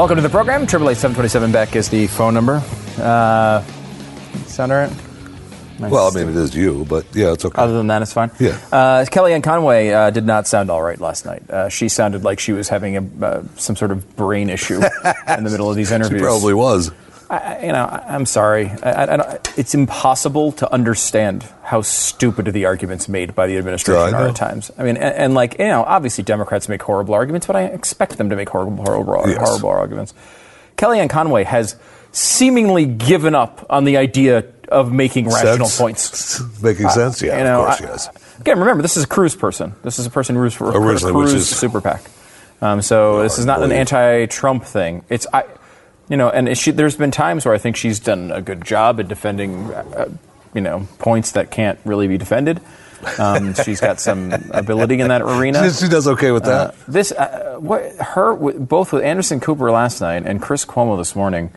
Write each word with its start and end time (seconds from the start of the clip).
Welcome 0.00 0.16
to 0.16 0.22
the 0.22 0.30
program. 0.30 0.66
Triple 0.66 0.88
eight 0.88 0.96
seven 0.96 1.14
twenty 1.14 1.28
seven 1.28 1.52
Beck 1.52 1.76
is 1.76 1.90
the 1.90 2.06
phone 2.06 2.32
number. 2.32 2.62
Uh, 2.96 3.62
sound 4.46 4.72
all 4.72 4.78
right? 4.78 4.90
Nice. 5.78 5.90
Well, 5.90 6.10
I 6.10 6.18
mean, 6.18 6.30
it 6.30 6.36
is 6.36 6.56
you, 6.56 6.86
but 6.88 7.04
yeah, 7.14 7.34
it's 7.34 7.44
okay. 7.44 7.60
Other 7.60 7.74
than 7.74 7.88
that, 7.88 8.00
it's 8.00 8.14
fine. 8.14 8.30
Yeah. 8.40 8.58
Uh, 8.72 9.04
Kellyanne 9.04 9.42
Conway 9.42 9.90
uh, 9.90 10.08
did 10.08 10.24
not 10.24 10.46
sound 10.46 10.70
all 10.70 10.80
right 10.80 10.98
last 10.98 11.26
night. 11.26 11.42
Uh, 11.50 11.68
she 11.68 11.90
sounded 11.90 12.24
like 12.24 12.40
she 12.40 12.52
was 12.52 12.70
having 12.70 12.96
a, 12.96 13.26
uh, 13.26 13.42
some 13.56 13.76
sort 13.76 13.90
of 13.90 14.16
brain 14.16 14.48
issue 14.48 14.76
in 15.28 15.44
the 15.44 15.50
middle 15.50 15.68
of 15.68 15.76
these 15.76 15.88
she 15.88 15.96
interviews. 15.96 16.22
probably 16.22 16.54
was. 16.54 16.90
I, 17.30 17.60
you 17.66 17.72
know, 17.72 17.84
I, 17.84 18.04
I'm 18.14 18.26
sorry. 18.26 18.66
I, 18.82 19.04
I, 19.16 19.38
it's 19.56 19.74
impossible 19.74 20.52
to 20.52 20.72
understand 20.72 21.46
how 21.62 21.82
stupid 21.82 22.46
the 22.46 22.64
arguments 22.64 23.08
made 23.08 23.34
by 23.34 23.46
the 23.46 23.56
administration 23.56 24.10
Yeah, 24.14 24.22
are 24.24 24.28
at 24.28 24.36
times. 24.36 24.70
I 24.76 24.82
mean, 24.82 24.96
and, 24.96 25.14
and 25.14 25.34
like 25.34 25.58
you 25.58 25.66
know, 25.68 25.84
obviously 25.84 26.24
Democrats 26.24 26.68
make 26.68 26.82
horrible 26.82 27.14
arguments, 27.14 27.46
but 27.46 27.54
I 27.56 27.62
expect 27.66 28.18
them 28.18 28.30
to 28.30 28.36
make 28.36 28.48
horrible, 28.48 28.82
horrible, 28.84 29.22
Yes. 29.28 29.38
horrible 29.38 29.68
arguments. 29.68 30.12
Kellyanne 30.76 31.08
Conway 31.10 31.44
has 31.44 31.76
seemingly 32.12 32.86
given 32.86 33.34
up 33.36 33.64
on 33.70 33.84
the 33.84 33.96
idea 33.96 34.44
of 34.68 34.92
making 34.92 35.26
rational 35.28 35.66
Sense? 35.66 35.78
points. 35.78 36.62
Making 36.62 36.88
sense? 36.90 37.20
Yeah, 37.22 37.38
you 37.38 37.44
know, 37.44 37.62
of 37.66 37.78
course, 37.78 37.80
I- 37.80 37.84
yes. 37.92 38.08
Again, 38.40 38.58
remember 38.60 38.82
this 38.82 38.96
is 38.96 39.04
a 39.04 39.06
Cruz 39.06 39.34
person. 39.36 39.74
This 39.82 39.98
is 39.98 40.06
a 40.06 40.10
person 40.10 40.36
who's 40.36 40.54
for 40.54 40.70
a 40.70 40.72
Cruz 40.72 41.32
is- 41.34 41.48
super 41.48 41.80
PAC. 41.80 42.02
Um, 42.62 42.80
so 42.82 43.22
this 43.22 43.38
is 43.38 43.46
not 43.46 43.62
an 43.62 43.72
anti-Trump 43.72 44.64
thing. 44.64 45.04
It's 45.08 45.26
I, 45.32 45.44
you 46.10 46.16
know, 46.18 46.28
and 46.28 46.58
she, 46.58 46.70
there's 46.72 46.96
been 46.96 47.10
times 47.10 47.46
where 47.46 47.54
I 47.54 47.58
think 47.58 47.76
she's 47.76 47.98
done 48.00 48.30
a 48.32 48.42
good 48.42 48.62
job 48.64 49.00
at 49.00 49.08
defending, 49.08 49.72
uh, 49.72 50.10
you 50.52 50.60
know, 50.60 50.86
points 50.98 51.32
that 51.32 51.50
can't 51.50 51.78
really 51.86 52.08
be 52.08 52.18
defended. 52.18 52.60
Um, 53.18 53.54
she's 53.64 53.80
got 53.80 53.98
some 54.00 54.32
ability 54.50 55.00
in 55.00 55.08
that 55.08 55.22
arena. 55.22 55.70
She, 55.70 55.84
she 55.86 55.88
does 55.88 56.06
okay 56.08 56.32
with 56.32 56.44
Uh, 56.44 56.66
that. 56.66 56.74
this, 56.86 57.12
uh, 57.12 57.56
what 57.60 57.92
her, 57.96 58.34
both 58.34 58.92
with 58.92 59.02
Anderson 59.04 59.40
Cooper 59.40 59.70
last 59.70 60.00
night 60.02 60.24
and 60.26 60.42
Chris 60.42 60.66
Cuomo 60.66 60.98
this 60.98 61.16
morning, 61.16 61.50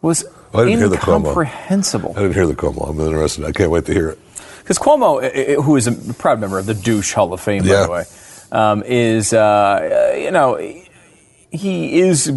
was 0.00 0.24
I 0.54 0.64
didn't 0.64 0.78
hear 0.78 0.88
the 0.88 0.96
Cuomo. 0.96 1.18
incomprehensible. 1.18 2.14
I 2.16 2.20
didn't 2.22 2.34
hear 2.34 2.46
the 2.46 2.54
Cuomo. 2.54 2.88
I'm 2.88 3.00
interested. 3.00 3.44
I 3.44 3.52
can't 3.52 3.70
wait 3.70 3.84
to 3.86 3.92
hear 3.92 4.10
it. 4.10 4.18
Because 4.60 4.78
Cuomo, 4.78 5.60
who 5.62 5.76
is 5.76 5.86
a 5.86 5.92
proud 6.14 6.40
member 6.40 6.58
of 6.58 6.66
the 6.66 6.74
douche 6.74 7.12
Hall 7.12 7.32
of 7.34 7.40
Fame, 7.40 7.62
by 7.64 7.68
Yeah. 7.68 7.84
the 7.86 7.90
way, 7.90 8.04
um, 8.52 8.82
is 8.86 9.32
uh, 9.34 10.14
you 10.16 10.30
know 10.30 10.56
he 11.50 12.00
is 12.00 12.30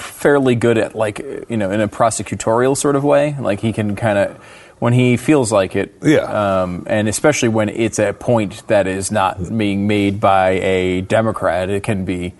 fairly 0.00 0.54
good 0.54 0.78
at 0.78 0.94
like 0.94 1.18
you 1.48 1.56
know 1.56 1.70
in 1.70 1.80
a 1.80 1.88
prosecutorial 1.88 2.76
sort 2.76 2.96
of 2.96 3.04
way. 3.04 3.36
Like 3.38 3.60
he 3.60 3.72
can 3.72 3.96
kind 3.96 4.18
of 4.18 4.36
when 4.78 4.92
he 4.94 5.16
feels 5.18 5.52
like 5.52 5.76
it, 5.76 5.94
Yeah. 6.02 6.20
Um, 6.62 6.84
and 6.86 7.06
especially 7.08 7.48
when 7.50 7.68
it's 7.68 7.98
a 7.98 8.12
point 8.14 8.66
that 8.68 8.86
is 8.86 9.10
not 9.12 9.36
being 9.56 9.86
made 9.86 10.20
by 10.20 10.50
a 10.52 11.02
Democrat, 11.02 11.68
it 11.68 11.82
can 11.82 12.04
be. 12.06 12.32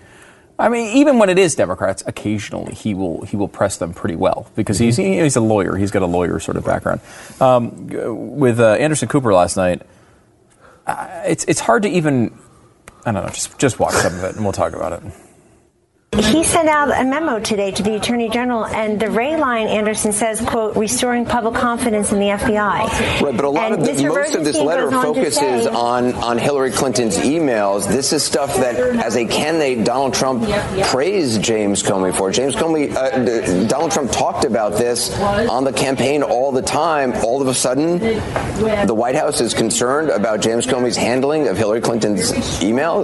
I 0.57 0.69
mean, 0.69 0.95
even 0.97 1.17
when 1.19 1.29
it 1.29 1.39
is 1.39 1.55
Democrats, 1.55 2.03
occasionally 2.05 2.73
he 2.75 2.93
will 2.93 3.23
he 3.25 3.35
will 3.37 3.47
press 3.47 3.77
them 3.77 3.93
pretty 3.93 4.15
well 4.15 4.47
because 4.55 4.77
he's 4.79 4.97
Mm-hmm. 4.97 5.23
he's 5.23 5.35
a 5.35 5.41
lawyer. 5.41 5.75
He's 5.75 5.91
got 5.91 6.01
a 6.03 6.07
lawyer 6.07 6.39
sort 6.39 6.57
of 6.57 6.65
background. 6.65 7.01
Um, 7.39 7.87
with 8.39 8.59
uh, 8.59 8.73
Anderson 8.73 9.07
Cooper 9.07 9.33
last 9.33 9.55
night, 9.57 9.81
uh, 10.87 11.23
it's 11.25 11.45
it's 11.45 11.59
hard 11.59 11.83
to 11.83 11.89
even. 11.89 12.37
I 13.05 13.11
don't 13.11 13.23
know. 13.23 13.29
Just 13.29 13.57
just 13.57 13.79
watch 13.79 13.93
some 13.95 14.13
of 14.13 14.23
it 14.23 14.35
and 14.35 14.43
we'll 14.43 14.51
talk 14.53 14.73
about 14.73 14.93
it. 14.93 15.13
He 16.17 16.43
sent 16.43 16.67
out 16.67 16.89
a 16.91 17.05
memo 17.05 17.39
today 17.39 17.71
to 17.71 17.83
the 17.83 17.95
Attorney 17.95 18.27
General, 18.27 18.65
and 18.65 18.99
the 18.99 19.09
Ray 19.09 19.37
line, 19.37 19.67
Anderson 19.67 20.11
says, 20.11 20.41
quote, 20.41 20.75
restoring 20.75 21.23
public 21.25 21.53
confidence 21.55 22.11
in 22.11 22.19
the 22.19 22.25
FBI. 22.25 23.21
Right, 23.21 23.33
but 23.33 23.45
a 23.45 23.49
lot 23.49 23.71
And 23.71 23.81
of 23.87 23.97
the, 23.97 24.07
most 24.09 24.35
of 24.35 24.43
this 24.43 24.57
letter 24.59 24.89
goes 24.89 24.93
on 24.95 25.03
focuses 25.03 25.39
say- 25.39 25.67
on 25.69 26.13
on 26.15 26.37
Hillary 26.37 26.71
Clinton's 26.71 27.17
emails. 27.17 27.87
This 27.87 28.11
is 28.11 28.25
stuff 28.25 28.53
that, 28.57 28.75
as 28.77 29.15
a 29.15 29.23
candidate, 29.25 29.85
Donald 29.85 30.13
Trump 30.13 30.43
praised 30.87 31.41
James 31.41 31.81
Comey 31.81 32.13
for. 32.13 32.29
James 32.29 32.57
Comey, 32.57 32.93
uh, 32.93 33.67
Donald 33.67 33.91
Trump 33.91 34.11
talked 34.11 34.43
about 34.43 34.73
this 34.73 35.17
on 35.17 35.63
the 35.63 35.71
campaign 35.71 36.23
all 36.23 36.51
the 36.51 36.61
time. 36.61 37.13
All 37.23 37.41
of 37.41 37.47
a 37.47 37.53
sudden, 37.53 37.99
the 38.85 38.93
White 38.93 39.15
House 39.15 39.39
is 39.39 39.53
concerned 39.53 40.09
about 40.09 40.41
James 40.41 40.67
Comey's 40.67 40.97
handling 40.97 41.47
of 41.47 41.57
Hillary 41.57 41.79
Clinton's 41.79 42.61
email. 42.61 43.03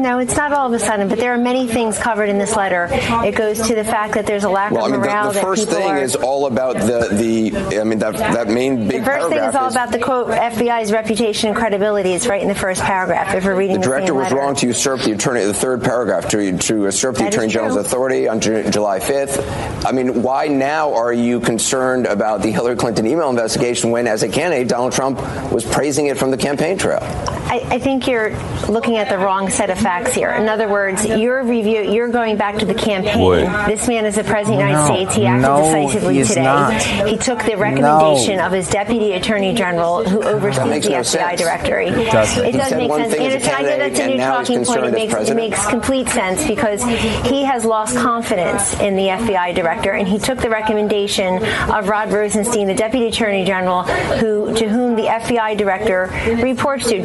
No, 0.00 0.18
it's 0.20 0.36
not 0.38 0.54
all 0.54 0.68
of 0.68 0.72
a 0.72 0.78
sudden, 0.78 1.08
but 1.10 1.18
there 1.18 1.34
are 1.34 1.38
many 1.38 1.66
things 1.66 1.98
covered 1.98 2.13
in 2.22 2.38
this 2.38 2.54
letter. 2.54 2.88
It 2.90 3.34
goes 3.34 3.60
to 3.66 3.74
the 3.74 3.82
fact 3.84 4.14
that 4.14 4.26
there's 4.26 4.44
a 4.44 4.48
lack 4.48 4.70
Well, 4.70 4.84
I 4.84 4.86
of 4.86 4.92
mean, 4.92 5.00
morale 5.00 5.28
the, 5.32 5.34
the 5.34 5.40
first 5.40 5.68
thing 5.68 5.90
are. 5.90 5.98
is 5.98 6.14
all 6.14 6.46
about 6.46 6.76
the 6.76 7.08
the. 7.10 7.78
I 7.80 7.84
mean, 7.84 7.98
that 7.98 8.16
that 8.16 8.48
main 8.48 8.86
big 8.86 9.00
the 9.00 9.06
first 9.06 9.28
thing 9.28 9.38
is 9.42 9.54
all 9.56 9.68
about 9.68 9.90
the 9.90 9.98
quote 9.98 10.28
FBI's 10.28 10.92
reputation 10.92 11.48
and 11.48 11.56
credibility. 11.56 12.10
It's 12.12 12.26
right 12.26 12.40
in 12.42 12.48
the 12.48 12.54
first 12.54 12.82
paragraph. 12.82 13.34
If 13.34 13.44
we're 13.44 13.56
reading 13.56 13.76
The 13.76 13.80
the, 13.80 13.88
director 13.88 14.14
was 14.14 14.24
letter. 14.24 14.36
wrong 14.36 14.54
to 14.56 14.66
usurp 14.68 15.00
the 15.00 15.12
attorney, 15.12 15.44
the 15.44 15.54
third 15.54 15.82
paragraph, 15.82 16.28
to, 16.30 16.56
to 16.58 16.82
usurp 16.84 17.16
the 17.16 17.22
That 17.24 17.28
is 17.30 17.34
attorney 17.34 17.52
general's 17.52 17.76
authority 17.76 18.28
on 18.28 18.40
Ju- 18.40 18.70
July 18.70 19.00
5th. 19.00 19.84
I 19.86 19.92
mean, 19.92 20.22
why 20.22 20.46
now 20.48 20.92
are 20.94 21.12
you 21.12 21.40
concerned 21.40 22.06
about 22.06 22.42
the 22.42 22.50
Hillary 22.50 22.76
Clinton 22.76 23.06
email 23.06 23.30
investigation 23.30 23.90
when, 23.90 24.06
as 24.06 24.22
a 24.22 24.28
candidate, 24.28 24.68
Donald 24.68 24.92
Trump 24.92 25.18
was 25.52 25.64
praising 25.64 26.06
it 26.06 26.18
from 26.18 26.30
the 26.30 26.36
campaign 26.36 26.76
trail? 26.78 26.98
I, 27.02 27.64
I 27.70 27.78
think 27.78 28.06
you're 28.08 28.30
looking 28.68 28.96
at 28.96 29.08
the 29.08 29.18
wrong 29.18 29.48
set 29.50 29.70
of 29.70 29.78
facts 29.78 30.14
here. 30.14 30.30
In 30.30 30.48
other 30.48 30.68
words, 30.68 31.04
you're 31.06 31.42
review, 31.44 31.82
you're 32.04 32.12
going 32.12 32.36
back 32.36 32.58
to 32.58 32.66
the 32.66 32.74
campaign. 32.74 33.44
This 33.66 33.88
man 33.88 34.04
is 34.04 34.16
the 34.16 34.24
president 34.24 34.60
of 34.60 34.68
the 34.68 34.72
United 34.72 34.88
No, 34.88 34.94
States. 34.94 35.14
He 35.14 35.26
acted 35.26 35.42
no, 35.42 35.56
decisively 35.88 36.22
today. 36.24 36.42
not. 36.42 36.82
He 37.08 37.16
took 37.16 37.42
the 37.44 37.56
recommendation 37.56 38.40
of 38.40 38.52
his 38.52 38.68
deputy 38.68 39.12
attorney 39.12 39.54
general, 39.54 40.04
who 40.04 40.22
oversees 40.22 40.84
the 40.84 40.90
no 40.90 41.00
FBI 41.00 41.04
sense. 41.04 41.40
director. 41.40 41.80
It 41.80 42.12
doesn't. 42.12 42.44
It 42.44 42.52
does 42.52 42.72
make 42.72 42.92
sense. 42.92 43.14
thing 43.14 43.26
as 43.26 43.32
a 43.32 43.36
Anderson, 43.36 43.54
I 43.54 43.62
know 43.62 43.78
that's 43.78 43.98
a 43.98 44.06
new 44.06 44.12
and 44.12 44.20
talking 44.20 44.64
point. 44.64 44.84
It 44.84 44.92
makes, 44.92 45.14
it 45.30 45.34
makes 45.34 45.66
complete 45.66 46.08
sense 46.08 46.46
because 46.46 46.82
he 47.26 47.42
has 47.44 47.64
lost 47.64 47.96
confidence 47.96 48.78
in 48.80 48.96
the 48.96 49.06
FBI 49.08 49.54
director, 49.54 49.92
and 49.92 50.06
he 50.06 50.18
took 50.18 50.38
the 50.38 50.50
recommendation 50.50 51.42
of 51.72 51.88
Rod 51.88 52.12
Rosenstein, 52.12 52.66
the 52.66 52.74
deputy 52.74 53.06
attorney 53.06 53.44
general, 53.44 53.84
who 53.84 54.54
to 54.54 54.68
whom 54.68 54.94
the 54.96 55.04
FBI 55.04 55.56
director 55.56 56.10
reports 56.42 56.88
to. 56.90 57.04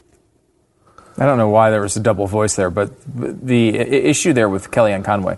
I 1.20 1.26
don't 1.26 1.38
know 1.38 1.50
why 1.50 1.70
there 1.70 1.82
was 1.82 1.98
a 1.98 2.00
double 2.00 2.28
voice 2.28 2.56
there, 2.56 2.70
but 2.70 2.92
the 3.14 3.78
issue 3.78 4.32
there 4.34 4.48
with 4.50 4.72
Kellyanne 4.72 5.04
Conway, 5.04 5.38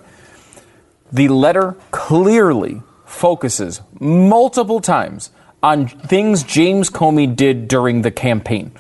the 1.12 1.28
letter 1.30 1.76
clearly 1.90 2.82
focuses 3.06 3.82
multiple 4.00 4.80
times 4.80 5.32
on 5.64 5.88
things 5.88 6.44
James 6.44 6.90
Comey 6.90 7.36
did 7.36 7.68
during 7.68 8.04
the 8.04 8.12
campaign. 8.12 8.72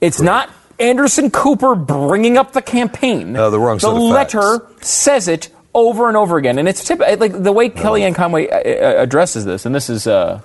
It's 0.00 0.20
not 0.20 0.50
Anderson 0.78 1.30
Cooper 1.30 1.74
bringing 1.74 2.36
up 2.38 2.52
the 2.52 2.62
campaign. 2.62 3.32
No, 3.34 3.50
the 3.50 3.58
wrong 3.60 3.78
The 3.78 3.88
of 3.90 3.94
facts. 4.14 4.34
letter 4.34 4.66
says 4.80 5.28
it 5.28 5.50
over 5.74 6.08
and 6.08 6.16
over 6.16 6.36
again, 6.38 6.58
and 6.58 6.68
it's 6.68 6.82
typ- 6.88 7.20
like 7.20 7.42
the 7.42 7.52
way 7.52 7.68
Kellyanne 7.70 8.14
Conway 8.14 8.48
uh, 8.48 8.56
uh, 8.56 9.02
addresses 9.02 9.44
this, 9.44 9.64
and 9.66 9.74
this 9.74 9.88
is. 9.90 10.06
Uh, 10.06 10.40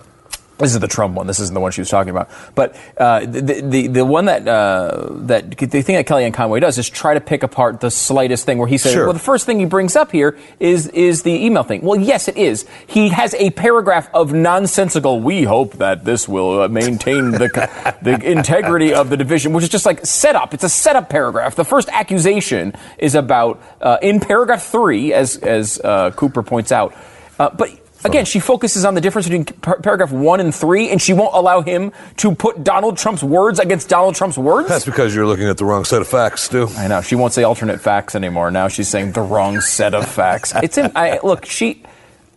this 0.59 0.73
is 0.73 0.79
the 0.79 0.87
Trump 0.87 1.15
one. 1.15 1.27
This 1.27 1.39
isn't 1.39 1.53
the 1.53 1.59
one 1.59 1.71
she 1.71 1.81
was 1.81 1.89
talking 1.89 2.09
about. 2.09 2.29
But 2.55 2.75
uh, 2.97 3.21
the, 3.21 3.61
the 3.61 3.87
the 3.87 4.05
one 4.05 4.25
that 4.25 4.47
uh, 4.47 5.09
that 5.27 5.51
the 5.51 5.81
thing 5.81 5.95
that 5.95 6.07
Kellyanne 6.07 6.33
Conway 6.33 6.59
does 6.59 6.77
is 6.77 6.89
try 6.89 7.13
to 7.13 7.21
pick 7.21 7.43
apart 7.43 7.79
the 7.79 7.91
slightest 7.91 8.45
thing. 8.45 8.57
Where 8.57 8.67
he 8.67 8.77
says, 8.77 8.93
Sure. 8.93 9.05
"Well, 9.05 9.13
the 9.13 9.19
first 9.19 9.45
thing 9.45 9.59
he 9.59 9.65
brings 9.65 9.95
up 9.95 10.11
here 10.11 10.37
is 10.59 10.87
is 10.87 11.23
the 11.23 11.45
email 11.45 11.63
thing." 11.63 11.81
Well, 11.81 11.99
yes, 11.99 12.27
it 12.27 12.37
is. 12.37 12.65
He 12.87 13.09
has 13.09 13.35
a 13.35 13.51
paragraph 13.51 14.09
of 14.13 14.33
nonsensical. 14.33 15.19
We 15.21 15.43
hope 15.43 15.73
that 15.73 16.03
this 16.05 16.27
will 16.27 16.63
uh, 16.63 16.67
maintain 16.67 17.31
the 17.31 17.95
the 18.01 18.19
integrity 18.31 18.93
of 18.93 19.09
the 19.09 19.17
division, 19.17 19.53
which 19.53 19.63
is 19.63 19.69
just 19.69 19.85
like 19.85 20.05
setup. 20.05 20.53
It's 20.53 20.63
a 20.63 20.69
setup 20.69 21.09
paragraph. 21.09 21.55
The 21.55 21.65
first 21.65 21.89
accusation 21.89 22.73
is 22.97 23.13
about 23.13 23.61
uh, 23.79 23.97
in 24.01 24.19
paragraph 24.19 24.63
three, 24.65 25.13
as 25.13 25.37
as 25.37 25.79
uh, 25.83 26.11
Cooper 26.11 26.41
points 26.43 26.71
out, 26.71 26.95
uh, 27.39 27.49
but. 27.51 27.69
Again, 28.03 28.25
she 28.25 28.39
focuses 28.39 28.85
on 28.85 28.93
the 28.93 29.01
difference 29.01 29.27
between 29.27 29.45
par- 29.45 29.79
paragraph 29.81 30.11
one 30.11 30.39
and 30.39 30.53
three, 30.53 30.89
and 30.89 31.01
she 31.01 31.13
won't 31.13 31.33
allow 31.33 31.61
him 31.61 31.91
to 32.17 32.35
put 32.35 32.63
Donald 32.63 32.97
Trump's 32.97 33.23
words 33.23 33.59
against 33.59 33.89
Donald 33.89 34.15
Trump's 34.15 34.37
words. 34.37 34.69
That's 34.69 34.85
because 34.85 35.15
you're 35.15 35.25
looking 35.25 35.47
at 35.47 35.57
the 35.57 35.65
wrong 35.65 35.83
set 35.83 36.01
of 36.01 36.07
facts, 36.07 36.43
Stu. 36.43 36.67
I 36.77 36.87
know 36.87 37.01
she 37.01 37.15
won't 37.15 37.33
say 37.33 37.43
alternate 37.43 37.81
facts 37.81 38.15
anymore. 38.15 38.51
Now 38.51 38.67
she's 38.67 38.87
saying 38.87 39.13
the 39.13 39.21
wrong 39.21 39.61
set 39.61 39.93
of 39.93 40.07
facts. 40.07 40.53
It's 40.61 40.77
in, 40.77 40.91
I, 40.95 41.19
look. 41.23 41.45
She 41.45 41.83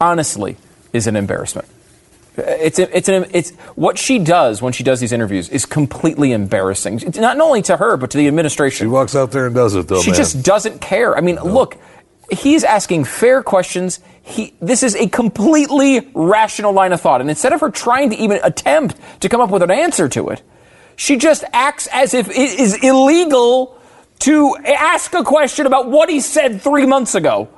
honestly 0.01 0.57
is 0.93 1.07
an 1.07 1.15
embarrassment. 1.17 1.69
It's 2.37 2.79
it's 2.79 3.09
an 3.09 3.27
it's 3.35 3.51
what 3.75 3.99
she 3.99 4.19
does 4.19 4.63
when 4.63 4.73
she 4.73 4.83
does 4.83 4.99
these 5.01 5.13
interviews 5.13 5.49
is 5.51 5.67
completely 5.67 6.33
embarrassing. 6.33 7.01
It's 7.01 7.19
not 7.19 7.39
only 7.39 7.61
to 7.63 7.77
her 7.77 7.97
but 7.99 8.11
to 8.13 8.19
the 8.19 8.29
administration. 8.29 8.85
She 8.85 8.89
walks 8.89 9.15
out 9.15 9.31
there 9.33 9.47
and 9.47 9.55
does 9.55 9.75
it, 9.75 9.89
though, 9.89 10.01
She 10.01 10.11
man. 10.13 10.17
just 10.17 10.43
doesn't 10.43 10.81
care. 10.81 11.15
I 11.17 11.21
mean, 11.21 11.37
look, 11.37 11.77
he's 12.32 12.65
asking 12.65 13.05
fair 13.05 13.43
questions. 13.43 14.00
He, 14.23 14.55
this 14.61 14.82
is 14.82 14.94
a 14.94 15.09
completely 15.09 16.11
rational 16.15 16.73
line 16.73 16.93
of 16.93 17.00
thought. 17.00 17.21
And 17.21 17.31
instead 17.31 17.53
of 17.53 17.61
her 17.61 17.71
trying 17.71 18.11
to 18.11 18.17
even 18.17 18.38
attempt 18.43 18.97
to 19.21 19.29
come 19.29 19.41
up 19.41 19.50
with 19.50 19.62
an 19.62 19.71
answer 19.71 20.09
to 20.11 20.29
it, 20.31 20.43
she 20.97 21.17
just 21.17 21.44
acts 21.53 21.88
as 21.93 22.15
if 22.15 22.29
it 22.29 22.37
is 22.61 22.82
illegal 22.85 23.77
to 24.21 24.56
ask 24.67 25.15
a 25.15 25.25
question 25.25 25.67
about 25.67 25.91
what 25.91 26.09
he 26.11 26.21
said 26.21 26.61
three 26.61 26.87
months 26.87 27.15
ago. 27.15 27.49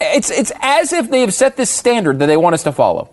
It's, 0.00 0.30
it's 0.30 0.50
as 0.60 0.92
if 0.92 1.08
they 1.10 1.20
have 1.20 1.32
set 1.32 1.56
this 1.56 1.70
standard 1.70 2.18
that 2.18 2.26
they 2.26 2.36
want 2.36 2.54
us 2.54 2.64
to 2.64 2.72
follow. 2.72 3.10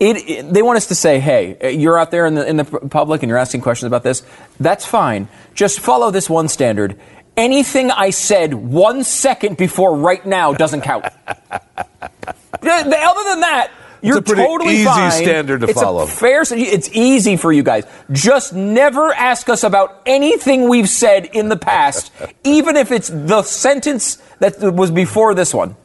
It, 0.00 0.16
it- 0.28 0.52
they 0.52 0.62
want 0.62 0.76
us 0.78 0.88
to 0.88 0.96
say, 0.96 1.20
hey, 1.20 1.76
you're 1.76 1.96
out 1.98 2.10
there 2.10 2.26
in 2.26 2.34
the, 2.34 2.44
in 2.46 2.56
the 2.56 2.64
public 2.64 3.22
and 3.22 3.30
you're 3.30 3.38
asking 3.38 3.60
questions 3.60 3.86
about 3.86 4.02
this. 4.02 4.24
That's 4.58 4.84
fine. 4.84 5.28
Just 5.54 5.78
follow 5.78 6.10
this 6.10 6.28
one 6.28 6.48
standard. 6.48 6.98
Anything 7.36 7.90
I 7.90 8.10
said 8.10 8.54
one 8.54 9.04
second 9.04 9.56
before 9.56 9.96
right 9.96 10.24
now 10.24 10.52
doesn't 10.52 10.82
count. 10.82 11.04
Other 11.26 12.60
than 12.62 13.40
that, 13.40 13.70
you're 14.02 14.18
it's 14.18 14.30
a 14.30 14.34
pretty 14.34 14.48
totally 14.48 14.74
easy 14.74 14.84
fine. 14.84 15.10
standard 15.12 15.60
to 15.60 15.68
it's 15.68 15.80
follow. 15.80 16.02
A 16.02 16.06
fair. 16.06 16.42
It's 16.50 16.88
easy 16.92 17.36
for 17.36 17.52
you 17.52 17.62
guys. 17.62 17.84
Just 18.10 18.52
never 18.52 19.12
ask 19.12 19.48
us 19.48 19.62
about 19.62 20.02
anything 20.06 20.68
we've 20.68 20.88
said 20.88 21.26
in 21.26 21.48
the 21.48 21.56
past, 21.56 22.12
even 22.44 22.76
if 22.76 22.90
it's 22.90 23.08
the 23.08 23.42
sentence 23.42 24.16
that 24.40 24.60
was 24.60 24.90
before 24.90 25.34
this 25.34 25.54
one. 25.54 25.76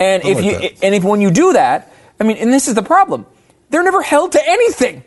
And 0.00 0.24
if 0.24 0.42
you 0.42 0.70
and 0.82 0.94
if 0.94 1.04
when 1.04 1.20
you 1.20 1.30
do 1.30 1.52
that, 1.52 1.92
I 2.18 2.24
mean, 2.24 2.38
and 2.38 2.52
this 2.52 2.66
is 2.66 2.74
the 2.74 2.82
problem, 2.82 3.26
they're 3.70 3.84
never 3.84 4.02
held 4.02 4.32
to 4.32 4.48
anything. 4.48 5.04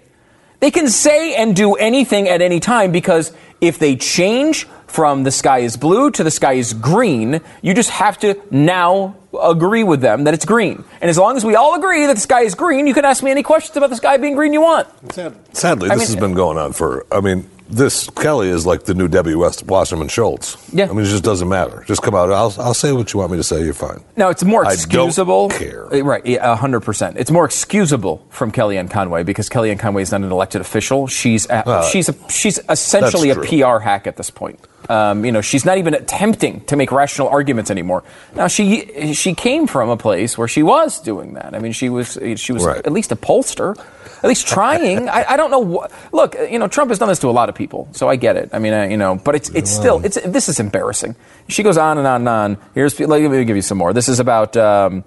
They 0.60 0.72
can 0.72 0.90
say 0.90 1.36
and 1.36 1.56
do 1.56 1.74
anything 1.75 2.28
at 2.28 2.42
any 2.42 2.60
time 2.60 2.92
because 2.92 3.31
if 3.62 3.80
they 3.80 3.96
change 3.96 4.68
from 4.88 5.24
the 5.24 5.31
sky 5.31 5.60
is 5.60 5.78
blue 5.78 6.10
to 6.12 6.24
the 6.24 6.31
sky 6.31 6.54
is 6.54 6.74
green, 6.74 7.42
you 7.62 7.74
just 7.74 7.89
have 7.92 8.18
to 8.19 8.42
now 8.51 9.16
agree 9.39 9.84
with 9.84 10.01
them 10.01 10.24
that 10.24 10.34
it's 10.34 10.45
green. 10.45 10.84
And 11.01 11.10
as 11.10 11.18
long 11.18 11.38
as 11.38 11.45
we 11.45 11.56
all 11.56 11.75
agree 11.75 12.06
that 12.07 12.16
the 12.16 12.22
sky 12.22 12.42
is 12.42 12.56
green, 12.56 12.88
you 12.88 12.94
can 12.94 13.06
ask 13.06 13.22
me 13.22 13.30
any 13.30 13.44
questions 13.44 13.78
about 13.78 13.89
the 13.89 13.95
sky 13.98 14.18
being 14.18 14.36
green 14.36 14.54
you 14.54 14.62
want. 14.62 14.88
Sadly, 15.54 15.89
I 15.89 15.95
this 15.95 16.10
mean- 16.10 16.16
has 16.16 16.16
been 16.16 16.34
going 16.34 16.57
on 16.57 16.74
for. 16.74 17.06
I 17.12 17.19
mean, 17.22 17.50
this 17.69 18.10
Kelly 18.12 18.50
is 18.50 18.66
like 18.66 18.84
the 18.84 18.94
new 18.94 19.08
Debbie 19.08 19.36
West, 19.36 19.64
Wasserman 19.66 20.08
Schultz. 20.08 20.58
Yeah. 20.74 20.86
I 20.86 20.94
mean, 20.94 21.02
it 21.02 21.10
just 21.10 21.24
doesn't 21.24 21.50
matter. 21.50 21.84
Just 21.88 22.02
come 22.02 22.16
out. 22.16 22.31
I'll, 22.31 22.54
I'll 22.60 22.74
say 22.74 22.92
what 22.94 23.14
you 23.14 23.19
want 23.19 23.31
me 23.31 23.38
to 23.38 23.44
say. 23.44 23.64
You're 23.64 23.74
fine. 23.74 24.04
No, 24.16 24.30
it's 24.30 24.44
more 24.44 24.64
excusable. 24.66 25.46
I 25.46 25.48
don't 25.50 25.60
care. 25.60 25.94
Uh, 25.94 26.04
Right, 26.04 26.25
yeah, 26.25 26.56
hundred 26.56 26.81
percent. 26.81 27.18
It's 27.18 27.31
more 27.31 27.46
excusable 27.46 28.25
from 28.30 28.52
Kellyanne 28.52 28.90
Conway 28.90 29.24
because 29.24 29.50
Kellyanne 29.50 29.80
Conway 29.80 30.02
is 30.04 30.12
not 30.12 30.22
an 30.22 30.31
elected 30.31 30.62
official. 30.62 31.08
She's 31.08 31.46
a, 31.50 31.68
Uh, 31.68 31.84
she's 31.90 32.08
a, 32.10 32.16
she's 32.30 32.60
essentially 32.69 33.30
a 33.31 33.36
PR 33.36 33.80
hack 33.80 34.08
at 34.08 34.16
this 34.18 34.30
point. 34.30 34.60
Um, 34.90 35.25
you 35.25 35.34
know, 35.34 35.42
she's 35.42 35.66
not 35.66 35.78
even 35.80 35.94
attempting 35.94 36.62
to 36.66 36.78
make 36.78 36.94
rational 36.94 37.28
arguments 37.28 37.69
anymore. 37.69 38.04
Now, 38.36 38.48
she 38.48 39.14
she 39.14 39.34
came 39.34 39.68
from 39.68 39.90
a 39.90 39.98
place 39.98 40.38
where 40.38 40.48
she 40.48 40.64
was 40.64 41.02
doing 41.02 41.34
that. 41.34 41.54
I 41.54 41.60
mean, 41.60 41.74
she 41.74 41.90
was 41.90 42.18
she 42.38 42.54
was 42.54 42.64
Right. 42.66 42.78
at 42.86 42.94
least 42.94 43.12
a 43.12 43.18
pollster, 43.18 43.75
at 44.27 44.29
least 44.29 44.47
trying. 44.47 45.07
I, 45.07 45.24
I 45.29 45.38
don't 45.38 45.51
know. 45.51 45.59
What, 45.59 45.91
look, 46.12 46.35
you 46.35 46.59
know, 46.59 46.68
Trump 46.68 46.91
has 46.91 47.00
done 47.00 47.07
this 47.07 47.19
to 47.19 47.29
a 47.29 47.31
lot 47.31 47.47
of 47.47 47.56
people, 47.56 47.88
so 47.94 48.09
I 48.09 48.18
get 48.18 48.35
it. 48.35 48.50
I 48.51 48.59
mean, 48.59 48.74
uh, 48.74 48.83
you 48.83 48.97
know, 48.97 49.15
but 49.15 49.35
it's 49.35 49.50
it's 49.51 49.71
still 49.71 50.03
it's 50.03 50.19
this 50.21 50.50
is 50.50 50.59
embarrassing. 50.59 51.15
She 51.47 51.63
goes 51.63 51.77
on 51.77 51.97
and 51.97 52.06
on 52.06 52.21
and 52.21 52.29
on. 52.29 52.57
Here's 52.75 53.00
let 53.00 53.21
me 53.21 53.45
give 53.45 53.56
you 53.56 53.62
some 53.62 53.77
more. 53.77 53.94
This 53.94 54.09
is 54.09 54.19
about. 54.19 54.56
Um, 54.57 55.03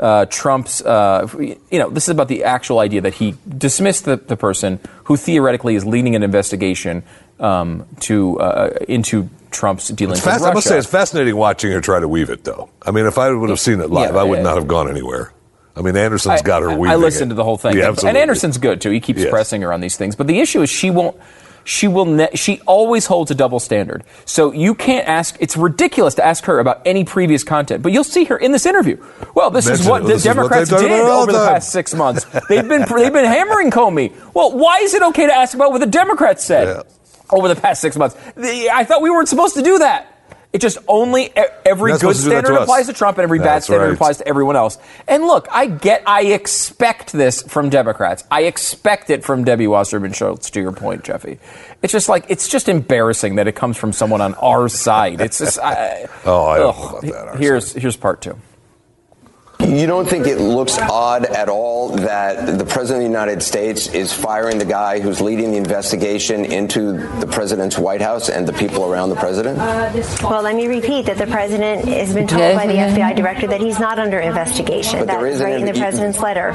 uh, 0.00 0.26
Trump's, 0.26 0.82
uh, 0.82 1.28
you 1.38 1.78
know, 1.78 1.88
this 1.88 2.02
is 2.02 2.08
about 2.08 2.26
the 2.26 2.42
actual 2.42 2.80
idea 2.80 3.00
that 3.02 3.14
he 3.14 3.36
dismissed 3.46 4.04
the, 4.04 4.16
the 4.16 4.36
person 4.36 4.80
who 5.04 5.16
theoretically 5.16 5.76
is 5.76 5.86
leading 5.86 6.16
an 6.16 6.24
investigation 6.24 7.04
um, 7.38 7.86
to 8.00 8.40
uh, 8.40 8.70
into 8.88 9.30
Trump's 9.52 9.88
dealings 9.90 10.18
with 10.18 10.26
Russia. 10.26 10.46
I 10.46 10.52
must 10.52 10.66
say, 10.66 10.78
it's 10.78 10.88
fascinating 10.88 11.36
watching 11.36 11.70
her 11.70 11.80
try 11.80 12.00
to 12.00 12.08
weave 12.08 12.28
it, 12.28 12.42
though. 12.42 12.70
I 12.82 12.90
mean, 12.90 13.06
if 13.06 13.18
I 13.18 13.30
would 13.30 13.50
have 13.50 13.60
seen 13.60 13.80
it 13.80 13.88
live, 13.88 14.14
Yeah, 14.14 14.20
I 14.20 14.24
would 14.24 14.38
yeah. 14.38 14.42
not 14.42 14.56
have 14.56 14.66
gone 14.66 14.90
anywhere. 14.90 15.32
I 15.76 15.82
mean, 15.82 15.96
Anderson's 15.96 16.42
got 16.42 16.62
her 16.62 16.70
I- 16.70 16.92
I 16.92 16.94
listened 16.96 17.30
it. 17.30 17.34
to 17.34 17.36
the 17.36 17.44
whole 17.44 17.56
thing, 17.56 17.76
Yeah, 17.76 17.88
and. 18.04 18.16
Anderson's 18.16 18.58
good 18.58 18.80
too. 18.80 18.90
He 18.90 19.00
keeps 19.00 19.20
Yes. 19.20 19.30
pressing 19.30 19.62
her 19.62 19.72
on 19.72 19.80
these 19.80 19.96
things, 19.96 20.14
but 20.14 20.26
the 20.28 20.40
issue 20.40 20.62
is 20.62 20.70
she 20.70 20.90
won't. 20.90 21.16
She 21.66 21.88
will. 21.88 22.04
Ne- 22.04 22.28
she 22.34 22.60
always 22.66 23.06
holds 23.06 23.30
a 23.30 23.34
double 23.34 23.58
standard. 23.58 24.04
So 24.26 24.52
you 24.52 24.74
can't 24.74 25.08
ask. 25.08 25.34
It's 25.40 25.56
ridiculous 25.56 26.14
to 26.16 26.24
ask 26.24 26.44
her 26.44 26.58
about 26.58 26.82
any 26.84 27.04
previous 27.04 27.42
content. 27.42 27.82
But 27.82 27.92
you'll 27.92 28.04
see 28.04 28.24
her 28.24 28.36
in 28.36 28.52
this 28.52 28.66
interview. 28.66 28.98
Well, 29.34 29.48
this 29.50 29.66
is 29.66 29.86
what 29.86 30.02
it. 30.02 30.06
the 30.06 30.12
This 30.12 30.22
is 30.22 30.26
what 30.28 30.34
Democrats 30.34 30.68
did 30.68 30.92
over 30.92 31.32
the 31.32 31.38
the 31.38 31.46
past 31.48 31.70
six 31.72 31.94
months. 31.94 32.24
They've 32.50 32.68
been 32.68 32.84
they've 32.94 33.12
been 33.12 33.24
hammering 33.24 33.70
Comey. 33.70 34.12
Well, 34.34 34.52
why 34.52 34.80
is 34.80 34.92
it 34.92 35.02
okay 35.02 35.26
to 35.26 35.34
ask 35.34 35.54
about 35.54 35.72
what 35.72 35.78
the 35.80 35.86
Democrats 35.86 36.44
said 36.44 36.68
Yeah. 36.68 36.82
over 37.36 37.48
the 37.48 37.56
past 37.56 37.80
six 37.80 37.96
months? 37.96 38.14
The- 38.36 38.68
I 38.70 38.84
thought 38.84 39.00
we 39.00 39.08
weren't 39.10 39.30
supposed 39.30 39.54
to 39.54 39.62
do 39.62 39.78
that. 39.78 40.06
It 40.54 40.60
just 40.60 40.78
only 40.86 41.32
every 41.66 41.90
good 41.90 41.98
supposed 41.98 42.18
to 42.22 42.24
do 42.26 42.30
that 42.30 42.44
standard 42.44 42.58
to 42.58 42.62
applies 42.62 42.86
to 42.86 42.92
Trump 42.92 43.18
and 43.18 43.24
every 43.24 43.40
bad 43.40 43.64
standard 43.64 43.86
right. 43.86 43.94
applies 43.94 44.18
to 44.18 44.28
everyone 44.28 44.54
else. 44.54 44.78
And 45.08 45.24
look, 45.24 45.48
I 45.50 45.66
get, 45.66 46.04
I 46.06 46.26
expect 46.26 47.12
this 47.12 47.42
from 47.42 47.70
Democrats. 47.70 48.22
I 48.30 48.42
expect 48.42 49.10
it 49.10 49.24
from 49.24 49.42
Debbie 49.42 49.66
Wasserman 49.66 50.12
Schultz. 50.12 50.50
To 50.50 50.60
your 50.60 50.70
point, 50.70 51.02
Jeffy, 51.02 51.40
it's 51.82 51.92
just 51.92 52.08
like 52.08 52.26
it's 52.28 52.48
just 52.48 52.68
embarrassing 52.68 53.34
that 53.34 53.48
it 53.48 53.56
comes 53.56 53.76
from 53.76 53.92
someone 53.92 54.20
on 54.20 54.34
our 54.34 54.68
side. 54.68 55.20
It's 55.20 55.38
just, 55.38 55.58
I, 55.58 56.06
Oh, 56.24 56.46
I 56.46 56.58
don't 56.58 56.68
ugh. 56.68 57.02
know 57.02 57.08
about 57.08 57.32
that, 57.32 57.40
Here's 57.40 57.72
here's 57.72 57.96
part 57.96 58.20
two. 58.22 58.38
You 59.74 59.88
don't 59.88 60.08
think 60.08 60.28
it 60.28 60.38
looks 60.38 60.78
odd 60.78 61.24
at 61.24 61.48
all 61.48 61.88
that 61.96 62.58
the 62.58 62.64
President 62.64 63.04
of 63.04 63.10
the 63.10 63.18
United 63.18 63.42
States 63.42 63.88
is 63.88 64.12
firing 64.12 64.58
the 64.58 64.64
guy 64.64 65.00
who's 65.00 65.20
leading 65.20 65.50
the 65.50 65.56
investigation 65.56 66.44
into 66.44 66.92
the 67.18 67.26
President's 67.26 67.76
White 67.76 68.00
House 68.00 68.28
and 68.28 68.46
the 68.46 68.52
people 68.52 68.84
around 68.84 69.08
the 69.08 69.16
President? 69.16 69.58
Well, 69.58 70.42
let 70.42 70.54
me 70.54 70.68
repeat 70.68 71.06
that 71.06 71.18
the 71.18 71.26
president 71.26 71.86
has 71.86 72.14
been 72.14 72.28
told 72.28 72.54
by 72.54 72.68
the 72.68 72.74
FBI 72.74 73.16
director 73.16 73.48
that 73.48 73.60
he's 73.60 73.80
not 73.80 73.98
under 73.98 74.20
investigation. 74.20 75.00
But 75.00 75.08
there 75.08 75.22
That's 75.22 75.34
is 75.34 75.40
an 75.40 75.46
right 75.46 75.60
in 75.60 75.66
the 75.66 75.72
president's 75.72 76.20
letter. 76.20 76.52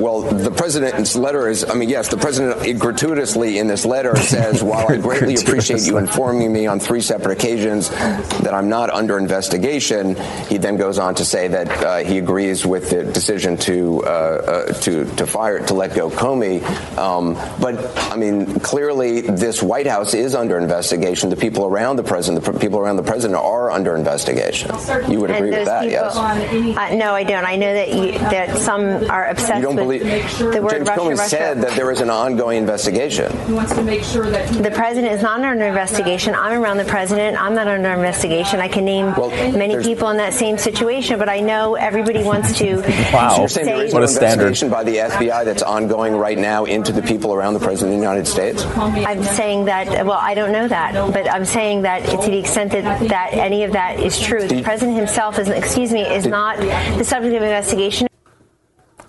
Well, 0.00 0.20
the 0.22 0.52
president's 0.52 1.16
letter 1.16 1.48
is, 1.48 1.68
I 1.68 1.74
mean, 1.74 1.88
yes, 1.88 2.08
the 2.08 2.18
president 2.18 2.78
gratuitously 2.78 3.58
in 3.58 3.66
this 3.66 3.84
letter 3.84 4.14
says, 4.20 4.62
while 4.62 4.86
I 4.88 4.96
greatly 4.96 5.34
appreciate 5.34 5.82
you 5.86 5.98
informing 5.98 6.52
me 6.52 6.68
on 6.68 6.78
three 6.78 7.00
separate 7.00 7.32
occasions 7.32 7.88
that 7.88 8.54
I'm 8.54 8.68
not 8.68 8.90
under 8.90 9.18
investigation, 9.18 10.14
he 10.48 10.56
then 10.56 10.76
goes 10.76 11.00
on 11.00 11.16
to 11.16 11.24
say 11.24 11.48
that 11.48 11.68
uh, 11.82 11.96
he 11.98 12.18
agrees 12.18 12.59
with 12.66 12.90
the 12.90 13.04
decision 13.04 13.56
to, 13.58 14.02
uh, 14.04 14.08
uh, 14.08 14.72
to, 14.80 15.04
to 15.16 15.26
fire, 15.26 15.60
to 15.66 15.74
let 15.74 15.94
go 15.94 16.10
Comey. 16.10 16.62
Um, 16.98 17.34
but, 17.60 17.96
I 18.12 18.16
mean, 18.16 18.60
clearly 18.60 19.20
this 19.22 19.62
White 19.62 19.86
House 19.86 20.14
is 20.14 20.34
under 20.34 20.58
investigation. 20.58 21.30
The 21.30 21.36
people 21.36 21.66
around 21.66 21.96
the 21.96 22.02
president, 22.02 22.44
the 22.44 22.52
pr- 22.52 22.58
people 22.58 22.78
around 22.78 22.96
the 22.96 23.02
president 23.02 23.38
are 23.40 23.70
under 23.70 23.96
investigation. 23.96 24.70
You 25.10 25.20
would 25.20 25.30
agree 25.30 25.50
with 25.50 25.66
that, 25.66 25.88
yes? 25.88 26.16
Uh, 26.16 26.94
no, 26.94 27.14
I 27.14 27.24
don't. 27.24 27.44
I 27.44 27.56
know 27.56 27.72
that 27.72 27.92
you, 27.94 28.12
that 28.18 28.56
some 28.58 29.08
are 29.10 29.28
obsessed 29.28 29.56
You 29.56 29.62
don't 29.62 29.76
with 29.76 30.00
believe 30.00 30.38
the 30.54 30.62
word 30.62 30.70
James 30.70 30.88
Russia. 30.88 31.00
Comey 31.00 31.16
Russia. 31.16 31.28
said 31.28 31.60
that 31.62 31.72
there 31.76 31.90
is 31.90 32.00
an 32.00 32.10
ongoing 32.10 32.58
investigation. 32.58 33.30
He 33.46 33.52
wants 33.52 33.74
to 33.74 33.82
make 33.82 34.02
sure 34.02 34.30
that 34.30 34.48
The 34.52 34.70
president 34.70 35.12
is 35.12 35.22
not 35.22 35.40
under 35.40 35.64
investigation. 35.66 36.34
I'm 36.34 36.60
around 36.62 36.76
the 36.78 36.84
president. 36.84 37.40
I'm 37.40 37.54
not 37.54 37.68
under 37.68 37.90
investigation. 37.90 38.60
I 38.60 38.68
can 38.68 38.84
name 38.84 39.14
Well, 39.16 39.30
many 39.52 39.82
people 39.82 40.08
in 40.10 40.16
that 40.18 40.34
same 40.34 40.58
situation, 40.58 41.18
but 41.18 41.28
I 41.28 41.40
know 41.40 41.74
everybody 41.74 42.22
wants 42.22 42.49
to 42.56 42.76
Wow. 43.12 43.36
So 43.36 43.46
saying 43.46 43.66
there 43.66 43.84
is 43.84 43.92
What 43.92 44.00
no 44.00 44.04
a 44.04 44.08
standard. 44.08 44.46
investigation 44.48 44.70
by 44.70 44.84
the 44.84 44.96
FBI 44.96 45.44
that's 45.44 45.62
ongoing 45.62 46.16
right 46.16 46.38
now 46.38 46.64
into 46.64 46.92
the 46.92 47.02
people 47.02 47.32
around 47.34 47.54
the 47.54 47.60
President 47.60 47.94
of 47.94 48.00
the 48.00 48.06
United 48.06 48.26
States? 48.26 48.64
I'm 48.76 49.22
saying 49.22 49.66
that, 49.66 50.06
well, 50.06 50.18
I 50.20 50.34
don't 50.34 50.52
know 50.52 50.68
that, 50.68 50.92
but 51.12 51.30
I'm 51.30 51.44
saying 51.44 51.82
that 51.82 52.04
to 52.22 52.30
the 52.30 52.38
extent 52.38 52.72
that, 52.72 53.08
that 53.08 53.32
any 53.34 53.64
of 53.64 53.72
that 53.72 54.00
is 54.00 54.18
true, 54.20 54.46
the 54.46 54.62
president 54.62 54.96
himself 54.96 55.38
is, 55.38 55.48
excuse 55.48 55.92
me, 55.92 56.02
is 56.02 56.26
not 56.26 56.58
the 56.58 57.04
subject 57.04 57.34
of 57.36 57.42
investigation. 57.42 58.08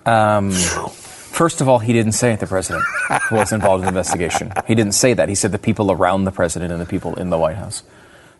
Um, 0.04 0.50
first 0.50 1.60
of 1.60 1.68
all, 1.68 1.78
he 1.78 1.92
didn't 1.92 2.12
say 2.12 2.34
the 2.36 2.46
president 2.46 2.84
was 3.30 3.52
involved 3.52 3.82
in 3.82 3.84
the 3.86 3.88
investigation. 3.88 4.52
He 4.66 4.74
didn't 4.74 4.92
say 4.92 5.14
that. 5.14 5.28
He 5.28 5.34
said 5.34 5.52
the 5.52 5.58
people 5.58 5.92
around 5.92 6.24
the 6.24 6.32
president 6.32 6.72
and 6.72 6.80
the 6.80 6.86
people 6.86 7.14
in 7.14 7.30
the 7.30 7.38
White 7.38 7.56
House. 7.56 7.82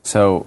So, 0.02 0.46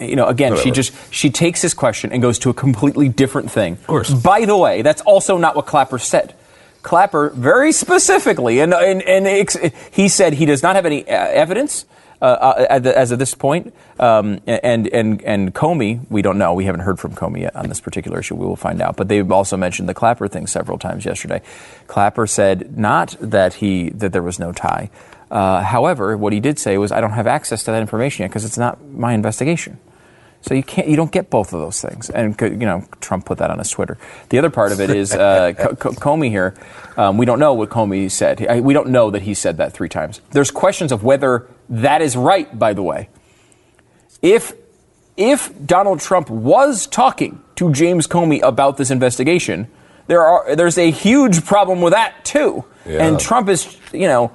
you 0.00 0.16
know, 0.16 0.26
again, 0.26 0.56
she 0.56 0.70
just 0.70 0.92
she 1.12 1.30
takes 1.30 1.62
his 1.62 1.74
question 1.74 2.12
and 2.12 2.22
goes 2.22 2.38
to 2.40 2.50
a 2.50 2.54
completely 2.54 3.08
different 3.08 3.50
thing. 3.50 3.74
Of 3.74 3.86
course. 3.86 4.10
By 4.12 4.44
the 4.44 4.56
way, 4.56 4.82
that's 4.82 5.02
also 5.02 5.36
not 5.36 5.56
what 5.56 5.66
Clapper 5.66 5.98
said. 5.98 6.34
Clapper 6.82 7.30
very 7.30 7.72
specifically, 7.72 8.60
and 8.60 8.72
and, 8.74 9.02
and 9.02 9.26
ex- 9.26 9.56
he 9.90 10.08
said 10.08 10.34
he 10.34 10.46
does 10.46 10.62
not 10.62 10.76
have 10.76 10.86
any 10.86 11.06
uh, 11.08 11.12
evidence. 11.12 11.84
Uh, 12.22 12.66
uh, 12.68 12.92
as 12.94 13.12
of 13.12 13.18
this 13.18 13.32
point, 13.32 13.72
um, 13.98 14.40
and 14.46 14.86
and 14.88 15.22
and 15.22 15.54
Comey, 15.54 16.04
we 16.10 16.20
don't 16.20 16.36
know. 16.36 16.52
We 16.52 16.66
haven't 16.66 16.82
heard 16.82 17.00
from 17.00 17.14
Comey 17.14 17.40
yet 17.40 17.56
on 17.56 17.70
this 17.70 17.80
particular 17.80 18.18
issue. 18.18 18.34
We 18.34 18.44
will 18.44 18.56
find 18.56 18.82
out. 18.82 18.96
But 18.96 19.08
they've 19.08 19.32
also 19.32 19.56
mentioned 19.56 19.88
the 19.88 19.94
Clapper 19.94 20.28
thing 20.28 20.46
several 20.46 20.76
times 20.76 21.06
yesterday. 21.06 21.40
Clapper 21.86 22.26
said 22.26 22.76
not 22.76 23.16
that 23.20 23.54
he 23.54 23.88
that 23.90 24.12
there 24.12 24.22
was 24.22 24.38
no 24.38 24.52
tie. 24.52 24.90
Uh, 25.30 25.62
however, 25.62 26.16
what 26.16 26.32
he 26.32 26.40
did 26.40 26.58
say 26.58 26.76
was, 26.78 26.90
"I 26.92 27.00
don't 27.00 27.12
have 27.12 27.26
access 27.26 27.62
to 27.64 27.70
that 27.72 27.80
information 27.80 28.24
yet 28.24 28.28
because 28.30 28.44
it's 28.44 28.58
not 28.58 28.84
my 28.84 29.12
investigation." 29.14 29.78
So 30.42 30.54
you 30.54 30.62
can't, 30.62 30.88
you 30.88 30.96
don't 30.96 31.12
get 31.12 31.28
both 31.28 31.52
of 31.52 31.60
those 31.60 31.82
things. 31.82 32.08
And 32.08 32.34
you 32.40 32.56
know, 32.56 32.84
Trump 33.02 33.26
put 33.26 33.36
that 33.38 33.50
on 33.50 33.58
his 33.58 33.68
Twitter. 33.70 33.98
The 34.30 34.38
other 34.38 34.48
part 34.48 34.72
of 34.72 34.80
it 34.80 34.88
is 34.88 35.12
uh, 35.12 35.52
Co- 35.58 35.74
Co- 35.76 35.90
Comey 35.90 36.30
here. 36.30 36.54
Um, 36.96 37.18
we 37.18 37.26
don't 37.26 37.38
know 37.38 37.52
what 37.52 37.68
Comey 37.68 38.10
said. 38.10 38.46
I- 38.48 38.60
We 38.60 38.72
don't 38.72 38.88
know 38.88 39.10
that 39.10 39.22
he 39.22 39.34
said 39.34 39.58
that 39.58 39.74
three 39.74 39.90
times. 39.90 40.22
There's 40.30 40.50
questions 40.50 40.92
of 40.92 41.04
whether 41.04 41.46
that 41.68 42.00
is 42.00 42.16
right. 42.16 42.58
By 42.58 42.72
the 42.72 42.82
way, 42.82 43.10
if 44.22 44.52
if 45.16 45.52
Donald 45.66 46.00
Trump 46.00 46.30
was 46.30 46.86
talking 46.86 47.42
to 47.56 47.70
James 47.72 48.06
Comey 48.06 48.40
about 48.42 48.78
this 48.78 48.90
investigation, 48.90 49.68
there 50.06 50.22
are 50.22 50.56
there's 50.56 50.78
a 50.78 50.90
huge 50.90 51.44
problem 51.44 51.80
with 51.82 51.92
that 51.92 52.24
too. 52.24 52.64
Yeah. 52.86 53.04
And 53.06 53.20
Trump 53.20 53.48
is, 53.50 53.76
you 53.92 54.08
know, 54.08 54.32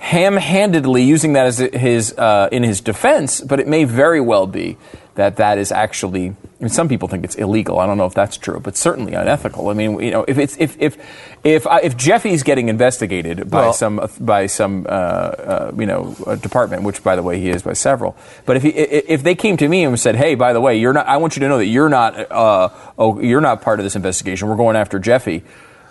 ham-handedly 0.00 1.02
using 1.02 1.34
that 1.34 1.46
as 1.46 1.58
his 1.58 2.12
uh, 2.18 2.48
in 2.50 2.62
his 2.62 2.80
defense, 2.80 3.40
but 3.40 3.60
it 3.60 3.68
may 3.68 3.84
very 3.84 4.20
well 4.20 4.46
be 4.46 4.76
that 5.14 5.36
that 5.36 5.58
is 5.58 5.70
actually 5.70 6.28
I 6.60 6.64
mean, 6.64 6.70
some 6.70 6.88
people 6.88 7.06
think 7.08 7.24
it's 7.24 7.36
illegal. 7.36 7.78
I 7.78 7.86
don't 7.86 7.96
know 7.98 8.06
if 8.06 8.14
that's 8.14 8.36
true, 8.36 8.60
but 8.60 8.76
certainly 8.76 9.12
unethical. 9.14 9.68
I 9.68 9.74
mean, 9.74 10.00
you 10.00 10.10
know, 10.10 10.24
if 10.26 10.38
it's 10.38 10.56
if 10.58 10.76
if 10.80 10.96
if 11.44 11.66
I, 11.66 11.80
if 11.80 11.96
Jeffy's 11.96 12.42
getting 12.42 12.68
investigated 12.68 13.50
by 13.50 13.60
Well- 13.60 13.72
some 13.74 14.08
by 14.20 14.46
some 14.46 14.86
uh, 14.86 14.90
uh, 14.90 15.72
you 15.78 15.86
know 15.86 16.16
uh, 16.26 16.36
department, 16.36 16.82
which 16.82 17.02
by 17.02 17.14
the 17.16 17.22
way 17.22 17.38
he 17.38 17.50
is 17.50 17.62
by 17.62 17.74
several, 17.74 18.16
but 18.46 18.56
if 18.56 18.62
he, 18.62 18.70
if 18.70 19.22
they 19.22 19.34
came 19.34 19.56
to 19.58 19.68
me 19.68 19.84
and 19.84 19.98
said, 20.00 20.16
"Hey, 20.16 20.34
by 20.34 20.52
the 20.52 20.60
way, 20.60 20.78
you're 20.78 20.92
not. 20.94 21.06
I 21.06 21.18
want 21.18 21.36
you 21.36 21.40
to 21.40 21.48
know 21.48 21.58
that 21.58 21.66
you're 21.66 21.88
not. 21.90 22.30
Uh, 22.30 22.70
oh, 22.98 23.20
you're 23.20 23.40
not 23.40 23.60
part 23.62 23.80
of 23.80 23.84
this 23.84 23.96
investigation. 23.96 24.48
We're 24.48 24.56
going 24.56 24.76
after 24.76 24.98
Jeffy." 24.98 25.42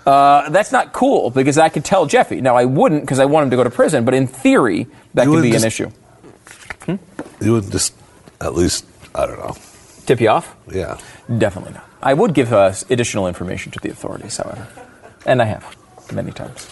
Uh, 0.09 0.49
that's 0.49 0.71
not 0.71 0.91
cool 0.93 1.29
because 1.29 1.57
I 1.57 1.69
could 1.69 1.85
tell 1.85 2.05
Jeffy. 2.05 2.41
Now 2.41 2.55
I 2.55 2.65
wouldn't 2.65 3.01
because 3.01 3.19
I 3.19 3.25
want 3.25 3.43
him 3.45 3.49
to 3.51 3.55
go 3.57 3.63
to 3.63 3.69
prison, 3.69 4.05
but 4.05 4.13
in 4.13 4.25
theory 4.27 4.87
that 5.13 5.25
You 5.25 5.33
could 5.33 5.41
be 5.43 5.49
an 5.49 5.53
just- 5.61 5.65
issue. 5.65 5.89
You 7.41 7.53
would 7.53 7.69
just 7.71 7.93
at 8.41 8.53
least 8.55 8.85
I 9.13 9.25
don't 9.27 9.39
know. 9.39 9.55
Tip 10.05 10.19
you 10.21 10.29
off? 10.29 10.55
Yeah. 10.71 10.97
Definitely 11.37 11.73
not. 11.73 11.85
I 12.01 12.13
would 12.13 12.33
give 12.33 12.51
us 12.53 12.83
additional 12.89 13.27
information 13.27 13.71
to 13.73 13.79
the 13.79 13.89
authorities, 13.89 14.37
however, 14.37 14.67
and 15.25 15.41
I 15.41 15.45
have 15.45 15.63
many 16.13 16.31
times. 16.31 16.67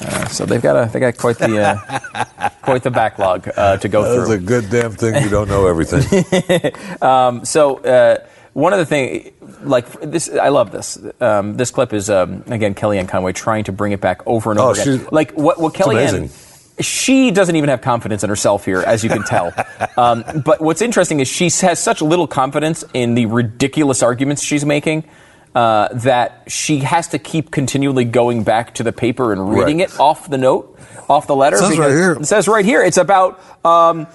Uh, 0.00 0.26
so 0.28 0.46
they've 0.46 0.62
got 0.62 0.76
a 0.76 0.90
they 0.92 1.00
got 1.00 1.16
quite 1.18 1.38
the 1.38 1.58
uh, 1.60 2.48
quite 2.62 2.82
the 2.84 2.90
backlog 2.90 3.48
uh, 3.56 3.76
to 3.78 3.88
go 3.88 4.02
That's 4.02 4.28
through. 4.28 4.36
a 4.36 4.38
good 4.38 4.70
damn 4.70 4.92
thing. 4.92 5.22
You 5.22 5.28
don't 5.28 5.48
know 5.48 5.66
everything. 5.66 6.02
So 7.44 7.78
uh, 7.78 8.18
one 8.58 8.72
of 8.72 8.78
the 8.80 8.86
things, 8.86 9.30
like 9.62 9.88
this, 10.00 10.28
I 10.34 10.48
love 10.48 10.72
this. 10.72 10.98
Um, 11.20 11.56
this 11.56 11.70
clip 11.70 11.92
is 11.92 12.10
um, 12.10 12.42
again 12.48 12.74
Kellyanne 12.74 13.08
Conway 13.08 13.32
trying 13.32 13.64
to 13.64 13.72
bring 13.72 13.92
it 13.92 14.00
back 14.00 14.20
over 14.26 14.50
and 14.50 14.58
Oh, 14.58 14.70
over 14.70 14.80
again. 14.80 14.98
she's- 14.98 15.12
Like 15.12 15.32
what 15.32 15.60
what 15.60 15.74
Kellyanne. 15.74 16.08
amazing. 16.08 16.30
She 16.80 17.32
doesn't 17.32 17.56
even 17.56 17.70
have 17.70 17.80
confidence 17.80 18.22
in 18.22 18.28
herself 18.30 18.64
here, 18.64 18.80
as 18.82 19.02
you 19.02 19.10
can 19.10 19.24
tell. 19.24 19.52
um, 19.96 20.22
but 20.44 20.60
what's 20.60 20.80
interesting 20.80 21.18
is 21.18 21.26
she 21.26 21.50
has 21.66 21.80
such 21.82 22.00
little 22.02 22.28
confidence 22.28 22.84
in 22.94 23.14
the 23.14 23.26
ridiculous 23.26 24.00
arguments 24.02 24.42
she's 24.44 24.64
making 24.64 25.02
uh, 25.54 25.88
that 25.94 26.42
she 26.46 26.78
has 26.80 27.08
to 27.08 27.18
keep 27.18 27.50
continually 27.50 28.04
going 28.04 28.44
back 28.44 28.74
to 28.74 28.82
the 28.82 28.92
paper 28.92 29.32
and 29.32 29.50
reading 29.54 29.78
Right. 29.78 29.90
it 29.90 29.98
off 30.00 30.28
the 30.30 30.38
note, 30.38 30.78
off 31.08 31.26
the 31.26 31.34
letter. 31.34 31.56
It 31.56 31.60
says 31.60 31.78
right 31.78 31.90
here. 31.90 32.12
It 32.12 32.26
says 32.26 32.48
right 32.48 32.64
here. 32.64 32.82
It's 32.82 32.96
about. 32.98 33.40
Um, 33.64 34.06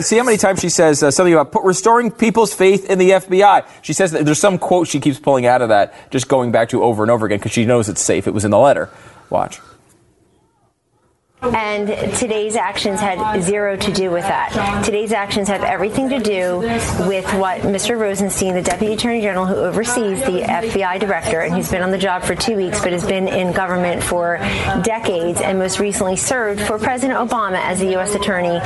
see 0.00 0.16
how 0.16 0.24
many 0.24 0.36
times 0.38 0.60
she 0.60 0.68
says 0.68 1.02
uh, 1.02 1.10
something 1.10 1.32
about 1.34 1.52
put, 1.52 1.64
restoring 1.64 2.10
people's 2.10 2.54
faith 2.54 2.88
in 2.90 2.98
the 2.98 3.10
FBI. 3.10 3.66
She 3.82 3.92
says 3.92 4.12
that 4.12 4.24
there's 4.24 4.38
some 4.38 4.58
quote 4.58 4.88
she 4.88 5.00
keeps 5.00 5.18
pulling 5.18 5.46
out 5.46 5.60
of 5.62 5.68
that, 5.68 6.10
just 6.10 6.28
going 6.28 6.50
back 6.52 6.70
to 6.70 6.82
over 6.82 7.02
and 7.02 7.10
over 7.10 7.26
again 7.26 7.38
because 7.38 7.52
she 7.52 7.66
knows 7.66 7.88
it's 7.88 8.00
safe. 8.00 8.26
It 8.26 8.32
was 8.34 8.44
in 8.44 8.50
the 8.50 8.58
letter. 8.58 8.88
Watch. 9.30 9.60
And 11.42 11.88
today's 12.16 12.56
actions 12.56 12.98
had 12.98 13.42
zero 13.42 13.76
to 13.76 13.92
do 13.92 14.10
with 14.10 14.22
that. 14.24 14.82
Today's 14.84 15.12
actions 15.12 15.48
have 15.48 15.62
everything 15.62 16.08
to 16.08 16.18
do 16.18 16.58
with 17.06 17.26
what 17.34 17.60
Mr. 17.60 17.98
Rosenstein, 18.00 18.54
the 18.54 18.62
Deputy 18.62 18.94
Attorney 18.94 19.20
General 19.20 19.44
who 19.44 19.54
oversees 19.54 20.20
the 20.20 20.40
FBI 20.40 20.98
director, 20.98 21.40
and 21.40 21.54
he's 21.54 21.70
been 21.70 21.82
on 21.82 21.90
the 21.90 21.98
job 21.98 22.22
for 22.24 22.34
two 22.34 22.56
weeks, 22.56 22.80
but 22.82 22.92
has 22.92 23.04
been 23.06 23.28
in 23.28 23.52
government 23.52 24.02
for 24.02 24.38
decades, 24.82 25.40
and 25.42 25.58
most 25.58 25.78
recently 25.78 26.16
served 26.16 26.60
for 26.62 26.78
President 26.78 27.18
Obama 27.18 27.60
as 27.62 27.80
the 27.80 27.90
U.S. 27.92 28.14
Attorney 28.14 28.58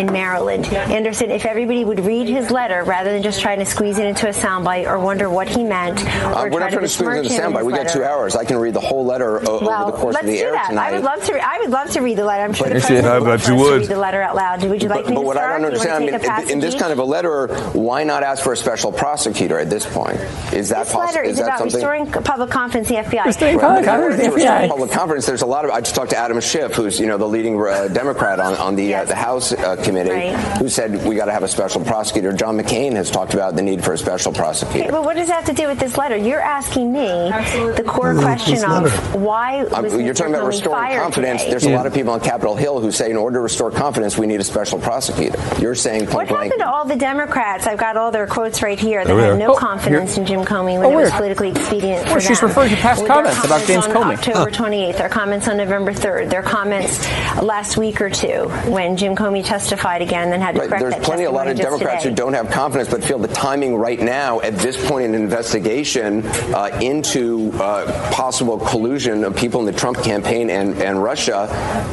in 0.00 0.12
Maryland. 0.12 0.66
Anderson, 0.66 1.30
if 1.30 1.46
everybody 1.46 1.84
would 1.86 2.00
read 2.00 2.28
his 2.28 2.50
letter 2.50 2.84
rather 2.84 3.10
than 3.12 3.22
just 3.22 3.40
trying 3.40 3.58
to 3.60 3.66
squeeze 3.66 3.98
it 3.98 4.04
into 4.06 4.26
a 4.28 4.32
soundbite 4.32 4.86
or 4.86 4.98
wonder 5.00 5.30
what 5.30 5.48
he 5.48 5.64
meant, 5.64 6.00
or 6.04 6.06
Uh, 6.06 6.48
we're 6.50 6.60
not 6.60 6.70
trying 6.70 6.82
to 6.82 6.88
squeeze 6.88 7.08
it 7.16 7.32
into 7.32 7.34
a 7.34 7.40
soundbite. 7.40 7.64
We 7.64 7.72
got 7.72 7.88
two 7.88 8.04
hours. 8.04 8.36
I 8.36 8.44
can 8.44 8.58
read 8.58 8.74
the 8.74 8.80
whole 8.80 9.04
letter 9.06 9.40
o- 9.48 9.64
Well, 9.64 9.82
over 9.84 9.92
the 9.92 9.96
course 9.98 10.16
of 10.20 10.26
the 10.26 10.38
air 10.38 10.52
that. 10.52 10.68
tonight. 10.68 10.88
I 10.90 10.92
would 10.92 11.02
love 11.04 11.24
to. 11.24 11.32
Re- 11.34 11.40
I 11.40 11.58
would 11.60 11.70
love 11.70 11.90
to 11.92 12.00
read 12.00 12.09
the 12.14 12.24
letter. 12.24 12.44
I'm 12.44 12.52
sure 12.52 12.66
the 12.68 12.74
president 12.74 13.06
I 13.06 13.18
would 13.18 13.26
bet 13.26 13.40
you 13.40 13.46
for 13.46 13.52
us 13.52 13.58
to 13.58 13.70
would. 13.70 13.80
read 13.82 13.88
the 13.90 13.96
letter 13.98 14.22
out 14.22 14.34
loud. 14.36 14.62
Would 14.64 14.82
you 14.82 14.88
like 14.88 15.04
But, 15.04 15.10
me 15.10 15.14
but 15.16 15.20
to 15.22 15.26
what 15.26 15.36
I 15.36 15.40
start? 15.40 15.52
don't 15.52 15.60
Do 15.60 15.66
understand, 15.66 16.24
I 16.30 16.40
mean, 16.42 16.50
in, 16.50 16.60
this 16.60 16.74
kind 16.74 16.92
of 16.92 16.98
a 16.98 17.04
letter, 17.04 17.46
why 17.72 18.04
not 18.04 18.22
ask 18.22 18.42
for 18.42 18.52
a 18.52 18.56
special 18.56 18.92
prosecutor 18.92 19.58
at 19.58 19.70
this 19.70 19.86
point? 19.86 20.16
Is 20.52 20.68
that 20.70 20.84
This 20.84 20.92
possible? 20.92 21.00
letter 21.00 21.22
is, 21.22 21.36
that 21.38 21.44
about 21.44 21.58
something? 21.58 21.74
restoring 21.76 22.06
public 22.10 22.50
confidence 22.50 22.90
in 22.90 22.96
the 22.96 23.02
FBI. 23.08 23.24
Restoring 23.26 23.56
Well, 23.56 23.66
public 23.68 23.84
confidence 23.86 24.20
in 24.24 24.30
the 24.30 24.36
FBI. 24.36 24.68
Public 24.68 24.90
confidence. 24.92 25.26
There's 25.26 25.42
a 25.42 25.46
lot 25.46 25.64
of. 25.64 25.70
I 25.70 25.80
just 25.80 25.94
talked 25.94 26.10
to 26.10 26.16
Adam 26.18 26.40
Schiff, 26.40 26.74
who's 26.74 26.98
you 27.00 27.06
know 27.06 27.18
the 27.18 27.28
leading 27.28 27.60
uh, 27.60 27.88
Democrat 27.88 28.40
on, 28.40 28.54
on 28.56 28.76
the 28.76 28.84
Yes. 28.84 29.06
uh, 29.06 29.08
the 29.10 29.14
House 29.16 29.52
uh, 29.52 29.76
committee, 29.82 30.10
Right. 30.10 30.34
who 30.58 30.68
said 30.68 31.04
we 31.06 31.14
got 31.16 31.26
to 31.26 31.32
have 31.32 31.42
a 31.42 31.48
special 31.48 31.84
prosecutor. 31.84 32.32
John 32.32 32.58
McCain 32.58 32.92
has 32.94 33.10
talked 33.10 33.34
about 33.34 33.56
the 33.56 33.62
need 33.62 33.84
for 33.84 33.92
a 33.92 33.98
special 33.98 34.30
Okay, 34.30 34.40
prosecutor. 34.40 34.90
but 34.90 35.04
what 35.04 35.16
does 35.16 35.28
that 35.28 35.44
have 35.44 35.54
to 35.56 35.62
do 35.62 35.68
with 35.68 35.78
this 35.78 35.96
letter? 35.96 36.16
You're 36.16 36.40
asking 36.40 36.92
me 36.92 37.06
the 37.76 37.84
core 37.86 38.14
question 38.14 38.64
of 38.64 38.84
letter. 38.84 39.18
why 39.18 39.60
Um, 39.72 39.84
was 39.84 39.94
you're 39.94 40.14
talking 40.14 40.34
about 40.34 40.46
restoring 40.46 40.98
confidence. 40.98 41.42
today? 41.42 41.50
There's 41.50 41.64
a 41.64 41.70
lot 41.70 41.86
of 41.86 41.92
people 41.94 41.99
on 42.08 42.20
Capitol 42.20 42.56
Hill 42.56 42.80
who 42.80 42.90
say 42.92 43.10
in 43.10 43.16
order 43.16 43.38
to 43.38 43.40
restore 43.42 43.70
confidence, 43.70 44.16
we 44.18 44.26
need 44.26 44.40
a 44.40 44.44
special 44.44 44.78
prosecutor. 44.78 45.38
You're 45.60 45.74
saying 45.74 46.06
What 46.06 46.12
point 46.14 46.28
blank. 46.28 46.42
happened 46.44 46.60
to 46.62 46.68
all 46.70 46.84
the 46.84 46.96
Democrats? 46.96 47.66
I've 47.66 47.78
got 47.78 47.96
all 47.96 48.10
their 48.10 48.26
quotes 48.26 48.62
right 48.62 48.78
here 48.78 49.00
They 49.04 49.08
There 49.08 49.16
we 49.16 49.22
had 49.22 49.38
no 49.38 49.52
Oh, 49.52 49.56
confidence 49.56 50.14
here. 50.14 50.22
in 50.22 50.26
Jim 50.26 50.44
Comey 50.44 50.78
when 50.78 50.86
Oh, 50.86 50.90
it 50.92 50.96
was 51.02 51.10
where? 51.10 51.18
politically 51.18 51.50
expedient 51.50 52.06
for 52.06 52.12
Well, 52.12 52.20
she's 52.20 52.40
them. 52.40 52.48
referring 52.48 52.70
to 52.70 52.76
past 52.76 53.00
With 53.02 53.08
their 53.08 53.16
comments 53.16 53.44
about 53.44 53.66
James 53.66 53.86
on 53.86 53.90
Comey. 53.92 54.14
October 54.14 54.50
28th, 54.50 54.96
their 54.98 55.08
comments 55.08 55.48
on 55.48 55.56
November 55.56 55.92
3rd, 55.92 56.30
their 56.30 56.42
comments 56.42 57.06
last 57.42 57.76
week 57.76 58.00
or 58.00 58.10
two 58.10 58.48
when 58.70 58.96
Jim 58.96 59.14
Comey 59.16 59.44
testified 59.44 60.02
again 60.02 60.24
and 60.24 60.32
then 60.32 60.40
had 60.40 60.54
to 60.54 60.60
Right, 60.60 60.68
correct 60.68 60.82
there's 60.82 60.94
that 60.94 61.02
plenty, 61.02 61.24
a 61.24 61.30
lot 61.30 61.48
of 61.48 61.56
Democrats 61.56 62.02
today. 62.02 62.10
who 62.10 62.16
don't 62.16 62.32
have 62.34 62.50
confidence 62.50 62.88
but 62.88 63.02
feel 63.04 63.18
the 63.18 63.28
timing 63.28 63.76
right 63.76 64.00
now 64.00 64.40
at 64.40 64.56
this 64.56 64.76
point 64.88 65.04
in 65.04 65.14
an 65.14 65.22
investigation 65.22 66.24
uh, 66.54 66.76
into 66.80 67.50
uh, 67.54 68.10
possible 68.12 68.58
collusion 68.58 69.24
of 69.24 69.34
people 69.36 69.60
in 69.60 69.66
the 69.66 69.72
Trump 69.72 69.98
campaign 70.02 70.50
and, 70.50 70.80
and 70.82 71.02
Russia 71.02 71.48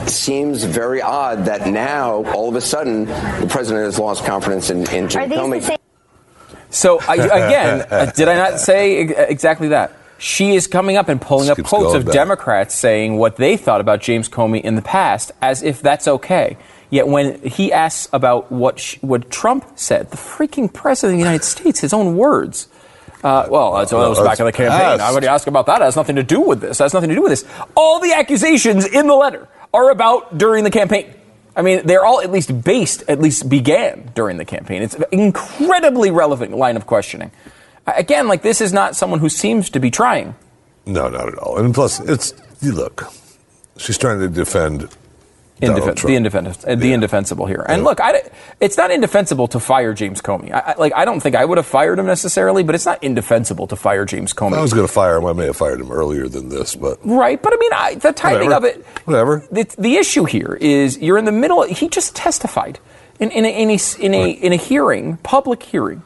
seems 0.06 0.64
very 0.64 1.02
odd 1.02 1.46
that 1.46 1.68
now, 1.68 2.24
all 2.34 2.50
of 2.50 2.56
a 2.56 2.62
sudden, 2.62 3.06
the 3.06 3.48
president 3.50 3.86
has 3.86 4.00
lost 4.00 4.26
confidence 4.26 4.70
in, 4.70 4.80
in 4.92 5.10
Jim 5.10 5.30
Comey. 5.30 5.60
the 5.60 5.68
same? 5.68 5.78
So 6.70 7.00
I, 7.08 7.16
again, 7.16 7.88
uh, 7.90 8.06
did 8.08 8.28
I 8.28 8.36
not 8.36 8.60
say 8.60 9.00
exactly 9.00 9.70
that? 9.70 9.94
She 10.20 10.56
is 10.56 10.68
coming 10.68 10.98
up 10.98 11.10
and 11.10 11.22
pulling 11.22 11.50
up 11.50 11.62
quotes 11.64 11.94
of 11.94 12.06
back. 12.06 12.14
Democrats 12.14 12.76
saying 12.76 13.18
what 13.18 13.36
they 13.36 13.56
thought 13.56 13.82
about 13.82 14.02
James 14.02 14.28
Comey 14.28 14.62
in 14.62 14.76
the 14.76 14.82
past, 14.82 15.32
as 15.42 15.62
if 15.62 15.82
that's 15.82 16.08
okay. 16.08 16.58
Yet 16.90 17.08
when 17.08 17.42
he 17.42 17.72
asks 17.72 18.08
about 18.14 18.52
what 18.52 18.80
sh- 18.80 18.98
what 19.02 19.30
Trump 19.30 19.78
said, 19.78 20.10
the 20.10 20.18
freaking 20.18 20.72
president 20.74 21.16
of 21.16 21.20
the 21.20 21.24
United 21.24 21.44
States, 21.44 21.80
his 21.82 21.94
own 21.94 22.16
words. 22.16 22.68
Uh, 23.24 23.48
well, 23.50 23.74
that's, 23.74 23.92
that 23.92 23.98
was 23.98 24.20
back 24.20 24.40
in 24.40 24.46
the 24.46 24.52
campaign. 24.52 24.80
past. 24.80 25.02
I 25.02 25.12
would 25.12 25.24
ask 25.24 25.48
about 25.48 25.66
that. 25.66 25.82
It 25.82 25.86
has 25.86 25.96
nothing 25.96 26.16
to 26.16 26.24
do 26.24 26.40
with 26.40 26.62
this. 26.62 26.80
It 26.80 26.84
has 26.84 26.94
nothing 26.94 27.10
to 27.10 27.16
do 27.16 27.24
with 27.24 27.32
this. 27.32 27.46
All 27.76 28.00
the 28.00 28.14
accusations 28.14 28.86
in 28.86 29.08
the 29.08 29.16
letter 29.16 29.48
are 29.74 29.90
about 29.90 30.38
during 30.38 30.64
the 30.64 30.72
campaign. 30.72 31.14
I 31.56 31.64
mean, 31.64 31.86
they're 31.86 32.06
all 32.06 32.22
at 32.22 32.32
least 32.32 32.64
based, 32.64 33.04
at 33.08 33.20
least 33.20 33.50
began 33.50 34.12
during 34.14 34.38
the 34.38 34.46
campaign. 34.46 34.84
It's 34.84 34.94
an 34.94 35.06
incredibly 35.12 36.12
relevant 36.12 36.56
line 36.56 36.78
of 36.78 36.86
questioning. 36.86 37.32
Again, 37.88 38.28
like 38.28 38.44
this 38.44 38.62
is 38.62 38.74
not 38.74 38.96
someone 38.96 39.20
who 39.20 39.30
seems 39.30 39.70
to 39.72 39.80
be 39.80 39.90
trying. 39.90 40.36
No, 40.86 41.10
not 41.10 41.28
at 41.28 41.38
all. 41.40 41.58
And 41.58 41.74
plus, 41.74 42.00
it's 42.00 42.34
you 42.62 42.74
look. 42.74 43.12
She's 43.78 43.98
trying 43.98 44.20
to 44.20 44.30
defend 44.30 44.90
Indefen- 45.62 46.02
the, 46.06 46.16
indefensible, 46.16 46.72
uh, 46.72 46.76
the 46.76 46.94
indefensible 46.94 47.46
here. 47.48 47.66
And 47.68 47.82
Yeah. 47.82 47.88
look, 47.88 48.00
I, 48.00 48.22
it's 48.60 48.78
not 48.78 48.92
indefensible 48.92 49.48
to 49.50 49.60
fire 49.60 49.94
James 49.94 50.22
Comey. 50.22 50.52
I, 50.54 50.60
I, 50.60 50.76
like, 50.78 50.94
I 50.96 51.04
don't 51.04 51.20
think 51.20 51.36
I 51.36 51.44
would 51.46 51.58
have 51.58 51.66
fired 51.66 51.98
him 51.98 52.06
necessarily, 52.06 52.62
but 52.64 52.76
it's 52.76 52.86
not 52.86 53.04
indefensible 53.04 53.66
to 53.68 53.76
fire 53.76 54.06
James 54.06 54.34
Comey. 54.34 54.54
I 54.58 54.62
was 54.62 54.74
going 54.74 54.86
to 54.86 54.94
fire 54.94 55.18
him. 55.18 55.26
I 55.26 55.34
may 55.34 55.46
have 55.48 55.58
fired 55.58 55.82
him 55.82 55.92
earlier 55.92 56.28
than 56.28 56.50
this, 56.50 56.76
but 56.76 57.00
Right, 57.04 57.42
but 57.42 57.54
I 57.54 57.58
mean, 57.58 57.72
I, 57.74 57.96
the 57.96 58.14
timing 58.14 58.50
Whatever. 58.50 58.68
of 58.68 58.76
it. 58.76 58.86
Whatever. 59.06 59.48
The, 59.52 59.64
the 59.80 59.96
issue 59.96 60.26
here 60.26 60.58
is 60.62 61.00
you're 61.00 61.18
in 61.18 61.26
the 61.26 61.32
middle. 61.32 61.64
He 61.64 61.90
just 61.90 62.16
testified 62.16 62.80
in, 63.20 63.32
in, 63.32 63.44
a, 63.46 63.50
in, 63.50 63.70
a, 63.72 63.78
in, 64.00 64.14
a, 64.14 64.30
in 64.30 64.54
a 64.54 64.58
hearing, 64.58 65.18
public 65.18 65.64
hearing, 65.64 66.04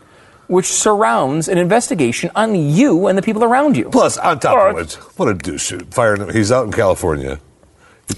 which 0.48 0.68
surrounds 0.68 1.48
an 1.50 1.58
investigation 1.58 2.32
on 2.36 2.56
you 2.56 3.08
and 3.08 3.18
the 3.18 3.22
people 3.22 3.44
around 3.44 3.76
you. 3.76 3.90
plus 3.90 4.18
on 4.18 4.40
top 4.40 4.52
of 4.58 4.58
right. 4.64 4.76
which, 4.76 4.96
what 5.18 5.28
a 5.28 5.34
douche! 5.34 5.74
Firing 5.92 6.22
him. 6.22 6.30
He's 6.34 6.52
out 6.52 6.66
in 6.66 6.72
California. 6.72 7.40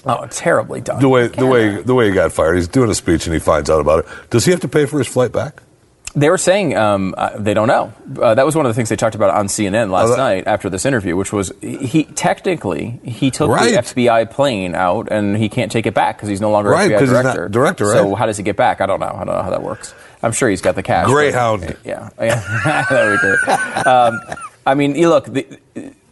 Oh, 0.06 0.26
terribly 0.28 0.82
done. 0.82 1.00
The 1.02 1.10
way 1.10 1.28
the 1.28 1.46
way 1.46 1.82
the 1.82 1.94
way 1.96 2.08
he 2.10 2.14
got 2.14 2.32
fired. 2.32 2.56
He's 2.56 2.68
doing 2.68 2.90
a 2.90 2.96
speech 2.96 3.26
and 3.26 3.34
he 3.34 3.40
finds 3.40 3.70
out 3.70 3.80
about 3.80 4.00
it. 4.00 4.06
Does 4.30 4.46
he 4.46 4.52
have 4.52 4.62
to 4.62 4.68
pay 4.68 4.86
for 4.86 4.98
his 5.00 5.08
flight 5.08 5.32
back? 5.32 5.62
They 6.16 6.30
were 6.30 6.38
saying 6.38 6.78
um, 6.78 7.16
uh, 7.18 7.32
they 7.40 7.56
don't 7.56 7.68
know. 7.68 7.92
Uh, 8.22 8.36
that 8.36 8.46
was 8.46 8.56
one 8.56 8.68
of 8.68 8.70
the 8.70 8.76
things 8.76 8.90
they 8.90 8.96
talked 8.96 9.16
about 9.16 9.32
on 9.32 9.48
CNN 9.48 9.90
last 9.90 10.06
Oh, 10.06 10.10
that- 10.12 10.18
night 10.18 10.44
after 10.46 10.70
this 10.70 10.86
interview, 10.86 11.16
which 11.16 11.34
was 11.34 11.52
he 11.60 12.04
technically 12.04 13.00
he 13.04 13.32
took 13.32 13.50
Right. 13.50 13.72
the 13.72 13.78
FBI 13.80 14.30
plane 14.30 14.76
out 14.76 15.08
and 15.12 15.36
he 15.36 15.50
can't 15.50 15.72
take 15.72 15.88
it 15.88 15.96
back 15.96 16.18
because 16.18 16.30
he's 16.30 16.40
no 16.42 16.52
longer 16.52 16.70
Right, 16.70 16.92
FBI 16.92 17.00
'cause 17.00 17.10
he's 17.10 17.12
not 17.14 17.24
director. 17.24 17.50
director, 17.50 17.86
So 17.94 18.14
how 18.14 18.28
does 18.28 18.38
he 18.38 18.44
get 18.44 18.56
back? 18.58 18.80
I 18.80 18.86
don't 18.86 19.00
know. 19.00 19.08
I 19.08 19.24
don't 19.24 19.36
know 19.36 19.42
how 19.42 19.50
that 19.50 19.64
works. 19.64 19.96
I'm 20.22 20.34
sure 20.34 20.50
he's 20.50 20.62
got 20.62 20.76
the 20.76 20.84
cash. 20.84 21.08
but- 21.08 21.14
Greyhound. 21.14 21.76
yeah, 21.84 22.10
yeah. 22.22 22.86
there 22.92 23.12
we 23.12 23.18
go. 23.18 23.90
Um, 23.90 24.20
I 24.68 24.76
mean, 24.76 24.94
you 24.96 25.10
look, 25.10 25.26
the, 25.26 25.48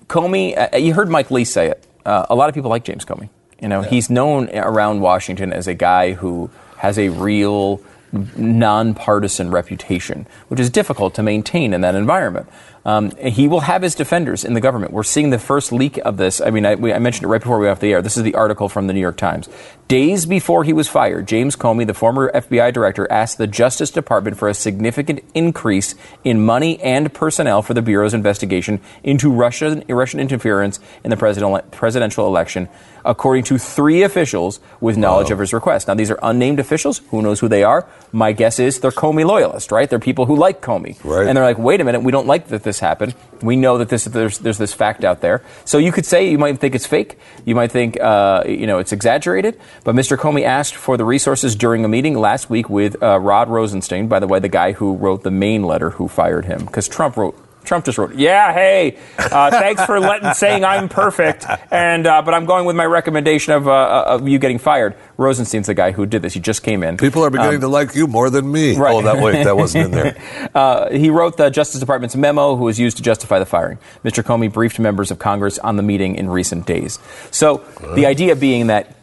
Comey. 0.08 0.58
Uh, 0.74 0.78
you 0.78 0.94
heard 0.96 1.10
Mike 1.10 1.30
Lee 1.30 1.46
say 1.46 1.68
it. 1.68 1.86
Uh, 2.06 2.26
a 2.30 2.34
lot 2.36 2.50
of 2.50 2.56
people 2.56 2.72
like 2.72 2.84
James 2.84 3.06
Comey. 3.06 3.30
You 3.62 3.68
know, 3.68 3.84
he's 3.84 4.10
known 4.10 4.50
around 4.50 5.02
Washington 5.02 5.54
as 5.54 5.68
a 5.68 5.76
guy 5.76 6.14
who 6.14 6.50
has 6.78 6.98
a 6.98 7.10
real 7.10 7.80
nonpartisan 8.12 9.52
reputation, 9.52 10.28
which 10.48 10.60
is 10.60 10.70
difficult 10.70 11.14
to 11.16 11.24
maintain 11.24 11.74
in 11.74 11.82
that 11.82 11.96
environment. 11.96 12.48
Um, 12.84 13.12
he 13.12 13.48
will 13.48 13.60
have 13.60 13.84
his 13.84 13.94
defenders 13.94 14.44
in 14.44 14.56
the 14.56 14.62
government. 14.62 14.92
We're 14.92 15.04
seeing 15.04 15.30
the 15.30 15.38
first 15.38 15.72
leak 15.72 15.98
of 15.98 16.18
this. 16.18 16.42
I 16.42 16.50
mean, 16.50 16.66
I, 16.66 16.74
we, 16.74 16.92
I, 16.92 16.98
mentioned 16.98 17.26
it 17.26 17.28
right 17.28 17.40
before 17.40 17.60
we 17.60 17.68
went 17.68 17.78
off 17.78 17.80
the 17.80 17.94
air. 17.94 18.02
This 18.02 18.18
is 18.18 18.24
the 18.24 18.34
article 18.34 18.70
from 18.70 18.88
the 18.88 18.94
New 18.94 19.00
York 19.00 19.18
Times. 19.18 19.48
Days 19.88 20.26
before 20.26 20.64
he 20.64 20.74
was 20.74 20.88
fired, 20.88 21.28
James 21.28 21.56
Comey, 21.56 21.86
the 21.86 21.94
former 21.94 22.32
FBI 22.32 22.74
director, 22.74 23.10
asked 23.12 23.38
the 23.38 23.46
Justice 23.46 23.92
Department 23.92 24.36
for 24.36 24.48
a 24.48 24.56
significant 24.56 25.24
increase 25.36 25.94
in 26.24 26.44
money 26.44 26.80
and 26.82 27.14
personnel 27.14 27.62
for 27.62 27.76
the 27.76 27.84
Bureau's 27.84 28.16
investigation 28.16 28.82
into 29.04 29.32
Russian, 29.32 29.84
Russian 29.88 30.20
interference 30.20 30.80
in 31.04 31.12
the 31.12 31.64
presidential 31.70 32.26
election 32.26 32.68
according 33.06 33.44
to 33.46 33.58
three 33.58 34.04
officials 34.04 34.60
with 34.80 34.98
knowledge 34.98 35.32
of 35.32 35.40
his 35.40 35.54
request. 35.54 35.88
Now, 35.88 35.94
these 35.94 36.12
are 36.12 36.20
unnamed 36.22 36.60
officials. 36.60 37.00
Who 37.10 37.22
knows 37.22 37.40
who 37.40 37.48
they 37.48 37.64
are? 37.64 37.88
My 38.12 38.32
guess 38.32 38.60
is 38.60 38.80
they're 38.80 38.92
Comey 38.92 39.26
loyalists, 39.26 39.72
right? 39.72 39.90
They're 39.90 40.00
people 40.00 40.26
who 40.26 40.36
like 40.36 40.62
Comey. 40.62 41.04
Right. 41.04 41.28
And 41.28 41.36
they're 41.36 41.44
like, 41.44 41.58
wait 41.58 41.82
a 41.82 41.84
minute, 41.84 42.04
we 42.04 42.12
don't 42.12 42.28
like 42.28 42.48
that 42.48 42.64
this 42.64 42.80
happened. 42.80 43.16
We 43.42 43.56
know 43.56 43.78
that 43.80 43.90
this, 43.90 44.06
there's, 44.06 44.38
there's 44.40 44.58
this 44.58 44.74
fact 44.74 45.04
out 45.04 45.22
there. 45.22 45.44
So 45.66 45.78
you 45.78 45.92
could 45.92 46.06
say, 46.06 46.30
you 46.30 46.38
might 46.38 46.60
think 46.60 46.76
it's 46.76 46.86
fake. 46.86 47.18
You 47.46 47.56
might 47.56 47.72
think, 47.72 48.00
uh, 48.00 48.44
you 48.46 48.68
know, 48.68 48.80
it's 48.80 48.92
exaggerated. 48.92 49.60
But 49.84 49.96
Mr. 49.96 50.18
Comey 50.18 50.44
asked 50.44 50.76
for 50.76 50.98
the 50.98 51.06
resources 51.06 51.56
during 51.56 51.86
a 51.86 51.88
meeting 51.88 52.16
last 52.16 52.50
week 52.50 52.70
with 52.70 53.02
uh, 53.02 53.20
Rod 53.20 53.50
Rosenstein, 53.50 54.08
by 54.08 54.20
the 54.20 54.28
way, 54.28 54.40
the 54.40 54.50
guy 54.50 54.74
who 54.74 54.96
wrote 54.96 55.24
the 55.24 55.32
main 55.32 55.64
letter 55.64 55.92
who 55.92 56.08
fired 56.08 56.46
him, 56.46 56.66
because 56.66 56.88
Trump 56.88 57.18
wrote 57.18 57.38
Trump 57.64 57.86
just 57.86 57.98
wrote, 57.98 58.16
"Yeah, 58.16 58.54
hey, 58.54 58.98
uh, 59.18 59.52
thanks 59.52 59.84
for 59.86 60.00
letting, 60.00 60.34
saying 60.34 60.66
I'm 60.66 60.90
perfect, 60.90 61.46
and 61.72 62.08
uh, 62.08 62.22
but 62.22 62.34
I'm 62.34 62.46
going 62.46 62.66
with 62.66 62.76
my 62.76 62.86
recommendation 62.86 63.54
of, 63.54 63.68
uh, 63.68 64.04
of 64.08 64.28
you 64.28 64.40
getting 64.40 64.60
fired." 64.60 64.96
Rosenstein's 65.18 65.68
the 65.68 65.74
guy 65.74 65.92
who 65.92 66.06
did 66.06 66.22
this. 66.22 66.34
He 66.34 66.40
just 66.40 66.64
came 66.64 66.84
in. 66.84 66.98
People 66.98 67.24
are 67.24 67.30
beginning 67.30 67.56
um, 67.56 67.62
to 67.62 67.68
like 67.68 67.96
you 67.96 68.08
more 68.08 68.30
than 68.30 68.52
me. 68.52 68.76
Right. 68.76 68.94
Oh, 68.96 69.02
that 69.04 69.18
wait, 69.22 69.44
that 69.44 69.56
wasn't 69.56 69.86
in 69.86 69.92
there. 69.92 70.18
Uh, 70.54 70.90
he 70.92 71.10
wrote 71.10 71.38
the 71.38 71.50
Justice 71.50 71.80
Department's 71.80 72.16
memo, 72.16 72.56
who 72.56 72.66
was 72.66 72.80
used 72.80 72.98
to 72.98 73.04
justify 73.04 73.40
the 73.40 73.46
firing. 73.46 73.78
Mr. 74.04 74.24
Comey 74.24 74.52
briefed 74.52 74.80
members 74.80 75.12
of 75.12 75.20
Congress 75.20 75.58
on 75.60 75.78
the 75.78 75.84
meeting 75.84 76.16
in 76.16 76.30
recent 76.30 76.66
days. 76.66 77.00
So 77.32 77.58
the 77.96 78.06
idea 78.06 78.36
being 78.36 78.68
that 78.68 78.96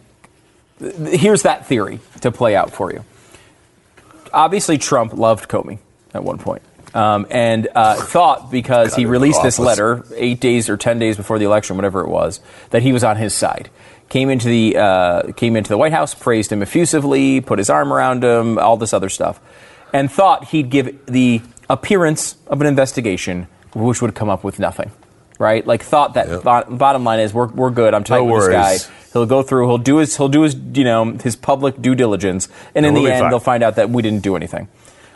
here's 0.79 1.43
that 1.43 1.67
theory 1.67 2.00
to 2.21 2.31
play 2.31 2.55
out 2.57 2.73
for 2.73 2.93
you. 2.93 3.05
Obviously, 4.33 4.79
Trump 4.79 5.15
loved 5.15 5.49
Comey 5.49 5.79
at 6.15 6.23
one 6.23 6.38
point. 6.38 6.62
Um, 6.95 7.26
and 7.30 7.68
uh, 7.75 7.97
thought 7.97 8.50
because 8.50 8.95
he 8.95 9.04
released 9.04 9.42
this 9.42 9.59
letter 9.59 10.04
eight 10.14 10.40
days 10.40 10.71
or 10.71 10.76
ten 10.76 10.99
days 10.99 11.16
before 11.16 11.38
the 11.38 11.45
election, 11.45 11.76
whatever 11.76 12.00
it 12.00 12.09
was, 12.09 12.40
that 12.71 12.83
he 12.83 12.92
was 12.92 13.04
on 13.04 13.16
his 13.16 13.35
side. 13.35 13.68
Came 14.09 14.30
into 14.30 14.49
the 14.49 14.78
uh, 14.78 15.33
came 15.33 15.54
into 15.54 15.68
the 15.68 15.76
White 15.76 15.92
House, 15.92 16.15
praised 16.15 16.50
him 16.50 16.63
effusively, 16.63 17.43
put 17.43 17.58
his 17.58 17.69
arm 17.69 17.93
around 17.93 18.25
him, 18.25 18.58
all 18.58 18.78
this 18.78 18.95
other 18.95 19.10
stuff, 19.10 19.39
and 19.93 20.10
thought 20.10 20.45
he'd 20.47 20.71
give 20.71 21.04
the 21.04 21.43
appearance 21.69 22.36
of 22.47 22.63
an 22.63 22.67
investigation, 22.67 23.49
which 23.75 24.00
would 24.00 24.15
come 24.15 24.30
up 24.30 24.43
with 24.43 24.58
nothing. 24.58 24.91
Right? 25.39 25.65
Like 25.67 25.82
thought 25.82 26.15
that 26.15 26.28
yep. 26.28 26.43
bo- 26.43 26.76
bottom 26.76 27.04
line 27.04 27.21
is 27.21 27.34
we're, 27.34 27.47
we're 27.49 27.71
good. 27.71 27.95
I'm 27.95 28.02
tight 28.02 28.25
no 28.25 28.25
with 28.25 28.47
this 28.47 28.89
guy. 28.89 28.95
He'll 29.13 29.26
go 29.26 29.43
through. 29.43 29.69
He'll 29.69 29.78
do 29.78 29.99
his. 29.99 30.17
He'll 30.17 30.28
do 30.28 30.43
his. 30.43 30.54
You 30.54 30.84
know 30.84 31.13
his 31.13 31.36
public 31.36 31.80
due 31.80 31.95
diligence, 31.95 32.49
and 32.75 32.86
in 32.86 32.95
the 32.95 33.10
end, 33.10 33.21
fine. 33.21 33.30
they'll 33.30 33.41
find 33.41 33.63
out 33.63 33.76
that 33.76 33.91
we 33.91 34.02
didn't 34.02 34.23
do 34.23 34.36
anything. 34.36 34.69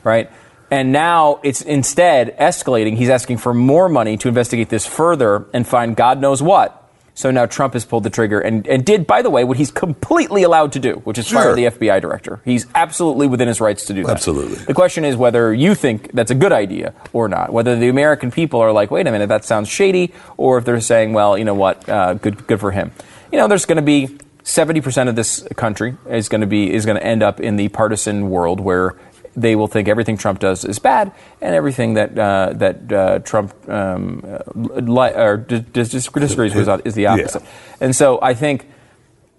Right? 0.05 0.31
And 0.73 0.91
now 0.91 1.39
it's 1.43 1.61
instead 1.61 2.35
escalating. 2.39 2.97
He's 2.97 3.11
asking 3.11 3.37
for 3.37 3.53
more 3.53 3.91
money 3.91 4.17
to 4.17 4.29
investigate 4.29 4.71
this 4.71 4.87
further 4.87 5.47
and 5.53 5.69
find 5.69 5.95
God 5.95 6.19
knows 6.19 6.43
what. 6.43 6.79
So 7.13 7.31
now 7.31 7.45
Trump 7.45 7.75
has 7.75 7.85
pulled 7.85 8.05
the 8.05 8.11
trigger 8.11 8.41
and, 8.41 8.67
and 8.67 8.83
did, 8.83 9.07
by 9.07 9.21
the 9.21 9.29
way, 9.29 9.45
what 9.45 9.59
he's 9.59 9.71
completely 9.71 10.45
allowed 10.45 10.73
to 10.73 10.79
do, 10.79 10.95
which 11.05 11.19
is 11.19 11.27
sure. 11.27 11.43
fire 11.43 11.55
the 11.55 11.67
FBI 11.67 12.01
director. 12.01 12.41
He's 12.47 12.67
absolutely 12.75 13.27
within 13.27 13.49
his 13.49 13.61
rights 13.61 13.85
to 13.85 13.93
do 13.93 14.05
that. 14.05 14.13
Absolutely. 14.13 14.65
The 14.65 14.73
question 14.73 15.05
is 15.05 15.15
whether 15.15 15.53
you 15.53 15.75
think 15.75 16.11
that's 16.13 16.31
a 16.31 16.35
good 16.35 16.53
idea 16.53 16.95
or 17.13 17.29
not. 17.29 17.53
Whether 17.53 17.79
the 17.79 17.91
American 17.91 18.31
people 18.31 18.61
are 18.61 18.73
like, 18.73 18.91
wait 18.91 19.07
a 19.07 19.13
minute, 19.13 19.29
that 19.29 19.45
sounds 19.45 19.69
shady, 19.69 20.15
or 20.39 20.57
if 20.57 20.65
they're 20.65 20.81
saying, 20.81 21.13
well, 21.13 21.37
you 21.37 21.45
know 21.45 21.53
what, 21.53 21.87
uh, 21.87 22.15
good, 22.15 22.47
good 22.47 22.61
for 22.61 22.71
him. 22.71 22.93
You 23.31 23.37
know, 23.37 23.47
there's 23.47 23.67
going 23.67 23.77
to 23.77 23.83
be 23.83 24.07
70% 24.45 25.09
of 25.11 25.17
this 25.17 25.47
country 25.55 25.99
is 26.09 26.31
going 26.31 26.41
to 26.41 26.47
be 26.47 26.73
is 26.73 26.87
going 26.87 26.97
to 26.97 27.05
end 27.05 27.23
up 27.23 27.41
in 27.41 27.57
the 27.57 27.69
partisan 27.69 28.31
world 28.31 28.59
where 28.59 28.97
they 29.35 29.57
will 29.57 29.67
think 29.67 29.89
everything 29.89 30.17
Trump 30.17 30.41
does 30.41 30.65
is 30.65 30.79
bad, 30.79 31.13
and 31.41 31.55
everything 31.55 31.95
that 31.95 32.19
uh, 32.19 32.53
that 32.55 32.93
uh, 32.93 33.19
Trump 33.21 33.55
um, 33.69 34.23
li- 34.55 35.15
or 35.15 35.37
dis- 35.37 35.91
disagrees 35.91 36.55
with 36.55 36.87
is 36.87 36.95
the 36.95 37.07
opposite. 37.07 37.43
Yeah. 37.43 37.49
And 37.81 37.97
so 37.97 38.19
I 38.21 38.35
think 38.35 38.67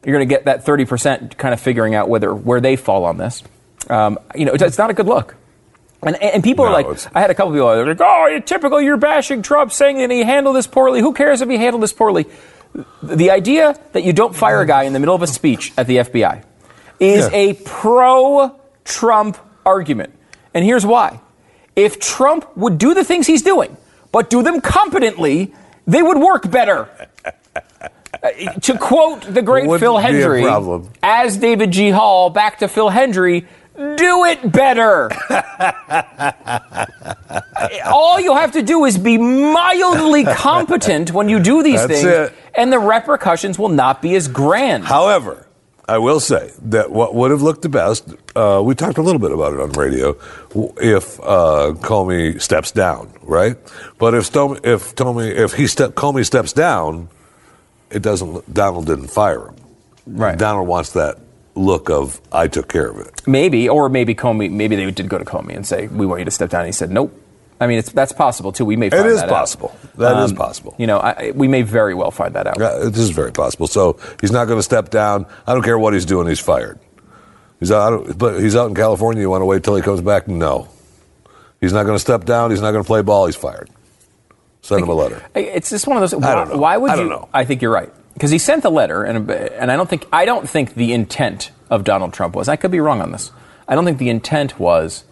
you're 0.03 0.15
going 0.15 0.27
to 0.27 0.33
get 0.33 0.45
that 0.45 0.65
30 0.65 0.85
percent 0.85 1.37
kind 1.37 1.53
of 1.53 1.59
figuring 1.59 1.95
out 1.95 2.09
whether 2.09 2.33
where 2.33 2.59
they 2.59 2.75
fall 2.75 3.05
on 3.05 3.17
this. 3.17 3.43
Um, 3.89 4.17
you 4.35 4.45
know, 4.45 4.53
it's, 4.53 4.63
it's, 4.63 4.77
not 4.77 4.89
a 4.89 4.93
good 4.93 5.07
look. 5.07 5.35
And, 6.01 6.21
and 6.21 6.43
people 6.43 6.65
no, 6.65 6.71
are 6.71 6.83
like, 6.83 7.15
I 7.15 7.21
had 7.21 7.29
a 7.29 7.35
couple 7.35 7.51
people 7.51 7.67
are 7.67 7.85
like, 7.85 8.01
oh, 8.01 8.27
you're 8.27 8.39
typical, 8.39 8.81
you're 8.81 8.97
bashing 8.97 9.41
Trump, 9.41 9.71
saying 9.71 9.97
that 9.97 10.09
he 10.09 10.23
handled 10.23 10.55
this 10.55 10.67
poorly. 10.67 11.01
Who 11.01 11.13
cares 11.13 11.41
if 11.41 11.49
he 11.49 11.57
handled 11.57 11.83
this 11.83 11.93
poorly? 11.93 12.25
The 13.01 13.31
idea 13.31 13.79
that 13.91 14.03
you 14.03 14.13
don't 14.13 14.35
fire 14.35 14.61
a 14.61 14.65
guy 14.65 14.83
in 14.83 14.93
the 14.93 14.99
middle 14.99 15.15
of 15.15 15.21
a 15.21 15.27
speech 15.27 15.73
at 15.77 15.87
the 15.87 15.97
FBI 15.97 16.43
is 16.99 17.29
yeah. 17.31 17.37
a 17.37 17.53
pro 17.53 18.59
Trump 18.83 19.37
argument. 19.65 20.13
And 20.53 20.63
here's 20.63 20.85
why. 20.85 21.19
If 21.75 21.99
Trump 21.99 22.55
would 22.55 22.77
do 22.77 22.93
the 22.93 23.03
things 23.03 23.27
he's 23.27 23.41
doing, 23.41 23.75
but 24.11 24.29
do 24.29 24.43
them 24.43 24.61
competently, 24.61 25.53
they 25.87 26.01
would 26.01 26.17
work 26.17 26.49
better. 26.49 26.89
Uh, 28.23 28.29
to 28.61 28.77
quote 28.77 29.21
the 29.33 29.41
great 29.41 29.65
Phil 29.79 29.97
Hendrie, 29.97 30.87
as 31.01 31.35
David 31.35 31.71
G. 31.71 31.89
Hall, 31.89 32.29
back 32.29 32.59
to 32.59 32.69
Phil 32.69 32.89
Hendrie, 32.89 33.45
do 33.75 34.23
it 34.25 34.49
better. 34.49 35.09
All 37.85 38.21
you 38.21 38.35
have 38.35 38.53
to 38.53 38.61
do 38.61 38.85
is 38.85 38.97
be 38.97 39.17
mildly 39.17 40.23
competent 40.23 41.11
when 41.11 41.27
you 41.27 41.41
do 41.41 41.63
these 41.63 41.85
That's 41.85 42.01
things, 42.01 42.05
it. 42.05 42.33
and 42.55 42.71
the 42.71 42.79
repercussions 42.79 43.59
will 43.59 43.69
not 43.69 44.01
be 44.01 44.15
as 44.15 44.27
grand. 44.27 44.85
However, 44.85 45.47
I 45.93 45.99
will 45.99 46.19
say 46.19 46.51
that 46.63 46.89
what 46.89 47.13
would 47.13 47.29
have 47.29 47.43
looked 47.43 47.61
the 47.61 47.69
best, 47.69 48.09
uh, 48.35 48.63
we 48.65 48.73
talked 48.73 48.97
a 48.97 49.03
little 49.03 49.19
bit 49.21 49.31
about 49.31 49.53
it 49.53 49.59
on 49.59 49.69
radio, 49.73 50.17
if 50.81 51.19
uh, 51.19 51.75
Comey 51.81 52.41
steps 52.41 52.71
down, 52.71 53.13
right? 53.21 53.57
But 53.99 54.15
if 54.15 54.25
Stom- 54.25 54.59
if 54.63 54.95
Comey 54.95 55.29
if 55.35 55.53
he 55.53 55.67
step 55.67 55.91
Comey 55.91 56.25
steps 56.25 56.51
down, 56.51 57.09
it 57.91 58.01
doesn't. 58.01 58.51
Donald 58.51 58.87
didn't 58.87 59.09
fire 59.09 59.49
him. 59.49 59.55
Right. 60.07 60.35
Donald 60.35 60.67
wants 60.67 60.93
that 60.93 61.19
look 61.53 61.91
of 61.91 62.19
I 62.31 62.47
took 62.47 62.69
care 62.69 62.89
of 62.89 62.97
it. 62.97 63.27
Maybe, 63.27 63.69
or 63.69 63.87
maybe 63.87 64.15
Comey. 64.15 64.49
Maybe 64.49 64.75
they 64.75 64.89
did 64.89 65.09
go 65.09 65.19
to 65.19 65.25
Comey 65.25 65.55
and 65.55 65.67
say 65.67 65.85
we 65.89 66.07
want 66.07 66.21
you 66.21 66.25
to 66.25 66.31
step 66.31 66.49
down. 66.49 66.61
And 66.61 66.69
he 66.69 66.73
said 66.73 66.89
nope. 66.89 67.13
I 67.59 67.67
mean, 67.67 67.79
it's, 67.79 67.91
that's 67.91 68.11
possible 68.11 68.51
too. 68.51 68.65
We 68.65 68.75
may 68.75 68.89
find 68.89 69.05
it 69.05 69.11
is 69.11 69.21
that 69.21 69.29
possible. 69.29 69.71
Out. 69.73 69.97
That 69.97 70.15
um, 70.17 70.23
is 70.25 70.33
possible. 70.33 70.75
You 70.77 70.87
know, 70.87 70.99
I, 70.99 71.31
we 71.35 71.47
may 71.47 71.61
very 71.61 71.93
well 71.93 72.11
find 72.11 72.35
that 72.35 72.47
out. 72.47 72.59
Yeah, 72.59 72.89
this 72.89 72.97
is 72.97 73.11
very 73.11 73.31
possible. 73.31 73.67
So 73.67 73.99
he's 74.21 74.31
not 74.31 74.45
going 74.45 74.59
to 74.59 74.63
step 74.63 74.89
down. 74.89 75.25
I 75.47 75.53
don't 75.53 75.63
care 75.63 75.77
what 75.77 75.93
he's 75.93 76.05
doing. 76.05 76.27
He's 76.27 76.39
fired. 76.39 76.79
He's 77.59 77.71
out, 77.71 78.17
but 78.17 78.41
he's 78.41 78.55
out 78.55 78.67
in 78.67 78.75
California. 78.75 79.21
You 79.21 79.29
want 79.29 79.41
to 79.41 79.45
wait 79.45 79.63
till 79.63 79.75
he 79.75 79.81
comes 79.81 80.01
back? 80.01 80.27
No. 80.27 80.67
He's 81.61 81.71
not 81.71 81.83
going 81.83 81.95
to 81.95 81.99
step 81.99 82.25
down. 82.25 82.51
He's 82.51 82.61
not 82.61 82.71
going 82.71 82.83
to 82.83 82.87
play 82.87 83.01
ball. 83.01 83.25
He's 83.25 83.37
fired. 83.37 83.69
Send 84.61 84.81
him 84.83 84.89
a 84.89 84.93
letter. 84.93 85.21
It's 85.35 85.69
just 85.69 85.87
one 85.87 86.01
of 86.01 86.09
those. 86.09 86.21
I 86.21 86.35
don't 86.35 86.49
know. 86.49 86.57
Why 86.57 86.77
would 86.77 86.91
I 86.91 86.95
you? 86.95 87.01
don't 87.01 87.09
know. 87.09 87.29
I 87.33 87.45
think 87.45 87.61
you're 87.61 87.71
right 87.71 87.89
because 88.13 88.31
he 88.31 88.37
sent 88.37 88.63
the 88.63 88.71
letter, 88.71 89.03
and 89.03 89.29
and 89.29 89.71
I 89.71 89.75
don't 89.75 89.89
think 89.89 90.07
I 90.11 90.25
don't 90.25 90.49
think 90.49 90.75
the 90.75 90.93
intent 90.93 91.51
of 91.69 91.83
Donald 91.83 92.13
Trump 92.13 92.35
was. 92.35 92.47
I 92.47 92.55
could 92.55 92.71
be 92.71 92.79
wrong 92.79 93.01
on 93.01 93.11
this. 93.11 93.31
I 93.67 93.75
don't 93.75 93.85
think 93.85 93.97
the 93.97 94.09
intent 94.09 94.59
was 94.59 95.03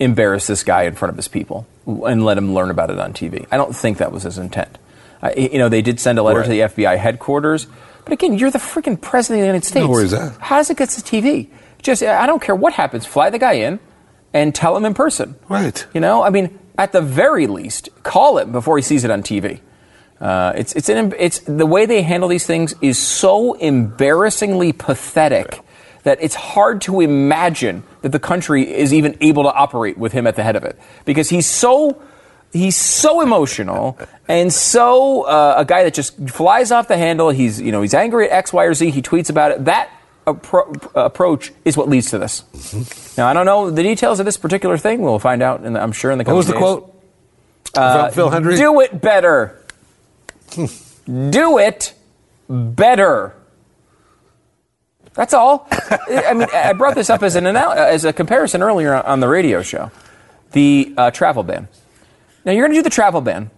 embarrass 0.00 0.46
this 0.46 0.62
guy 0.62 0.82
in 0.82 0.94
front 0.94 1.10
of 1.10 1.16
his 1.16 1.28
people 1.28 1.66
and 1.88 2.24
let 2.24 2.36
him 2.36 2.54
learn 2.54 2.70
about 2.70 2.90
it 2.90 2.98
on 2.98 3.12
TV. 3.12 3.46
I 3.50 3.56
don't 3.56 3.74
think 3.74 3.98
that 3.98 4.12
was 4.12 4.24
his 4.24 4.38
intent. 4.38 4.78
Uh, 5.22 5.30
you 5.36 5.58
know, 5.58 5.68
they 5.68 5.82
did 5.82 5.98
send 5.98 6.18
a 6.18 6.22
letter 6.22 6.40
right. 6.40 6.44
to 6.44 6.50
the 6.50 6.60
FBI 6.60 6.96
headquarters, 6.98 7.66
but 8.04 8.12
again, 8.12 8.38
you're 8.38 8.50
the 8.50 8.58
freaking 8.58 9.00
president 9.00 9.40
of 9.40 9.42
the 9.42 9.46
United 9.46 9.64
States. 9.64 9.84
No, 9.84 9.90
where 9.90 10.04
is 10.04 10.12
that? 10.12 10.36
How 10.40 10.56
does 10.58 10.70
it 10.70 10.76
get 10.76 10.90
to 10.90 11.00
TV? 11.00 11.48
Just, 11.82 12.02
I 12.02 12.26
don't 12.26 12.42
care 12.42 12.54
what 12.54 12.74
happens. 12.74 13.06
Fly 13.06 13.30
the 13.30 13.38
guy 13.38 13.54
in 13.54 13.80
and 14.32 14.54
tell 14.54 14.76
him 14.76 14.84
in 14.84 14.94
person. 14.94 15.36
Right. 15.48 15.86
You 15.94 16.00
know, 16.00 16.22
I 16.22 16.30
mean, 16.30 16.58
at 16.76 16.92
the 16.92 17.00
very 17.00 17.46
least, 17.46 17.88
call 18.02 18.38
him 18.38 18.52
before 18.52 18.76
he 18.76 18.82
sees 18.82 19.04
it 19.04 19.10
on 19.10 19.22
TV. 19.22 19.60
Uh, 20.20 20.52
it's 20.56 20.72
it's 20.74 20.88
an, 20.88 21.14
it's 21.16 21.38
the 21.40 21.66
way 21.66 21.86
they 21.86 22.02
handle 22.02 22.28
these 22.28 22.44
things 22.44 22.74
is 22.80 22.98
so 22.98 23.54
embarrassingly 23.54 24.72
pathetic 24.72 25.60
that 26.08 26.18
it's 26.22 26.34
hard 26.34 26.80
to 26.80 27.00
imagine 27.00 27.82
that 28.00 28.12
the 28.12 28.18
country 28.18 28.62
is 28.74 28.94
even 28.94 29.16
able 29.20 29.42
to 29.42 29.52
operate 29.52 29.98
with 29.98 30.12
him 30.12 30.26
at 30.26 30.36
the 30.36 30.42
head 30.42 30.56
of 30.56 30.64
it 30.64 30.78
because 31.04 31.28
he's 31.28 31.46
so 31.46 32.00
he's 32.52 32.76
so 32.76 33.20
emotional 33.20 33.98
and 34.26 34.50
so 34.52 35.22
uh, 35.24 35.54
a 35.58 35.64
guy 35.64 35.84
that 35.84 35.92
just 35.92 36.16
flies 36.30 36.72
off 36.72 36.88
the 36.88 36.96
handle. 36.96 37.30
He's 37.30 37.60
you 37.60 37.72
know 37.72 37.82
he's 37.82 37.94
angry 37.94 38.26
at 38.30 38.32
X, 38.32 38.52
Y, 38.52 38.64
or 38.64 38.74
Z. 38.74 38.90
He 38.90 39.02
tweets 39.02 39.28
about 39.28 39.50
it. 39.52 39.66
That 39.66 39.90
appro- 40.26 40.90
approach 40.94 41.52
is 41.64 41.76
what 41.76 41.88
leads 41.88 42.10
to 42.10 42.18
this. 42.18 42.42
Mm-hmm. 42.52 43.20
Now 43.20 43.28
I 43.28 43.32
don't 43.34 43.46
know 43.46 43.70
the 43.70 43.82
details 43.82 44.18
of 44.18 44.26
this 44.26 44.38
particular 44.38 44.78
thing. 44.78 45.02
We'll 45.02 45.18
find 45.18 45.42
out. 45.42 45.62
The, 45.62 45.80
I'm 45.80 45.92
sure 45.92 46.10
in 46.10 46.18
the 46.18 46.24
what 46.24 46.36
was 46.36 46.46
the 46.46 46.54
days. 46.54 46.60
quote? 46.60 46.94
Uh, 47.74 48.10
Phil 48.10 48.30
Hendrie. 48.30 48.56
Do 48.56 48.80
it 48.80 49.00
better. 49.00 49.62
Do 51.30 51.58
it 51.58 51.94
better. 52.48 53.34
That's 55.14 55.34
all. 55.34 55.66
I 55.70 56.34
mean, 56.34 56.48
I 56.52 56.72
brought 56.72 56.94
this 56.94 57.10
up 57.10 57.22
as 57.22 57.36
an 57.36 57.46
as 57.46 58.04
a 58.04 58.12
comparison 58.12 58.62
earlier 58.62 58.94
on 58.94 59.20
the 59.20 59.28
radio 59.28 59.62
show. 59.62 59.90
The 60.52 60.94
uh, 60.96 61.10
travel 61.10 61.42
ban. 61.42 61.68
Now 62.44 62.52
you're 62.52 62.66
going 62.66 62.72
to 62.72 62.78
do 62.78 62.82
the 62.82 62.90
travel 62.90 63.20
ban, 63.20 63.50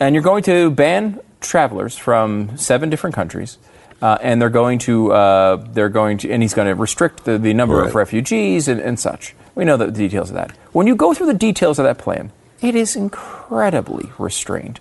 and 0.00 0.14
you're 0.14 0.24
going 0.24 0.42
to 0.44 0.70
ban 0.70 1.20
travelers 1.40 1.96
from 1.96 2.56
seven 2.56 2.90
different 2.90 3.14
countries. 3.14 3.58
Uh, 4.02 4.18
and 4.20 4.42
they're 4.42 4.50
going 4.50 4.78
to, 4.78 5.12
uh, 5.12 5.56
they're 5.72 5.88
going 5.88 6.18
to, 6.18 6.30
and 6.30 6.42
he's 6.42 6.52
going 6.52 6.66
to 6.68 6.74
restrict 6.74 7.24
the, 7.24 7.38
the 7.38 7.54
number 7.54 7.82
of 7.82 7.94
refugees 7.94 8.68
and, 8.68 8.78
and 8.80 9.00
such. 9.00 9.34
We 9.54 9.64
know 9.64 9.78
the 9.78 9.90
details 9.90 10.28
of 10.28 10.34
that. 10.34 10.50
When 10.72 10.86
you 10.86 10.94
go 10.94 11.14
through 11.14 11.28
the 11.28 11.32
details 11.32 11.78
of 11.78 11.84
that 11.84 11.96
plan, 11.96 12.30
it 12.60 12.74
is 12.74 12.96
incredibly 12.96 14.10
restrained. 14.18 14.78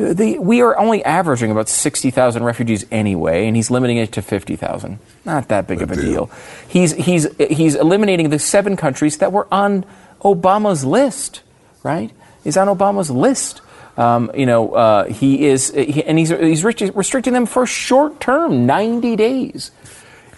The, 0.00 0.38
we 0.38 0.62
are 0.62 0.78
only 0.78 1.04
averaging 1.04 1.50
about 1.50 1.68
60,000 1.68 2.42
refugees 2.42 2.86
anyway, 2.90 3.46
and 3.46 3.54
he's 3.54 3.70
limiting 3.70 3.98
it 3.98 4.12
to 4.12 4.22
50,000. 4.22 4.98
Not 5.26 5.48
that 5.48 5.66
big 5.66 5.82
of 5.82 5.90
a 5.90 5.94
deal. 5.94 6.04
deal. 6.04 6.30
He's, 6.66 6.92
he's, 6.92 7.26
he's 7.36 7.74
eliminating 7.74 8.30
the 8.30 8.38
seven 8.38 8.78
countries 8.78 9.18
that 9.18 9.30
were 9.30 9.46
on 9.52 9.84
Obama's 10.22 10.86
list, 10.86 11.42
right? 11.82 12.10
He's 12.42 12.56
on 12.56 12.68
Obama's 12.68 13.10
list. 13.10 13.60
Um, 13.98 14.30
you 14.34 14.46
know, 14.46 14.72
uh, 14.72 15.04
he 15.04 15.44
is, 15.44 15.70
he, 15.74 16.02
and 16.02 16.18
he's, 16.18 16.30
he's 16.30 16.64
restricting 16.64 17.34
them 17.34 17.44
for 17.44 17.66
short 17.66 18.20
term, 18.20 18.64
90 18.64 19.16
days. 19.16 19.70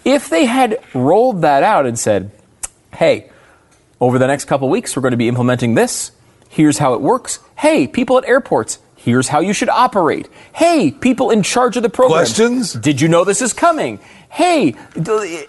If 0.03 0.27
they 0.27 0.43
had 0.43 0.77
rolled 0.93 1.43
that 1.43 1.63
out 1.63 1.85
and 1.85 1.97
said, 1.97 2.31
hey, 2.93 3.29
over 4.01 4.19
the 4.19 4.27
next 4.27 4.43
couple 4.43 4.67
weeks, 4.67 4.93
we're 4.97 5.03
going 5.03 5.11
to 5.11 5.17
be 5.17 5.29
implementing 5.29 5.75
this. 5.75 6.11
Here's 6.49 6.79
how 6.79 6.95
it 6.95 6.99
works. 7.01 7.39
Hey, 7.57 7.87
people 7.87 8.17
at 8.17 8.25
airports, 8.25 8.79
here's 9.03 9.27
how 9.27 9.39
you 9.39 9.53
should 9.53 9.69
operate. 9.69 10.29
Hey, 10.53 10.91
people 10.91 11.29
in 11.29 11.43
charge 11.43 11.77
of 11.77 11.83
the 11.83 11.89
program. 11.89 12.19
Questions? 12.19 12.73
Did 12.73 13.01
you 13.01 13.07
know 13.07 13.23
this 13.23 13.41
is 13.41 13.53
coming? 13.53 13.99
Hey, 14.29 14.75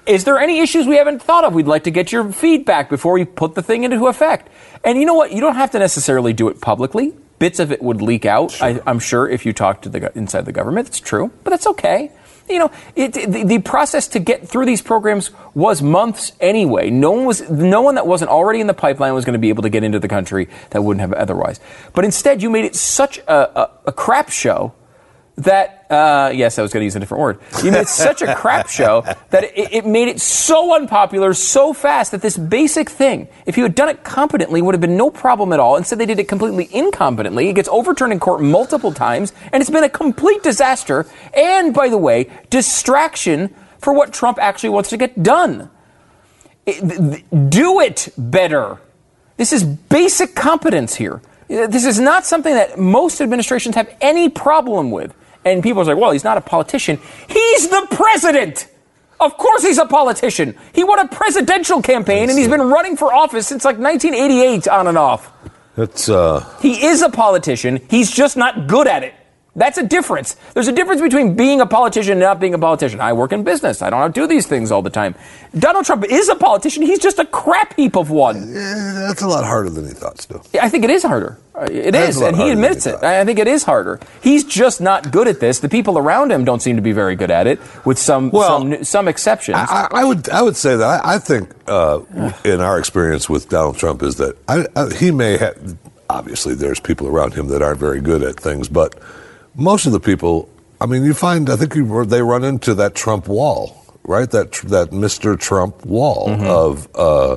is 0.06 0.24
there 0.24 0.38
any 0.38 0.60
issues 0.60 0.86
we 0.86 0.96
haven't 0.96 1.22
thought 1.22 1.44
of? 1.44 1.54
We'd 1.54 1.66
like 1.66 1.84
to 1.84 1.90
get 1.90 2.12
your 2.12 2.30
feedback 2.32 2.90
before 2.90 3.14
we 3.14 3.24
put 3.24 3.54
the 3.54 3.62
thing 3.62 3.84
into 3.84 4.06
effect. 4.08 4.48
And 4.84 4.98
you 4.98 5.06
know 5.06 5.14
what? 5.14 5.32
You 5.32 5.40
don't 5.40 5.56
have 5.56 5.70
to 5.70 5.78
necessarily 5.78 6.32
do 6.32 6.48
it 6.48 6.60
publicly. 6.60 7.14
Bits 7.38 7.58
of 7.58 7.72
it 7.72 7.82
would 7.82 8.00
leak 8.00 8.26
out, 8.26 8.60
I, 8.62 8.80
I'm 8.86 8.98
sure, 8.98 9.28
if 9.28 9.44
you 9.44 9.52
talk 9.52 9.82
to 9.82 9.88
the 9.88 10.16
inside 10.16 10.44
the 10.44 10.52
government. 10.52 10.88
It's 10.88 11.00
true, 11.00 11.32
but 11.42 11.50
that's 11.50 11.66
okay. 11.66 12.12
You 12.48 12.58
know, 12.58 12.70
it, 12.94 13.12
the, 13.14 13.44
the 13.44 13.58
process 13.60 14.08
to 14.08 14.18
get 14.18 14.46
through 14.46 14.66
these 14.66 14.82
programs 14.82 15.30
was 15.54 15.80
months 15.80 16.32
anyway. 16.40 16.90
No 16.90 17.10
one 17.12 17.24
was, 17.24 17.48
no 17.50 17.80
one 17.80 17.94
that 17.94 18.06
wasn't 18.06 18.30
already 18.30 18.60
in 18.60 18.66
the 18.66 18.74
pipeline 18.74 19.14
was 19.14 19.24
going 19.24 19.32
to 19.34 19.38
be 19.38 19.48
able 19.48 19.62
to 19.62 19.70
get 19.70 19.82
into 19.82 19.98
the 19.98 20.08
country 20.08 20.48
that 20.70 20.82
wouldn't 20.82 21.00
have 21.00 21.12
otherwise. 21.14 21.58
But 21.94 22.04
instead, 22.04 22.42
you 22.42 22.50
made 22.50 22.64
it 22.64 22.76
such 22.76 23.18
a, 23.18 23.60
a, 23.60 23.70
a 23.86 23.92
crap 23.92 24.28
show 24.28 24.74
that 25.36 25.86
uh, 25.90 26.30
yes, 26.32 26.58
I 26.58 26.62
was 26.62 26.72
going 26.72 26.82
to 26.82 26.84
use 26.84 26.96
a 26.96 27.00
different 27.00 27.20
word. 27.20 27.40
You 27.62 27.72
made 27.72 27.88
such 27.88 28.22
a 28.22 28.34
crap 28.34 28.68
show 28.68 29.02
that 29.30 29.44
it, 29.44 29.72
it 29.72 29.86
made 29.86 30.08
it 30.08 30.20
so 30.20 30.74
unpopular 30.74 31.34
so 31.34 31.72
fast 31.72 32.12
that 32.12 32.22
this 32.22 32.36
basic 32.36 32.88
thing, 32.88 33.28
if 33.46 33.56
you 33.56 33.62
had 33.64 33.74
done 33.74 33.88
it 33.88 34.04
competently, 34.04 34.62
would 34.62 34.74
have 34.74 34.80
been 34.80 34.96
no 34.96 35.10
problem 35.10 35.52
at 35.52 35.60
all. 35.60 35.76
Instead, 35.76 35.98
they 35.98 36.06
did 36.06 36.18
it 36.18 36.28
completely 36.28 36.66
incompetently. 36.66 37.48
It 37.48 37.54
gets 37.54 37.68
overturned 37.68 38.12
in 38.12 38.20
court 38.20 38.42
multiple 38.42 38.92
times, 38.92 39.32
and 39.52 39.60
it's 39.60 39.70
been 39.70 39.84
a 39.84 39.88
complete 39.88 40.42
disaster. 40.42 41.06
And 41.32 41.74
by 41.74 41.88
the 41.88 41.98
way, 41.98 42.30
distraction 42.50 43.54
for 43.78 43.92
what 43.92 44.12
Trump 44.12 44.38
actually 44.40 44.70
wants 44.70 44.90
to 44.90 44.96
get 44.96 45.22
done. 45.22 45.68
It- 46.64 46.80
th- 46.80 47.24
th- 47.30 47.50
do 47.50 47.80
it 47.80 48.08
better. 48.16 48.78
This 49.36 49.52
is 49.52 49.64
basic 49.64 50.34
competence 50.34 50.94
here. 50.94 51.20
This 51.48 51.84
is 51.84 52.00
not 52.00 52.24
something 52.24 52.54
that 52.54 52.78
most 52.78 53.20
administrations 53.20 53.74
have 53.74 53.94
any 54.00 54.28
problem 54.28 54.90
with. 54.90 55.12
And 55.44 55.62
people 55.62 55.82
are 55.82 55.84
like, 55.84 55.96
well, 55.96 56.12
he's 56.12 56.24
not 56.24 56.36
a 56.38 56.40
politician. 56.40 56.98
He's 57.28 57.68
the 57.68 57.86
president. 57.90 58.68
Of 59.20 59.36
course 59.36 59.62
he's 59.62 59.78
a 59.78 59.86
politician. 59.86 60.56
He 60.72 60.84
won 60.84 60.98
a 60.98 61.08
presidential 61.08 61.80
campaign 61.82 62.28
and 62.28 62.38
he's 62.38 62.48
been 62.48 62.62
running 62.62 62.96
for 62.96 63.12
office 63.12 63.46
since 63.46 63.64
like 63.64 63.78
1988 63.78 64.68
on 64.68 64.86
and 64.86 64.98
off. 64.98 65.30
It's 65.76 66.08
uh, 66.08 66.40
He 66.60 66.84
is 66.86 67.02
a 67.02 67.10
politician. 67.10 67.80
He's 67.88 68.10
just 68.10 68.36
not 68.36 68.66
good 68.66 68.86
at 68.86 69.02
it. 69.02 69.14
That's 69.56 69.78
a 69.78 69.86
difference. 69.86 70.34
There's 70.54 70.66
a 70.66 70.72
difference 70.72 71.00
between 71.00 71.36
being 71.36 71.60
a 71.60 71.66
politician 71.66 72.12
and 72.14 72.20
not 72.20 72.40
being 72.40 72.54
a 72.54 72.58
politician. 72.58 73.00
I 73.00 73.12
work 73.12 73.32
in 73.32 73.44
business. 73.44 73.82
I 73.82 73.90
don't 73.90 74.00
have 74.00 74.12
to 74.12 74.20
do 74.22 74.26
these 74.26 74.48
things 74.48 74.72
all 74.72 74.82
the 74.82 74.90
time. 74.90 75.14
Donald 75.56 75.84
Trump 75.84 76.04
is 76.10 76.28
a 76.28 76.34
politician. 76.34 76.82
He's 76.82 76.98
just 76.98 77.20
a 77.20 77.24
crap 77.26 77.76
heap 77.76 77.96
of 77.96 78.10
one. 78.10 78.36
eh, 78.36 78.92
that's 79.06 79.22
a 79.22 79.28
lot 79.28 79.44
harder 79.44 79.70
than 79.70 79.86
he 79.86 79.92
thought. 79.92 80.20
Still, 80.20 80.44
I 80.60 80.68
think 80.68 80.82
it 80.82 80.90
is 80.90 81.04
harder. 81.04 81.38
Uh, 81.54 81.68
It 81.70 81.92
That 81.92 82.08
is, 82.08 82.20
and 82.20 82.36
he 82.36 82.50
admits 82.50 82.82
he 82.84 82.90
it. 82.90 83.04
I 83.04 83.24
think 83.24 83.38
it 83.38 83.46
is 83.46 83.62
harder. 83.62 84.00
He's 84.20 84.42
just 84.42 84.80
not 84.80 85.12
good 85.12 85.28
at 85.28 85.38
this. 85.38 85.60
The 85.60 85.68
people 85.68 85.98
around 85.98 86.32
him 86.32 86.44
don't 86.44 86.60
seem 86.60 86.74
to 86.74 86.82
be 86.82 86.90
very 86.90 87.14
good 87.14 87.30
at 87.30 87.46
it, 87.46 87.60
with 87.84 87.96
some 87.98 88.30
Well, 88.30 88.58
some, 88.60 88.82
some 88.82 89.06
exceptions. 89.06 89.56
I, 89.58 89.86
I 89.92 90.04
would 90.04 90.28
I 90.30 90.42
would 90.42 90.56
say 90.56 90.74
that 90.74 91.04
I, 91.04 91.14
I 91.14 91.18
think 91.20 91.48
uh, 91.68 92.00
in 92.44 92.60
our 92.60 92.76
experience 92.80 93.28
with 93.30 93.48
Donald 93.48 93.76
Trump 93.76 94.02
is 94.02 94.16
that 94.16 94.36
I, 94.48 94.66
I, 94.74 94.92
he 94.92 95.12
may 95.12 95.36
have 95.36 95.76
obviously 96.10 96.54
there's 96.56 96.80
people 96.80 97.06
around 97.06 97.34
him 97.34 97.46
that 97.48 97.62
aren't 97.62 97.78
very 97.78 98.00
good 98.00 98.24
at 98.24 98.34
things, 98.40 98.68
but 98.68 98.96
most 99.54 99.86
of 99.86 99.92
the 99.92 100.00
people, 100.00 100.48
I 100.80 100.86
mean, 100.86 101.04
you 101.04 101.14
find 101.14 101.48
I 101.50 101.56
think 101.56 101.74
you, 101.74 102.04
they 102.04 102.22
run 102.22 102.44
into 102.44 102.74
that 102.74 102.94
Trump 102.94 103.28
wall, 103.28 103.84
right? 104.04 104.30
That 104.30 104.52
that 104.64 104.90
Mr. 104.90 105.38
Trump 105.38 105.84
wall 105.84 106.30
of. 106.44 106.88
Uh, 106.94 107.36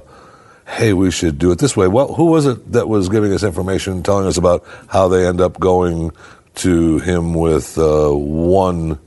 Hey, 0.69 0.91
we 0.91 1.12
should 1.12 1.39
do 1.39 1.49
it 1.51 1.60
this 1.60 1.77
way. 1.77 1.88
Well, 1.88 2.13
who 2.13 2.25
was 2.25 2.45
it 2.45 2.73
that 2.73 2.89
was 2.89 3.08
giving 3.08 3.32
us 3.32 3.41
information, 3.41 4.03
telling 4.03 4.27
us 4.27 4.36
about 4.36 4.65
how 4.89 5.08
they 5.08 5.25
end 5.25 5.39
up 5.39 5.58
going 5.62 6.12
to 6.56 6.99
him 6.99 7.34
with 7.34 7.77
uh, 7.77 8.10
one 8.10 8.99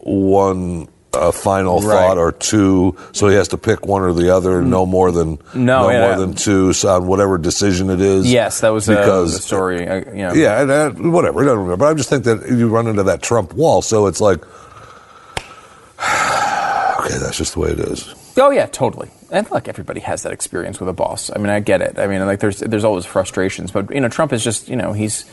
one 0.00 0.88
uh, 1.16 1.32
final 1.32 1.80
Right. 1.80 1.94
thought 1.94 2.18
or 2.18 2.32
two, 2.32 2.96
so 3.12 3.28
he 3.28 3.34
has 3.36 3.48
to 3.48 3.58
pick 3.58 3.86
one 3.86 4.02
or 4.02 4.12
the 4.12 4.34
other, 4.34 4.62
no 4.62 4.86
more 4.86 5.10
than 5.12 5.38
No, 5.54 5.88
yeah, 5.90 6.00
more 6.00 6.10
yeah. 6.10 6.16
than 6.16 6.34
two 6.34 6.72
so 6.72 6.88
on 6.96 7.06
whatever 7.06 7.38
decision 7.38 7.90
it 7.90 8.00
is. 8.00 8.30
yes, 8.30 8.60
that 8.60 8.70
was 8.70 8.86
because 8.86 9.34
the 9.34 9.40
story. 9.42 9.88
I, 9.88 9.96
you 9.98 10.04
know. 10.26 10.32
yeah, 10.34 10.62
and, 10.62 10.70
uh, 10.70 10.90
whatever. 10.90 11.42
I 11.42 11.46
don't 11.46 11.58
remember. 11.58 11.76
But 11.78 11.90
I 11.90 11.94
just 11.94 12.08
think 12.10 12.24
that 12.24 12.48
you 12.50 12.68
run 12.68 12.86
into 12.86 13.02
that 13.04 13.22
Trump 13.22 13.52
wall, 13.54 13.82
so 13.82 14.06
it's 14.06 14.20
like, 14.20 14.40
okay, 15.98 17.18
that's 17.18 17.36
just 17.38 17.54
the 17.54 17.60
way 17.60 17.70
it 17.70 17.80
is. 17.80 18.14
Oh 18.36 18.50
yeah, 18.50 18.66
totally. 18.66 19.10
And 19.30 19.50
look, 19.50 19.66
everybody 19.68 20.00
has 20.00 20.22
that 20.22 20.32
experience 20.32 20.78
with 20.78 20.88
a 20.88 20.92
boss. 20.92 21.30
I 21.34 21.38
mean, 21.38 21.48
I 21.48 21.60
get 21.60 21.80
it. 21.80 21.98
I 21.98 22.06
mean, 22.06 22.24
like 22.26 22.40
there's 22.40 22.60
there's 22.60 22.84
always 22.84 23.04
frustrations, 23.06 23.70
but 23.70 23.90
you 23.92 24.00
know, 24.00 24.08
Trump 24.08 24.32
is 24.32 24.44
just 24.44 24.68
you 24.68 24.76
know 24.76 24.92
he's 24.92 25.24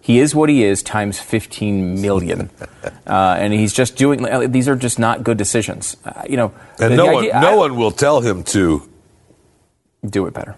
he 0.00 0.18
is 0.20 0.34
what 0.34 0.48
he 0.48 0.64
is 0.64 0.82
times 0.82 1.18
15 1.20 2.00
million, 2.00 2.50
uh, 3.06 3.36
and 3.38 3.52
he's 3.52 3.72
just 3.72 3.96
doing. 3.96 4.50
These 4.50 4.68
are 4.68 4.76
just 4.76 4.98
not 4.98 5.22
good 5.24 5.36
decisions. 5.38 5.96
Uh, 6.04 6.22
you 6.28 6.36
know, 6.36 6.52
And 6.80 6.96
no 6.96 7.06
one, 7.06 7.16
idea- 7.24 7.40
no 7.40 7.52
I- 7.52 7.56
one 7.56 7.76
will 7.76 7.90
tell 7.90 8.20
him 8.20 8.42
to. 8.44 8.88
do 10.08 10.26
it 10.26 10.34
better. 10.34 10.56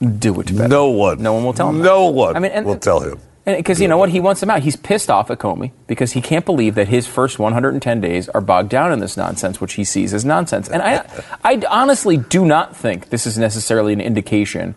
Do 0.00 0.40
it 0.40 0.46
better. 0.54 0.68
No 0.68 0.88
one. 0.88 1.22
No 1.22 1.34
one 1.34 1.44
will 1.44 1.52
tell 1.52 1.68
him. 1.70 1.80
No 1.80 2.06
that. 2.06 2.12
one 2.14 2.36
I 2.36 2.38
mean, 2.40 2.50
and, 2.52 2.66
will 2.66 2.76
tell 2.78 3.00
him. 3.00 3.18
Because 3.44 3.78
you 3.80 3.88
know 3.88 3.98
what, 3.98 4.08
he 4.08 4.20
wants 4.20 4.42
him 4.42 4.48
out. 4.50 4.62
He's 4.62 4.74
pissed 4.76 5.10
off 5.10 5.30
at 5.30 5.38
Comey 5.38 5.70
because 5.86 6.12
he 6.12 6.22
can't 6.22 6.46
believe 6.46 6.74
that 6.76 6.88
his 6.88 7.06
first 7.06 7.38
110 7.38 8.00
days 8.00 8.28
are 8.30 8.40
bogged 8.40 8.70
down 8.70 8.90
in 8.90 9.00
this 9.00 9.16
nonsense, 9.18 9.60
which 9.60 9.74
he 9.74 9.84
sees 9.84 10.14
as 10.14 10.24
nonsense. 10.24 10.66
And 10.68 10.80
I, 10.82 11.04
I 11.44 11.62
honestly 11.70 12.16
do 12.16 12.44
not 12.46 12.74
think 12.74 13.10
this 13.10 13.26
is 13.26 13.36
necessarily 13.36 13.92
an 13.92 14.00
indication 14.00 14.74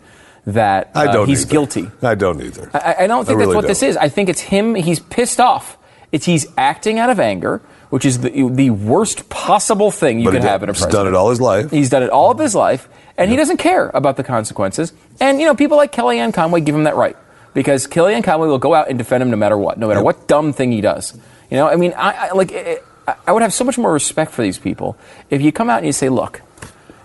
that 0.54 0.90
I 0.94 1.06
uh, 1.06 1.12
don't. 1.12 1.28
he's 1.28 1.42
either. 1.42 1.50
guilty. 1.50 1.90
I 2.02 2.14
don't 2.14 2.42
either. 2.42 2.70
I, 2.72 2.96
I 3.00 3.06
don't 3.06 3.24
think 3.24 3.38
that's 3.38 3.46
really 3.46 3.56
what 3.56 3.66
this 3.66 3.80
don't. 3.80 3.90
is. 3.90 3.96
I 3.96 4.08
think 4.08 4.28
it's 4.28 4.40
him. 4.40 4.74
He's 4.74 5.00
pissed 5.00 5.40
off. 5.40 5.76
It's 6.10 6.24
he's 6.24 6.46
acting 6.56 6.98
out 6.98 7.10
of 7.10 7.20
anger, 7.20 7.60
which 7.90 8.04
is 8.04 8.20
the, 8.20 8.48
the 8.50 8.70
worst 8.70 9.28
possible 9.28 9.90
thing 9.90 10.20
you 10.20 10.24
But 10.26 10.34
can 10.34 10.42
have 10.42 10.62
in 10.62 10.70
a 10.70 10.72
president. 10.72 10.90
he's 10.92 10.98
done 10.98 11.06
it 11.06 11.14
all 11.14 11.30
his 11.30 11.40
life. 11.40 11.70
He's 11.70 11.90
done 11.90 12.02
it 12.02 12.10
all 12.10 12.30
of 12.30 12.38
his 12.38 12.54
life, 12.54 12.88
and 13.16 13.30
he 13.30 13.36
doesn't 13.36 13.58
care 13.58 13.90
about 13.92 14.16
the 14.16 14.24
consequences. 14.24 14.92
And 15.20 15.40
you 15.40 15.46
know, 15.46 15.54
people 15.54 15.76
like 15.76 15.92
Kellyanne 15.92 16.32
Conway 16.32 16.60
give 16.62 16.74
him 16.74 16.84
that 16.84 16.96
right 16.96 17.16
because 17.52 17.86
Kellyanne 17.86 18.24
Conway 18.24 18.48
will 18.48 18.58
go 18.58 18.74
out 18.74 18.88
and 18.88 18.96
defend 18.96 19.22
him 19.22 19.30
no 19.30 19.36
matter 19.36 19.58
what, 19.58 19.78
no 19.78 19.88
matter 19.88 20.02
what 20.02 20.28
dumb 20.28 20.52
thing 20.52 20.72
he 20.72 20.80
does. 20.80 21.14
You 21.50 21.56
know, 21.58 21.68
I 21.68 21.76
mean, 21.76 21.92
I, 21.96 22.28
I 22.28 22.32
like 22.32 22.52
I, 22.52 22.78
I 23.26 23.32
would 23.32 23.42
have 23.42 23.52
so 23.52 23.64
much 23.64 23.76
more 23.76 23.92
respect 23.92 24.32
for 24.32 24.42
these 24.42 24.58
people 24.58 24.96
if 25.28 25.42
you 25.42 25.52
come 25.52 25.68
out 25.68 25.78
and 25.78 25.86
you 25.86 25.92
say, 25.92 26.08
look. 26.08 26.42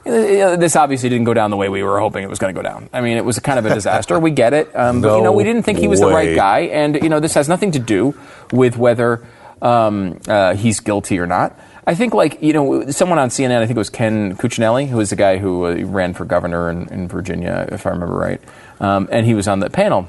This 0.04 0.76
obviously 0.76 1.10
didn't 1.10 1.26
go 1.26 1.34
down 1.34 1.50
the 1.52 1.58
way 1.58 1.70
we 1.70 1.82
were 1.82 2.00
hoping 2.00 2.24
it 2.24 2.30
was 2.30 2.40
going 2.40 2.54
to 2.54 2.62
go 2.62 2.68
down. 2.68 2.90
I 2.92 3.02
mean, 3.02 3.18
it 3.18 3.24
was 3.24 3.40
kind 3.40 3.58
of 3.58 3.66
a 3.66 3.74
disaster. 3.74 4.20
we 4.20 4.32
get 4.32 4.54
it, 4.54 4.76
um, 4.76 5.02
but 5.02 5.18
you 5.18 5.24
know, 5.24 5.32
we 5.32 5.44
didn't 5.44 5.64
think 5.64 5.80
he 5.80 5.88
was 5.88 6.00
the 6.00 6.08
right 6.08 6.36
guy, 6.36 6.62
and 6.62 6.96
you 7.02 7.10
know, 7.10 7.20
this 7.20 7.34
has 7.36 7.48
nothing 7.48 7.72
to 7.72 7.80
do 7.80 8.14
with 8.52 8.78
whether 8.78 9.26
um, 9.62 10.20
uh, 10.28 10.56
he's 10.56 10.80
guilty 10.80 11.20
or 11.20 11.28
not. 11.28 11.58
I 11.86 11.96
think, 11.96 12.14
like 12.14 12.42
you 12.42 12.54
know, 12.54 12.90
someone 12.92 13.20
on 13.20 13.30
CNN, 13.30 13.62
I 13.62 13.66
think 13.66 13.76
it 13.76 13.80
was 13.80 13.90
Ken 13.90 14.36
Cuccinelli, 14.38 14.88
who 14.88 14.98
was 14.98 15.10
the 15.10 15.16
guy 15.16 15.38
who 15.38 15.66
uh, 15.66 15.76
ran 15.86 16.14
for 16.14 16.26
governor 16.26 16.70
in, 16.70 16.88
in 16.90 17.08
Virginia, 17.08 17.68
if 17.72 17.86
I 17.86 17.92
remember 17.92 18.16
right, 18.16 18.42
um, 18.80 19.08
and 19.12 19.26
he 19.26 19.34
was 19.34 19.48
on 19.48 19.60
the 19.60 19.70
panel. 19.70 20.08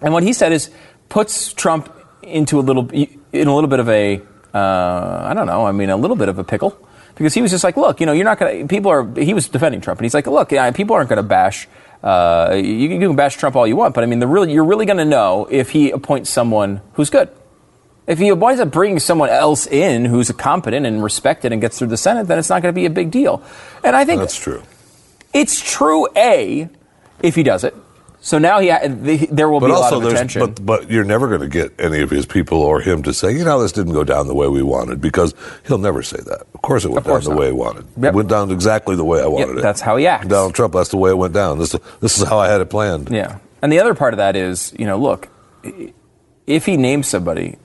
And 0.00 0.12
what 0.12 0.22
he 0.22 0.32
said 0.32 0.52
is 0.52 0.70
puts 1.08 1.52
Trump 1.52 1.92
into 2.22 2.58
a 2.58 2.62
little 2.62 2.88
in 2.90 3.48
a 3.48 3.54
little 3.54 3.68
bit 3.68 3.80
of 3.80 3.88
a 3.88 4.20
uh, 4.54 5.26
I 5.28 5.34
don't 5.34 5.46
know, 5.46 5.66
I 5.66 5.72
mean, 5.72 5.90
a 5.90 5.96
little 5.96 6.16
bit 6.16 6.28
of 6.28 6.38
a 6.38 6.44
pickle. 6.44 6.78
Because 7.16 7.34
he 7.34 7.42
was 7.42 7.50
just 7.50 7.64
like, 7.64 7.76
look, 7.76 7.98
you 7.98 8.06
know, 8.06 8.12
you're 8.12 8.24
not 8.24 8.38
going 8.38 8.60
to, 8.60 8.68
people 8.68 8.90
are, 8.90 9.08
he 9.18 9.34
was 9.34 9.48
defending 9.48 9.80
Trump, 9.80 9.98
and 9.98 10.04
he's 10.04 10.14
like, 10.14 10.26
look, 10.26 10.52
yeah, 10.52 10.70
people 10.70 10.94
aren't 10.94 11.08
going 11.08 11.16
to 11.16 11.22
bash, 11.22 11.66
uh, 12.02 12.52
you, 12.54 12.62
you 12.62 13.00
can 13.00 13.16
bash 13.16 13.36
Trump 13.36 13.56
all 13.56 13.66
you 13.66 13.74
want, 13.74 13.94
but 13.94 14.04
I 14.04 14.06
mean, 14.06 14.18
the 14.18 14.26
really, 14.26 14.52
you're 14.52 14.64
really 14.64 14.86
going 14.86 14.98
to 14.98 15.04
know 15.04 15.48
if 15.50 15.70
he 15.70 15.90
appoints 15.90 16.30
someone 16.30 16.82
who's 16.92 17.10
good. 17.10 17.28
If 18.06 18.18
he 18.18 18.30
winds 18.30 18.60
up 18.60 18.70
bringing 18.70 19.00
someone 19.00 19.30
else 19.30 19.66
in 19.66 20.04
who's 20.04 20.30
competent 20.30 20.86
and 20.86 21.02
respected 21.02 21.52
and 21.52 21.60
gets 21.60 21.78
through 21.78 21.88
the 21.88 21.96
Senate, 21.96 22.28
then 22.28 22.38
it's 22.38 22.48
not 22.48 22.62
going 22.62 22.72
to 22.72 22.78
be 22.78 22.86
a 22.86 22.90
big 22.90 23.10
deal. 23.10 23.42
And 23.82 23.96
I 23.96 24.04
think 24.04 24.20
That's 24.20 24.38
true. 24.38 24.62
it's 25.32 25.58
true, 25.60 26.06
A, 26.14 26.68
if 27.22 27.34
he 27.34 27.42
does 27.42 27.64
it. 27.64 27.74
So 28.26 28.38
now 28.38 28.58
he, 28.58 28.70
the, 28.70 29.28
there 29.30 29.48
will 29.48 29.60
But 29.60 29.66
be 29.66 29.72
a 29.72 29.76
lot 29.76 29.84
also, 29.84 29.96
of 29.98 30.02
there's 30.02 30.14
attention. 30.14 30.40
but 30.40 30.66
but 30.66 30.90
you're 30.90 31.04
never 31.04 31.28
going 31.28 31.42
to 31.42 31.48
get 31.48 31.72
any 31.78 32.00
of 32.00 32.10
his 32.10 32.26
people 32.26 32.60
or 32.60 32.80
him 32.80 33.04
to 33.04 33.14
say, 33.14 33.30
you 33.30 33.44
know, 33.44 33.62
this 33.62 33.70
didn't 33.70 33.92
go 33.92 34.02
down 34.02 34.26
the 34.26 34.34
way 34.34 34.48
we 34.48 34.64
wanted 34.64 35.00
because 35.00 35.32
he'll 35.68 35.78
never 35.78 36.02
say 36.02 36.16
that. 36.16 36.44
Of 36.52 36.60
course, 36.60 36.84
it 36.84 36.90
went 36.90 37.06
course 37.06 37.24
down 37.24 37.36
the 37.36 37.40
way 37.40 37.46
he 37.46 37.52
wanted. 37.52 37.86
Yep. 37.96 38.12
It 38.12 38.16
went 38.16 38.28
down 38.28 38.50
exactly 38.50 38.96
the 38.96 39.04
way 39.04 39.22
I 39.22 39.28
wanted 39.28 39.58
it. 39.58 39.62
that's 39.62 39.80
how 39.80 39.96
he 39.96 40.08
acts. 40.08 40.26
Donald 40.26 40.56
Trump, 40.56 40.74
that's 40.74 40.88
the 40.88 40.96
way 40.96 41.10
it 41.10 41.16
went 41.16 41.34
down. 41.34 41.60
This 41.60 41.76
this 42.00 42.18
is 42.18 42.26
how 42.26 42.40
I 42.40 42.48
had 42.48 42.60
it 42.60 42.68
planned. 42.68 43.10
Yeah. 43.12 43.38
And 43.62 43.70
the 43.70 43.78
other 43.78 43.94
part 43.94 44.12
of 44.12 44.18
that 44.18 44.34
is, 44.34 44.74
you 44.76 44.86
know, 44.86 44.98
look, 44.98 45.28
if 46.48 46.66
he 46.66 46.76
names 46.76 47.06
somebody, 47.06 47.58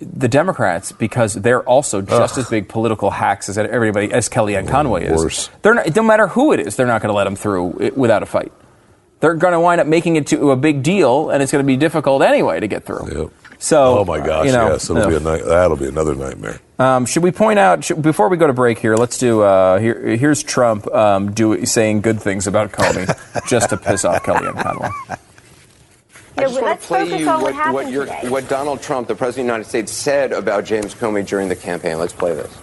the 0.00 0.26
Democrats, 0.26 0.90
because 0.90 1.34
they're 1.34 1.62
also 1.62 2.02
just 2.02 2.36
as 2.36 2.50
big 2.50 2.68
political 2.68 3.10
hacks 3.10 3.48
as 3.48 3.56
everybody, 3.56 4.10
as 4.12 4.28
Kellyanne 4.28 4.66
Conway 4.68 5.04
is, 5.04 5.16
worse. 5.16 5.50
they're 5.62 5.74
not, 5.74 5.86
don't 5.94 6.08
matter 6.08 6.26
who 6.26 6.52
it 6.52 6.58
is, 6.58 6.74
they're 6.74 6.88
not 6.88 7.00
going 7.00 7.12
to 7.12 7.16
let 7.16 7.28
him 7.28 7.36
through 7.36 7.92
without 7.94 8.24
a 8.24 8.26
fight. 8.26 8.52
They're 9.20 9.34
going 9.34 9.52
to 9.52 9.60
wind 9.60 9.80
up 9.80 9.86
making 9.86 10.16
it 10.16 10.26
to 10.28 10.50
a 10.50 10.56
big 10.56 10.82
deal, 10.82 11.30
and 11.30 11.42
it's 11.42 11.52
going 11.52 11.62
to 11.62 11.66
be 11.66 11.76
difficult 11.76 12.22
anyway 12.22 12.58
to 12.60 12.66
get 12.66 12.84
through. 12.84 13.08
Yep. 13.12 13.32
So, 13.58 13.98
Oh 13.98 14.04
my 14.06 14.18
gosh! 14.20 14.46
you 14.46 14.52
know, 14.52 14.68
yes, 14.72 14.88
it'll 14.88 15.06
be 15.06 15.16
a 15.16 15.20
night, 15.20 15.44
that'll 15.44 15.76
be 15.76 15.86
another 15.86 16.14
nightmare. 16.14 16.58
um, 16.78 17.04
should 17.04 17.22
we 17.22 17.30
point 17.30 17.58
out 17.58 17.84
should, 17.84 18.00
before 18.00 18.30
we 18.30 18.38
go 18.38 18.46
to 18.46 18.54
break 18.54 18.78
here? 18.78 18.96
Let's 18.96 19.18
do. 19.18 19.42
Uh, 19.42 19.78
here, 19.78 20.16
here's 20.16 20.42
Trump 20.42 20.86
um, 20.94 21.32
do, 21.32 21.66
saying 21.66 22.00
good 22.00 22.22
things 22.22 22.46
about 22.46 22.72
Comey 22.72 23.06
just 23.48 23.68
to 23.68 23.76
piss 23.76 24.06
off 24.06 24.22
Kellyanne 24.22 24.62
Conway. 24.62 24.88
I 26.38 26.42
just 26.44 26.54
want 26.54 26.64
let's 26.64 26.82
to 26.84 26.88
play 26.88 27.18
you 27.18 27.26
what 27.26 27.42
what, 27.54 27.74
what, 27.74 27.90
your, 27.92 28.06
what 28.30 28.48
Donald 28.48 28.80
Trump, 28.80 29.08
the 29.08 29.14
President 29.14 29.44
of 29.44 29.46
the 29.48 29.52
United 29.52 29.68
States, 29.68 29.92
said 29.92 30.32
about 30.32 30.64
James 30.64 30.94
Comey 30.94 31.26
during 31.26 31.50
the 31.50 31.56
campaign. 31.56 31.98
Let's 31.98 32.14
play 32.14 32.32
this. 32.32 32.56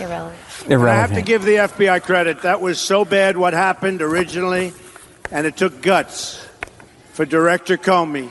Irrelevant. 0.00 0.38
I 0.70 0.94
have 0.94 1.14
to 1.14 1.22
give 1.22 1.42
the 1.42 1.56
FBI 1.56 2.02
credit. 2.02 2.42
That 2.42 2.60
was 2.60 2.80
so 2.80 3.04
bad 3.04 3.36
what 3.36 3.52
happened 3.52 4.00
originally, 4.00 4.72
and 5.34 5.48
it 5.48 5.56
took 5.56 5.82
guts 5.82 6.46
for 7.12 7.26
Director 7.26 7.76
Comey 7.76 8.30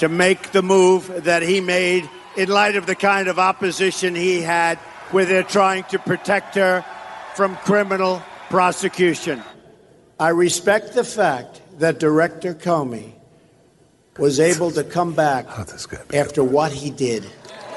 to 0.00 0.08
make 0.08 0.50
the 0.50 0.62
move 0.62 1.24
that 1.24 1.42
he 1.42 1.60
made 1.60 2.10
in 2.36 2.48
light 2.48 2.74
of 2.74 2.86
the 2.86 2.96
kind 2.96 3.28
of 3.28 3.38
opposition 3.38 4.16
he 4.16 4.40
had 4.40 4.78
where 5.12 5.24
they're 5.24 5.44
trying 5.44 5.84
to 5.84 5.98
protect 5.98 6.56
her 6.56 6.84
from 7.36 7.54
criminal 7.58 8.20
prosecution. 8.50 9.42
I 10.18 10.30
respect 10.30 10.94
the 10.94 11.04
fact 11.04 11.60
that 11.78 12.00
Director 12.00 12.52
Comey 12.52 13.12
was 14.18 14.40
able 14.40 14.72
to 14.72 14.82
come 14.82 15.14
back 15.14 15.46
How 15.46 15.62
this 15.62 15.86
guy- 15.86 15.98
after 16.12 16.42
what 16.42 16.72
he 16.72 16.90
did. 16.90 17.24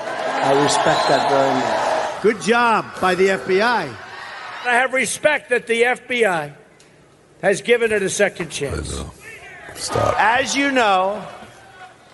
I 0.03 0.63
respect 0.63 1.07
that 1.09 1.29
very 1.29 1.53
much. 1.53 2.23
Good 2.23 2.41
job 2.41 2.85
by 2.99 3.13
the 3.13 3.29
FBI. 3.29 3.87
I 4.65 4.73
have 4.73 4.93
respect 4.93 5.51
that 5.51 5.67
the 5.67 5.83
FBI 5.83 6.53
has 7.41 7.61
given 7.61 7.91
it 7.91 8.01
a 8.03 8.09
second 8.09 8.49
chance. 8.49 9.01
Stop. 9.75 10.15
As 10.19 10.55
you 10.55 10.71
know, 10.71 11.25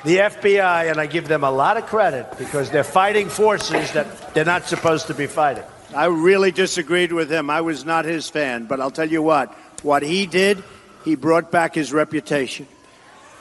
the 0.05 0.17
FBI, 0.17 0.89
and 0.89 0.99
I 0.99 1.05
give 1.07 1.27
them 1.27 1.43
a 1.43 1.51
lot 1.51 1.77
of 1.77 1.85
credit 1.87 2.27
because 2.37 2.69
they're 2.69 2.83
fighting 2.83 3.29
forces 3.29 3.91
that 3.93 4.33
they're 4.33 4.45
not 4.45 4.65
supposed 4.65 5.07
to 5.07 5.13
be 5.13 5.27
fighting. 5.27 5.63
I 5.95 6.05
really 6.05 6.51
disagreed 6.51 7.11
with 7.13 7.31
him. 7.31 7.49
I 7.49 7.61
was 7.61 7.85
not 7.85 8.05
his 8.05 8.29
fan, 8.29 8.65
but 8.65 8.79
I'll 8.79 8.91
tell 8.91 9.09
you 9.09 9.21
what, 9.21 9.53
what 9.83 10.03
he 10.03 10.25
did, 10.27 10.63
he 11.03 11.15
brought 11.15 11.51
back 11.51 11.75
his 11.75 11.91
reputation. 11.93 12.67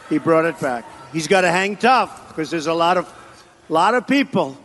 He 0.08 0.18
brought 0.18 0.44
it 0.44 0.58
back. 0.60 0.84
He's 1.12 1.26
got 1.26 1.40
to 1.42 1.50
hang 1.50 1.76
tough 1.76 2.28
because 2.28 2.50
there's 2.50 2.66
a 2.68 2.74
lot 2.74 2.96
of 2.96 3.12
lot 3.68 3.94
of 3.94 4.06
people 4.06 4.56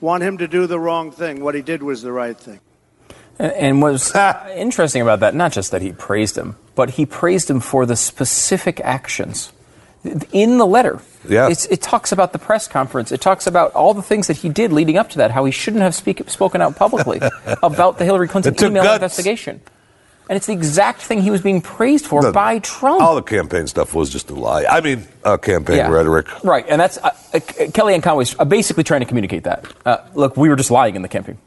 want 0.00 0.22
him 0.22 0.38
to 0.38 0.48
do 0.48 0.66
the 0.66 0.78
wrong 0.78 1.10
thing. 1.10 1.42
What 1.42 1.54
he 1.54 1.62
did 1.62 1.82
was 1.82 2.02
the 2.02 2.12
right 2.12 2.36
thing. 2.36 2.60
And- 3.38 3.52
And 3.52 3.82
what's 3.82 4.14
interesting 4.54 5.00
about 5.02 5.20
that, 5.20 5.34
not 5.34 5.52
just 5.52 5.70
that 5.70 5.80
he 5.80 5.92
praised 5.92 6.36
him, 6.36 6.56
but 6.74 6.90
he 6.90 7.06
praised 7.06 7.48
him 7.50 7.60
for 7.60 7.86
the 7.86 7.96
specific 7.96 8.80
actions. 8.80 9.52
In 10.32 10.58
the 10.58 10.66
letter, 10.66 11.00
Yeah. 11.28 11.48
it's, 11.48 11.66
it 11.66 11.80
talks 11.80 12.10
about 12.10 12.32
the 12.32 12.38
press 12.38 12.66
conference. 12.66 13.12
It 13.12 13.20
talks 13.20 13.46
about 13.46 13.72
all 13.72 13.94
the 13.94 14.02
things 14.02 14.26
that 14.26 14.38
he 14.38 14.48
did 14.48 14.72
leading 14.72 14.96
up 14.98 15.10
to 15.10 15.18
that, 15.18 15.30
how 15.30 15.44
he 15.44 15.52
shouldn't 15.52 15.82
have 15.82 15.94
speak, 15.94 16.28
spoken 16.28 16.60
out 16.60 16.74
publicly 16.74 17.20
about 17.62 17.98
the 17.98 18.04
Hillary 18.04 18.26
Clinton 18.26 18.54
email 18.64 18.82
guts. 18.82 18.96
investigation. 18.96 19.60
And 20.28 20.36
it's 20.36 20.46
the 20.46 20.52
exact 20.54 21.00
thing 21.02 21.20
he 21.22 21.30
was 21.30 21.40
being 21.42 21.60
praised 21.60 22.06
for 22.06 22.32
by 22.32 22.58
Trump. 22.60 23.02
All 23.02 23.14
the 23.14 23.22
campaign 23.22 23.66
stuff 23.66 23.94
was 23.94 24.08
just 24.10 24.30
a 24.30 24.34
lie. 24.34 24.64
I 24.64 24.80
mean, 24.80 25.06
uh, 25.24 25.36
campaign 25.36 25.76
Yeah. 25.76 25.88
rhetoric. 25.90 26.26
Right, 26.42 26.64
and 26.68 26.80
that's 26.80 26.96
uh, 26.98 27.10
uh, 27.34 27.38
Kellyanne 27.38 28.02
Conway's 28.02 28.34
uh, 28.38 28.44
basically 28.44 28.82
trying 28.84 29.00
to 29.00 29.06
communicate 29.06 29.44
that. 29.44 29.66
Uh, 29.84 29.98
look, 30.14 30.36
we 30.36 30.48
were 30.48 30.56
just 30.56 30.70
lying 30.70 30.96
in 30.96 31.02
the 31.02 31.08
campaign, 31.08 31.38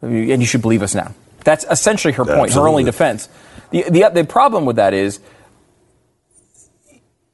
and 0.00 0.40
you 0.40 0.46
should 0.46 0.62
believe 0.62 0.82
us 0.82 0.94
now. 0.94 1.12
That's 1.44 1.66
essentially 1.70 2.12
her 2.14 2.24
point, 2.24 2.52
her 2.54 2.66
only 2.68 2.84
defense. 2.84 3.28
The, 3.70 3.84
the 3.90 4.08
the 4.08 4.24
problem 4.24 4.64
with 4.64 4.76
that 4.76 4.94
is 4.94 5.20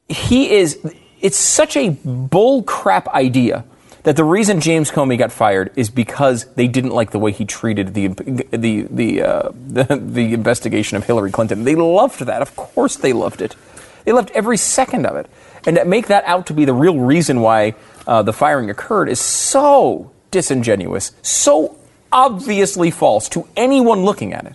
he 0.08 0.50
is. 0.50 0.78
It's 1.20 1.36
such 1.36 1.76
a 1.76 1.90
bull 1.90 2.62
crap 2.62 3.06
idea 3.08 3.64
that 4.04 4.16
the 4.16 4.24
reason 4.24 4.60
James 4.60 4.90
Comey 4.90 5.18
got 5.18 5.30
fired 5.30 5.70
is 5.76 5.90
because 5.90 6.46
they 6.54 6.66
didn't 6.66 6.92
like 6.92 7.10
the 7.10 7.18
way 7.18 7.32
he 7.32 7.44
treated 7.44 7.94
the 7.94 8.08
the 8.08 8.86
the 8.90 9.22
uh, 9.22 9.50
the, 9.52 9.84
the 10.02 10.32
investigation 10.32 10.96
of 10.96 11.04
Hillary 11.04 11.30
Clinton. 11.30 11.64
They 11.64 11.74
loved 11.74 12.20
that. 12.20 12.42
Of 12.42 12.56
course, 12.56 12.96
they 12.96 13.12
loved 13.12 13.42
it. 13.42 13.56
They 14.04 14.12
loved 14.12 14.30
every 14.30 14.56
second 14.56 15.06
of 15.06 15.16
it. 15.16 15.26
And 15.66 15.76
to 15.76 15.84
make 15.84 16.06
that 16.06 16.24
out 16.24 16.46
to 16.46 16.54
be 16.54 16.64
the 16.64 16.72
real 16.72 16.98
reason 16.98 17.42
why 17.42 17.74
uh, 18.06 18.22
the 18.22 18.32
firing 18.32 18.70
occurred 18.70 19.10
is 19.10 19.20
so 19.20 20.10
disingenuous, 20.30 21.12
so 21.22 21.76
obviously 22.10 22.90
false 22.90 23.28
to 23.28 23.46
anyone 23.56 24.04
looking 24.04 24.32
at 24.32 24.46
it 24.46 24.54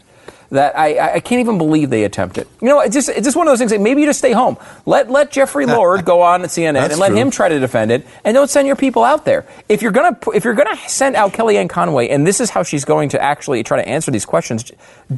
that 0.55 0.77
I, 0.77 1.15
I 1.15 1.19
can't 1.19 1.39
even 1.39 1.57
believe 1.57 1.89
they 1.89 2.03
attempt 2.03 2.37
it. 2.37 2.47
You 2.61 2.67
know, 2.67 2.79
it's 2.81 2.93
just, 2.93 3.09
it's 3.09 3.23
just 3.23 3.37
one 3.37 3.47
of 3.47 3.51
those 3.51 3.59
things. 3.59 3.71
That 3.71 3.81
maybe 3.81 4.01
you 4.01 4.07
just 4.07 4.19
stay 4.19 4.31
home. 4.31 4.57
Let 4.85 5.09
let 5.09 5.31
Jeffrey 5.31 5.65
Lord 5.77 6.03
go 6.03 6.21
on 6.21 6.41
at 6.41 6.49
CNN 6.49 6.89
and 6.89 6.99
let 6.99 7.09
true. 7.09 7.17
him 7.17 7.31
try 7.31 7.49
to 7.49 7.59
defend 7.59 7.91
it, 7.91 8.05
and 8.23 8.33
don't 8.33 8.49
send 8.49 8.67
your 8.67 8.75
people 8.75 9.03
out 9.03 9.25
there. 9.25 9.45
If 9.69 9.81
you're 9.81 9.91
gonna 9.91 10.17
if 10.33 10.43
you're 10.43 10.53
gonna 10.53 10.77
send 10.87 11.15
out 11.15 11.33
Kellyanne 11.33 11.69
Conway, 11.69 12.09
and 12.09 12.25
this 12.25 12.39
is 12.39 12.49
how 12.49 12.63
she's 12.63 12.85
going 12.85 13.09
to 13.09 13.21
actually 13.21 13.63
try 13.63 13.77
to 13.77 13.87
answer 13.87 14.11
these 14.11 14.25
questions, 14.25 14.71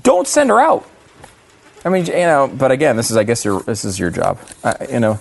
don't 0.03 0.27
send 0.27 0.49
her 0.49 0.59
out. 0.59 0.87
I 1.85 1.89
mean, 1.89 2.05
you 2.05 2.13
know, 2.13 2.51
but 2.53 2.71
again, 2.71 2.97
this 2.97 3.11
is 3.11 3.17
I 3.17 3.23
guess 3.23 3.45
your 3.45 3.61
this 3.61 3.85
is 3.85 3.97
your 3.97 4.09
job. 4.09 4.39
You 4.89 4.99
know, 4.99 5.19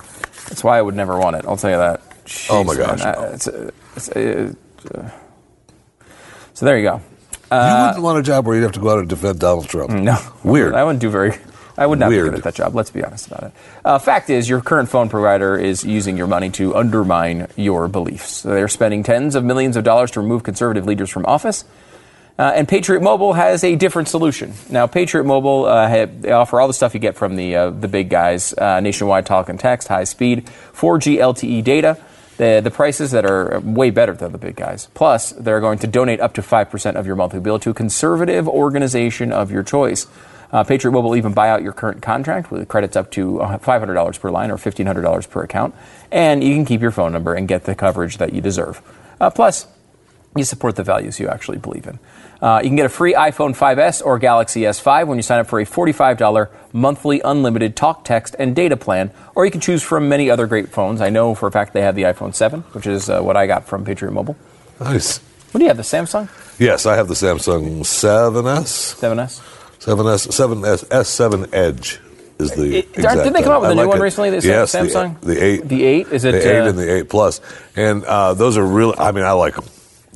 that's 0.49 0.65
why 0.65 0.79
I 0.79 0.83
would 0.83 0.95
never 0.95 1.19
want 1.19 1.37
it. 1.37 1.45
I'll 1.47 1.57
tell 1.57 1.71
you 1.71 1.77
that. 1.77 2.03
Oh, 2.51 2.65
my 2.65 2.75
gosh, 2.75 2.99
man. 2.99 3.15
no. 3.15 3.21
Uh, 3.21 3.31
it's, 3.33 3.49
uh, 3.49 3.71
it's, 3.95 4.09
uh, 4.11 5.11
so 6.55 6.67
there 6.67 6.79
you 6.79 6.85
go. 6.85 7.01
You 7.51 7.87
wouldn't 7.87 8.03
want 8.03 8.19
a 8.19 8.23
job 8.23 8.47
where 8.47 8.57
you'd 8.57 8.63
have 8.65 8.73
to 8.73 8.81
go 8.81 8.91
out 8.91 8.99
and 8.99 9.09
defend 9.09 9.39
Donald 9.39 9.69
Trump. 9.69 9.91
Uh, 9.91 9.97
No, 10.01 10.19
Weird. 10.45 10.75
I 10.75 10.85
wouldn't 10.85 11.01
do 11.01 11.11
very. 11.11 11.35
I 11.79 11.87
would 11.87 11.99
not 11.99 12.09
be 12.09 12.15
Weird. 12.17 12.31
good 12.31 12.39
at 12.39 12.45
that 12.45 12.55
job. 12.55 12.75
Let's 12.75 12.91
be 12.91 13.05
honest 13.05 13.27
about 13.27 13.43
it. 13.45 13.53
Uh, 13.85 13.99
fact 13.99 14.31
is, 14.31 14.49
your 14.49 14.63
current 14.63 14.89
phone 14.89 15.09
provider 15.11 15.57
is 15.59 15.85
using 15.85 16.17
your 16.17 16.27
money 16.27 16.49
to 16.53 16.75
undermine 16.75 17.49
your 17.57 17.87
beliefs. 17.87 18.43
They're 18.43 18.67
spending 18.69 19.03
tens 19.03 19.35
of 19.35 19.45
millions 19.45 19.77
of 19.77 19.85
dollars 19.85 20.11
to 20.13 20.21
remove 20.23 20.43
conservative 20.43 20.87
leaders 20.87 21.11
from 21.11 21.27
office. 21.27 21.65
Uh, 22.39 22.53
and 22.55 22.67
Patriot 22.69 23.03
Mobile 23.03 23.33
has 23.35 23.63
a 23.65 23.77
different 23.77 24.09
solution. 24.09 24.53
Now, 24.71 24.87
Patriot 24.87 25.25
Mobile 25.25 25.65
uh, 25.67 25.89
ha- 25.89 26.07
they 26.21 26.33
offer 26.33 26.61
all 26.61 26.67
the 26.69 26.75
stuff 26.75 26.93
you 26.95 27.01
get 27.01 27.15
from 27.17 27.37
the 27.37 27.57
uh, 27.57 27.71
the 27.71 27.89
big 27.89 28.11
guys: 28.11 28.53
uh, 28.55 28.81
nationwide 28.81 29.25
talk 29.25 29.49
and 29.49 29.59
text, 29.61 29.89
high 29.89 30.05
speed, 30.05 30.47
4G 30.75 31.17
LTE 31.19 31.65
data. 31.65 31.97
The, 32.37 32.61
the 32.63 32.71
prices 32.71 33.13
that 33.13 33.25
are 33.25 33.61
way 33.61 33.89
better 33.91 34.13
than 34.13 34.33
the 34.33 34.39
big 34.39 34.57
guys. 34.57 34.89
Plus, 34.93 35.33
they're 35.33 35.61
going 35.61 35.79
to 35.79 35.87
donate 35.87 36.21
up 36.21 36.35
to 36.35 36.43
5% 36.43 36.95
of 36.95 37.07
your 37.07 37.17
monthly 37.17 37.41
bill 37.41 37.59
to 37.61 37.71
a 37.71 37.75
conservative 37.75 38.47
organization 38.47 39.33
of 39.33 39.51
your 39.51 39.63
choice. 39.63 40.07
Uh, 40.53 40.63
Patriot 40.63 40.93
Mobile 40.93 41.11
will 41.11 41.17
even 41.17 41.33
buy 41.33 41.49
out 41.49 41.63
your 41.63 41.73
current 41.73 42.03
contract 42.03 42.51
with 42.51 42.69
credits 42.69 42.97
up 42.97 43.11
to 43.13 43.41
uh, 43.41 43.59
$500 43.59 44.21
per 44.21 44.31
line 44.31 44.51
or 44.51 44.57
$1,500 44.57 45.31
per 45.31 45.43
account. 45.43 45.75
And 46.11 46.45
you 46.45 46.55
can 46.55 46.65
keep 46.65 46.81
your 46.81 46.91
phone 46.91 47.13
number 47.13 47.35
and 47.35 47.49
get 47.49 47.65
the 47.65 47.75
coverage 47.75 48.19
that 48.19 48.33
you 48.33 48.41
deserve. 48.41 48.81
Uh, 49.21 49.31
plus, 49.31 49.67
you 50.37 50.45
support 50.45 50.77
the 50.77 50.83
values 50.83 51.19
you 51.19 51.29
actually 51.29 51.59
believe 51.59 51.87
in. 51.87 51.99
Uh, 52.41 52.61
you 52.63 52.69
can 52.69 52.77
get 52.77 52.87
a 52.87 52.91
free 52.91 53.15
iPhone 53.15 53.57
5S 53.57 54.05
or 54.05 54.19
Galaxy 54.19 54.63
S5 54.63 55.07
when 55.07 55.19
you 55.19 55.23
sign 55.23 55.39
up 55.41 55.47
for 55.47 55.59
a 55.59 55.65
$45 55.65 56.49
monthly 56.73 57.21
unlimited 57.25 57.77
talk, 57.77 58.05
text, 58.05 58.37
and 58.39 58.55
data 58.55 58.77
plan, 58.77 59.11
or 59.35 59.45
you 59.45 59.51
can 59.51 59.61
choose 59.61 59.83
from 59.83 60.09
many 60.09 60.29
other 60.31 60.47
great 60.47 60.69
phones. 60.69 61.01
I 61.01 61.09
know 61.11 61.35
for 61.35 61.47
a 61.47 61.53
fact 61.53 61.73
they 61.73 61.81
have 61.83 61.95
the 61.95 62.03
iPhone 62.03 62.35
7, 62.35 62.61
which 62.73 62.87
is 62.87 63.09
uh, 63.09 63.21
what 63.23 63.37
I 63.37 63.47
got 63.47 63.67
from 63.67 63.85
Patriot 63.85 64.13
Mobile. 64.13 64.37
Nice. 64.81 65.19
What 65.53 65.59
do 65.59 65.65
you 65.65 65.69
have, 65.69 65.79
the 65.79 65.83
Samsung 65.83 66.29
Yes, 66.59 66.85
I 66.87 66.97
have 66.97 67.09
the 67.09 67.15
Samsung 67.15 67.81
7S. 67.81 68.97
7S? 69.01 69.41
7S, 69.79 70.29
7S, 70.29 70.85
S7 70.89 71.49
Edge 71.55 72.01
is 72.39 72.51
the. 72.53 72.79
It- 72.79 72.89
exact 72.95 73.17
didn't 73.19 73.33
they 73.35 73.43
come 73.43 73.53
out 73.53 73.63
with 73.63 73.71
a 73.71 73.75
new 73.75 73.81
like 73.83 73.89
one 73.89 73.99
it. 73.99 74.03
recently, 74.03 74.31
the 74.31 74.47
yes, 74.47 74.73
the- 74.73 74.79
Samsung? 74.79 75.21
The, 75.21 75.43
8. 75.43 75.69
The 75.69 75.85
8? 75.85 76.09
Is 76.09 76.25
it, 76.25 76.33
The 76.33 76.51
8 76.51 76.61
uh, 76.61 76.69
and 76.69 76.79
the 76.79 76.95
8 76.97 77.09
Plus. 77.09 77.41
And 77.77 78.05
uh, 78.05 78.35
those 78.35 78.57
are 78.59 78.67
really, 78.67 78.95
I 78.99 79.13
mean, 79.13 79.25
I 79.25 79.33
like 79.33 79.55
them. 79.55 79.65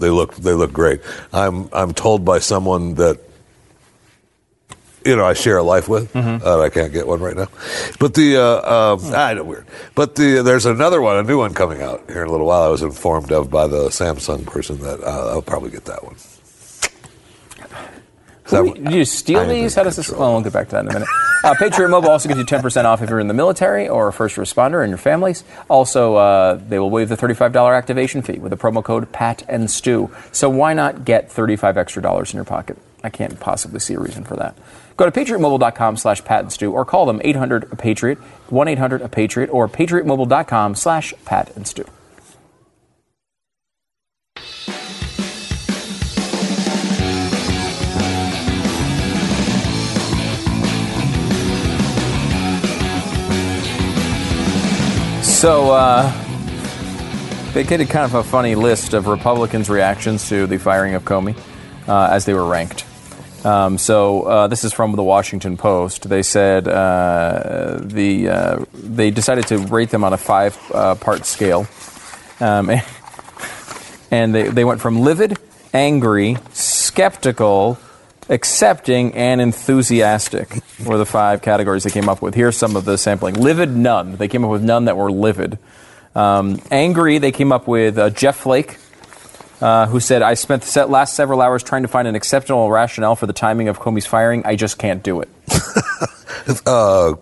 They 0.00 0.10
look, 0.10 0.34
they 0.34 0.52
look 0.54 0.72
great. 0.72 1.00
I'm, 1.32 1.68
I'm 1.72 1.94
told 1.94 2.24
by 2.24 2.40
someone 2.40 2.94
that, 2.94 3.20
you 5.04 5.16
know, 5.16 5.24
I 5.24 5.34
share 5.34 5.58
a 5.58 5.62
life 5.62 5.88
with. 5.88 6.12
Mm-hmm. 6.12 6.46
Uh, 6.46 6.60
I 6.60 6.68
can't 6.68 6.92
get 6.92 7.06
one 7.06 7.20
right 7.20 7.36
now. 7.36 7.48
But 7.98 8.14
the, 8.14 8.36
uh, 8.36 8.94
um, 8.94 9.14
I 9.14 9.34
know, 9.34 9.44
weird. 9.44 9.66
But 9.94 10.16
the, 10.16 10.42
there's 10.42 10.66
another 10.66 11.00
one, 11.00 11.16
a 11.16 11.22
new 11.22 11.38
one 11.38 11.54
coming 11.54 11.80
out 11.80 12.04
here 12.08 12.22
in 12.22 12.28
a 12.28 12.30
little 12.30 12.46
while. 12.46 12.62
I 12.62 12.68
was 12.68 12.82
informed 12.82 13.32
of 13.32 13.50
by 13.50 13.66
the 13.66 13.88
Samsung 13.88 14.44
person 14.46 14.80
that 14.80 15.00
uh, 15.02 15.30
I'll 15.30 15.42
probably 15.42 15.70
get 15.70 15.84
that 15.86 16.04
one. 16.04 16.16
Who- 18.50 18.74
Did 18.74 18.92
you 18.92 19.04
steal 19.04 19.46
these? 19.46 19.74
How 19.74 19.82
does 19.84 19.96
this? 19.96 20.10
Well, 20.10 20.32
we'll 20.32 20.42
get 20.42 20.52
back 20.52 20.66
to 20.68 20.72
that 20.72 20.80
in 20.84 20.90
a 20.90 20.92
minute. 20.92 21.08
Uh, 21.42 21.54
Patriot 21.58 21.88
Mobile 21.88 22.10
also 22.10 22.28
gives 22.28 22.38
you 22.38 22.44
10% 22.44 22.84
off 22.84 23.00
if 23.00 23.08
you're 23.08 23.18
in 23.20 23.28
the 23.28 23.34
military 23.34 23.88
or 23.88 24.08
a 24.08 24.12
first 24.12 24.36
responder 24.36 24.82
and 24.82 24.90
your 24.90 24.98
families. 24.98 25.42
Also, 25.70 26.16
uh, 26.16 26.54
they 26.68 26.78
will 26.78 26.90
waive 26.90 27.08
the 27.08 27.16
$35 27.16 27.76
activation 27.76 28.20
fee 28.20 28.38
with 28.38 28.50
the 28.50 28.56
promo 28.58 28.84
code 28.84 29.10
PAT 29.12 29.42
and 29.48 29.70
Stu. 29.70 30.10
So 30.32 30.50
why 30.50 30.74
not 30.74 31.04
get 31.06 31.30
35 31.32 31.78
extra 31.78 32.02
dollars 32.02 32.32
in 32.32 32.36
your 32.36 32.44
pocket? 32.44 32.76
I 33.02 33.08
can't 33.08 33.40
possibly 33.40 33.80
see 33.80 33.94
a 33.94 33.98
reason 34.00 34.24
for 34.24 34.36
that. 34.36 34.54
Go 34.98 35.08
to 35.08 35.10
patriotmobile.com 35.18 35.96
slash 35.96 36.22
pat 36.24 36.40
and 36.40 36.52
Stu 36.52 36.72
or 36.72 36.84
call 36.84 37.06
them 37.06 37.22
800 37.24 37.78
patriot 37.78 38.18
1-800-PATRIOT 38.50 39.48
or 39.50 39.66
patriotmobile.com 39.68 40.74
slash 40.74 41.14
pat 41.24 41.56
and 41.56 41.66
Stu. 41.66 41.84
So, 55.40 55.70
uh, 55.70 56.12
they 57.54 57.62
did 57.62 57.88
kind 57.88 58.04
of 58.04 58.14
a 58.14 58.22
funny 58.22 58.54
list 58.54 58.92
of 58.92 59.06
Republicans' 59.06 59.70
reactions 59.70 60.28
to 60.28 60.46
the 60.46 60.58
firing 60.58 60.94
of 60.94 61.06
Comey 61.06 61.34
uh, 61.88 62.10
as 62.12 62.26
they 62.26 62.34
were 62.34 62.44
ranked. 62.44 62.84
Um, 63.42 63.78
so 63.78 64.24
uh, 64.24 64.46
this 64.48 64.64
is 64.64 64.74
from 64.74 64.92
the 64.96 65.02
Washington 65.02 65.56
Post. 65.56 66.10
They 66.10 66.22
said 66.22 66.68
uh, 66.68 67.78
the 67.80 68.28
uh, 68.28 68.64
they 68.74 69.10
decided 69.10 69.46
to 69.46 69.56
rate 69.56 69.88
them 69.88 70.04
on 70.04 70.12
a 70.12 70.18
five-part 70.18 71.24
scale, 71.24 71.66
um, 72.40 72.70
and 74.10 74.34
they, 74.34 74.42
they 74.42 74.66
went 74.66 74.82
from 74.82 75.00
livid, 75.00 75.38
angry, 75.72 76.36
skeptical, 76.52 77.78
accepting, 78.30 79.14
and 79.14 79.42
enthusiastic 79.42 80.62
were 80.86 80.96
the 80.96 81.04
five 81.04 81.42
categories 81.42 81.84
they 81.84 81.90
came 81.90 82.08
up 82.08 82.22
with. 82.22 82.34
Here's 82.34 82.56
some 82.56 82.76
of 82.76 82.86
the 82.86 82.96
sampling: 82.96 83.34
livid, 83.34 83.76
none. 83.76 84.16
They 84.16 84.28
came 84.28 84.44
up 84.44 84.50
with 84.50 84.62
none 84.62 84.86
that 84.86 84.96
were 84.96 85.10
livid. 85.10 85.58
Um, 86.14 86.60
angry, 86.70 87.18
they 87.18 87.32
came 87.32 87.52
up 87.52 87.68
with 87.68 87.98
uh, 87.98 88.10
Jeff 88.10 88.36
Flake, 88.36 88.78
uh, 89.60 89.86
who 89.86 90.00
said, 90.00 90.22
I 90.22 90.34
spent 90.34 90.62
the 90.62 90.86
last 90.86 91.14
several 91.14 91.40
hours 91.40 91.62
trying 91.62 91.82
to 91.82 91.88
find 91.88 92.08
an 92.08 92.16
exceptional 92.16 92.70
rationale 92.70 93.14
for 93.14 93.26
the 93.26 93.32
timing 93.32 93.68
of 93.68 93.78
Comey's 93.78 94.06
firing. 94.06 94.44
I 94.44 94.56
just 94.56 94.78
can't 94.78 95.02
do 95.02 95.20
it. 95.20 95.28
uh, 96.66 97.14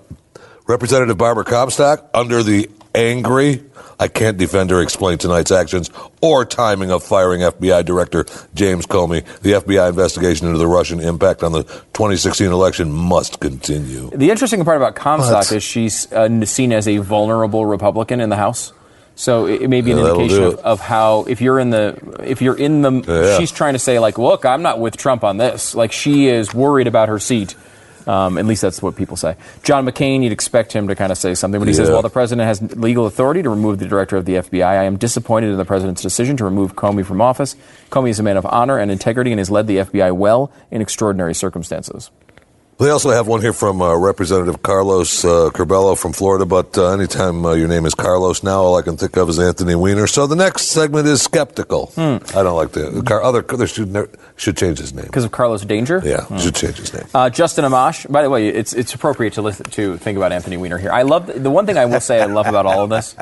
Representative 0.67 1.19
Barbara 1.19 1.45
Comstock, 1.45 2.09
under 2.15 2.43
the 2.43 2.71
angry, 2.95 3.65
I 4.01 4.09
can't 4.09 4.37
defend 4.39 4.71
or 4.73 4.81
explain 4.83 5.19
tonight's 5.19 5.51
actions 5.51 5.91
or 6.21 6.45
timing 6.45 6.91
of 6.91 7.03
firing 7.03 7.41
FBI 7.41 7.85
Director 7.85 8.27
James 8.55 8.87
Comey. 8.87 9.25
The 9.41 9.53
FBI 9.53 9.89
investigation 9.89 10.47
into 10.47 10.59
the 10.59 10.67
Russian 10.69 11.01
impact 11.01 11.43
on 11.43 11.53
the 11.53 11.63
2016 11.65 12.51
election 12.51 12.93
must 12.93 13.41
continue. 13.41 14.11
The 14.11 14.31
interesting 14.31 14.65
part 14.65 14.77
about 14.77 14.95
Comstock 14.95 15.33
What? 15.47 15.53
is 15.53 15.63
she's 15.63 16.11
uh, 16.13 16.45
seen 16.45 16.73
as 16.73 16.87
a 16.87 16.99
vulnerable 16.99 17.67
Republican 17.67 18.21
in 18.21 18.29
the 18.29 18.37
House. 18.37 18.73
So 19.17 19.47
it, 19.47 19.63
it 19.63 19.69
may 19.69 19.81
be 19.81 19.91
an 19.91 19.99
Yeah, 19.99 20.11
indication 20.13 20.45
of, 20.45 20.59
of 20.61 20.81
how 20.81 21.25
if 21.25 21.41
you're 21.41 21.59
in 21.59 21.71
the 21.71 21.99
if 22.23 22.41
you're 22.41 22.57
in 22.57 22.83
the 22.83 22.93
Yeah. 23.05 23.37
she's 23.37 23.51
trying 23.51 23.73
to 23.73 23.81
say 23.81 23.99
like 23.99 24.17
look 24.17 24.45
I'm 24.45 24.63
not 24.63 24.79
with 24.79 24.97
Trump 24.97 25.25
on 25.25 25.39
this 25.39 25.75
like 25.75 25.91
she 25.91 26.29
is 26.29 26.55
worried 26.55 26.87
about 26.87 27.09
her 27.09 27.19
seat 27.19 27.57
um, 28.09 28.39
at 28.39 28.47
least 28.47 28.63
that's 28.63 28.83
what 28.83 28.97
people 28.97 29.17
say. 29.17 29.37
John 29.63 29.87
McCain 29.87 30.23
you'd 30.25 30.33
expect 30.33 30.73
him 30.73 30.89
to 30.89 30.97
kind 30.97 31.13
of 31.13 31.19
say 31.19 31.35
something 31.35 31.61
but 31.61 31.69
he 31.69 31.75
says 31.75 31.89
Yeah. 31.89 31.93
while 31.95 32.03
the 32.03 32.11
president 32.11 32.47
has 32.47 32.61
legal 32.77 33.07
authority 33.07 33.43
to 33.43 33.51
remove 33.51 33.79
the 33.79 33.87
director 33.87 34.17
of 34.17 34.25
the 34.25 34.35
FBI 34.37 34.67
I 34.67 34.85
am 34.85 34.97
disappointed 34.97 35.51
in 35.51 35.57
the 35.59 35.65
president's 35.65 36.03
decision 36.03 36.37
to 36.39 36.45
remove 36.45 36.75
Comey 36.75 37.05
from 37.05 37.21
office. 37.21 37.55
Comey 37.91 38.09
is 38.11 38.19
a 38.19 38.23
man 38.23 38.37
of 38.37 38.47
honor 38.47 38.79
and 38.79 38.91
integrity 38.91 39.31
and 39.31 39.39
has 39.39 39.51
led 39.51 39.67
the 39.69 39.77
FBI 39.77 40.11
well 40.17 40.51
in 40.71 40.81
extraordinary 40.81 41.35
circumstances 41.35 42.11
They 42.79 42.91
also 42.91 43.11
have 43.11 43.27
one 43.27 43.41
here 43.41 43.53
from 43.53 43.83
uh, 43.83 43.97
Representative 43.97 44.63
Carlos 44.63 45.25
uh, 45.25 45.51
Curbelo 45.53 45.99
from 45.99 46.13
Florida, 46.13 46.47
but 46.47 46.79
uh, 46.79 46.91
anytime 46.93 47.45
uh, 47.45 47.55
your 47.55 47.67
name 47.67 47.85
is 47.87 47.95
Carlos 47.95 48.45
now, 48.45 48.61
all 48.61 48.77
I 48.77 48.83
can 48.83 48.97
think 48.97 49.17
of 49.17 49.29
is 49.29 49.41
Anthony 49.41 49.75
Weiner. 49.75 50.07
So 50.07 50.29
the 50.29 50.37
next 50.37 50.67
segment 50.67 51.09
is 51.09 51.21
skeptical. 51.21 51.93
I 51.97 52.19
don't 52.33 52.55
like 52.55 52.71
the 52.71 53.03
Car- 53.05 53.25
other. 53.25 53.43
They 53.43 53.67
should, 53.67 54.09
should 54.37 54.57
change 54.57 54.79
his 54.79 54.95
name. 54.95 55.07
because 55.07 55.25
of 55.25 55.33
Carlos 55.33 55.65
Danger 55.65 56.01
Yeah, 56.05 56.25
should 56.39 56.55
change 56.55 56.77
his 56.77 56.95
name. 56.95 57.03
Uh, 57.13 57.29
Justin 57.31 57.65
Amash. 57.65 58.09
By 58.13 58.23
the 58.23 58.31
way, 58.31 58.47
it's 58.47 58.73
it's 58.73 58.95
appropriate 58.95 59.33
to 59.33 59.43
listen 59.43 59.67
to 59.71 59.97
think 59.97 60.17
about 60.17 60.31
Anthony 60.31 60.57
Weiner 60.57 60.79
here. 60.79 60.93
I 60.93 61.03
love 61.03 61.27
the 61.27 61.51
one 61.51 61.67
thing 61.67 61.79
I 61.79 61.87
will 61.87 61.99
say 62.01 62.23
I 62.23 62.27
love 62.27 62.47
about 62.47 62.65
all 62.67 62.85
of 62.85 62.91
this 62.91 63.17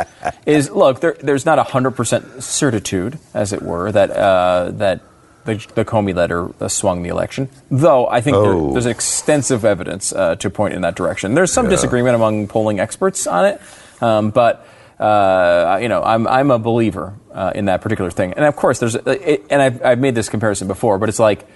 is 0.45 0.71
look 0.71 1.01
there, 1.01 1.17
there's 1.21 1.47
not 1.47 1.59
hundred 1.71 1.93
percent 1.93 2.43
certitude, 2.43 3.19
as 3.33 3.55
it 3.55 3.63
were, 3.63 3.91
that 3.91 4.11
uh, 4.11 4.71
that 4.73 5.01
the, 5.47 5.55
the 5.75 5.85
Comey 5.85 6.15
letter 6.15 6.51
uh, 6.61 6.69
swung 6.69 7.03
the 7.03 7.09
election. 7.09 7.49
Though 7.71 8.07
I 8.09 8.21
think 8.21 8.37
there, 8.37 8.53
Oh. 8.53 8.73
there's 8.73 8.87
extensive 8.87 9.65
evidence 9.65 10.13
uh, 10.13 10.37
to 10.37 10.51
point 10.51 10.75
in 10.75 10.83
that 10.83 10.95
direction. 10.97 11.35
There's 11.35 11.53
some 11.53 11.69
disagreement 11.69 12.15
among 12.17 12.49
polling 12.49 12.79
experts 12.81 13.27
on 13.27 13.47
it, 13.47 13.61
um, 14.01 14.31
but. 14.31 14.67
Uh, 14.99 15.79
you 15.83 15.89
know, 15.91 16.03
I'm 16.03 16.27
I'm 16.27 16.51
a 16.51 16.59
believer 16.59 17.13
uh, 17.35 17.53
in 17.55 17.67
that 17.67 17.83
particular 17.83 18.11
thing, 18.11 18.33
and 18.33 18.47
of 18.47 18.57
course, 18.57 18.79
there's 18.79 18.95
it, 18.95 19.45
and 19.51 19.61
I've, 19.61 19.85
I've 19.85 19.99
made 19.99 20.15
this 20.15 20.31
comparison 20.31 20.69
before, 20.69 20.97
but 20.97 21.11
it's 21.11 21.19
like 21.19 21.47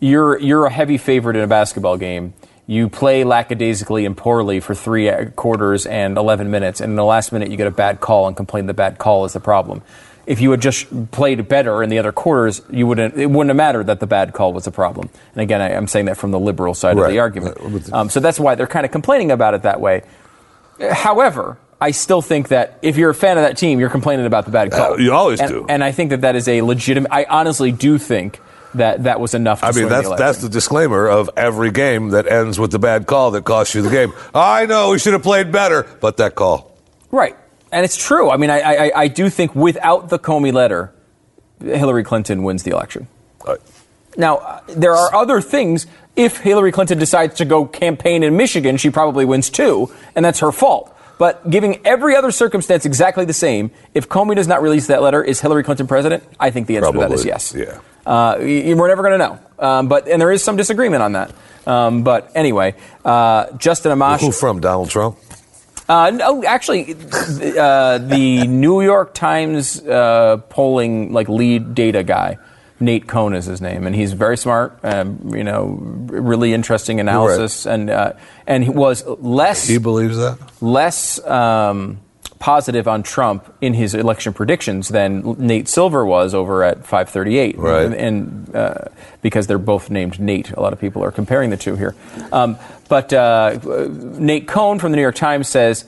you're 0.00 0.36
you're 0.40 0.66
a 0.66 0.70
heavy 0.72 0.98
favorite 0.98 1.36
in 1.36 1.42
a 1.42 1.46
basketball 1.46 1.96
game. 1.96 2.34
You 2.66 2.88
play 2.88 3.22
lackadaisically 3.22 4.04
and 4.04 4.16
poorly 4.16 4.58
for 4.58 4.74
three 4.74 5.08
uh, 5.08 5.26
quarters 5.36 5.86
and 5.86 6.18
11 6.18 6.50
minutes, 6.50 6.80
and 6.80 6.90
in 6.90 6.96
the 6.96 7.04
last 7.04 7.30
minute 7.30 7.52
you 7.52 7.56
get 7.56 7.68
a 7.68 7.70
bad 7.70 8.00
call 8.00 8.26
and 8.26 8.36
complain 8.36 8.66
the 8.66 8.74
bad 8.74 8.98
call 8.98 9.24
is 9.24 9.32
the 9.32 9.38
problem. 9.38 9.82
If 10.28 10.42
you 10.42 10.50
had 10.50 10.60
just 10.60 11.10
played 11.10 11.48
better 11.48 11.82
in 11.82 11.88
the 11.88 11.98
other 11.98 12.12
quarters, 12.12 12.60
you 12.70 12.86
wouldn't. 12.86 13.16
It 13.16 13.26
wouldn't 13.30 13.48
have 13.48 13.56
mattered 13.56 13.86
that 13.86 13.98
the 13.98 14.06
bad 14.06 14.34
call 14.34 14.52
was 14.52 14.66
a 14.66 14.70
problem. 14.70 15.08
And 15.32 15.40
again, 15.40 15.62
I, 15.62 15.74
I'm 15.74 15.88
saying 15.88 16.04
that 16.04 16.18
from 16.18 16.32
the 16.32 16.38
liberal 16.38 16.74
side 16.74 16.98
of 16.98 17.08
the 17.08 17.18
argument. 17.18 17.56
Uh, 17.92 17.96
Um, 18.00 18.10
so 18.10 18.20
that's 18.20 18.38
why 18.38 18.54
they're 18.54 18.66
kind 18.66 18.84
of 18.84 18.92
complaining 18.92 19.30
about 19.30 19.54
it 19.54 19.62
that 19.62 19.80
way. 19.80 20.02
However, 20.90 21.56
I 21.80 21.92
still 21.92 22.22
think 22.22 22.48
that 22.48 22.78
if 22.82 22.96
you're 22.96 23.10
a 23.10 23.14
fan 23.14 23.38
of 23.38 23.44
that 23.44 23.56
team, 23.56 23.80
you're 23.80 23.88
complaining 23.90 24.26
about 24.26 24.44
the 24.44 24.50
bad 24.50 24.70
call. 24.70 24.94
Uh, 24.94 24.96
you 24.98 25.12
always 25.12 25.40
And- 25.40 25.48
do. 25.48 25.66
And 25.68 25.82
I 25.82 25.92
think 25.92 26.10
that 26.10 26.20
that 26.20 26.36
is 26.36 26.46
a 26.46 26.60
legitimate. 26.62 27.10
I 27.12 27.24
honestly 27.28 27.72
do 27.72 27.98
think 27.98 28.40
that 28.74 29.04
that 29.04 29.20
was 29.20 29.32
enough. 29.32 29.60
To 29.60 29.66
I 29.66 29.68
mean, 29.68 29.74
swing 29.74 29.88
the 29.88 29.94
that's 29.94 30.18
that's 30.18 30.38
the 30.38 30.48
disclaimer 30.50 31.08
of 31.08 31.30
every 31.36 31.70
game 31.70 32.10
that 32.10 32.30
ends 32.30 32.58
with 32.60 32.70
the 32.70 32.78
bad 32.78 33.06
call 33.06 33.30
that 33.30 33.44
costs 33.44 33.74
you 33.74 33.80
the 33.82 33.88
game. 33.90 34.12
I 34.34 34.66
know 34.66 34.90
we 34.90 34.98
should 34.98 35.14
have 35.14 35.22
played 35.22 35.50
better, 35.50 35.86
but 36.00 36.18
that 36.18 36.34
call. 36.34 36.76
Right. 37.10 37.34
And 37.70 37.84
it's 37.84 37.96
true. 37.96 38.30
I 38.30 38.36
mean, 38.36 38.50
I, 38.50 38.60
I, 38.60 38.92
I 39.02 39.08
do 39.08 39.28
think 39.28 39.54
without 39.54 40.08
the 40.08 40.18
Comey 40.18 40.52
letter, 40.52 40.92
Hillary 41.62 42.04
Clinton 42.04 42.42
wins 42.42 42.62
the 42.62 42.70
election. 42.70 43.08
Uh, 43.46 43.56
Now, 44.16 44.36
uh, 44.38 44.60
there 44.68 44.94
are 44.94 45.14
other 45.14 45.40
things. 45.40 45.86
If 46.16 46.38
Hillary 46.38 46.72
Clinton 46.72 46.98
decides 46.98 47.36
to 47.36 47.44
go 47.44 47.64
campaign 47.66 48.22
in 48.22 48.36
Michigan, 48.36 48.76
she 48.76 48.90
probably 48.90 49.24
wins 49.24 49.50
too, 49.50 49.92
and 50.16 50.24
that's 50.24 50.40
her 50.40 50.50
fault. 50.50 50.94
But 51.18 51.50
giving 51.50 51.84
every 51.84 52.16
other 52.16 52.30
circumstance 52.30 52.86
exactly 52.86 53.24
the 53.24 53.32
same, 53.32 53.70
if 53.92 54.08
Comey 54.08 54.36
does 54.36 54.46
not 54.48 54.62
release 54.62 54.86
that 54.86 55.02
letter, 55.02 55.22
is 55.22 55.40
Hillary 55.40 55.64
Clinton 55.64 55.86
president? 55.86 56.22
I 56.38 56.50
think 56.50 56.68
the 56.68 56.76
answer 56.76 56.92
to 56.92 56.98
that 56.98 57.12
is 57.12 57.24
Probably, 57.24 57.28
yes. 57.28 57.54
yeah. 57.54 57.80
Uh, 58.06 58.36
we're 58.38 58.88
never 58.88 59.02
going 59.02 59.18
to 59.18 59.18
know. 59.18 59.38
Um, 59.58 59.88
but 59.88 60.08
and 60.08 60.20
there 60.20 60.30
is 60.30 60.42
some 60.42 60.56
disagreement 60.56 61.02
on 61.02 61.12
that. 61.12 61.32
Um, 61.66 62.02
but 62.04 62.30
anyway, 62.34 62.74
uh, 63.04 63.52
Justin 63.58 63.92
Amash. 63.92 64.20
Who 64.20 64.32
from 64.32 64.60
Donald 64.60 64.90
Trump? 64.90 65.18
Uh, 65.88 66.10
no, 66.10 66.44
actually, 66.44 66.94
uh, 66.94 67.96
the 67.98 68.46
New 68.46 68.82
York 68.82 69.14
Times 69.14 69.80
uh, 69.86 70.36
polling 70.50 71.12
like 71.14 71.28
lead 71.30 71.74
data 71.74 72.02
guy, 72.02 72.36
Nate 72.78 73.06
Cohn 73.08 73.34
is 73.34 73.46
his 73.46 73.62
name, 73.62 73.86
and 73.86 73.96
he's 73.96 74.12
very 74.12 74.36
smart. 74.36 74.78
Um, 74.82 75.34
you 75.34 75.44
know, 75.44 75.78
really 75.80 76.52
interesting 76.52 77.00
analysis, 77.00 77.64
and 77.66 77.88
uh, 77.88 78.12
and 78.46 78.64
he 78.64 78.70
was 78.70 79.06
less 79.06 79.66
He 79.66 79.78
believes 79.78 80.18
that. 80.18 80.38
less 80.60 81.24
um, 81.26 82.00
positive 82.38 82.86
on 82.86 83.02
Trump 83.02 83.52
in 83.60 83.74
his 83.74 83.94
election 83.94 84.32
predictions 84.32 84.88
than 84.88 85.34
Nate 85.38 85.68
Silver 85.68 86.04
was 86.04 86.34
over 86.34 86.62
at 86.62 86.78
538. 86.86 87.58
Right. 87.58 87.86
And, 87.86 87.94
and, 87.94 88.56
uh, 88.56 88.84
because 89.22 89.46
they're 89.46 89.58
both 89.58 89.90
named 89.90 90.20
Nate, 90.20 90.52
a 90.52 90.60
lot 90.60 90.72
of 90.72 90.80
people 90.80 91.02
are 91.02 91.10
comparing 91.10 91.50
the 91.50 91.56
two 91.56 91.76
here. 91.76 91.94
Um, 92.32 92.56
but 92.88 93.12
uh, 93.12 93.58
Nate 93.88 94.46
Cohn 94.46 94.78
from 94.78 94.92
the 94.92 94.96
New 94.96 95.02
York 95.02 95.16
Times 95.16 95.48
says 95.48 95.84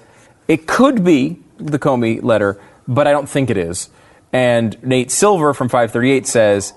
it 0.48 0.66
could 0.66 1.04
be 1.04 1.38
the 1.58 1.78
Comey 1.78 2.22
letter, 2.22 2.60
but 2.88 3.06
I 3.06 3.12
don't 3.12 3.28
think 3.28 3.50
it 3.50 3.56
is. 3.56 3.88
And 4.32 4.80
Nate 4.82 5.10
Silver 5.10 5.54
from 5.54 5.68
538 5.68 6.26
says 6.26 6.72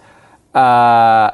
uh, 0.54 1.32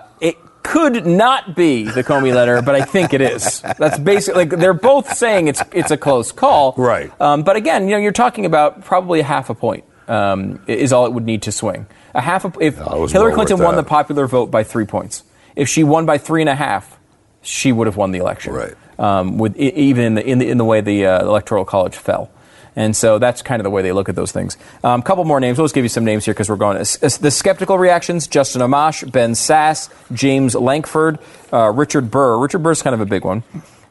could 0.69 1.05
not 1.05 1.55
be 1.55 1.83
the 1.83 2.03
Comey 2.03 2.33
letter, 2.33 2.61
but 2.61 2.75
I 2.75 2.81
think 2.85 3.13
it 3.13 3.21
is. 3.21 3.61
That's 3.61 3.97
basically 3.97 4.45
like 4.45 4.59
they're 4.59 4.73
both 4.73 5.17
saying 5.17 5.47
it's 5.47 5.63
it's 5.71 5.89
a 5.89 5.97
close 5.97 6.31
call, 6.31 6.75
Right. 6.77 7.11
Um, 7.19 7.41
but 7.41 7.55
again, 7.55 7.85
you 7.85 7.95
know, 7.95 7.97
you're 7.97 8.11
talking 8.11 8.45
about 8.45 8.85
probably 8.85 9.19
a 9.21 9.23
half 9.23 9.49
a 9.49 9.55
point 9.55 9.83
um, 10.07 10.61
is 10.67 10.93
all 10.93 11.05
it 11.07 11.13
would 11.13 11.25
need 11.25 11.41
to 11.43 11.51
swing. 11.51 11.87
A 12.13 12.21
half 12.21 12.45
a, 12.45 12.51
if 12.59 12.77
was 12.79 13.11
Hillary 13.11 13.33
Clinton 13.33 13.59
won 13.59 13.75
the 13.75 13.83
popular 13.83 14.27
vote 14.27 14.51
by 14.51 14.63
three 14.63 14.85
points, 14.85 15.23
if 15.55 15.67
she 15.67 15.83
won 15.83 16.05
by 16.05 16.17
three 16.17 16.41
and 16.41 16.49
a 16.49 16.55
half, 16.55 16.99
she 17.41 17.71
would 17.71 17.87
have 17.87 17.97
won 17.97 18.11
the 18.11 18.19
election. 18.19 18.53
Right. 18.53 18.75
Um, 18.99 19.37
with 19.37 19.55
even 19.57 20.03
in 20.03 20.13
the, 20.15 20.27
in 20.27 20.39
the 20.39 20.49
in 20.49 20.57
the 20.57 20.65
way 20.65 20.81
the 20.81 21.05
uh, 21.05 21.21
electoral 21.21 21.65
college 21.65 21.95
fell. 21.95 22.29
And 22.75 22.95
so 22.95 23.19
that's 23.19 23.41
kind 23.41 23.59
of 23.59 23.63
the 23.63 23.69
way 23.69 23.81
they 23.81 23.91
look 23.91 24.09
at 24.09 24.15
those 24.15 24.31
things. 24.31 24.57
A 24.83 24.87
um, 24.87 25.01
couple 25.01 25.23
more 25.25 25.39
names. 25.39 25.57
We'll 25.57 25.65
just 25.65 25.75
give 25.75 25.85
you 25.85 25.89
some 25.89 26.05
names 26.05 26.25
here 26.25 26.33
because 26.33 26.49
we're 26.49 26.55
going. 26.55 26.77
The 26.77 27.31
skeptical 27.31 27.77
reactions 27.77 28.27
Justin 28.27 28.61
Amash, 28.61 29.09
Ben 29.11 29.31
Sasse, 29.31 29.89
James 30.13 30.55
Lankford, 30.55 31.19
uh, 31.51 31.71
Richard 31.71 32.11
Burr. 32.11 32.37
Richard 32.37 32.59
Burr's 32.59 32.81
kind 32.81 32.93
of 32.93 33.01
a 33.01 33.05
big 33.05 33.25
one. 33.25 33.43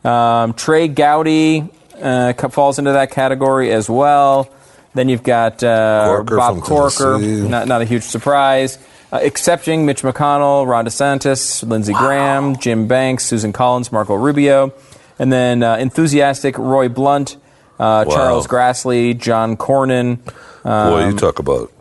Um, 0.05 0.55
Trey 0.55 0.89
Gowdy 0.89 1.69
uh, 2.01 2.33
falls 2.49 2.79
into 2.79 2.93
that 2.93 3.11
category 3.11 3.73
as 3.73 3.91
well. 3.91 4.51
Then 4.95 5.09
you've 5.09 5.23
got 5.23 5.63
uh, 5.63 6.07
Corker 6.07 6.37
Bob 6.37 6.61
Corker, 6.63 7.19
not, 7.19 7.69
not 7.69 7.83
a 7.83 7.85
huge 7.85 8.05
surprise. 8.05 8.79
Uh, 9.13 9.21
accepting 9.23 9.87
Mitch 9.87 10.03
McConnell, 10.03 10.67
Ron 10.67 10.85
DeSantis, 10.85 11.67
Lindsey 11.67 11.93
Graham, 11.93 12.57
Jim 12.57 12.87
Banks, 12.87 13.25
Susan 13.25 13.53
Collins, 13.53 13.91
Marco 13.91 14.15
Rubio, 14.15 14.75
and 15.19 15.33
then 15.33 15.63
uh, 15.63 15.77
enthusiastic 15.77 16.59
Roy 16.59 16.89
Blunt, 16.89 17.37
uh, 17.79 18.05
Wow. 18.07 18.15
Charles 18.15 18.47
Grassley, 18.47 19.17
John 19.19 19.57
Cornyn, 19.57 20.19
Boy, 20.65 20.71
Um, 20.71 21.11
you 21.13 21.17
talk 21.17 21.39
about 21.39 21.73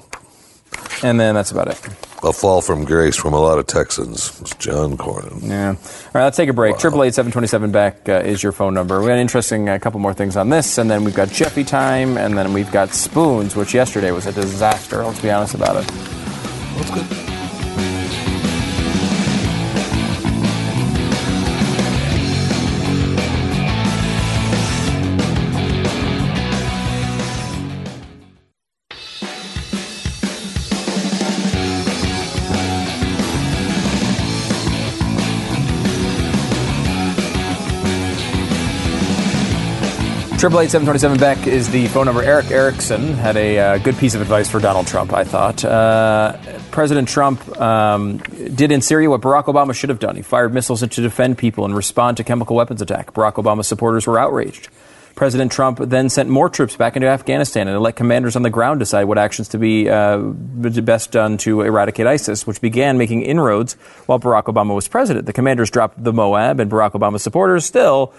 and 1.04 1.20
then 1.20 1.36
that's 1.36 1.52
about 1.52 1.68
it. 1.68 1.80
a 2.24 2.34
fall 2.34 2.62
from 2.62 2.84
grace 2.86 3.16
from 3.16 3.34
a 3.34 3.40
lot 3.40 3.60
of 3.60 3.68
Texans. 3.68 4.40
It's 4.42 4.56
John 4.56 4.98
Cornyn. 4.98 5.48
Yeah. 5.48 5.70
All 5.70 5.76
right, 6.14 6.24
let's 6.24 6.38
take 6.38 6.50
a 6.50 6.54
break. 6.54 6.78
Triple 6.80 7.04
eight 7.04 7.14
seven 7.14 7.32
twenty 7.32 7.48
seven 7.48 7.72
Beck 7.72 8.08
uh, 8.10 8.14
is 8.26 8.42
your 8.42 8.52
phone 8.52 8.74
number. 8.74 9.00
We 9.00 9.08
got 9.08 9.14
an 9.14 9.20
interesting 9.20 9.70
a 9.70 9.80
couple 9.80 10.00
more 10.00 10.14
things 10.14 10.36
on 10.38 10.50
this, 10.50 10.78
and 10.80 10.90
then 10.90 11.04
we've 11.04 11.14
got 11.16 11.30
Jeffy 11.30 11.64
time, 11.64 12.18
and 12.18 12.36
then 12.38 12.54
we've 12.54 12.72
got 12.72 12.90
spoons, 12.94 13.56
which 13.56 13.74
yesterday 13.76 14.12
was 14.12 14.26
a 14.26 14.32
disaster. 14.32 15.04
Let's 15.04 15.22
be 15.22 15.30
honest 15.30 15.54
about 15.54 15.76
it. 15.84 15.88
That's 15.88 16.92
good. 16.92 17.37
Triple 40.38 40.60
eight 40.60 40.70
seven 40.70 40.86
twenty 40.86 41.00
seven 41.00 41.18
Beck 41.18 41.48
is 41.48 41.68
the 41.72 41.88
phone 41.88 42.06
number. 42.06 42.22
Erick 42.22 42.52
Erickson 42.52 43.14
had 43.16 43.36
a 43.38 43.58
uh, 43.58 43.78
good 43.80 43.98
piece 43.98 44.14
of 44.14 44.22
advice 44.22 44.48
for 44.48 44.60
Donald 44.60 44.86
Trump. 44.86 45.12
I 45.12 45.24
thought 45.24 45.66
uh, 45.66 46.38
President 46.70 47.10
Trump 47.10 47.60
um, 47.60 48.18
did 48.20 48.72
in 48.72 48.82
Syria 48.82 49.10
what 49.10 49.22
Barack 49.22 49.46
Obama 49.46 49.74
should 49.74 49.90
have 49.90 49.98
done. 49.98 50.16
He 50.16 50.22
fired 50.22 50.54
missiles 50.54 50.82
to 50.82 50.88
defend 50.88 51.40
people 51.40 51.66
and 51.66 51.76
respond 51.76 52.18
to 52.18 52.24
chemical 52.24 52.56
weapons 52.56 52.84
attack. 52.84 53.16
Barack 53.16 53.34
Obama's 53.34 53.68
supporters 53.68 54.06
were 54.06 54.20
outraged. 54.20 54.70
President 55.16 55.52
Trump 55.52 55.80
then 55.80 56.08
sent 56.08 56.30
more 56.30 56.50
troops 56.50 56.76
back 56.76 56.96
into 56.96 57.08
Afghanistan 57.08 57.68
and 57.68 57.80
let 57.82 57.96
commanders 57.96 58.36
on 58.36 58.44
the 58.44 58.52
ground 58.52 58.80
decide 58.80 59.06
what 59.06 59.18
actions 59.18 59.48
to 59.50 59.58
be 59.58 59.90
uh, 59.90 60.20
best 60.20 61.12
done 61.12 61.40
to 61.40 61.62
eradicate 61.62 62.06
ISIS, 62.06 62.46
which 62.46 62.62
began 62.62 63.00
making 63.00 63.24
inroads 63.24 63.74
while 64.06 64.20
Barack 64.20 64.44
Obama 64.44 64.76
was 64.76 64.88
president. 64.88 65.26
The 65.26 65.34
commanders 65.34 65.72
dropped 65.72 66.04
the 66.04 66.14
MOAB, 66.14 66.60
and 66.60 66.70
Barack 66.70 66.92
Obama 66.92 67.20
supporters 67.20 67.66
still 67.66 68.14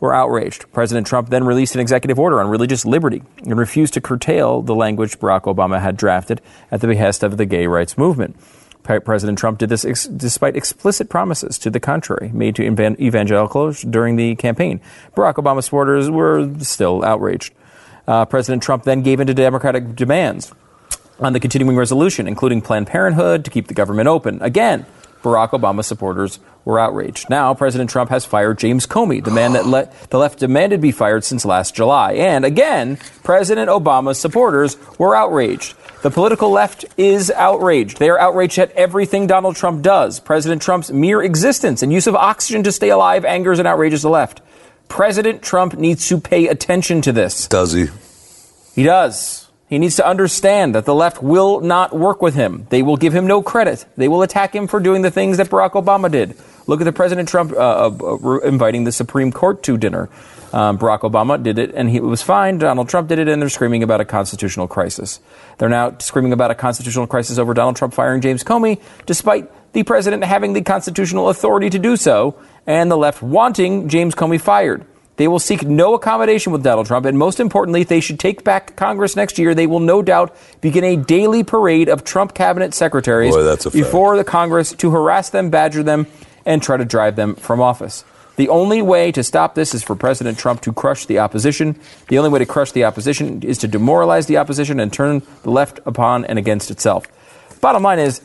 were 0.00 0.14
outraged. 0.14 0.66
President 0.72 1.06
Trump 1.06 1.30
then 1.30 1.44
released 1.44 1.74
an 1.74 1.80
executive 1.80 2.18
order 2.18 2.40
on 2.40 2.48
religious 2.48 2.84
liberty 2.84 3.22
and 3.38 3.56
refused 3.56 3.94
to 3.94 4.00
curtail 4.00 4.62
the 4.62 4.74
language 4.74 5.18
Barack 5.18 5.42
Obama 5.42 5.80
had 5.80 5.96
drafted 5.96 6.40
at 6.70 6.80
the 6.80 6.86
behest 6.86 7.22
of 7.22 7.36
the 7.36 7.46
gay 7.46 7.66
rights 7.66 7.96
movement. 7.96 8.36
President 8.82 9.38
Trump 9.38 9.58
did 9.58 9.70
this 9.70 9.84
ex- 9.84 10.06
despite 10.06 10.56
explicit 10.56 11.08
promises 11.08 11.58
to 11.58 11.70
the 11.70 11.80
contrary 11.80 12.30
made 12.34 12.54
to 12.56 12.66
evan- 12.66 13.00
evangelicals 13.00 13.80
during 13.80 14.16
the 14.16 14.34
campaign. 14.36 14.80
Barack 15.16 15.34
Obama 15.34 15.62
supporters 15.62 16.10
were 16.10 16.52
still 16.60 17.02
outraged. 17.02 17.54
Uh, 18.06 18.26
President 18.26 18.62
Trump 18.62 18.84
then 18.84 19.02
gave 19.02 19.20
in 19.20 19.26
to 19.26 19.32
Democratic 19.32 19.96
demands 19.96 20.52
on 21.18 21.32
the 21.32 21.40
continuing 21.40 21.76
resolution, 21.76 22.28
including 22.28 22.60
Planned 22.60 22.86
Parenthood 22.86 23.44
to 23.46 23.50
keep 23.50 23.68
the 23.68 23.74
government 23.74 24.08
open. 24.08 24.42
Again, 24.42 24.84
Barack 25.24 25.50
Obama 25.50 25.82
supporters 25.82 26.38
were 26.64 26.78
outraged. 26.78 27.28
Now, 27.30 27.54
President 27.54 27.90
Trump 27.90 28.10
has 28.10 28.24
fired 28.24 28.58
James 28.58 28.86
Comey, 28.86 29.24
the 29.24 29.30
man 29.30 29.54
that 29.54 29.66
le- 29.66 29.90
the 30.10 30.18
left 30.18 30.38
demanded 30.38 30.80
be 30.80 30.92
fired 30.92 31.24
since 31.24 31.44
last 31.44 31.74
July. 31.74 32.12
And 32.12 32.44
again, 32.44 32.98
President 33.22 33.70
Obama's 33.70 34.20
supporters 34.20 34.76
were 34.98 35.16
outraged. 35.16 35.74
The 36.02 36.10
political 36.10 36.50
left 36.50 36.84
is 36.98 37.30
outraged. 37.30 37.98
They 37.98 38.10
are 38.10 38.18
outraged 38.20 38.58
at 38.58 38.70
everything 38.72 39.26
Donald 39.26 39.56
Trump 39.56 39.82
does. 39.82 40.20
President 40.20 40.60
Trump's 40.60 40.90
mere 40.92 41.22
existence 41.22 41.82
and 41.82 41.90
use 41.90 42.06
of 42.06 42.14
oxygen 42.14 42.62
to 42.64 42.72
stay 42.72 42.90
alive 42.90 43.24
angers 43.24 43.58
and 43.58 43.66
outrages 43.66 44.02
the 44.02 44.10
left. 44.10 44.42
President 44.88 45.42
Trump 45.42 45.78
needs 45.78 46.06
to 46.08 46.20
pay 46.20 46.46
attention 46.48 47.00
to 47.00 47.12
this. 47.12 47.48
Does 47.48 47.72
he? 47.72 47.86
He 48.74 48.82
does. 48.82 49.43
He 49.68 49.78
needs 49.78 49.96
to 49.96 50.06
understand 50.06 50.74
that 50.74 50.84
the 50.84 50.94
left 50.94 51.22
will 51.22 51.60
not 51.60 51.96
work 51.96 52.20
with 52.20 52.34
him. 52.34 52.66
They 52.68 52.82
will 52.82 52.96
give 52.96 53.14
him 53.14 53.26
no 53.26 53.42
credit. 53.42 53.86
They 53.96 54.08
will 54.08 54.22
attack 54.22 54.54
him 54.54 54.66
for 54.66 54.78
doing 54.78 55.02
the 55.02 55.10
things 55.10 55.38
that 55.38 55.48
Barack 55.48 55.72
Obama 55.72 56.10
did. 56.10 56.36
Look 56.66 56.80
at 56.80 56.84
the 56.84 56.92
President 56.92 57.28
Trump 57.28 57.52
uh, 57.52 57.56
uh, 57.56 57.90
uh, 57.90 58.38
inviting 58.40 58.84
the 58.84 58.92
Supreme 58.92 59.32
Court 59.32 59.62
to 59.64 59.76
dinner. 59.76 60.10
Um, 60.52 60.78
Barack 60.78 61.00
Obama 61.00 61.42
did 61.42 61.58
it, 61.58 61.72
and 61.74 61.90
he, 61.90 61.96
it 61.96 62.02
was 62.02 62.22
fine. 62.22 62.58
Donald 62.58 62.88
Trump 62.88 63.08
did 63.08 63.18
it, 63.18 63.26
and 63.26 63.42
they're 63.42 63.48
screaming 63.48 63.82
about 63.82 64.00
a 64.00 64.04
constitutional 64.04 64.68
crisis. 64.68 65.18
They're 65.58 65.68
now 65.68 65.96
screaming 65.98 66.32
about 66.32 66.50
a 66.50 66.54
constitutional 66.54 67.06
crisis 67.06 67.38
over 67.38 67.54
Donald 67.54 67.76
Trump 67.76 67.92
firing 67.92 68.20
James 68.20 68.44
Comey, 68.44 68.80
despite 69.06 69.50
the 69.72 69.82
president 69.82 70.22
having 70.24 70.52
the 70.52 70.62
constitutional 70.62 71.28
authority 71.28 71.70
to 71.70 71.78
do 71.78 71.96
so, 71.96 72.36
and 72.66 72.90
the 72.90 72.96
left 72.96 73.22
wanting 73.22 73.88
James 73.88 74.14
Comey 74.14 74.40
fired. 74.40 74.84
They 75.16 75.28
will 75.28 75.38
seek 75.38 75.62
no 75.62 75.94
accommodation 75.94 76.52
with 76.52 76.64
Donald 76.64 76.86
Trump, 76.86 77.06
and 77.06 77.16
most 77.16 77.38
importantly, 77.38 77.82
if 77.82 77.88
they 77.88 78.00
should 78.00 78.18
take 78.18 78.42
back 78.42 78.74
Congress 78.74 79.14
next 79.14 79.38
year, 79.38 79.54
they 79.54 79.66
will 79.66 79.80
no 79.80 80.02
doubt 80.02 80.34
begin 80.60 80.82
a 80.82 80.96
daily 80.96 81.44
parade 81.44 81.88
of 81.88 82.02
Trump 82.02 82.34
cabinet 82.34 82.74
secretaries 82.74 83.34
Boy, 83.34 83.44
that's 83.44 83.66
a 83.66 83.70
fact. 83.70 83.84
before 83.84 84.16
the 84.16 84.24
Congress 84.24 84.72
to 84.72 84.90
harass 84.90 85.30
them, 85.30 85.50
badger 85.50 85.82
them, 85.82 86.06
and 86.44 86.62
try 86.62 86.76
to 86.76 86.84
drive 86.84 87.14
them 87.16 87.36
from 87.36 87.60
office. 87.60 88.04
The 88.36 88.48
only 88.48 88.82
way 88.82 89.12
to 89.12 89.22
stop 89.22 89.54
this 89.54 89.74
is 89.74 89.84
for 89.84 89.94
President 89.94 90.36
Trump 90.36 90.60
to 90.62 90.72
crush 90.72 91.06
the 91.06 91.20
opposition. 91.20 91.78
The 92.08 92.18
only 92.18 92.30
way 92.30 92.40
to 92.40 92.46
crush 92.46 92.72
the 92.72 92.84
opposition 92.84 93.42
is 93.44 93.58
to 93.58 93.68
demoralize 93.68 94.26
the 94.26 94.38
opposition 94.38 94.80
and 94.80 94.92
turn 94.92 95.22
the 95.44 95.50
left 95.50 95.78
upon 95.86 96.24
and 96.24 96.36
against 96.36 96.72
itself. 96.72 97.06
Bottom 97.60 97.84
line 97.84 98.00
is, 98.00 98.20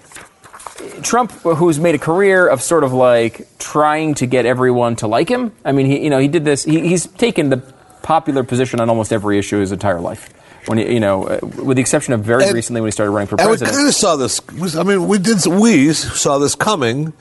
Trump, 1.04 1.32
who's 1.32 1.80
made 1.80 1.96
a 1.96 2.00
career 2.00 2.48
of 2.48 2.62
sort 2.62 2.84
of 2.84 2.94
like 2.94 3.48
trying 3.60 4.14
to 4.16 4.26
get 4.26 4.46
everyone 4.46 4.96
to 4.98 5.08
like 5.08 5.30
him. 5.30 5.52
I 5.66 5.72
mean, 5.72 5.86
he, 5.86 6.04
you 6.04 6.10
know, 6.10 6.20
he 6.20 6.28
did 6.28 6.46
this. 6.46 6.64
He, 6.64 6.80
he's 6.82 7.06
taken 7.08 7.50
the 7.50 7.58
popular 8.02 8.44
position 8.44 8.80
on 8.80 8.90
almost 8.90 9.12
every 9.12 9.38
issue 9.38 9.60
his 9.60 9.72
entire 9.72 10.00
life. 10.00 10.30
When 10.68 10.78
he, 10.78 10.94
you 10.94 11.00
know, 11.00 11.24
uh, 11.24 11.40
with 11.64 11.78
the 11.78 11.82
exception 11.82 12.14
of 12.14 12.22
very 12.24 12.44
And- 12.46 12.54
recently 12.54 12.82
when 12.82 12.88
he 12.88 12.92
started 12.92 13.12
running 13.12 13.28
for 13.28 13.36
And 13.40 13.50
we 13.50 13.58
president. 13.58 13.76
kind 13.78 13.88
of 13.88 13.94
saw 13.96 14.16
this. 14.16 14.42
I 14.76 14.84
mean, 14.84 15.08
we 15.08 15.18
did. 15.18 15.46
We 15.46 15.94
saw 15.94 16.38
this 16.38 16.56
coming 16.56 17.14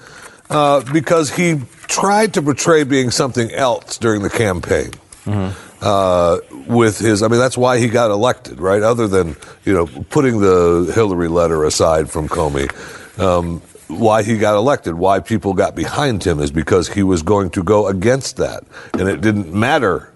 uh, 0.50 0.82
because 0.92 1.30
he 1.34 1.60
tried 1.86 2.34
to 2.34 2.42
portray 2.42 2.84
being 2.84 3.10
something 3.10 3.50
else 3.52 3.98
during 3.98 4.22
the 4.22 4.30
campaign. 4.30 4.90
Uh, 5.80 6.38
with 6.66 6.98
his, 6.98 7.22
I 7.22 7.28
mean, 7.28 7.38
that's 7.38 7.56
why 7.56 7.78
he 7.78 7.88
got 7.88 8.10
elected, 8.10 8.58
right? 8.60 8.82
Other 8.82 9.06
than 9.06 9.36
you 9.64 9.72
know 9.74 9.86
putting 10.10 10.40
the 10.40 10.90
Hillary 10.94 11.28
letter 11.28 11.64
aside 11.64 12.10
from 12.10 12.28
Comey, 12.28 12.68
um, 13.18 13.60
why 13.88 14.22
he 14.22 14.38
got 14.38 14.56
elected, 14.56 14.94
why 14.94 15.20
people 15.20 15.54
got 15.54 15.74
behind 15.74 16.24
him, 16.24 16.40
is 16.40 16.50
because 16.50 16.88
he 16.88 17.02
was 17.02 17.22
going 17.22 17.50
to 17.50 17.62
go 17.62 17.88
against 17.88 18.36
that, 18.36 18.64
and 18.94 19.08
it 19.08 19.20
didn't 19.20 19.52
matter 19.52 20.12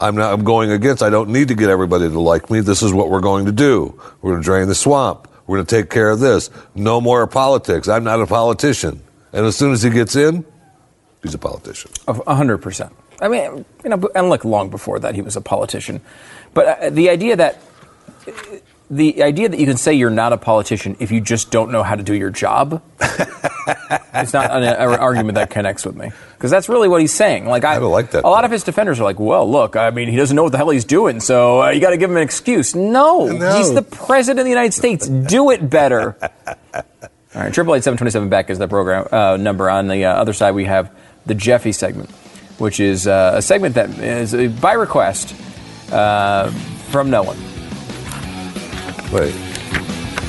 I'm 0.00 0.14
not. 0.14 0.32
I'm 0.32 0.44
going 0.44 0.70
against. 0.70 1.02
I 1.02 1.10
don't 1.10 1.30
need 1.30 1.48
to 1.48 1.54
get 1.54 1.70
everybody 1.70 2.08
to 2.08 2.20
like 2.20 2.50
me. 2.50 2.60
This 2.60 2.82
is 2.82 2.92
what 2.92 3.10
we're 3.10 3.20
going 3.20 3.46
to 3.46 3.52
do. 3.52 3.98
We're 4.20 4.32
going 4.32 4.42
to 4.42 4.44
drain 4.44 4.68
the 4.68 4.74
swamp. 4.74 5.28
We're 5.46 5.58
going 5.58 5.66
to 5.66 5.76
take 5.76 5.90
care 5.90 6.10
of 6.10 6.20
this. 6.20 6.50
No 6.74 7.00
more 7.00 7.26
politics. 7.26 7.88
I'm 7.88 8.04
not 8.04 8.20
a 8.20 8.26
politician. 8.26 9.02
And 9.32 9.46
as 9.46 9.56
soon 9.56 9.72
as 9.72 9.82
he 9.82 9.90
gets 9.90 10.16
in, 10.16 10.44
he's 11.22 11.34
a 11.34 11.38
politician. 11.38 11.90
A 12.06 12.34
hundred 12.34 12.58
percent. 12.58 12.92
I 13.20 13.28
mean, 13.28 13.64
you 13.82 13.90
know, 13.90 14.10
and 14.14 14.28
look, 14.28 14.44
long 14.44 14.68
before 14.68 14.98
that, 14.98 15.14
he 15.14 15.22
was 15.22 15.36
a 15.36 15.40
politician. 15.40 16.02
But 16.52 16.66
uh, 16.66 16.90
the 16.90 17.08
idea 17.08 17.36
that 17.36 17.62
the 18.88 19.22
idea 19.22 19.48
that 19.48 19.58
you 19.58 19.66
can 19.66 19.76
say 19.76 19.94
you're 19.94 20.10
not 20.10 20.32
a 20.32 20.36
politician 20.36 20.96
if 21.00 21.10
you 21.10 21.20
just 21.20 21.50
don't 21.50 21.72
know 21.72 21.82
how 21.82 21.94
to 21.96 22.02
do 22.02 22.14
your 22.14 22.30
job, 22.30 22.82
it's 23.00 24.32
not 24.32 24.50
an, 24.50 24.62
an 24.62 25.00
argument 25.00 25.34
that 25.34 25.50
connects 25.50 25.84
with 25.84 25.96
me 25.96 26.12
because 26.34 26.50
that's 26.50 26.68
really 26.68 26.86
what 26.88 27.00
he's 27.00 27.12
saying. 27.12 27.46
Like 27.46 27.64
I, 27.64 27.78
don't 27.78 27.90
like 27.90 28.12
that 28.12 28.24
A 28.24 28.28
lot 28.28 28.44
of 28.44 28.50
his 28.50 28.62
defenders 28.62 29.00
are 29.00 29.04
like, 29.04 29.18
"Well, 29.18 29.50
look, 29.50 29.74
I 29.76 29.90
mean, 29.90 30.08
he 30.08 30.16
doesn't 30.16 30.36
know 30.36 30.44
what 30.44 30.52
the 30.52 30.58
hell 30.58 30.70
he's 30.70 30.84
doing, 30.84 31.18
so 31.20 31.62
uh, 31.62 31.70
you 31.70 31.80
got 31.80 31.90
to 31.90 31.96
give 31.96 32.10
him 32.10 32.16
an 32.16 32.22
excuse." 32.22 32.74
No, 32.74 33.26
No. 33.26 33.56
he's 33.56 33.72
the 33.74 33.82
president 33.82 34.40
of 34.40 34.44
the 34.44 34.50
United 34.50 34.72
States. 34.74 35.08
Do 35.08 35.50
it 35.50 35.68
better. 35.68 36.16
All 36.74 37.42
right, 37.42 37.52
triple 37.52 37.74
eight 37.74 37.84
seven 37.84 37.98
twenty 37.98 38.10
seven 38.12 38.28
Beck 38.28 38.50
is 38.50 38.58
the 38.58 38.68
program 38.68 39.08
uh, 39.10 39.36
number. 39.36 39.68
On 39.68 39.88
the 39.88 40.04
uh, 40.04 40.14
other 40.14 40.32
side, 40.32 40.52
we 40.54 40.64
have 40.66 40.90
the 41.26 41.34
Jeffy 41.34 41.72
segment, 41.72 42.10
which 42.58 42.78
is 42.80 43.06
uh, 43.06 43.32
a 43.34 43.42
segment 43.42 43.74
that 43.74 43.90
is 43.98 44.32
uh, 44.32 44.46
by 44.60 44.72
request 44.74 45.34
uh, 45.92 46.50
from 46.90 47.10
no 47.10 47.24
one. 47.24 47.36
Wait, 49.12 49.34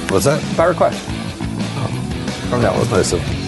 what's 0.09 0.26
that? 0.26 0.43
By 0.55 0.65
request. 0.65 1.03
Oh, 1.09 2.49
oh 2.53 2.59
that 2.61 2.78
was 2.78 2.89
nice 2.91 3.13
of 3.13 3.22
him. 3.22 3.47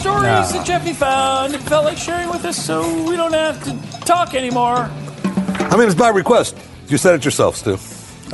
stories 0.00 0.52
that 0.52 0.66
Jeffy 0.66 0.92
found 0.92 1.54
and 1.54 1.62
felt 1.64 1.84
like 1.84 1.98
sharing 1.98 2.30
with 2.30 2.44
us, 2.44 2.56
so 2.56 2.82
we 3.04 3.16
don't 3.16 3.34
have 3.34 3.62
to 3.64 4.00
talk 4.00 4.34
anymore. 4.34 4.90
I 5.24 5.76
mean, 5.76 5.86
it's 5.86 5.94
by 5.94 6.08
request. 6.08 6.56
You 6.90 6.98
said 6.98 7.14
it 7.14 7.24
yourself, 7.24 7.56
Stu. 7.56 7.78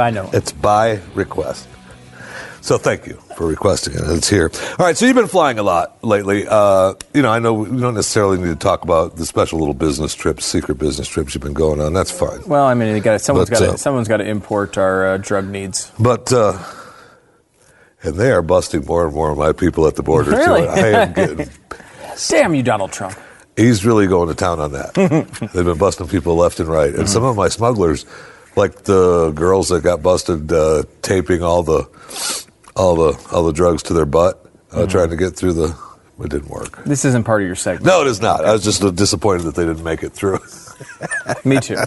I 0.03 0.11
know. 0.11 0.31
It's 0.33 0.53
by 0.53 1.01
request. 1.15 1.69
So 2.63 2.79
thank 2.79 3.07
you 3.07 3.15
for 3.37 3.47
requesting 3.47 3.95
it. 3.95 4.01
It's 4.07 4.29
here. 4.29 4.51
All 4.79 4.87
right. 4.87 4.97
So 4.97 5.07
you've 5.07 5.15
been 5.15 5.29
flying 5.29 5.59
a 5.61 5.63
lot 5.63 6.03
lately. 6.03 6.47
Uh, 6.49 6.95
you 7.15 7.23
know, 7.23 7.31
I 7.31 7.39
know 7.39 7.53
we 7.55 7.81
don't 7.81 7.95
necessarily 7.95 8.39
need 8.39 8.49
to 8.49 8.57
talk 8.57 8.83
about 8.83 9.17
the 9.17 9.25
special 9.25 9.61
little 9.61 9.75
business 9.75 10.15
trips, 10.17 10.45
secret 10.45 10.77
business 10.77 11.07
trips 11.07 11.35
you've 11.35 11.45
been 11.45 11.53
going 11.53 11.81
on. 11.81 11.93
That's 11.93 12.11
fine. 12.11 12.41
Well, 12.47 12.67
I 12.67 12.75
mean, 12.75 12.97
you 12.97 13.01
got 13.01 13.21
someone's 13.21 13.51
got 13.51 13.63
uh, 13.63 13.77
someone's 13.77 14.09
got 14.09 14.17
to 14.17 14.27
import 14.27 14.77
our 14.79 15.07
uh, 15.07 15.17
drug 15.19 15.47
needs. 15.47 15.93
But 16.01 16.33
uh, 16.33 16.59
and 18.03 18.17
they 18.17 18.33
are 18.33 18.43
busting 18.43 18.85
more 18.85 19.07
and 19.07 19.15
more 19.15 19.31
of 19.31 19.39
my 19.39 19.53
people 19.53 19.87
at 19.87 19.95
the 19.95 20.03
border. 20.03 20.33
too. 20.33 20.37
Really? 20.39 20.67
I 20.67 21.03
am 21.03 21.13
getting. 21.13 21.49
Damn 22.29 22.55
you, 22.55 22.63
Donald 22.63 22.91
Trump. 22.91 23.17
He's 23.57 23.87
really 23.87 24.07
going 24.07 24.29
to 24.29 24.35
town 24.35 24.59
on 24.59 24.73
that. 24.73 24.95
They've 25.55 25.65
been 25.65 25.79
busting 25.79 26.09
people 26.09 26.35
left 26.35 26.59
and 26.59 26.69
right, 26.69 26.95
and 26.95 27.09
some 27.09 27.23
of 27.25 27.37
my 27.37 27.49
smugglers, 27.49 28.07
like 28.57 28.85
the 28.85 29.31
girls 29.33 29.69
that 29.69 29.83
got 29.83 30.03
busted 30.03 30.51
uh, 30.51 30.85
taping 31.03 31.43
all 31.43 31.63
the 31.63 31.89
all 32.75 32.97
the 32.97 33.29
all 33.31 33.45
the 33.45 33.53
drugs 33.53 33.85
to 33.85 33.95
their 33.95 34.07
butt, 34.07 34.45
uh, 34.73 34.87
trying 34.87 35.11
to 35.11 35.17
get 35.17 35.37
through 35.37 35.53
the. 35.53 35.87
It 36.19 36.31
didn't 36.31 36.49
work. 36.49 36.83
This 36.85 37.05
isn't 37.05 37.25
part 37.25 37.43
of 37.43 37.47
your 37.47 37.57
segment. 37.57 37.85
No, 37.85 38.01
it 38.01 38.07
is 38.07 38.23
not. 38.23 38.43
I 38.43 38.53
was 38.53 38.65
just 38.65 38.81
disappointed 38.97 39.43
that 39.43 39.55
they 39.55 39.67
didn't 39.67 39.85
make 39.85 40.03
it 40.03 40.15
through. 40.15 40.39
Me 41.45 41.61
too. 41.61 41.77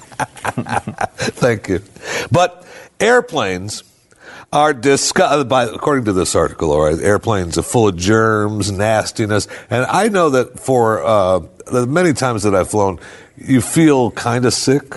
Thank 1.17 1.67
you. 1.67 1.81
But 2.31 2.63
airplanes 2.99 3.83
are 4.53 4.71
discussed 4.71 5.49
by 5.49 5.63
according 5.63 6.05
to 6.05 6.13
this 6.13 6.35
article. 6.35 6.71
All 6.71 6.83
right, 6.83 6.99
airplanes 6.99 7.57
are 7.57 7.63
full 7.63 7.87
of 7.87 7.97
germs, 7.97 8.71
nastiness, 8.71 9.47
and 9.71 9.85
I 9.85 10.09
know 10.09 10.29
that 10.29 10.59
for 10.59 11.03
uh, 11.03 11.39
the 11.65 11.87
many 11.87 12.13
times 12.13 12.43
that 12.43 12.53
I've 12.53 12.69
flown, 12.69 12.99
you 13.35 13.61
feel 13.61 14.11
kind 14.11 14.45
of 14.45 14.53
sick 14.53 14.93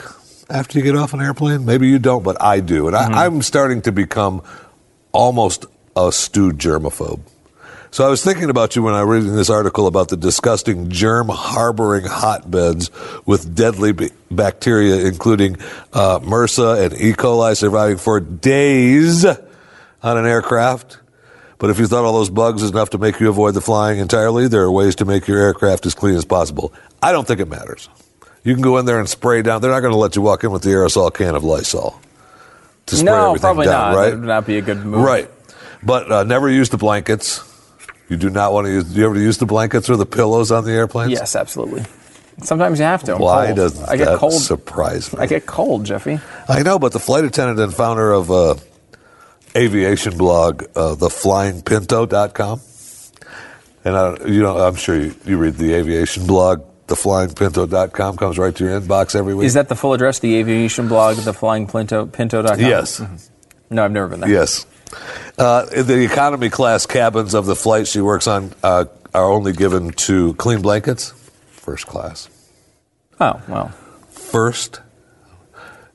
after 0.52 0.78
you 0.78 0.84
get 0.84 0.96
off 0.96 1.14
an 1.14 1.20
airplane. 1.20 1.64
Maybe 1.64 1.88
you 1.88 1.98
don't, 1.98 2.22
but 2.22 2.40
I 2.40 2.60
do, 2.60 2.86
and 2.86 2.96
I, 2.96 3.24
I'm 3.24 3.42
starting 3.42 3.82
to 3.82 3.92
become 3.92 4.42
almost 5.12 5.66
a 5.96 6.12
stewed 6.12 6.58
germaphobe. 6.58 7.20
So 7.90 8.06
I 8.06 8.08
was 8.08 8.24
thinking 8.24 8.48
about 8.48 8.74
you 8.74 8.82
when 8.82 8.94
I 8.94 9.04
was 9.04 9.18
reading 9.18 9.36
this 9.36 9.50
article 9.50 9.86
about 9.86 10.08
the 10.08 10.16
disgusting 10.16 10.88
germ 10.88 11.28
harboring 11.28 12.06
hotbeds 12.06 12.90
with 13.26 13.54
deadly 13.54 13.92
b- 13.92 14.10
bacteria, 14.30 15.06
including 15.06 15.56
uh, 15.92 16.18
MRSA 16.20 16.86
and 16.86 16.94
E. 16.94 17.12
coli, 17.12 17.54
surviving 17.54 17.98
for 17.98 18.18
days 18.18 19.26
on 19.26 20.16
an 20.16 20.24
aircraft. 20.24 21.00
But 21.58 21.68
if 21.68 21.78
you 21.78 21.86
thought 21.86 22.04
all 22.04 22.14
those 22.14 22.30
bugs 22.30 22.62
is 22.62 22.70
enough 22.70 22.90
to 22.90 22.98
make 22.98 23.20
you 23.20 23.28
avoid 23.28 23.52
the 23.52 23.60
flying 23.60 23.98
entirely, 23.98 24.48
there 24.48 24.62
are 24.62 24.72
ways 24.72 24.96
to 24.96 25.04
make 25.04 25.28
your 25.28 25.38
aircraft 25.38 25.84
as 25.84 25.94
clean 25.94 26.16
as 26.16 26.24
possible. 26.24 26.72
I 27.02 27.12
don't 27.12 27.26
think 27.26 27.40
it 27.40 27.48
matters. 27.48 27.90
You 28.44 28.54
can 28.54 28.62
go 28.62 28.78
in 28.78 28.86
there 28.86 28.98
and 28.98 29.08
spray 29.08 29.42
down. 29.42 29.60
They're 29.60 29.70
not 29.70 29.80
going 29.80 29.92
to 29.92 29.98
let 29.98 30.16
you 30.16 30.22
walk 30.22 30.42
in 30.44 30.50
with 30.50 30.62
the 30.62 30.70
aerosol 30.70 31.12
can 31.12 31.34
of 31.34 31.44
Lysol 31.44 32.00
to 32.86 32.96
spray 32.96 33.04
no, 33.06 33.26
everything 33.28 33.40
probably 33.40 33.66
down, 33.66 33.92
not. 33.92 33.98
right? 33.98 34.10
That 34.10 34.18
would 34.18 34.26
not 34.26 34.46
be 34.46 34.58
a 34.58 34.62
good 34.62 34.84
move. 34.84 35.04
Right. 35.04 35.30
But 35.82 36.10
uh, 36.10 36.24
never 36.24 36.48
use 36.50 36.68
the 36.68 36.76
blankets. 36.76 37.48
You 38.08 38.16
do 38.16 38.30
not 38.30 38.52
want 38.52 38.66
to 38.66 38.72
use. 38.72 38.84
Do 38.84 38.98
you 39.00 39.06
ever 39.06 39.18
use 39.18 39.38
the 39.38 39.46
blankets 39.46 39.88
or 39.88 39.96
the 39.96 40.06
pillows 40.06 40.50
on 40.50 40.64
the 40.64 40.72
airplanes? 40.72 41.12
Yes, 41.12 41.34
absolutely. 41.34 41.84
Sometimes 42.42 42.78
you 42.78 42.84
have 42.84 43.02
to. 43.04 43.14
I'm 43.14 43.20
Why 43.20 43.46
cold. 43.46 43.56
doesn't 43.56 43.88
I 43.88 43.96
get 43.96 44.18
cold? 44.18 44.32
surprise 44.34 45.12
me? 45.12 45.20
I 45.20 45.26
get 45.26 45.46
cold, 45.46 45.84
Jeffy. 45.84 46.18
I 46.48 46.62
know, 46.62 46.78
but 46.78 46.92
the 46.92 46.98
flight 46.98 47.24
attendant 47.24 47.60
and 47.60 47.72
founder 47.72 48.12
of 48.12 48.30
uh, 48.30 48.54
aviation 49.56 50.16
blog, 50.18 50.64
uh, 50.74 50.94
theflyingpinto.com, 50.96 52.60
and 53.84 53.96
I, 53.96 54.16
you 54.26 54.42
know, 54.42 54.58
I'm 54.58 54.74
sure 54.76 54.98
you, 54.98 55.14
you 55.24 55.38
read 55.38 55.54
the 55.54 55.74
aviation 55.74 56.26
blog, 56.26 56.64
theflyingpinto.com 56.92 58.16
comes 58.16 58.38
right 58.38 58.54
to 58.54 58.64
your 58.64 58.80
inbox 58.80 59.14
every 59.14 59.34
week. 59.34 59.46
Is 59.46 59.54
that 59.54 59.68
the 59.68 59.76
full 59.76 59.94
address? 59.94 60.18
The 60.18 60.36
aviation 60.36 60.88
blog, 60.88 61.16
the 61.16 61.32
flying 61.32 61.66
pinto, 61.66 62.06
pinto.com? 62.06 62.60
Yes. 62.60 63.02
No, 63.70 63.84
I've 63.84 63.92
never 63.92 64.08
been 64.08 64.20
there. 64.20 64.30
Yes. 64.30 64.66
Uh, 65.38 65.64
the 65.64 66.04
economy 66.04 66.50
class 66.50 66.84
cabins 66.86 67.34
of 67.34 67.46
the 67.46 67.56
flight 67.56 67.86
she 67.88 68.00
works 68.00 68.26
on 68.26 68.52
uh, 68.62 68.84
are 69.14 69.24
only 69.30 69.52
given 69.52 69.90
to 69.92 70.34
clean 70.34 70.60
blankets. 70.60 71.12
First 71.50 71.86
class. 71.86 72.28
Oh, 73.20 73.40
well. 73.48 73.68
First. 74.10 74.80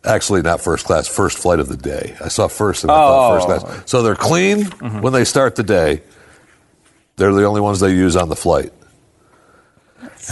Actually, 0.04 0.42
not 0.42 0.62
first 0.62 0.86
class. 0.86 1.08
First 1.08 1.38
flight 1.38 1.60
of 1.60 1.68
the 1.68 1.78
day. 1.78 2.16
I 2.24 2.30
saw 2.30 2.48
first 2.48 2.84
and 2.84 2.92
I 2.92 2.96
Oh. 2.96 2.98
thought 2.98 3.48
first 3.48 3.64
class. 3.66 3.82
So 3.92 4.02
they're 4.02 4.16
clean 4.16 4.66
when 5.02 5.14
they 5.14 5.26
start 5.26 5.56
the 5.56 5.64
day. 5.64 6.02
They're 7.18 7.34
the 7.34 7.44
only 7.46 7.62
ones 7.62 7.80
they 7.80 7.92
use 7.92 8.16
on 8.16 8.30
the 8.30 8.36
flight. 8.36 8.72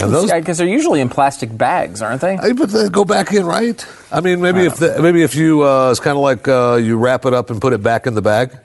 And 0.00 0.12
those, 0.12 0.30
Because 0.30 0.58
they're 0.58 0.66
usually 0.66 1.00
in 1.00 1.08
plastic 1.08 1.56
bags, 1.56 2.02
aren't 2.02 2.20
they? 2.20 2.36
Hey, 2.36 2.52
but 2.52 2.70
they 2.70 2.88
go 2.88 3.04
back 3.04 3.32
in, 3.32 3.46
right? 3.46 3.84
I 4.12 4.20
mean, 4.20 4.40
maybe 4.40 4.66
if 4.66 4.76
the, 4.76 5.00
maybe 5.00 5.22
if 5.22 5.34
you 5.34 5.62
uh, 5.62 5.90
it's 5.90 6.00
kind 6.00 6.16
of 6.16 6.22
like 6.22 6.46
uh, 6.48 6.74
you 6.82 6.98
wrap 6.98 7.24
it 7.24 7.32
up 7.32 7.50
and 7.50 7.60
put 7.60 7.72
it 7.72 7.82
back 7.82 8.06
in 8.06 8.14
the 8.14 8.22
bag. 8.22 8.56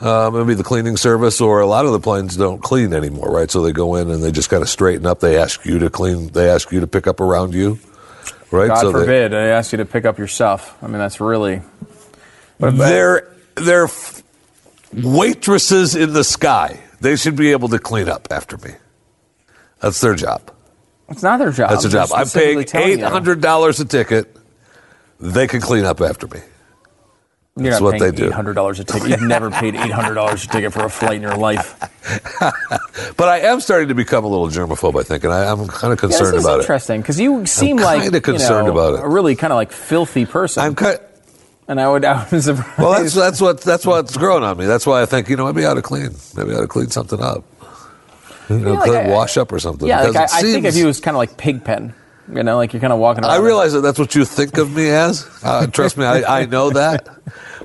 Uh, 0.00 0.30
maybe 0.32 0.54
the 0.54 0.62
cleaning 0.64 0.96
service 0.96 1.42
or 1.42 1.60
a 1.60 1.66
lot 1.66 1.84
of 1.84 1.92
the 1.92 2.00
planes 2.00 2.34
don't 2.34 2.62
clean 2.62 2.94
anymore, 2.94 3.30
right? 3.30 3.50
So 3.50 3.60
they 3.60 3.72
go 3.72 3.96
in 3.96 4.10
and 4.10 4.22
they 4.22 4.32
just 4.32 4.48
kind 4.48 4.62
of 4.62 4.68
straighten 4.70 5.04
up. 5.04 5.20
They 5.20 5.36
ask 5.36 5.66
you 5.66 5.78
to 5.80 5.90
clean. 5.90 6.28
They 6.28 6.48
ask 6.48 6.72
you 6.72 6.80
to 6.80 6.86
pick 6.86 7.06
up 7.06 7.20
around 7.20 7.52
you, 7.52 7.78
right? 8.50 8.68
God 8.68 8.80
so 8.80 8.92
they- 8.92 9.00
forbid 9.00 9.34
I 9.34 9.48
ask 9.48 9.72
you 9.72 9.76
to 9.78 9.84
pick 9.84 10.06
up 10.06 10.16
your 10.16 10.26
stuff. 10.26 10.74
I 10.82 10.86
mean, 10.86 10.96
that's 10.98 11.20
really. 11.20 11.60
But 12.58 12.78
They're 12.78 13.28
they're 13.56 13.84
f- 13.84 14.22
waitresses 14.94 15.94
in 15.94 16.14
the 16.14 16.24
sky. 16.24 16.80
They 17.02 17.16
should 17.16 17.36
be 17.36 17.52
able 17.52 17.68
to 17.68 17.78
clean 17.78 18.08
up 18.08 18.28
after 18.30 18.56
me. 18.56 18.72
That's 19.80 20.00
their 20.00 20.14
job. 20.14 20.50
it's 21.08 21.22
not 21.22 21.38
their 21.38 21.50
job. 21.52 21.70
That's 21.70 21.82
their 21.82 21.92
job. 21.92 22.10
I'm 22.14 22.28
paying 22.28 22.58
eight 22.74 22.98
you. 23.00 23.06
hundred 23.06 23.40
dollars 23.40 23.80
a 23.80 23.84
ticket. 23.84 24.36
They 25.18 25.46
can 25.46 25.60
clean 25.60 25.84
up 25.84 26.00
after 26.00 26.26
me. 26.26 26.40
You're 27.56 27.70
That's 27.72 27.82
what 27.82 27.98
they 27.98 28.10
do. 28.10 28.26
Eight 28.26 28.32
hundred 28.32 28.54
dollars 28.54 28.78
a 28.80 28.84
ticket. 28.84 29.08
You've 29.10 29.22
never 29.22 29.50
paid 29.50 29.74
eight 29.84 29.90
hundred 29.90 30.14
dollars 30.14 30.44
a 30.44 30.48
ticket 30.48 30.72
for 30.72 30.84
a 30.84 30.88
flight 30.90 31.16
in 31.16 31.22
your 31.22 31.36
life. 31.36 31.78
But 33.16 33.28
I 33.28 33.40
am 33.40 33.60
starting 33.60 33.88
to 33.88 33.94
become 33.94 34.24
a 34.24 34.28
little 34.28 34.48
germaphobe. 34.48 34.98
I 34.98 35.02
think, 35.02 35.24
and 35.24 35.32
I, 35.32 35.50
I'm 35.50 35.66
kind 35.68 35.92
of 35.92 35.98
Yeah, 35.98 36.08
concerned 36.08 36.36
is 36.36 36.44
about 36.44 36.58
it. 36.58 36.62
interesting 36.62 37.00
because 37.02 37.20
you 37.20 37.44
seem 37.44 37.76
like 37.76 38.02
kinda 38.02 38.16
you 38.18 38.22
concerned 38.22 38.66
know, 38.68 38.72
about 38.72 38.94
it. 38.98 39.04
a 39.04 39.08
really 39.08 39.36
kind 39.36 39.52
of 39.52 39.56
like 39.56 39.72
filthy 39.72 40.24
person. 40.24 40.62
I'm 40.62 40.74
kind. 40.74 40.98
and 41.68 41.78
I 41.80 41.88
would, 41.88 42.04
I 42.06 42.26
was 42.30 42.44
surprised. 42.46 42.78
Well, 42.78 42.92
that's 42.92 43.14
that's 43.14 43.40
what 43.40 43.60
that's 43.60 43.84
what's 43.84 44.16
growing 44.16 44.42
on 44.44 44.56
me. 44.56 44.64
That's 44.66 44.86
why 44.86 45.02
I 45.02 45.06
think 45.06 45.28
you 45.28 45.36
know 45.36 45.44
maybe 45.46 45.66
I 45.66 45.70
ought 45.70 45.74
to 45.74 45.82
clean. 45.82 46.10
Maybe 46.36 46.52
I 46.52 46.56
ought 46.58 46.60
to 46.62 46.66
clean 46.68 46.88
something 46.90 47.20
up. 47.20 47.44
You 48.50 48.58
know, 48.58 48.72
like 48.74 48.90
I- 48.90 49.08
wash 49.08 49.36
up 49.36 49.52
or 49.52 49.58
something. 49.58 49.86
yeah, 49.88 50.02
like 50.02 50.16
I, 50.16 50.24
I 50.24 50.42
think 50.42 50.66
of 50.66 50.76
you 50.76 50.88
as 50.88 51.00
kind 51.00 51.14
of 51.16 51.18
like 51.18 51.36
Pigpen. 51.36 51.94
You 52.32 52.42
know, 52.44 52.56
like 52.56 52.72
you're 52.72 52.80
kind 52.80 52.92
of 52.92 52.98
walking 53.00 53.24
around. 53.24 53.32
I 53.32 53.38
realize 53.38 53.72
that 53.72 53.80
that's 53.80 53.98
what 53.98 54.14
you 54.14 54.24
think 54.24 54.56
of 54.58 54.70
me 54.74 54.88
as. 54.90 55.26
Uh, 55.42 55.66
trust 55.66 55.96
me, 55.96 56.04
I, 56.04 56.42
I 56.42 56.46
know 56.46 56.70
that. 56.70 57.08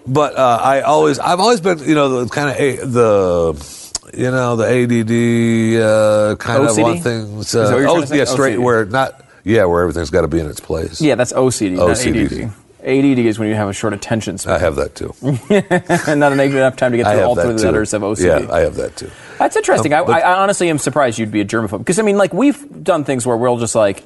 But 0.08 0.36
uh, 0.38 0.60
I 0.62 0.82
always, 0.82 1.20
I've 1.20 1.40
always 1.40 1.62
been, 1.62 1.80
you 1.80 1.94
know, 1.94 2.24
the 2.24 2.30
kind 2.30 2.50
of 2.50 2.56
a, 2.60 2.76
the, 2.78 4.12
you 4.18 4.32
know, 4.32 4.56
the 4.56 4.66
ADD 4.66 5.82
uh, 5.84 6.36
kind 6.38 6.64
of 6.64 6.70
OCD? 6.76 6.82
one 6.82 7.00
things. 7.00 7.46
Is 7.48 7.52
that 7.52 7.64
what 7.66 7.74
Uh, 7.74 7.78
you're 7.78 7.90
oh, 7.90 8.16
yeah, 8.16 8.24
straight 8.26 8.58
OCD. 8.58 8.64
where 8.64 8.86
not, 8.86 9.24
yeah, 9.44 9.66
where 9.66 9.82
everything's 9.84 10.10
got 10.10 10.22
to 10.22 10.28
be 10.28 10.40
in 10.40 10.48
its 10.50 10.60
place. 10.60 11.00
Yeah, 11.00 11.14
that's 11.16 11.34
OCD, 11.34 11.78
OCD. 11.78 12.52
ADD. 12.86 13.20
Is 13.20 13.40
when 13.40 13.48
you 13.50 13.56
have 13.56 13.68
a 13.70 13.74
short 13.74 13.94
attention 13.94 14.38
span. 14.38 14.56
I 14.56 14.60
have 14.60 14.76
that 14.76 14.96
too. 14.96 15.14
and 16.12 16.20
not 16.20 16.32
enough 16.34 16.76
time 16.76 16.92
to 16.92 16.98
get 16.98 17.12
through 17.12 17.24
all 17.24 17.36
three 17.36 17.54
letters 17.54 17.94
of 17.94 18.02
OCD. 18.04 18.26
Yeah, 18.48 18.54
I 18.54 18.60
have 18.62 18.76
that 18.76 18.96
too. 18.96 19.10
That's 19.40 19.56
interesting. 19.56 19.92
Um, 19.94 20.10
I, 20.10 20.22
I 20.22 20.40
honestly 20.42 20.70
am 20.70 20.78
surprised 20.78 21.18
you'd 21.20 21.32
be 21.32 21.42
a 21.42 21.46
germaphobe 21.46 21.80
because 21.80 22.00
I 22.00 22.04
mean, 22.04 22.18
like 22.18 22.34
we've 22.34 22.84
done 22.84 23.04
things 23.04 23.26
where 23.26 23.36
we'll 23.38 23.58
just 23.58 23.76
like 23.76 24.04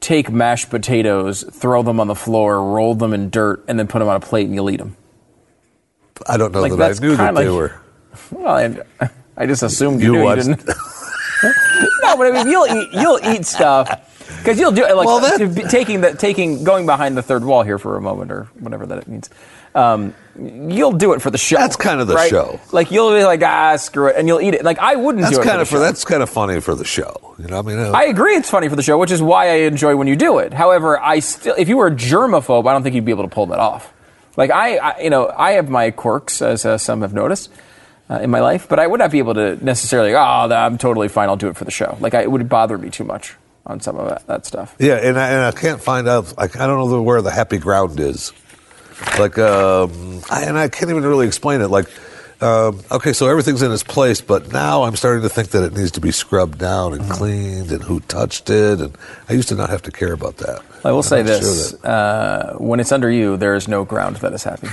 take 0.00 0.30
mashed 0.30 0.70
potatoes, 0.70 1.44
throw 1.52 1.82
them 1.82 2.00
on 2.00 2.06
the 2.06 2.14
floor, 2.14 2.62
roll 2.72 2.94
them 2.94 3.12
in 3.12 3.30
dirt, 3.30 3.64
and 3.68 3.78
then 3.78 3.86
put 3.88 3.98
them 3.98 4.08
on 4.08 4.16
a 4.16 4.20
plate 4.20 4.46
and 4.46 4.54
you'll 4.54 4.70
eat 4.70 4.76
them. 4.78 4.96
I 6.26 6.36
don't 6.36 6.52
know 6.52 6.60
Like, 6.62 6.70
that 6.72 6.78
that's 6.78 7.00
I 7.00 7.02
knew 7.04 7.16
that 7.16 7.26
kinda 7.26 7.40
they 7.40 7.48
like- 7.48 7.56
were. 7.56 7.80
Well, 8.32 8.84
I, 9.00 9.08
I 9.36 9.46
just 9.46 9.62
assumed 9.62 10.00
you, 10.00 10.06
You 10.08 10.12
knew 10.18 10.24
watched- 10.24 10.46
you 10.48 10.54
didn't. 10.56 10.76
no, 12.02 12.16
but 12.16 12.26
I 12.26 12.30
mean, 12.32 12.48
you'll 12.50 12.66
eat 12.66 12.88
you'll 12.92 13.20
eat 13.24 13.46
stuff 13.46 13.88
because 14.38 14.58
you'll 14.58 14.72
do 14.72 14.82
like 14.94 15.06
Well, 15.06 15.20
that- 15.20 15.68
taking 15.70 16.00
the 16.00 16.14
taking 16.14 16.64
going 16.64 16.86
behind 16.86 17.16
the 17.16 17.22
third 17.22 17.44
wall 17.44 17.62
here 17.62 17.78
for 17.78 17.96
a 17.96 18.00
moment 18.00 18.30
or 18.30 18.44
whatever 18.58 18.86
that 18.86 18.98
it 18.98 19.08
means. 19.08 19.30
Um, 19.74 20.14
you'll 20.36 20.92
do 20.92 21.12
it 21.12 21.20
for 21.22 21.30
the 21.30 21.38
show. 21.38 21.56
That's 21.56 21.76
kind 21.76 22.00
of 22.00 22.08
the 22.08 22.14
right? 22.14 22.30
show. 22.30 22.58
Like 22.72 22.90
you'll 22.90 23.14
be 23.14 23.22
like 23.24 23.42
ah 23.42 23.76
screw 23.76 24.08
it, 24.08 24.16
and 24.16 24.26
you'll 24.26 24.40
eat 24.40 24.54
it. 24.54 24.64
Like 24.64 24.78
I 24.78 24.96
wouldn't 24.96 25.22
That's 25.22 25.36
do 25.36 25.42
it 25.42 25.44
kind 25.44 25.56
for 25.56 25.60
of 25.62 25.66
the 25.68 25.70
for 25.70 25.76
show. 25.76 25.80
that's 25.80 26.04
kind 26.04 26.22
of 26.22 26.30
funny 26.30 26.60
for 26.60 26.74
the 26.74 26.84
show. 26.84 27.34
You 27.38 27.46
know, 27.48 27.58
I 27.58 27.62
mean, 27.62 27.78
uh, 27.78 27.92
I 27.92 28.04
agree, 28.04 28.34
it's 28.34 28.50
funny 28.50 28.68
for 28.68 28.76
the 28.76 28.82
show, 28.82 28.98
which 28.98 29.10
is 29.12 29.22
why 29.22 29.48
I 29.50 29.54
enjoy 29.66 29.94
when 29.94 30.08
you 30.08 30.16
do 30.16 30.38
it. 30.38 30.52
However, 30.52 30.98
I 30.98 31.20
still, 31.20 31.54
if 31.56 31.68
you 31.68 31.76
were 31.76 31.86
a 31.88 31.94
germaphobe, 31.94 32.66
I 32.68 32.72
don't 32.72 32.82
think 32.82 32.94
you'd 32.96 33.04
be 33.04 33.12
able 33.12 33.24
to 33.24 33.28
pull 33.34 33.46
that 33.46 33.58
off. 33.60 33.92
Like 34.36 34.50
I, 34.50 34.78
I 34.78 35.00
you 35.00 35.10
know, 35.10 35.28
I 35.36 35.52
have 35.52 35.68
my 35.68 35.90
quirks, 35.90 36.40
as 36.42 36.64
uh, 36.64 36.78
some 36.78 37.02
have 37.02 37.12
noticed 37.12 37.50
uh, 38.10 38.20
in 38.20 38.30
my 38.30 38.40
life, 38.40 38.68
but 38.68 38.78
I 38.78 38.86
would 38.86 39.00
not 39.00 39.10
be 39.10 39.18
able 39.18 39.34
to 39.34 39.62
necessarily. 39.64 40.14
Oh, 40.14 40.18
I'm 40.18 40.78
totally 40.78 41.08
fine. 41.08 41.28
I'll 41.28 41.36
do 41.36 41.48
it 41.48 41.56
for 41.56 41.64
the 41.64 41.70
show. 41.70 41.96
Like 42.00 42.14
I, 42.14 42.22
it 42.22 42.30
would 42.30 42.48
bother 42.48 42.78
me 42.78 42.90
too 42.90 43.04
much 43.04 43.34
on 43.66 43.80
some 43.80 43.96
of 43.96 44.08
that, 44.08 44.26
that 44.26 44.46
stuff. 44.46 44.74
Yeah, 44.78 44.94
and 44.96 45.18
I, 45.18 45.28
and 45.30 45.40
I 45.44 45.52
can't 45.52 45.80
find 45.80 46.08
out. 46.08 46.36
Like, 46.38 46.56
I 46.58 46.66
don't 46.66 46.78
know 46.90 47.02
where 47.02 47.20
the 47.20 47.30
happy 47.30 47.58
ground 47.58 48.00
is. 48.00 48.32
Like, 49.18 49.38
um, 49.38 50.22
I, 50.30 50.44
and 50.44 50.58
I 50.58 50.68
can't 50.68 50.90
even 50.90 51.04
really 51.04 51.26
explain 51.26 51.60
it. 51.60 51.68
Like, 51.68 51.86
Um, 52.40 52.80
okay, 52.92 53.12
so 53.12 53.26
everything's 53.28 53.62
in 53.62 53.72
its 53.72 53.82
place, 53.82 54.20
but 54.20 54.52
now 54.52 54.84
I'm 54.84 54.94
starting 54.94 55.22
to 55.22 55.28
think 55.28 55.48
that 55.50 55.64
it 55.64 55.72
needs 55.76 55.90
to 55.92 56.00
be 56.00 56.12
scrubbed 56.12 56.56
down 56.58 56.94
and 56.94 57.10
cleaned, 57.10 57.72
and 57.72 57.82
who 57.82 57.98
touched 58.00 58.48
it. 58.48 58.80
And 58.80 58.96
I 59.28 59.32
used 59.32 59.48
to 59.48 59.56
not 59.56 59.70
have 59.70 59.82
to 59.82 59.90
care 59.90 60.12
about 60.12 60.36
that. 60.38 60.62
I 60.84 60.92
will 60.92 60.98
I'm 60.98 61.02
say 61.02 61.22
not 61.24 61.28
sure 61.30 61.38
this: 61.40 61.72
that- 61.72 61.84
uh, 61.84 62.54
when 62.58 62.78
it's 62.78 62.92
under 62.92 63.10
you, 63.10 63.36
there 63.36 63.54
is 63.56 63.66
no 63.66 63.84
ground 63.84 64.16
that 64.22 64.32
is 64.32 64.44
happy. 64.44 64.68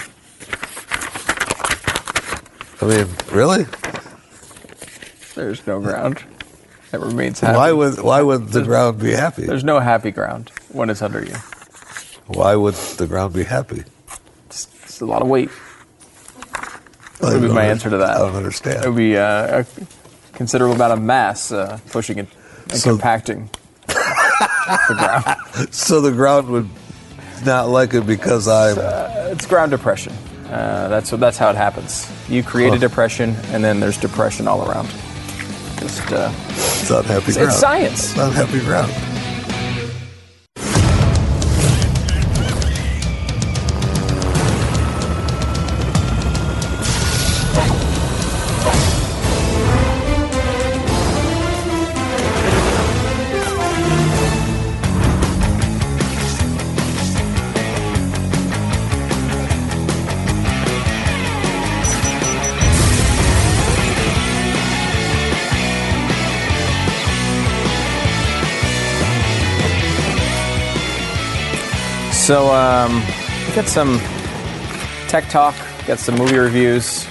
I 2.82 2.86
mean, 2.86 3.07
really? 3.32 3.65
There's 5.36 5.65
no 5.67 5.80
ground 5.80 6.23
that 6.91 6.99
remains 6.99 7.39
happy. 7.39 7.57
Why 7.57 7.71
would 7.71 7.99
why 8.01 8.21
would 8.21 8.49
the 8.49 8.63
ground 8.63 8.99
be 8.99 9.11
happy? 9.11 9.45
There's 9.45 9.63
no 9.63 9.80
happy 9.80 10.11
ground 10.11 10.51
when 10.69 10.89
it's 10.89 11.01
under 11.01 11.23
you. 11.23 11.36
Why 12.28 12.55
would 12.55 12.73
the 12.97 13.07
ground 13.07 13.34
be 13.34 13.43
happy? 13.43 13.84
It's, 14.47 14.67
it's 14.84 15.01
a 15.01 15.05
lot 15.05 15.21
of 15.21 15.28
weight. 15.28 15.49
That 17.21 17.34
would 17.34 17.41
be 17.41 17.47
my 17.49 17.65
answer 17.65 17.89
to 17.89 17.97
that. 17.97 18.17
I 18.17 18.19
don't 18.19 18.36
understand. 18.36 18.84
It 18.86 18.88
would 18.89 18.97
be 18.97 19.17
uh, 19.17 19.63
a 19.63 19.65
considerable 20.34 20.76
amount 20.76 20.93
of 20.93 21.01
mass 21.01 21.51
uh, 21.51 21.80
pushing 21.91 22.17
it 22.19 22.28
and 22.69 22.78
So- 22.80 22.91
compacting 22.91 23.49
the 23.88 24.95
ground. 24.97 25.69
So 25.73 26.01
the 26.01 26.11
ground 26.11 26.49
would 26.49 26.69
not 27.45 27.69
like 27.69 27.93
it 27.93 28.05
because 28.05 28.47
I'm. 28.47 28.78
It's 29.32 29.45
ground 29.45 29.71
depression. 29.71 30.13
Uh, 30.55 30.87
that's 30.87 31.09
that's 31.09 31.37
how 31.37 31.49
it 31.49 31.55
happens. 31.57 32.09
You 32.29 32.41
create 32.41 32.73
a 32.73 32.79
depression, 32.79 33.35
and 33.51 33.61
then 33.61 33.81
there's 33.81 33.97
depression 33.97 34.47
all 34.47 34.69
around. 34.69 34.87
Just 35.79 36.13
uh, 36.13 36.31
It's 36.49 36.89
unhappy 36.89 37.25
it's, 37.27 37.35
ground. 37.35 37.49
it's 37.49 37.59
science. 37.59 38.11
It's 38.11 38.19
unhappy 38.19 38.59
ground. 38.61 38.89
So 72.26 72.51
um, 72.51 73.03
we 73.47 73.53
got 73.53 73.67
some 73.67 73.99
tech 75.07 75.30
talk, 75.30 75.53
got 75.86 75.99
some 75.99 76.15
movie 76.15 76.39
reviews. 76.39 77.05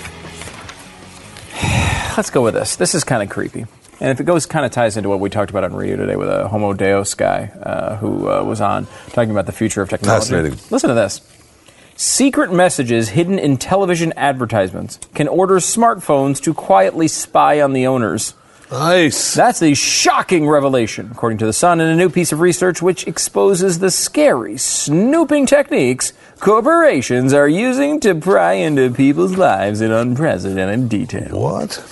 Let's 2.16 2.30
go 2.30 2.42
with 2.42 2.54
this. 2.54 2.74
This 2.74 2.96
is 2.96 3.04
kind 3.04 3.22
of 3.22 3.28
creepy. 3.28 3.64
And 4.00 4.10
if 4.10 4.18
it 4.18 4.24
goes, 4.24 4.44
kind 4.44 4.66
of 4.66 4.72
ties 4.72 4.96
into 4.96 5.08
what 5.08 5.20
we 5.20 5.30
talked 5.30 5.50
about 5.50 5.62
on 5.62 5.72
radio 5.72 5.94
today 5.94 6.16
with 6.16 6.28
a 6.28 6.48
Homo 6.48 6.72
Deus 6.72 7.14
guy 7.14 7.44
uh, 7.62 7.94
who 7.98 8.28
uh, 8.28 8.42
was 8.42 8.60
on 8.60 8.88
talking 9.10 9.30
about 9.30 9.46
the 9.46 9.52
future 9.52 9.82
of 9.82 9.88
technology. 9.88 10.32
Fascinating. 10.32 10.58
Listen 10.70 10.88
to 10.88 10.94
this. 10.94 11.20
Secret 11.94 12.52
messages 12.52 13.10
hidden 13.10 13.38
in 13.38 13.56
television 13.56 14.12
advertisements 14.16 14.98
can 15.14 15.28
order 15.28 15.58
smartphones 15.58 16.42
to 16.42 16.52
quietly 16.52 17.06
spy 17.06 17.60
on 17.60 17.72
the 17.72 17.86
owners. 17.86 18.34
Nice. 18.70 19.34
That's 19.34 19.62
a 19.62 19.74
shocking 19.74 20.48
revelation, 20.48 21.10
according 21.12 21.38
to 21.38 21.46
The 21.46 21.52
Sun, 21.52 21.80
in 21.80 21.88
a 21.88 21.96
new 21.96 22.08
piece 22.08 22.32
of 22.32 22.40
research 22.40 22.80
which 22.80 23.06
exposes 23.06 23.78
the 23.78 23.90
scary 23.90 24.56
snooping 24.56 25.46
techniques 25.46 26.12
corporations 26.40 27.32
are 27.32 27.48
using 27.48 28.00
to 28.00 28.14
pry 28.14 28.54
into 28.54 28.90
people's 28.90 29.36
lives 29.36 29.80
in 29.80 29.90
unprecedented 29.90 30.88
detail. 30.88 31.40
What? 31.40 31.84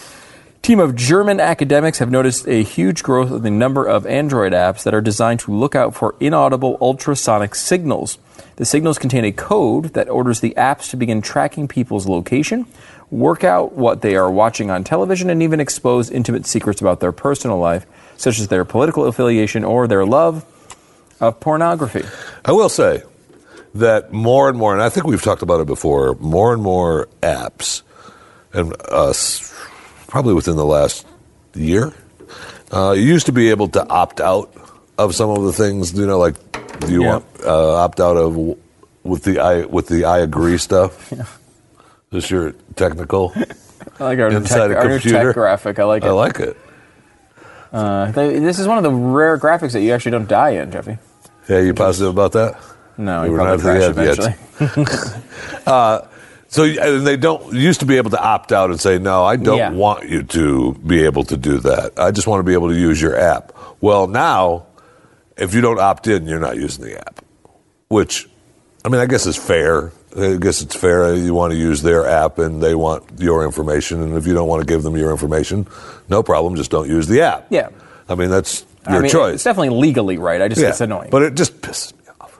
Team 0.62 0.78
of 0.78 0.94
German 0.94 1.40
academics 1.40 1.98
have 1.98 2.10
noticed 2.10 2.46
a 2.46 2.62
huge 2.62 3.02
growth 3.02 3.32
in 3.32 3.42
the 3.42 3.50
number 3.50 3.84
of 3.84 4.06
Android 4.06 4.52
apps 4.52 4.84
that 4.84 4.94
are 4.94 5.00
designed 5.00 5.40
to 5.40 5.52
look 5.52 5.74
out 5.74 5.94
for 5.94 6.14
inaudible 6.20 6.78
ultrasonic 6.80 7.54
signals. 7.54 8.18
The 8.56 8.64
signals 8.64 8.98
contain 8.98 9.24
a 9.24 9.32
code 9.32 9.94
that 9.94 10.08
orders 10.08 10.38
the 10.38 10.54
apps 10.56 10.90
to 10.90 10.96
begin 10.96 11.20
tracking 11.20 11.66
people's 11.66 12.06
location, 12.06 12.66
work 13.12 13.44
out 13.44 13.74
what 13.74 14.00
they 14.02 14.16
are 14.16 14.30
watching 14.30 14.70
on 14.70 14.82
television, 14.82 15.30
and 15.30 15.42
even 15.42 15.60
expose 15.60 16.10
intimate 16.10 16.46
secrets 16.46 16.80
about 16.80 16.98
their 17.00 17.12
personal 17.12 17.58
life, 17.58 17.86
such 18.16 18.40
as 18.40 18.48
their 18.48 18.64
political 18.64 19.04
affiliation 19.04 19.62
or 19.64 19.86
their 19.86 20.04
love 20.04 20.44
of 21.20 21.38
pornography. 21.38 22.02
I 22.44 22.52
will 22.52 22.70
say 22.70 23.02
that 23.74 24.12
more 24.12 24.48
and 24.48 24.56
more, 24.58 24.72
and 24.72 24.82
I 24.82 24.88
think 24.88 25.06
we've 25.06 25.22
talked 25.22 25.42
about 25.42 25.60
it 25.60 25.66
before, 25.66 26.14
more 26.16 26.52
and 26.54 26.62
more 26.62 27.06
apps, 27.22 27.82
and 28.52 28.74
us, 28.90 29.54
probably 30.08 30.32
within 30.34 30.56
the 30.56 30.64
last 30.64 31.06
year, 31.54 31.92
uh, 32.72 32.92
you 32.92 33.02
used 33.02 33.26
to 33.26 33.32
be 33.32 33.50
able 33.50 33.68
to 33.68 33.86
opt 33.88 34.20
out 34.20 34.52
of 34.98 35.14
some 35.14 35.28
of 35.30 35.42
the 35.44 35.52
things, 35.52 35.92
you 35.92 36.06
know, 36.06 36.18
like 36.18 36.34
do 36.80 36.90
you 36.92 37.02
Yeah. 37.02 37.08
want 37.12 37.24
uh, 37.44 37.74
opt 37.76 38.00
out 38.00 38.16
of 38.16 38.36
with 39.04 39.24
the 39.24 39.38
I 39.40 39.64
with 39.66 39.88
the 39.88 40.04
I 40.06 40.18
agree 40.20 40.56
stuff. 40.58 41.12
This 42.12 42.30
your 42.30 42.52
technical. 42.76 43.32
I 43.98 44.04
like 44.04 44.18
our, 44.18 44.28
Inside 44.30 44.68
tech, 44.68 44.76
a 44.76 44.80
our 44.80 44.88
computer. 44.90 45.24
tech 45.24 45.34
graphic. 45.34 45.78
I 45.78 45.84
like 45.84 46.04
it. 46.04 46.08
I 46.08 46.10
like 46.12 46.38
it. 46.40 46.56
Uh, 47.72 48.10
they, 48.12 48.38
this 48.38 48.58
is 48.58 48.68
one 48.68 48.76
of 48.76 48.84
the 48.84 48.92
rare 48.92 49.38
graphics 49.38 49.72
that 49.72 49.80
you 49.80 49.92
actually 49.92 50.12
don't 50.12 50.28
die 50.28 50.50
in, 50.50 50.70
Jeffy. 50.70 50.98
Yeah, 51.48 51.60
you 51.60 51.72
positive 51.74 52.12
about 52.12 52.32
that? 52.32 52.60
No, 52.98 53.24
you 53.24 53.32
were 53.32 53.38
probably 53.38 53.64
not 53.64 53.94
crash 53.94 53.94
there 53.94 54.04
yet. 54.04 54.18
eventually. 55.66 56.08
So 56.48 56.64
and 56.64 57.06
they 57.06 57.16
don't 57.16 57.54
used 57.54 57.80
to 57.80 57.86
be 57.86 57.96
able 57.96 58.10
to 58.10 58.22
opt 58.22 58.52
out 58.52 58.68
and 58.68 58.78
say, 58.78 58.98
"No, 58.98 59.24
I 59.24 59.36
don't 59.36 59.56
Yeah. 59.56 59.70
want 59.70 60.06
you 60.10 60.22
to 60.22 60.74
be 60.86 61.02
able 61.06 61.24
to 61.24 61.38
do 61.38 61.56
that. 61.60 61.98
I 61.98 62.10
just 62.10 62.26
want 62.26 62.40
to 62.40 62.44
be 62.44 62.52
able 62.52 62.68
to 62.68 62.74
use 62.74 63.00
your 63.00 63.18
app." 63.18 63.54
Well, 63.80 64.06
now, 64.06 64.66
if 65.38 65.54
you 65.54 65.62
don't 65.62 65.80
opt 65.80 66.08
in, 66.08 66.26
you're 66.26 66.40
not 66.40 66.56
using 66.56 66.84
the 66.84 66.98
app, 66.98 67.24
which, 67.88 68.28
I 68.84 68.90
mean, 68.90 69.00
I 69.00 69.06
guess 69.06 69.24
is 69.24 69.34
fair. 69.38 69.92
I 70.16 70.36
guess 70.36 70.60
it's 70.62 70.76
fair. 70.76 71.04
Uh, 71.04 71.12
you 71.12 71.34
want 71.34 71.52
to 71.52 71.58
use 71.58 71.82
their 71.82 72.06
app, 72.06 72.38
and 72.38 72.62
they 72.62 72.74
want 72.74 73.04
your 73.18 73.44
information. 73.44 74.02
And 74.02 74.16
if 74.16 74.26
you 74.26 74.34
don't 74.34 74.48
want 74.48 74.60
to 74.60 74.66
give 74.66 74.82
them 74.82 74.96
your 74.96 75.10
information, 75.10 75.66
no 76.08 76.22
problem. 76.22 76.56
Just 76.56 76.70
don't 76.70 76.88
use 76.88 77.06
the 77.08 77.22
app. 77.22 77.46
Yeah. 77.50 77.70
I 78.08 78.14
mean, 78.14 78.30
that's 78.30 78.66
I 78.86 78.98
your 78.98 79.08
choice. 79.08 79.36
It's 79.36 79.44
definitely 79.44 79.70
legally 79.70 80.18
right. 80.18 80.42
I 80.42 80.48
just 80.48 80.60
Yeah, 80.60 80.68
it's 80.68 80.80
annoying. 80.80 81.10
But 81.10 81.22
it 81.22 81.34
just 81.34 81.60
pisses 81.62 81.94
me 81.94 82.12
off 82.20 82.38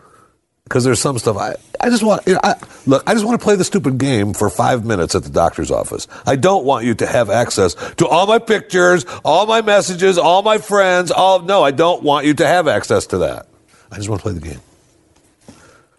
because 0.65 0.85
there's 0.85 1.01
some 1.01 1.19
stuff 1.19 1.37
I, 1.37 1.55
I 1.81 1.89
just 1.89 2.03
want. 2.03 2.27
You 2.27 2.35
know, 2.35 2.41
I, 2.43 2.57
look, 2.87 3.03
I 3.07 3.15
just 3.15 3.25
want 3.25 3.41
to 3.41 3.45
play 3.45 3.57
the 3.57 3.65
stupid 3.65 3.97
game 3.97 4.35
for 4.35 4.51
five 4.51 4.85
minutes 4.85 5.15
at 5.15 5.23
the 5.23 5.31
doctor's 5.31 5.71
office. 5.71 6.09
I 6.27 6.37
don't 6.37 6.65
want 6.65 6.85
you 6.85 6.95
to 6.97 7.07
have 7.07 7.31
access 7.31 7.75
to 7.95 8.07
all 8.07 8.27
my 8.27 8.39
pictures, 8.39 9.07
all 9.25 9.47
my 9.47 9.63
messages, 9.63 10.19
all 10.19 10.43
my 10.43 10.59
friends. 10.59 11.11
All 11.11 11.41
no, 11.41 11.63
I 11.63 11.71
don't 11.71 12.03
want 12.03 12.27
you 12.27 12.35
to 12.35 12.47
have 12.47 12.69
access 12.69 13.07
to 13.09 13.19
that. 13.19 13.47
I 13.91 13.97
just 13.97 14.09
want 14.09 14.21
to 14.21 14.25
play 14.25 14.35
the 14.35 14.41
game. 14.41 14.61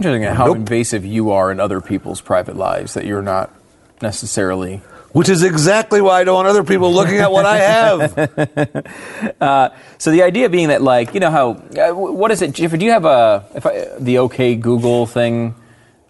Interesting 0.06 0.24
how 0.36 0.48
Nope. 0.48 0.58
invasive 0.58 1.06
you 1.06 1.32
are 1.32 1.52
in 1.52 1.60
other 1.60 1.80
people's 1.82 2.20
private 2.22 2.56
lives 2.56 2.94
that 2.96 3.06
you're 3.06 3.22
not 3.22 3.52
necessarily. 4.02 4.82
Which 5.14 5.30
is 5.30 5.44
exactly 5.44 6.02
why 6.02 6.22
I 6.22 6.24
don't 6.24 6.34
want 6.36 6.48
other 6.48 6.64
people 6.64 6.92
looking 6.92 7.18
at 7.20 7.32
what 7.32 7.46
I 7.46 7.58
have. 7.58 8.86
So 10.00 10.12
the 10.12 10.24
idea 10.24 10.50
being 10.50 10.68
that, 10.70 10.82
like, 10.82 11.14
you 11.14 11.20
know 11.22 11.32
how 11.32 11.52
uh, 11.52 11.94
what 11.94 12.32
is 12.32 12.42
it? 12.42 12.60
If 12.60 12.78
do 12.78 12.84
you 12.84 12.92
have 12.92 13.06
a 13.06 13.46
if 13.56 13.66
I, 13.66 13.86
the 14.00 14.18
OK 14.18 14.56
Google 14.56 15.06
thing 15.06 15.56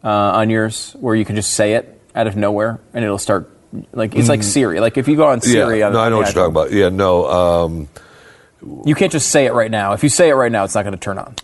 uh, 0.04 0.08
on 0.10 0.50
yours 0.50 0.96
where 1.00 1.14
you 1.16 1.26
can 1.26 1.36
just 1.36 1.54
say 1.54 1.74
it 1.74 2.02
out 2.16 2.26
of 2.26 2.36
nowhere 2.36 2.80
and 2.94 3.04
it'll 3.06 3.20
start 3.20 3.52
like 3.92 4.16
it's 4.16 4.30
like 4.30 4.42
Siri. 4.42 4.80
Like 4.80 4.98
if 4.98 5.08
you 5.08 5.16
go 5.16 5.28
on 5.28 5.42
Siri, 5.42 5.76
Mm. 5.76 5.80
yeah, 5.80 5.90
no, 5.90 6.00
I 6.00 6.10
know 6.10 6.18
what 6.18 6.26
you're 6.34 6.34
talking 6.34 6.52
about. 6.52 6.72
Yeah, 6.72 6.90
no, 6.90 7.26
um, 7.30 7.88
You 8.86 8.96
can't 8.96 9.12
just 9.12 9.30
say 9.30 9.46
it 9.46 9.54
right 9.54 9.70
now. 9.70 9.94
If 9.94 10.02
you 10.04 10.10
say 10.10 10.30
it 10.30 10.34
right 10.34 10.52
now, 10.52 10.64
it's 10.64 10.74
not 10.74 10.84
going 10.84 10.94
to 10.96 11.00
turn 11.00 11.18
on. 11.20 11.36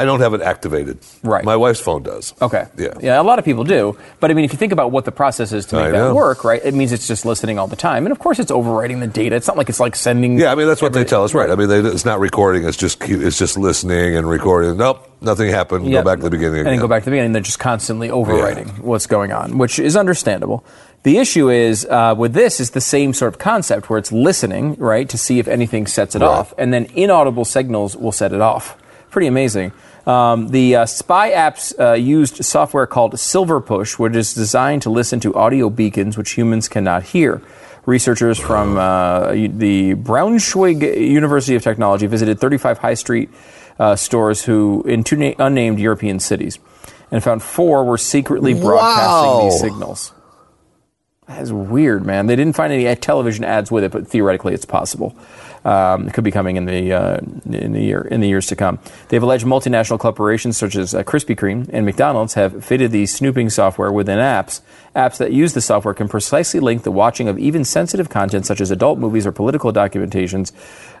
I 0.00 0.04
don't 0.04 0.20
have 0.20 0.34
it 0.34 0.42
activated. 0.42 0.98
Right. 1.22 1.44
My 1.44 1.56
wife's 1.56 1.80
phone 1.80 2.02
does. 2.02 2.34
Okay. 2.40 2.66
Yeah. 2.76 2.94
Yeah, 3.00 3.20
a 3.20 3.22
lot 3.22 3.38
of 3.38 3.44
people 3.44 3.64
do. 3.64 3.98
But 4.20 4.30
I 4.30 4.34
mean, 4.34 4.44
if 4.44 4.52
you 4.52 4.58
think 4.58 4.72
about 4.72 4.90
what 4.90 5.04
the 5.04 5.12
process 5.12 5.52
is 5.52 5.66
to 5.66 5.76
make 5.76 5.86
I 5.86 5.90
that 5.90 5.98
know. 5.98 6.14
work, 6.14 6.44
right? 6.44 6.60
It 6.64 6.74
means 6.74 6.92
it's 6.92 7.06
just 7.06 7.24
listening 7.24 7.58
all 7.58 7.66
the 7.66 7.76
time, 7.76 8.06
and 8.06 8.12
of 8.12 8.18
course, 8.18 8.38
it's 8.38 8.50
overwriting 8.50 9.00
the 9.00 9.06
data. 9.06 9.36
It's 9.36 9.46
not 9.46 9.56
like 9.56 9.68
it's 9.68 9.80
like 9.80 9.96
sending. 9.96 10.38
Yeah, 10.38 10.52
I 10.52 10.54
mean 10.54 10.66
that's 10.66 10.82
what 10.82 10.92
they 10.92 11.04
tell 11.04 11.24
us, 11.24 11.34
right? 11.34 11.50
I 11.50 11.54
mean, 11.54 11.68
they, 11.68 11.80
it's 11.80 12.04
not 12.04 12.20
recording; 12.20 12.64
it's 12.64 12.76
just 12.76 13.02
it's 13.08 13.38
just 13.38 13.56
listening 13.58 14.16
and 14.16 14.28
recording. 14.28 14.76
Nope, 14.76 15.08
nothing 15.20 15.48
happened. 15.50 15.86
Yeah. 15.86 16.00
Go 16.00 16.04
back 16.04 16.18
to 16.18 16.24
the 16.24 16.30
beginning, 16.30 16.60
and 16.60 16.68
again. 16.68 16.80
go 16.80 16.88
back 16.88 17.02
to 17.02 17.06
the 17.06 17.10
beginning. 17.12 17.32
They're 17.32 17.42
just 17.42 17.58
constantly 17.58 18.08
overwriting 18.08 18.78
what's 18.80 19.06
going 19.06 19.32
on, 19.32 19.58
which 19.58 19.78
is 19.78 19.96
understandable. 19.96 20.64
The 21.02 21.16
issue 21.16 21.48
is 21.48 21.86
uh, 21.86 22.14
with 22.16 22.34
this 22.34 22.60
is 22.60 22.70
the 22.70 22.80
same 22.82 23.14
sort 23.14 23.32
of 23.32 23.38
concept 23.38 23.88
where 23.88 23.98
it's 23.98 24.12
listening, 24.12 24.74
right, 24.74 25.08
to 25.08 25.16
see 25.16 25.38
if 25.38 25.48
anything 25.48 25.86
sets 25.86 26.14
it 26.14 26.20
Right. 26.20 26.28
off, 26.28 26.52
and 26.58 26.74
then 26.74 26.86
inaudible 26.94 27.46
signals 27.46 27.96
will 27.96 28.12
set 28.12 28.32
it 28.34 28.40
off. 28.42 28.76
Pretty 29.10 29.26
amazing. 29.26 29.72
Um, 30.06 30.48
the 30.48 30.76
uh, 30.76 30.86
spy 30.86 31.30
apps 31.30 31.78
uh, 31.78 31.92
used 31.92 32.44
software 32.44 32.86
called 32.86 33.14
Silverpush, 33.14 33.98
which 33.98 34.16
is 34.16 34.32
designed 34.34 34.82
to 34.82 34.90
listen 34.90 35.20
to 35.20 35.34
audio 35.34 35.68
beacons 35.70 36.16
which 36.16 36.32
humans 36.32 36.68
cannot 36.68 37.02
hear. 37.04 37.42
Researchers 37.86 38.38
from 38.38 38.76
uh, 38.76 39.30
the 39.32 39.94
Braunschweig 39.94 40.82
University 40.98 41.54
of 41.54 41.62
Technology 41.62 42.06
visited 42.06 42.38
35 42.38 42.78
high 42.78 42.94
street 42.94 43.30
uh, 43.78 43.96
stores 43.96 44.44
who 44.44 44.82
in 44.86 45.02
two 45.04 45.16
na- 45.16 45.32
unnamed 45.38 45.78
European 45.78 46.20
cities 46.20 46.58
and 47.10 47.22
found 47.24 47.42
four 47.42 47.84
were 47.84 47.98
secretly 47.98 48.52
broadcasting 48.54 49.30
Wow. 49.30 49.40
these 49.44 49.60
signals. 49.60 50.12
That's 51.26 51.50
weird, 51.52 52.04
man. 52.04 52.26
They 52.26 52.36
didn't 52.36 52.54
find 52.56 52.72
any 52.72 52.86
uh, 52.88 52.94
television 52.96 53.44
ads 53.44 53.70
with 53.70 53.84
it, 53.84 53.92
but 53.92 54.06
theoretically, 54.08 54.52
it's 54.52 54.64
possible. 54.64 55.16
Um, 55.62 56.08
could 56.08 56.24
be 56.24 56.30
coming 56.30 56.56
in 56.56 56.64
the 56.64 56.90
uh, 56.90 57.18
in 57.50 57.72
the 57.72 57.82
year 57.82 58.00
in 58.00 58.20
the 58.20 58.28
years 58.28 58.46
to 58.46 58.56
come. 58.56 58.78
They've 59.08 59.22
alleged 59.22 59.44
multinational 59.44 59.98
corporations 59.98 60.56
such 60.56 60.74
as 60.74 60.94
uh, 60.94 61.02
Krispy 61.02 61.36
Kreme 61.36 61.68
and 61.70 61.84
McDonald's 61.84 62.32
have 62.32 62.64
fitted 62.64 62.92
the 62.92 63.04
snooping 63.04 63.50
software 63.50 63.92
within 63.92 64.18
apps. 64.18 64.62
Apps 64.96 65.18
that 65.18 65.32
use 65.32 65.52
the 65.52 65.60
software 65.60 65.92
can 65.92 66.08
precisely 66.08 66.60
link 66.60 66.82
the 66.82 66.90
watching 66.90 67.28
of 67.28 67.38
even 67.38 67.66
sensitive 67.66 68.08
content, 68.08 68.46
such 68.46 68.62
as 68.62 68.70
adult 68.70 68.98
movies 68.98 69.26
or 69.26 69.32
political 69.32 69.70
documentations, 69.70 70.50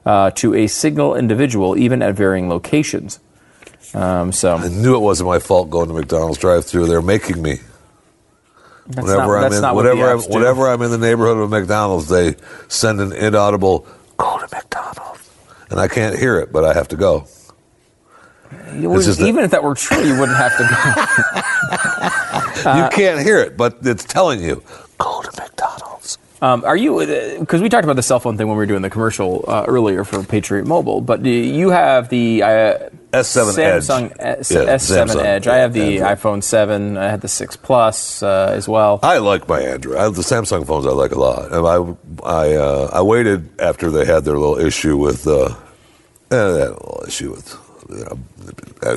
uh, 0.04 0.30
to 0.32 0.54
a 0.54 0.66
single 0.66 1.16
individual, 1.16 1.74
even 1.78 2.02
at 2.02 2.14
varying 2.14 2.50
locations. 2.50 3.18
Um, 3.94 4.30
so 4.30 4.56
I 4.56 4.68
knew 4.68 4.94
it 4.94 5.00
wasn't 5.00 5.28
my 5.28 5.38
fault 5.38 5.70
going 5.70 5.88
to 5.88 5.94
McDonald's 5.94 6.38
drive-through. 6.38 6.86
They're 6.86 7.00
making 7.00 7.40
me. 7.40 7.60
that's 8.86 9.06
whenever 9.06 9.16
not, 9.16 9.36
I'm 9.36 9.42
that's 9.42 9.56
in, 9.56 9.62
not 9.62 9.74
what 9.74 9.84
whenever 9.86 10.10
I'm, 10.10 10.20
whenever 10.20 10.68
I'm 10.68 10.82
in 10.82 10.90
the 10.90 10.98
neighborhood 10.98 11.38
of 11.38 11.52
a 11.52 11.60
McDonald's, 11.60 12.08
they 12.08 12.36
send 12.68 13.00
an 13.00 13.12
inaudible 13.12 13.86
"Go 14.20 14.38
to 14.38 14.48
McDonald's," 14.54 15.30
and 15.70 15.80
I 15.80 15.88
can't 15.88 16.18
hear 16.18 16.38
it, 16.38 16.52
but 16.52 16.64
I 16.64 16.72
have 16.74 16.88
to 16.88 16.96
go. 16.96 17.26
Wouldn't- 18.88 19.04
that- 19.18 19.26
even 19.28 19.44
if 19.44 19.50
that 19.52 19.62
were 19.62 19.74
true, 19.74 20.02
you 20.02 20.18
wouldn't 20.18 20.36
have 20.38 20.56
to 20.58 20.64
go. 20.64 20.76
you 22.82 22.88
can't 22.90 23.20
hear 23.20 23.38
it, 23.38 23.56
but 23.56 23.78
it's 23.82 24.04
telling 24.04 24.40
you 24.42 24.62
go 24.98 25.22
to 25.22 25.30
McDonald's. 25.40 25.69
Um, 26.42 26.64
are 26.64 26.76
you? 26.76 26.98
Because 27.38 27.60
we 27.60 27.68
talked 27.68 27.84
about 27.84 27.96
the 27.96 28.02
cell 28.02 28.18
phone 28.20 28.36
thing 28.38 28.46
when 28.48 28.56
we 28.56 28.62
were 28.62 28.66
doing 28.66 28.82
the 28.82 28.88
commercial 28.90 29.44
uh, 29.46 29.64
earlier 29.68 30.04
for 30.04 30.22
Patriot 30.22 30.66
Mobile, 30.66 31.00
but 31.02 31.22
do 31.22 31.28
you 31.30 31.68
have 31.70 32.08
the 32.08 32.42
uh, 32.42 32.48
S7 33.12 33.52
Samsung 33.82 34.16
Edge. 34.18 34.38
S- 34.40 34.50
Yeah, 34.50 34.60
S7 34.60 35.06
Samsung. 35.08 35.22
Edge. 35.24 35.46
I 35.48 35.56
have 35.58 35.72
the 35.74 35.98
Android. 36.00 36.18
iPhone 36.18 36.42
7. 36.42 36.96
I 36.96 37.08
had 37.10 37.20
the 37.20 37.28
6 37.28 37.56
Plus 37.56 38.22
uh, 38.22 38.52
as 38.56 38.68
well. 38.68 39.00
I 39.02 39.18
like 39.18 39.48
my 39.48 39.60
Android. 39.60 39.96
I, 39.98 40.08
the 40.08 40.22
Samsung 40.22 40.66
phones 40.66 40.86
I 40.86 40.90
like 40.90 41.10
a 41.12 41.18
lot. 41.18 41.52
And 41.52 41.66
I 41.66 42.28
I 42.28 42.54
uh, 42.54 42.90
I 42.92 43.02
waited 43.02 43.60
after 43.60 43.90
they 43.90 44.04
had 44.06 44.24
their 44.24 44.38
little 44.38 44.58
issue 44.58 44.96
with 44.96 45.26
uh, 45.26 45.46
eh, 45.46 45.50
they 46.30 46.36
had 46.60 46.68
a 46.68 46.70
little 46.70 47.04
issue 47.06 47.32
with 47.32 47.54
uh, 47.90 48.14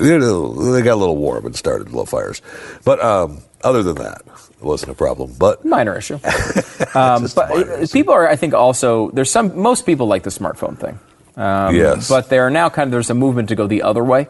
you 0.01 0.19
know, 0.19 0.71
they 0.71 0.81
got 0.83 0.93
a 0.93 0.95
little 1.01 1.17
warm 1.17 1.45
and 1.45 1.55
started 1.55 1.87
little 1.89 2.05
fires. 2.05 2.41
But 2.85 3.01
um, 3.03 3.39
other 3.63 3.83
than 3.83 3.95
that, 3.95 4.21
it 4.27 4.63
wasn't 4.63 4.91
a 4.91 4.95
problem. 4.95 5.33
But 5.37 5.63
Minor 5.65 5.97
issue. 5.97 6.15
um, 6.95 7.27
but 7.35 7.49
minor 7.49 7.73
uh, 7.73 7.77
issue. 7.81 7.93
people 7.93 8.13
are, 8.13 8.27
I 8.27 8.35
think, 8.35 8.53
also 8.53 9.09
there's 9.11 9.31
some. 9.31 9.57
Most 9.59 9.85
people 9.85 10.07
like 10.07 10.23
the 10.23 10.29
smartphone 10.29 10.77
thing. 10.77 10.99
Um, 11.35 11.75
Yes. 11.75 12.09
But 12.09 12.29
there 12.29 12.45
are 12.45 12.51
now 12.51 12.69
kind 12.69 12.87
of 12.87 12.91
there's 12.91 13.09
a 13.09 13.15
movement 13.15 13.49
to 13.49 13.55
go 13.55 13.67
the 13.67 13.81
other 13.83 14.03
way. 14.03 14.27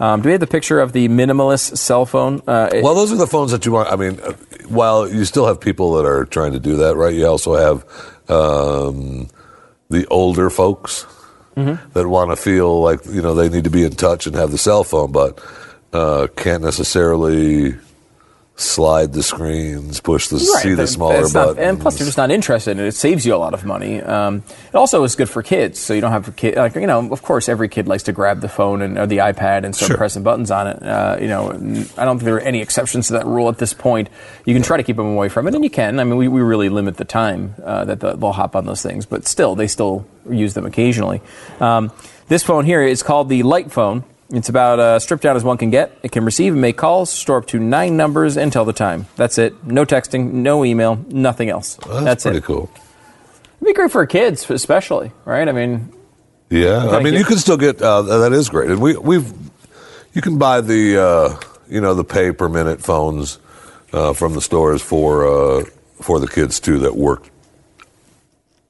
Um, 0.00 0.22
do 0.22 0.28
we 0.28 0.32
have 0.32 0.40
the 0.40 0.46
picture 0.46 0.78
of 0.80 0.92
the 0.92 1.08
minimalist 1.08 1.76
cell 1.76 2.06
phone? 2.06 2.40
Uh, 2.46 2.70
Well, 2.82 2.94
those 2.94 3.10
are 3.12 3.16
the 3.16 3.26
phones 3.26 3.50
that 3.50 3.66
you 3.66 3.72
want. 3.72 3.90
I 3.90 3.96
mean, 3.96 4.20
uh, 4.20 4.32
while 4.68 5.08
you 5.08 5.24
still 5.24 5.46
have 5.46 5.60
people 5.60 5.94
that 5.94 6.06
are 6.06 6.24
trying 6.24 6.52
to 6.52 6.60
do 6.60 6.76
that, 6.76 6.94
right? 6.96 7.12
You 7.12 7.26
also 7.26 7.56
have 7.56 7.84
um, 8.30 9.28
the 9.90 10.06
older 10.08 10.50
folks 10.50 11.06
Mm-hmm. 11.56 11.90
that 11.94 12.06
want 12.06 12.30
to 12.30 12.36
feel 12.36 12.80
like 12.80 13.04
you 13.06 13.20
know 13.20 13.34
they 13.34 13.48
need 13.48 13.64
to 13.64 13.70
be 13.70 13.82
in 13.82 13.90
touch 13.90 14.28
and 14.28 14.36
have 14.36 14.52
the 14.52 14.58
cell 14.58 14.84
phone, 14.84 15.10
but 15.10 15.42
uh, 15.92 16.28
can't 16.36 16.62
necessarily 16.62 17.74
slide 18.60 19.12
the 19.12 19.22
screens, 19.22 20.00
push 20.00 20.26
the 20.28 20.36
Right, 20.36 20.62
see 20.62 20.70
the 20.70 20.76
that- 20.76 20.86
smaller 20.88 21.20
not- 21.22 21.32
buttons. 21.32 21.58
and 21.58 21.80
plus, 21.80 21.96
they're 21.96 22.04
just 22.06 22.18
not 22.18 22.32
interested 22.32 22.72
in 22.72 22.80
it. 22.84 22.88
It 22.88 22.94
saves 22.94 23.24
you 23.24 23.32
a 23.34 23.38
lot 23.38 23.54
of 23.54 23.64
money. 23.64 24.02
Um, 24.02 24.42
it 24.72 24.74
also 24.76 25.04
is 25.04 25.14
good 25.14 25.28
for 25.30 25.44
kids, 25.44 25.78
so 25.78 25.94
you 25.94 26.00
don't 26.00 26.10
have 26.10 26.26
a 26.26 26.32
kid. 26.32 26.56
Like 26.56 26.74
you 26.74 26.86
know, 26.88 27.08
of 27.12 27.22
course, 27.22 27.48
every 27.48 27.68
kid 27.68 27.86
likes 27.86 28.02
to 28.04 28.12
grab 28.12 28.40
the 28.40 28.48
phone 28.48 28.82
and 28.82 28.98
or 28.98 29.06
the 29.06 29.18
iPad 29.18 29.64
and 29.64 29.76
start 29.76 29.88
Sure. 29.90 29.96
pressing 29.96 30.24
buttons 30.24 30.50
on 30.50 30.66
it. 30.66 30.82
Uh, 30.82 31.16
you 31.20 31.28
know, 31.28 31.50
I 31.96 32.04
don't 32.04 32.18
think 32.18 32.24
there 32.24 32.34
are 32.34 32.40
any 32.40 32.60
exceptions 32.60 33.06
to 33.06 33.12
that 33.14 33.26
rule 33.26 33.48
at 33.48 33.58
this 33.58 33.72
point. 33.72 34.08
You 34.44 34.54
can 34.54 34.62
try 34.64 34.76
to 34.76 34.82
keep 34.82 34.96
them 34.96 35.06
away 35.06 35.28
from 35.28 35.46
it, 35.46 35.54
and 35.54 35.62
you 35.62 35.70
can. 35.70 36.00
I 36.00 36.04
mean, 36.04 36.16
we, 36.16 36.26
we 36.26 36.40
really 36.40 36.68
limit 36.68 36.96
the 36.96 37.04
time 37.04 37.54
uh, 37.64 37.84
that 37.84 38.00
the, 38.00 38.16
they'll 38.16 38.32
hop 38.32 38.56
on 38.56 38.66
those 38.66 38.82
things, 38.82 39.06
but 39.06 39.24
still, 39.26 39.54
they 39.54 39.68
still 39.68 40.04
use 40.28 40.54
them 40.54 40.66
occasionally. 40.66 41.22
Um, 41.60 41.92
this 42.26 42.42
phone 42.42 42.64
here 42.64 42.82
is 42.82 43.02
called 43.04 43.28
the 43.28 43.44
Light 43.44 43.70
Phone. 43.70 44.02
It's 44.30 44.48
about 44.50 44.78
uh, 44.78 44.98
stripped 44.98 45.22
down 45.22 45.36
as 45.36 45.44
one 45.44 45.56
can 45.56 45.70
get. 45.70 45.98
It 46.02 46.12
can 46.12 46.24
receive 46.24 46.52
and 46.52 46.60
make 46.60 46.76
calls, 46.76 47.10
store 47.10 47.38
up 47.38 47.46
to 47.46 47.58
nine 47.58 47.96
numbers, 47.96 48.36
and 48.36 48.52
tell 48.52 48.66
the 48.66 48.74
time. 48.74 49.06
That's 49.16 49.38
it. 49.38 49.64
No 49.64 49.86
texting, 49.86 50.32
no 50.32 50.64
email, 50.66 50.96
nothing 51.08 51.48
else. 51.48 51.78
Well, 51.86 51.94
that's, 52.04 52.04
That's 52.04 52.22
pretty 52.24 52.38
it. 52.38 52.44
cool. 52.44 52.70
It'd 52.74 53.66
be 53.66 53.72
great 53.72 53.90
for 53.90 54.04
kids, 54.06 54.48
especially, 54.50 55.12
right? 55.24 55.48
I 55.48 55.52
mean, 55.52 55.92
Yeah, 56.50 56.88
I 56.90 57.02
mean, 57.02 57.14
you 57.14 57.24
can 57.24 57.38
still 57.38 57.56
get 57.56 57.80
uh, 57.80 58.02
that 58.02 58.32
is 58.32 58.48
great, 58.50 58.70
and 58.70 58.80
we 58.82 58.96
we've 58.96 59.32
you 60.12 60.20
can 60.22 60.36
buy 60.38 60.60
the 60.60 60.98
uh, 61.02 61.40
you 61.68 61.80
know 61.80 61.94
the 61.94 62.04
pay 62.04 62.30
per 62.32 62.48
minute 62.50 62.80
phones 62.82 63.38
uh, 63.92 64.12
from 64.12 64.34
the 64.34 64.40
stores 64.42 64.82
for 64.82 65.26
uh, 65.26 65.64
for 66.02 66.20
the 66.20 66.28
kids 66.28 66.60
too 66.60 66.78
that 66.80 66.96
work. 66.96 67.30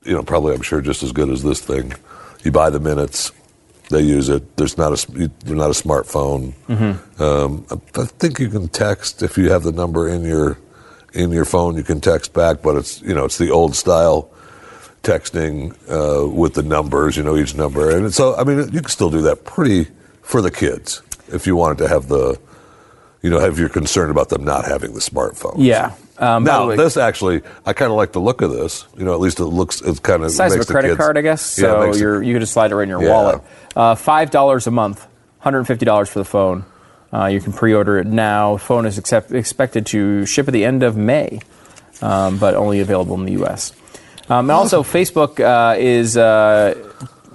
You 0.05 0.15
know, 0.15 0.23
probably 0.23 0.55
I'm 0.55 0.63
sure 0.63 0.81
just 0.81 1.03
as 1.03 1.13
good 1.13 1.29
as 1.31 1.43
this 1.43 1.61
thing. 1.61 1.93
You 2.45 2.53
buy 2.53 2.71
the 2.71 2.81
minutes, 2.81 3.31
they 3.91 4.03
use 4.03 4.29
it. 4.29 4.57
There's 4.57 4.77
not 4.77 4.93
a 4.93 5.31
they're 5.45 5.57
not 5.57 5.71
a 5.71 5.83
smartphone. 5.83 6.55
Um, 7.21 7.67
I, 7.71 8.05
think 8.05 8.39
you 8.39 8.49
can 8.49 8.69
text 8.69 9.23
if 9.23 9.39
you 9.39 9.51
have 9.51 9.63
the 9.63 9.73
number 9.73 10.09
in 10.09 10.25
your 10.25 10.59
in 11.15 11.31
your 11.31 11.45
phone. 11.45 11.77
You 11.77 11.83
can 11.85 12.01
text 12.01 12.33
back, 12.33 12.63
but 12.63 12.77
it's 12.77 13.01
you 13.03 13.15
know 13.15 13.25
it's 13.25 13.39
the 13.39 13.51
old 13.51 13.75
style 13.75 14.31
texting 15.03 15.73
uh, 15.89 16.29
with 16.29 16.55
the 16.55 16.63
numbers, 16.63 17.17
you 17.17 17.23
know, 17.23 17.37
each 17.37 17.55
number. 17.55 17.91
And 17.97 18.13
so, 18.13 18.37
I 18.37 18.45
mean, 18.45 18.59
you 18.73 18.81
can 18.81 18.89
still 18.89 19.11
do 19.11 19.23
that 19.23 19.45
pretty 19.45 19.87
for 20.23 20.43
the 20.43 20.51
kids 20.51 21.03
if 21.29 21.47
you 21.47 21.57
wanted 21.57 21.79
to 21.79 21.89
have 21.89 22.09
the, 22.09 22.39
you 23.23 23.31
know, 23.31 23.39
have 23.39 23.59
you're 23.59 23.69
concerned 23.69 24.11
about 24.11 24.29
them 24.29 24.45
not 24.45 24.65
having 24.65 24.95
the 24.95 25.01
smartphone. 25.01 25.55
yeah. 25.59 25.95
Um, 26.19 26.43
Now, 26.45 26.69
way, 26.69 26.77
this 26.77 26.97
actually, 26.97 27.43
I 27.65 27.73
kind 27.73 27.91
of 27.93 27.97
like 27.97 28.13
the 28.13 28.21
look 28.21 28.43
of 28.43 28.51
this. 28.53 28.87
You 28.97 29.05
know, 29.05 29.13
at 29.15 29.21
least 29.21 29.39
it 29.41 29.45
looks, 29.45 29.81
it's 29.81 30.01
kind 30.01 30.25
of 30.25 30.31
size 30.33 30.55
of 30.55 30.61
a 30.63 30.65
credit 30.65 30.89
kids- 30.89 30.99
card, 30.99 31.17
I 31.17 31.21
guess. 31.23 31.43
So 31.43 31.93
the- 31.93 31.99
you're, 31.99 32.23
you 32.23 32.35
can 32.35 32.41
just 32.41 32.53
slide 32.53 32.73
it 32.73 32.75
right 32.77 32.83
in 32.83 32.89
your 32.89 33.03
Yeah. 33.03 33.11
wallet. 33.11 33.41
Uh, 33.77 33.95
Five 33.95 34.31
dollars 34.31 34.67
a 34.67 34.71
month, 34.73 35.07
hundred 35.39 35.59
and 35.59 35.67
fifty 35.67 35.85
dollars 35.85 36.09
for 36.09 36.19
the 36.19 36.25
phone. 36.25 36.65
Uh, 37.13 37.27
you 37.27 37.41
can 37.41 37.53
pre-order 37.53 37.99
it 37.99 38.07
now. 38.07 38.57
Phone 38.57 38.85
is 38.85 38.99
accept, 38.99 39.33
expected 39.33 39.87
to 39.87 40.27
ship 40.27 40.47
at 40.49 40.53
the 40.53 40.65
end 40.65 40.83
of 40.83 40.97
May, 40.97 41.41
um, 42.03 42.37
but 42.39 42.55
only 42.55 42.81
available 42.81 43.15
in 43.15 43.25
the 43.25 43.33
U.S. 43.33 43.73
Um, 44.29 44.51
and 44.51 44.51
also, 44.51 44.83
Facebook 44.83 45.41
uh, 45.41 45.75
is 45.79 46.15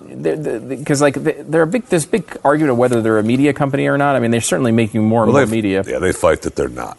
because 0.07 1.01
like 1.01 1.15
they- 1.15 1.41
they're 1.41 1.63
a 1.63 1.67
big. 1.67 1.85
There's 1.87 2.05
a 2.05 2.09
big 2.09 2.37
argument 2.43 2.71
of 2.73 2.77
whether 2.77 3.01
they're 3.01 3.17
a 3.19 3.23
media 3.23 3.53
company 3.53 3.87
or 3.87 3.97
not. 3.97 4.15
I 4.15 4.19
mean, 4.19 4.31
they're 4.31 4.41
certainly 4.41 4.71
making 4.71 5.03
more 5.03 5.23
and 5.23 5.33
Well, 5.33 5.45
more 5.45 5.51
media. 5.51 5.83
Yeah, 5.87 5.99
they 5.99 6.11
fight 6.11 6.41
that 6.43 6.55
they're 6.55 6.67
not. 6.69 6.97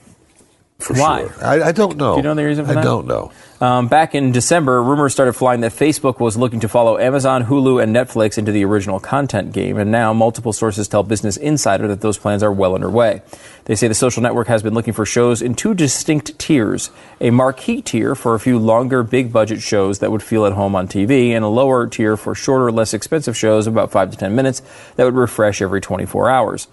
For 0.78 0.92
Why? 0.94 1.20
sure. 1.20 1.44
I, 1.44 1.62
I 1.68 1.72
don't 1.72 1.96
know. 1.96 2.14
Do 2.14 2.18
you 2.18 2.22
know 2.24 2.34
the 2.34 2.44
reason 2.44 2.64
for 2.64 2.72
I 2.72 2.74
that? 2.74 2.80
I 2.80 2.84
don't 2.84 3.06
know. 3.06 3.32
Um, 3.60 3.86
back 3.86 4.14
in 4.14 4.32
December, 4.32 4.82
rumors 4.82 5.12
started 5.12 5.32
flying 5.34 5.60
that 5.60 5.72
Facebook 5.72 6.18
was 6.18 6.36
looking 6.36 6.60
to 6.60 6.68
follow 6.68 6.98
Amazon, 6.98 7.44
Hulu, 7.44 7.80
and 7.80 7.94
Netflix 7.94 8.36
into 8.36 8.50
the 8.50 8.64
original 8.64 8.98
content 8.98 9.52
game, 9.52 9.78
and 9.78 9.92
now 9.92 10.12
multiple 10.12 10.52
sources 10.52 10.88
tell 10.88 11.04
Business 11.04 11.36
Insider 11.36 11.86
that 11.86 12.00
those 12.00 12.18
plans 12.18 12.42
are 12.42 12.52
well 12.52 12.74
underway. 12.74 13.22
They 13.66 13.76
say 13.76 13.86
the 13.86 13.94
social 13.94 14.22
network 14.22 14.48
has 14.48 14.64
been 14.64 14.74
looking 14.74 14.92
for 14.92 15.06
shows 15.06 15.40
in 15.40 15.54
two 15.54 15.74
distinct 15.74 16.38
tiers 16.38 16.90
a 17.20 17.30
marquee 17.30 17.80
tier 17.80 18.16
for 18.16 18.34
a 18.34 18.40
few 18.40 18.58
longer, 18.58 19.04
big 19.04 19.32
budget 19.32 19.62
shows 19.62 20.00
that 20.00 20.10
would 20.10 20.22
feel 20.22 20.44
at 20.44 20.52
home 20.54 20.74
on 20.74 20.88
TV, 20.88 21.30
and 21.30 21.44
a 21.44 21.48
lower 21.48 21.86
tier 21.86 22.16
for 22.16 22.34
shorter, 22.34 22.72
less 22.72 22.92
expensive 22.92 23.36
shows 23.36 23.68
of 23.68 23.72
about 23.72 23.92
5 23.92 24.10
to 24.10 24.16
10 24.16 24.34
minutes 24.34 24.60
that 24.96 25.04
would 25.04 25.14
refresh 25.14 25.62
every 25.62 25.80
24 25.80 26.28
hours. 26.28 26.66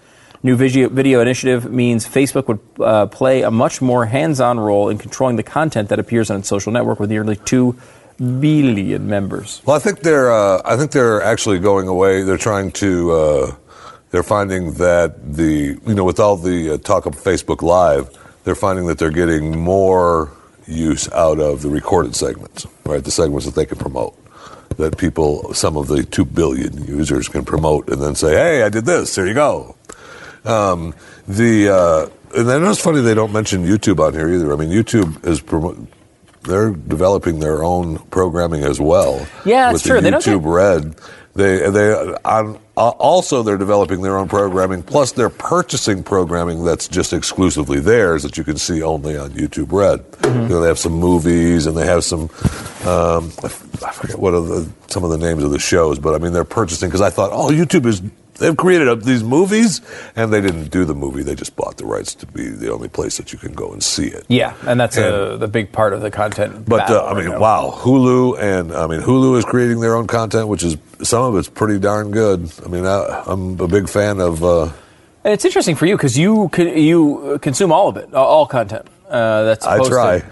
New 0.44 0.56
video, 0.56 1.20
initiative 1.20 1.70
means 1.70 2.04
Facebook 2.04 2.48
would 2.48 2.58
uh, 2.80 3.06
play 3.06 3.42
a 3.42 3.50
much 3.50 3.80
more 3.80 4.06
hands-on 4.06 4.58
role 4.58 4.88
in 4.88 4.98
controlling 4.98 5.36
the 5.36 5.44
content 5.44 5.88
that 5.90 6.00
appears 6.00 6.30
on 6.30 6.40
its 6.40 6.48
social 6.48 6.72
network 6.72 6.98
with 6.98 7.10
nearly 7.10 7.36
two 7.36 7.76
billion 8.18 9.08
members. 9.08 9.62
Well, 9.64 9.76
I 9.76 9.78
think 9.78 10.00
they're. 10.00 10.32
Uh, 10.32 10.60
I 10.64 10.76
think 10.76 10.90
they're 10.90 11.22
actually 11.22 11.60
going 11.60 11.86
away. 11.86 12.22
They're 12.22 12.38
trying 12.38 12.72
to. 12.72 13.12
Uh, 13.12 13.54
they're 14.10 14.24
finding 14.24 14.74
that 14.74 15.34
the 15.34 15.78
you 15.86 15.94
know 15.94 16.04
with 16.04 16.18
all 16.18 16.36
the 16.36 16.72
uh, 16.72 16.78
talk 16.78 17.06
of 17.06 17.14
Facebook 17.14 17.62
Live, 17.62 18.10
they're 18.42 18.56
finding 18.56 18.86
that 18.86 18.98
they're 18.98 19.10
getting 19.10 19.58
more 19.58 20.32
use 20.66 21.10
out 21.12 21.38
of 21.38 21.62
the 21.62 21.68
recorded 21.68 22.16
segments, 22.16 22.66
right? 22.84 23.02
The 23.02 23.12
segments 23.12 23.46
that 23.46 23.54
they 23.54 23.66
can 23.66 23.78
promote. 23.78 24.18
That 24.76 24.96
people, 24.96 25.52
some 25.54 25.76
of 25.76 25.86
the 25.86 26.02
two 26.02 26.24
billion 26.24 26.84
users 26.84 27.28
can 27.28 27.44
promote 27.44 27.88
and 27.88 28.02
then 28.02 28.14
say, 28.16 28.32
"Hey, 28.32 28.62
I 28.64 28.70
did 28.70 28.86
this. 28.86 29.14
There 29.14 29.26
you 29.26 29.34
go." 29.34 29.76
Um, 30.44 30.94
the 31.28 31.68
uh, 31.68 32.38
and 32.38 32.48
then 32.48 32.64
it's 32.64 32.80
funny 32.80 33.00
they 33.00 33.14
don't 33.14 33.32
mention 33.32 33.64
YouTube 33.64 34.04
on 34.04 34.14
here 34.14 34.28
either. 34.28 34.52
I 34.52 34.56
mean, 34.56 34.70
YouTube 34.70 35.24
is 35.26 35.40
promo- 35.40 35.86
they're 36.42 36.70
developing 36.70 37.38
their 37.38 37.62
own 37.62 37.98
programming 38.10 38.64
as 38.64 38.80
well. 38.80 39.26
Yeah, 39.44 39.70
it's 39.70 39.74
with 39.74 39.82
the 39.82 39.88
true. 39.88 40.00
They 40.00 40.10
don't 40.10 40.22
YouTube 40.22 40.52
Red. 40.52 40.96
They 41.34 41.70
they 41.70 41.92
on, 42.24 42.58
uh, 42.76 42.90
also 42.90 43.42
they're 43.42 43.56
developing 43.56 44.02
their 44.02 44.18
own 44.18 44.28
programming. 44.28 44.82
Plus, 44.82 45.12
they're 45.12 45.30
purchasing 45.30 46.02
programming 46.02 46.64
that's 46.64 46.88
just 46.88 47.12
exclusively 47.12 47.80
theirs 47.80 48.22
that 48.22 48.36
you 48.36 48.44
can 48.44 48.56
see 48.56 48.82
only 48.82 49.16
on 49.16 49.30
YouTube 49.30 49.72
Red. 49.72 50.00
Mm-hmm. 50.00 50.42
You 50.42 50.48
know, 50.48 50.60
they 50.60 50.68
have 50.68 50.78
some 50.78 50.92
movies 50.92 51.66
and 51.66 51.76
they 51.76 51.86
have 51.86 52.04
some. 52.04 52.22
Um, 52.84 53.32
I 53.84 53.92
forget 53.92 54.18
what 54.18 54.34
are 54.34 54.42
the, 54.42 54.70
some 54.88 55.04
of 55.04 55.10
the 55.10 55.18
names 55.18 55.42
of 55.42 55.52
the 55.52 55.58
shows, 55.58 55.98
but 55.98 56.14
I 56.14 56.18
mean 56.18 56.32
they're 56.32 56.44
purchasing 56.44 56.88
because 56.88 57.00
I 57.00 57.10
thought, 57.10 57.30
oh, 57.32 57.48
YouTube 57.50 57.86
is 57.86 58.02
they've 58.42 58.56
created 58.56 58.88
up 58.88 59.00
these 59.02 59.22
movies, 59.22 59.80
and 60.14 60.32
they 60.32 60.40
didn't 60.40 60.70
do 60.70 60.84
the 60.84 60.94
movie. 60.94 61.22
They 61.22 61.34
just 61.34 61.56
bought 61.56 61.78
the 61.78 61.86
rights 61.86 62.14
to 62.16 62.26
be 62.26 62.48
the 62.48 62.70
only 62.70 62.88
place 62.88 63.16
that 63.16 63.32
you 63.32 63.38
can 63.38 63.52
go 63.52 63.72
and 63.72 63.82
see 63.82 64.08
it. 64.08 64.24
Yeah, 64.28 64.54
and 64.66 64.78
that's 64.78 64.96
a, 64.98 65.36
the 65.38 65.48
big 65.48 65.72
part 65.72 65.92
of 65.94 66.00
the 66.02 66.10
content. 66.10 66.68
But 66.68 66.90
uh, 66.90 67.06
I 67.06 67.14
mean, 67.14 67.30
now. 67.30 67.40
wow, 67.40 67.72
Hulu 67.74 68.38
and 68.38 68.72
I 68.72 68.86
mean 68.86 69.00
Hulu 69.00 69.38
is 69.38 69.44
creating 69.44 69.80
their 69.80 69.96
own 69.96 70.06
content, 70.06 70.48
which 70.48 70.62
is 70.62 70.76
some 71.02 71.22
of 71.24 71.36
it's 71.36 71.48
pretty 71.48 71.78
darn 71.78 72.10
good. 72.10 72.52
I 72.64 72.68
mean, 72.68 72.84
I, 72.84 73.22
I'm 73.26 73.58
a 73.60 73.68
big 73.68 73.88
fan 73.88 74.20
of. 74.20 74.42
Uh, 74.44 74.70
And 75.24 75.32
it's 75.32 75.44
interesting 75.44 75.76
for 75.76 75.86
you 75.86 75.96
because 75.96 76.18
you 76.18 76.50
you 76.58 77.38
consume 77.40 77.72
all 77.72 77.88
of 77.88 77.96
it, 77.96 78.12
all 78.12 78.46
content. 78.46 78.86
Uh, 79.08 79.44
that's 79.44 79.64
I 79.66 79.78
try. 79.88 80.22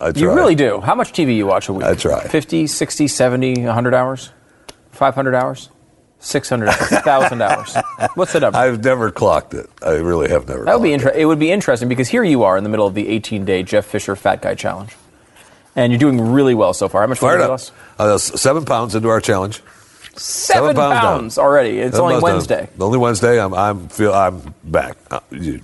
I 0.00 0.12
try. 0.12 0.20
You 0.20 0.32
really 0.32 0.54
do. 0.54 0.80
How 0.80 0.94
much 0.94 1.12
TV 1.12 1.36
you 1.36 1.46
watch 1.46 1.68
a 1.68 1.72
week? 1.72 1.84
I 1.84 1.94
try. 1.94 2.26
50, 2.26 2.66
60, 2.66 3.08
70, 3.08 3.64
100 3.64 3.94
hours? 3.94 4.30
500 4.92 5.34
hours? 5.34 5.70
600 6.20 6.68
hours? 6.68 6.90
1,000 6.90 7.42
hours? 7.42 7.76
What's 8.14 8.32
the 8.32 8.40
number? 8.40 8.58
I've 8.58 8.84
never 8.84 9.10
clocked 9.10 9.54
it. 9.54 9.68
I 9.82 9.92
really 9.92 10.28
have 10.28 10.46
never. 10.48 10.64
that 10.64 10.78
would 10.78 10.82
be 10.82 10.90
clocked 10.90 11.06
inter- 11.14 11.18
it 11.20 11.24
would 11.24 11.38
be 11.38 11.50
interesting 11.50 11.88
because 11.88 12.08
here 12.08 12.22
you 12.24 12.42
are 12.44 12.56
in 12.56 12.64
the 12.64 12.70
middle 12.70 12.86
of 12.86 12.94
the 12.94 13.06
18-day 13.06 13.62
Jeff 13.62 13.86
Fisher 13.86 14.14
Fat 14.16 14.42
Guy 14.42 14.54
Challenge. 14.54 14.94
And 15.76 15.92
you're 15.92 15.98
doing 16.00 16.20
really 16.32 16.54
well 16.54 16.74
so 16.74 16.88
far. 16.88 17.00
How 17.02 17.06
much 17.06 17.22
weight 17.22 17.30
have 17.32 17.40
you 17.40 17.46
lost? 17.48 17.72
Uh, 17.98 18.18
seven 18.18 18.64
pounds 18.64 18.94
into 18.94 19.08
our 19.08 19.20
challenge. 19.20 19.62
Seven, 20.16 20.74
pounds 20.74 21.00
pounds, 21.00 21.38
already. 21.38 21.78
It's 21.78 21.96
Seven 21.96 22.12
only 22.12 22.14
pounds 22.20 22.46
down. 22.48 22.58
Wednesday. 22.58 22.84
Only 22.84 22.98
Wednesday. 22.98 23.40
I'm. 23.42 23.54
I'm 23.54 23.88
feel. 23.88 24.12
I'm 24.12 24.54
back. 24.64 24.96
Uh, 25.10 25.20
you- 25.30 25.62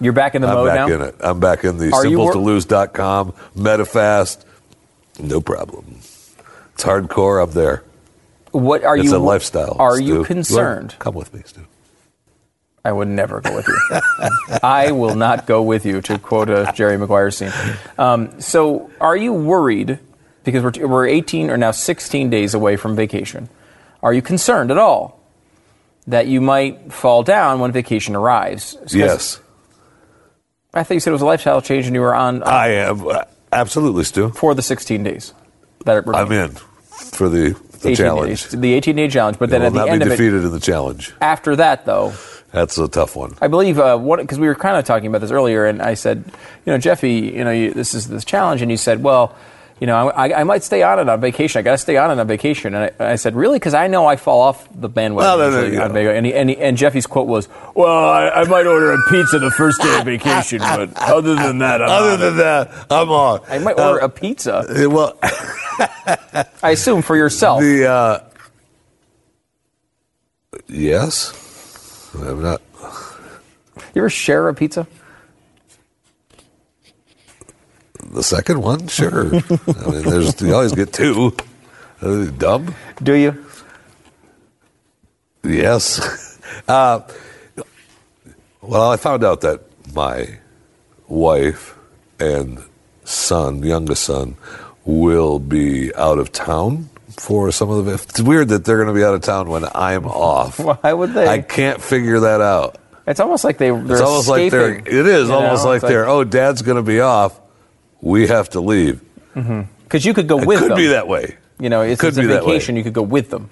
You're 0.00 0.12
back 0.12 0.34
in 0.34 0.42
the 0.42 0.48
I'm 0.48 0.54
mode 0.54 0.66
back 0.68 0.88
now? 0.88 0.94
in 0.94 1.00
it. 1.00 1.14
I'm 1.20 1.40
back 1.40 1.64
in 1.64 1.78
the 1.78 1.90
Are 1.92 2.06
you 2.06 2.18
wor- 2.18 2.34
simpletolose.com 2.34 3.32
MetaFast. 3.56 4.44
No 5.18 5.40
problem. 5.40 5.96
It's 6.74 6.84
hardcore 6.84 7.42
up 7.42 7.52
there. 7.52 7.82
What 8.56 8.84
are 8.84 8.96
It's 8.96 9.10
you 9.10 9.16
a 9.16 9.18
lifestyle. 9.18 9.76
Are 9.78 10.00
you 10.00 10.24
Stu. 10.24 10.34
concerned? 10.34 10.94
Come 10.98 11.14
with 11.14 11.32
me, 11.34 11.42
Stu. 11.44 11.60
I 12.84 12.92
would 12.92 13.08
never 13.08 13.40
go 13.40 13.54
with 13.56 13.66
you. 13.66 13.78
I 14.62 14.92
will 14.92 15.16
not 15.16 15.46
go 15.46 15.62
with 15.62 15.84
you, 15.84 16.00
to 16.02 16.18
quote 16.18 16.48
a 16.48 16.72
Jerry 16.74 16.96
Maguire 16.96 17.32
scene. 17.32 17.52
Um, 17.98 18.40
so, 18.40 18.90
are 19.00 19.16
you 19.16 19.32
worried 19.32 19.98
because 20.44 20.62
we're, 20.62 20.86
we're 20.86 21.06
18 21.08 21.50
or 21.50 21.56
now 21.56 21.72
16 21.72 22.30
days 22.30 22.54
away 22.54 22.76
from 22.76 22.94
vacation? 22.94 23.48
Are 24.02 24.12
you 24.14 24.22
concerned 24.22 24.70
at 24.70 24.78
all 24.78 25.20
that 26.06 26.28
you 26.28 26.40
might 26.40 26.92
fall 26.92 27.24
down 27.24 27.58
when 27.58 27.72
vacation 27.72 28.14
arrives? 28.14 28.76
Yes, 28.92 29.40
I 30.72 30.84
thought 30.84 30.94
you 30.94 31.00
said 31.00 31.10
it 31.10 31.14
was 31.14 31.22
a 31.22 31.26
lifestyle 31.26 31.60
change 31.60 31.86
and 31.86 31.94
you 31.94 32.00
were 32.00 32.14
on, 32.14 32.42
on 32.44 32.48
I 32.48 32.68
am. 32.68 33.06
Uh, 33.08 33.24
absolutely, 33.52 34.04
Stu. 34.04 34.30
for 34.30 34.54
the 34.54 34.62
16 34.62 35.02
days. 35.02 35.34
That 35.84 36.06
it. 36.06 36.08
I'm 36.14 36.30
in 36.30 36.50
for 36.50 37.28
the, 37.28 37.54
the 37.80 37.90
18 37.90 37.96
challenge. 37.96 38.42
Days, 38.42 38.60
the 38.60 38.74
18 38.74 38.96
day 38.96 39.08
challenge, 39.08 39.38
but 39.38 39.50
then 39.50 39.62
at 39.62 39.72
the 39.72 39.82
end 39.86 40.02
of 40.02 40.08
it, 40.08 40.10
defeated 40.12 40.44
in 40.44 40.50
the 40.50 40.60
challenge. 40.60 41.12
after 41.20 41.56
that, 41.56 41.84
though, 41.84 42.12
That's 42.52 42.78
a 42.78 42.88
tough 42.88 43.16
one. 43.16 43.34
I 43.40 43.48
believe 43.48 43.78
uh, 43.78 43.96
what 43.98 44.20
because 44.20 44.38
we 44.38 44.46
were 44.46 44.54
kind 44.54 44.76
of 44.76 44.84
talking 44.84 45.08
about 45.08 45.20
this 45.20 45.30
earlier, 45.30 45.66
and 45.66 45.82
I 45.82 45.94
said, 45.94 46.24
you 46.64 46.72
know, 46.72 46.78
Jeffy, 46.78 47.12
you 47.12 47.44
know, 47.44 47.50
you, 47.50 47.72
this 47.72 47.94
is 47.94 48.08
this 48.08 48.24
challenge, 48.24 48.62
and 48.62 48.70
you 48.70 48.76
said, 48.76 49.02
well, 49.02 49.36
you 49.80 49.86
know, 49.86 50.08
I, 50.10 50.40
I 50.40 50.44
might 50.44 50.62
stay 50.62 50.82
on 50.82 50.98
it 50.98 51.08
on 51.08 51.20
vacation. 51.20 51.58
I 51.58 51.62
got 51.62 51.72
to 51.72 51.78
stay 51.78 51.98
on 51.98 52.10
it 52.10 52.18
on 52.18 52.26
vacation, 52.26 52.74
and 52.74 52.90
I, 52.98 53.12
I 53.12 53.16
said, 53.16 53.36
really, 53.36 53.58
because 53.58 53.74
I 53.74 53.88
know 53.88 54.06
I 54.06 54.16
fall 54.16 54.40
off 54.40 54.66
the 54.74 54.88
bandwagon 54.88 55.38
Well, 55.38 55.40
uh, 55.40 55.46
usually 55.46 55.74
you 55.74 55.82
on 55.82 55.92
vacation. 55.92 56.16
And, 56.16 56.26
he, 56.26 56.34
and, 56.34 56.50
he, 56.50 56.56
and 56.56 56.76
Jeffy's 56.78 57.06
quote 57.06 57.26
was, 57.28 57.48
well, 57.74 58.08
I, 58.08 58.28
I 58.30 58.44
might 58.44 58.66
order 58.66 58.92
a 58.92 58.98
pizza 59.10 59.38
the 59.38 59.50
first 59.50 59.82
day 59.82 59.98
of 59.98 60.06
vacation, 60.06 60.60
but 60.60 60.96
other 60.96 61.34
than 61.34 61.58
that, 61.58 61.82
I'm 61.82 61.90
Other 61.90 62.16
than 62.16 62.34
it." 62.34 62.36
that, 62.38 62.86
I'm 62.90 63.10
on. 63.10 63.40
I 63.48 63.58
might 63.58 63.78
order 63.78 63.98
a 63.98 64.08
pizza. 64.08 64.56
Uh, 64.56 64.88
well, 64.88 65.18
I 66.62 66.70
assume 66.70 67.02
for 67.02 67.16
yourself. 67.16 67.60
the 67.60 67.86
uh, 67.86 68.20
yes, 70.68 72.12
I'm 72.14 72.42
not. 72.42 72.62
you 73.94 74.00
ever 74.00 74.08
share 74.08 74.48
a 74.48 74.54
pizza? 74.54 74.86
The 78.16 78.22
second 78.22 78.62
one, 78.62 78.88
sure. 78.88 79.26
I 79.26 79.90
mean, 79.90 80.02
there's 80.02 80.40
you 80.40 80.54
always 80.54 80.72
get 80.72 80.90
two. 80.90 81.36
Uh, 82.00 82.24
dumb. 82.24 82.74
Do 83.02 83.12
you? 83.12 83.44
Yes. 85.44 86.32
Uh, 86.68 87.00
well, 88.62 88.90
I 88.90 88.96
found 88.96 89.22
out 89.22 89.42
that 89.42 89.60
my 89.94 90.38
wife 91.06 91.76
and 92.18 92.64
son, 93.04 93.62
youngest 93.62 94.04
son, 94.04 94.36
will 94.84 95.38
be 95.38 95.94
out 95.94 96.18
of 96.18 96.32
town 96.32 96.88
for 97.10 97.52
some 97.52 97.68
of 97.68 97.84
the. 97.84 97.94
It's 97.94 98.22
weird 98.22 98.48
that 98.48 98.64
they're 98.64 98.76
going 98.76 98.88
to 98.88 98.94
be 98.94 99.04
out 99.04 99.14
of 99.14 99.20
town 99.20 99.48
when 99.48 99.64
I'm 99.74 100.06
off. 100.06 100.58
Why 100.82 100.92
would 100.92 101.12
they? 101.12 101.28
I 101.28 101.40
can't 101.40 101.82
figure 101.82 102.20
that 102.20 102.40
out. 102.40 102.78
It's 103.06 103.20
almost 103.20 103.44
like 103.44 103.58
they. 103.58 103.70
They're 103.70 103.92
It's 103.92 104.00
almost 104.00 104.28
like 104.28 104.50
they're. 104.50 104.78
It 104.78 104.88
is 104.88 105.28
almost 105.28 105.64
know? 105.64 105.70
like 105.70 105.82
It's 105.82 105.90
they're. 105.90 106.08
Oh, 106.08 106.24
Dad's 106.24 106.62
going 106.62 106.78
to 106.78 106.82
be 106.82 107.00
off. 107.00 107.38
We 108.00 108.26
have 108.28 108.50
to 108.50 108.60
leave. 108.60 109.00
because 109.34 110.04
you 110.04 110.14
could 110.14 110.28
go 110.28 110.36
with 110.36 110.44
them. 110.44 110.44
It 110.44 110.48
with 110.48 110.58
could 110.60 110.70
them. 110.70 110.78
be 110.78 110.86
that 110.88 111.08
way. 111.08 111.36
You 111.58 111.70
know, 111.70 111.80
it's, 111.82 112.00
Could 112.00 112.08
it's 112.08 112.18
a 112.18 112.20
be 112.20 112.26
that 112.28 112.44
way. 112.44 112.52
vacation. 112.52 112.76
You 112.76 112.82
could 112.82 112.92
go 112.92 113.02
with 113.02 113.30
them, 113.30 113.48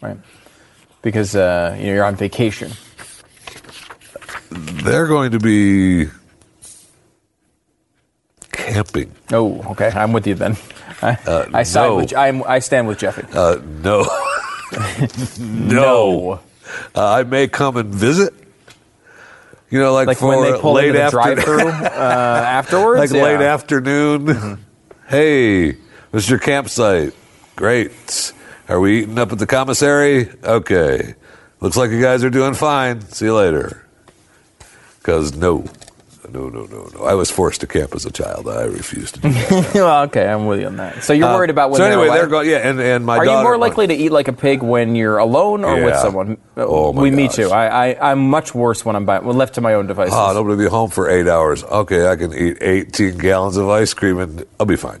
right? 0.00 0.16
Because 1.02 1.34
uh, 1.34 1.74
you 1.78 1.86
know 1.86 1.94
you're 1.94 2.04
on 2.04 2.14
vacation. 2.14 2.70
They're 4.50 5.06
going 5.06 5.32
to 5.32 5.38
be 5.40 6.08
camping. 8.52 9.12
Oh, 9.32 9.62
okay. 9.72 9.90
I'm 9.94 10.12
with 10.12 10.26
you 10.26 10.34
then. 10.34 10.56
I, 11.02 11.16
I 11.52 11.62
side 11.64 11.86
no. 11.88 11.96
with. 11.96 12.14
I'm, 12.16 12.42
I 12.44 12.58
stand 12.60 12.86
with 12.86 12.98
Jeffy. 12.98 13.22
Uh, 13.32 13.58
no. 13.82 14.06
no. 15.40 16.40
Uh, 16.94 17.08
I 17.12 17.22
may 17.24 17.48
come 17.48 17.76
and 17.76 17.92
visit. 17.92 18.32
You 19.70 19.78
know, 19.78 19.92
like, 19.92 20.08
Like 20.08 20.18
for 20.18 20.28
when 20.28 20.52
they 20.52 20.58
pull 20.58 20.72
late 20.74 20.88
into 20.88 20.98
the 20.98 21.04
after- 21.04 21.16
drive-through 21.16 21.68
uh, 21.68 21.70
afterwards. 22.46 23.00
like 23.12 23.16
yeah. 23.16 23.22
late 23.24 23.40
afternoon. 23.40 24.58
Hey, 25.08 25.72
this 26.12 26.22
is 26.24 26.30
your 26.30 26.38
campsite. 26.38 27.12
Great. 27.56 28.32
Are 28.68 28.78
we 28.78 29.00
eating 29.02 29.18
up 29.18 29.32
at 29.32 29.40
the 29.40 29.46
commissary? 29.46 30.28
Okay. 30.44 31.16
Looks 31.60 31.76
like 31.76 31.90
you 31.90 32.00
guys 32.00 32.22
are 32.22 32.30
doing 32.30 32.54
fine. 32.54 33.00
See 33.00 33.24
you 33.24 33.34
later. 33.34 33.84
Because 35.00 35.34
no, 35.36 35.64
no, 36.32 36.48
no, 36.48 36.64
no, 36.66 36.88
no. 36.94 37.04
I 37.04 37.14
was 37.14 37.30
forced 37.30 37.60
to 37.62 37.66
camp 37.66 37.94
as 37.94 38.06
a 38.06 38.10
child. 38.10 38.48
I 38.48 38.64
refused 38.64 39.16
to 39.16 39.20
do 39.20 39.30
that. 39.30 39.70
well, 39.74 40.02
okay, 40.04 40.26
I'm 40.26 40.46
with 40.46 40.60
you 40.60 40.66
on 40.66 40.76
that. 40.76 41.02
So 41.02 41.12
you're 41.12 41.28
worried 41.28 41.50
about 41.50 41.70
when 41.70 41.80
Uh, 41.80 41.84
so 41.84 41.90
they're 41.90 41.98
anyway, 41.98 42.16
they're 42.16 42.26
going. 42.26 42.48
Yeah, 42.48 42.58
and, 42.58 42.80
and 42.80 43.04
my 43.04 43.18
Are 43.18 43.24
daughter. 43.24 43.38
you 43.38 43.44
more 43.44 43.58
likely 43.58 43.86
to 43.86 43.94
eat 43.94 44.10
like 44.10 44.28
a 44.28 44.32
pig 44.32 44.62
when 44.62 44.94
you're 44.94 45.18
alone 45.18 45.64
or 45.64 45.84
with 45.84 45.96
someone? 45.96 46.38
Oh, 46.56 46.92
my 46.92 47.02
we, 47.02 47.10
gosh. 47.10 47.34
too. 47.34 47.50
I, 47.50 47.90
I, 47.90 48.12
I'm 48.12 48.30
much 48.30 48.54
worse 48.54 48.84
when 48.84 48.96
I'm 48.96 49.04
by, 49.04 49.18
when 49.18 49.36
left 49.36 49.54
to 49.54 49.60
my 49.60 49.74
own 49.74 49.86
devices. 49.86 50.14
Oh, 50.16 50.34
gonna 50.42 50.56
be 50.56 50.68
home 50.68 50.90
for 50.90 51.08
eight 51.08 51.28
hours. 51.28 51.64
Okay, 51.64 52.08
I 52.08 52.16
can 52.16 52.32
eat 52.32 52.58
18 52.60 53.18
gallons 53.18 53.56
of 53.56 53.68
ice 53.68 53.94
cream 53.94 54.18
and 54.18 54.44
I'll 54.58 54.66
be 54.66 54.76
fine. 54.76 55.00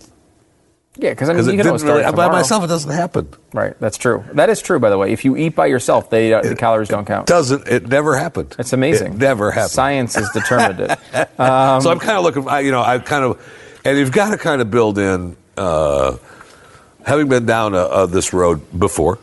Yeah, 1.00 1.10
because 1.10 1.28
I 1.28 1.32
mean, 1.32 1.44
you 1.46 1.56
can 1.56 1.66
always 1.66 1.82
really, 1.82 2.02
start 2.02 2.14
by 2.14 2.28
myself, 2.28 2.64
it 2.64 2.66
doesn't 2.66 2.90
happen. 2.90 3.28
Right, 3.52 3.78
that's 3.80 3.96
true. 3.96 4.22
That 4.34 4.50
is 4.50 4.60
true, 4.60 4.78
by 4.78 4.90
the 4.90 4.98
way. 4.98 5.12
If 5.12 5.24
you 5.24 5.36
eat 5.36 5.54
by 5.54 5.66
yourself, 5.66 6.10
they, 6.10 6.32
uh, 6.32 6.42
the 6.42 6.54
calories 6.54 6.88
don't 6.88 7.06
count. 7.06 7.26
Doesn't 7.26 7.66
it? 7.66 7.88
Never 7.88 8.16
happened. 8.16 8.54
It's 8.58 8.72
amazing. 8.72 9.14
It 9.14 9.18
never 9.18 9.50
happened. 9.50 9.70
Science 9.70 10.14
has 10.14 10.30
determined 10.30 10.80
it. 10.80 10.98
so 11.12 11.90
I'm 11.90 11.98
kind 11.98 12.18
of 12.18 12.24
looking. 12.24 12.46
I, 12.48 12.60
you 12.60 12.70
know, 12.70 12.82
I 12.82 12.98
kind 12.98 13.24
of, 13.24 13.80
and 13.84 13.96
you've 13.98 14.12
got 14.12 14.30
to 14.30 14.38
kind 14.38 14.60
of 14.60 14.70
build 14.70 14.98
in. 14.98 15.36
Uh, 15.56 16.16
having 17.04 17.28
been 17.28 17.46
down 17.46 17.74
uh, 17.74 17.78
uh, 17.78 18.06
this 18.06 18.32
road 18.32 18.60
before, 18.78 19.18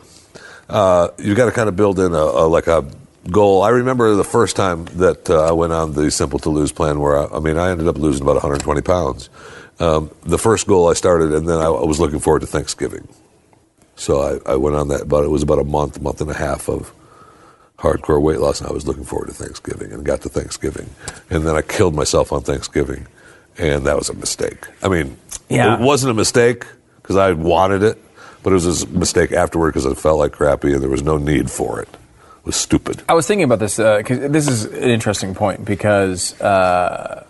uh, 0.68 1.08
you've 1.18 1.36
got 1.36 1.46
to 1.46 1.52
kind 1.52 1.68
of 1.68 1.76
build 1.76 1.98
in 1.98 2.12
a, 2.12 2.16
a 2.16 2.46
like 2.46 2.66
a 2.66 2.84
goal. 3.30 3.62
I 3.62 3.70
remember 3.70 4.14
the 4.14 4.24
first 4.24 4.56
time 4.56 4.86
that 4.96 5.30
uh, 5.30 5.48
I 5.48 5.52
went 5.52 5.72
on 5.72 5.92
the 5.92 6.10
Simple 6.10 6.38
to 6.40 6.50
Lose 6.50 6.72
plan, 6.72 7.00
where 7.00 7.18
I, 7.18 7.36
I 7.36 7.40
mean, 7.40 7.56
I 7.56 7.70
ended 7.70 7.88
up 7.88 7.96
losing 7.96 8.22
about 8.22 8.34
120 8.34 8.80
pounds. 8.82 9.30
Um, 9.80 10.10
the 10.24 10.38
first 10.38 10.66
goal 10.66 10.88
I 10.88 10.94
started, 10.94 11.32
and 11.32 11.48
then 11.48 11.58
I, 11.58 11.66
I 11.66 11.84
was 11.84 12.00
looking 12.00 12.18
forward 12.18 12.40
to 12.40 12.46
Thanksgiving. 12.46 13.06
So 13.96 14.20
I, 14.46 14.52
I 14.52 14.56
went 14.56 14.76
on 14.76 14.88
that, 14.88 15.08
but 15.08 15.24
it 15.24 15.28
was 15.28 15.42
about 15.42 15.58
a 15.58 15.64
month, 15.64 16.00
month 16.00 16.20
and 16.20 16.30
a 16.30 16.34
half 16.34 16.68
of 16.68 16.92
hardcore 17.78 18.20
weight 18.20 18.40
loss, 18.40 18.60
and 18.60 18.68
I 18.68 18.72
was 18.72 18.86
looking 18.86 19.04
forward 19.04 19.26
to 19.28 19.34
Thanksgiving, 19.34 19.92
and 19.92 20.04
got 20.04 20.22
to 20.22 20.28
Thanksgiving, 20.28 20.90
and 21.30 21.46
then 21.46 21.54
I 21.54 21.62
killed 21.62 21.94
myself 21.94 22.32
on 22.32 22.42
Thanksgiving, 22.42 23.06
and 23.56 23.86
that 23.86 23.96
was 23.96 24.08
a 24.08 24.14
mistake. 24.14 24.66
I 24.82 24.88
mean, 24.88 25.16
Yeah. 25.48 25.74
it 25.74 25.80
wasn't 25.80 26.10
a 26.10 26.14
mistake 26.14 26.64
because 27.02 27.16
I 27.16 27.32
wanted 27.32 27.82
it, 27.84 28.02
but 28.42 28.50
it 28.50 28.54
was 28.54 28.82
a 28.82 28.86
mistake 28.88 29.30
afterward 29.32 29.74
because 29.74 29.86
I 29.86 29.94
felt 29.94 30.18
like 30.18 30.32
crappy, 30.32 30.72
and 30.72 30.82
there 30.82 30.90
was 30.90 31.02
no 31.04 31.18
need 31.18 31.50
for 31.50 31.80
it. 31.80 31.88
It 31.88 32.46
was 32.46 32.56
stupid. 32.56 33.02
I 33.08 33.14
was 33.14 33.26
thinking 33.28 33.44
about 33.44 33.58
this 33.60 33.76
because 33.76 34.30
this 34.32 34.48
is 34.48 34.64
an 34.64 34.90
interesting 34.90 35.34
point 35.34 35.64
because 35.64 36.40
uh, 36.40 37.24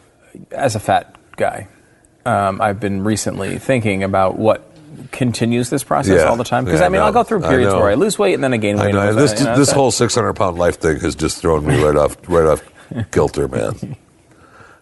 as 0.52 0.76
a 0.76 0.80
fat 0.80 1.14
guy, 1.36 1.68
um, 2.26 2.60
I've 2.60 2.80
been 2.80 3.04
recently 3.04 3.58
thinking 3.58 4.02
about 4.02 4.38
what 4.38 4.64
continues 5.12 5.70
this 5.70 5.84
process 5.84 6.20
Yeah. 6.20 6.28
all 6.28 6.36
the 6.36 6.44
time. 6.44 6.64
Because 6.64 6.80
Yeah, 6.80 6.86
I 6.86 6.88
mean, 6.90 7.00
I 7.00 7.06
I'll 7.06 7.12
go 7.12 7.22
through 7.22 7.40
periods 7.40 7.72
know. 7.72 7.80
where 7.80 7.90
I 7.90 7.94
lose 7.94 8.18
weight 8.18 8.34
and 8.34 8.44
then 8.44 8.52
I 8.52 8.56
gain 8.58 8.76
weight. 8.76 8.94
I 8.94 9.00
and 9.06 9.08
and 9.10 9.18
this 9.18 9.32
weight, 9.32 9.40
you 9.40 9.46
know, 9.46 9.56
this 9.56 9.70
whole 9.72 9.90
600 9.90 10.34
pound 10.34 10.58
life 10.58 10.78
thing 10.80 11.00
has 11.00 11.14
just 11.14 11.38
thrown 11.40 11.66
me 11.66 11.82
right 11.82 11.96
off 11.96 12.16
right 12.28 12.46
off 12.46 12.62
kilter, 13.12 13.48
man. 13.48 13.96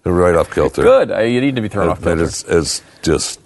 right 0.04 0.34
off 0.34 0.52
kilter. 0.52 0.82
good. 0.82 1.10
I, 1.10 1.22
you 1.22 1.40
need 1.40 1.56
to 1.56 1.62
be 1.62 1.68
thrown 1.68 1.88
off 1.88 2.02
kilter. 2.02 2.24
it's, 2.24 2.44
it's 2.44 2.82
just 3.02 3.40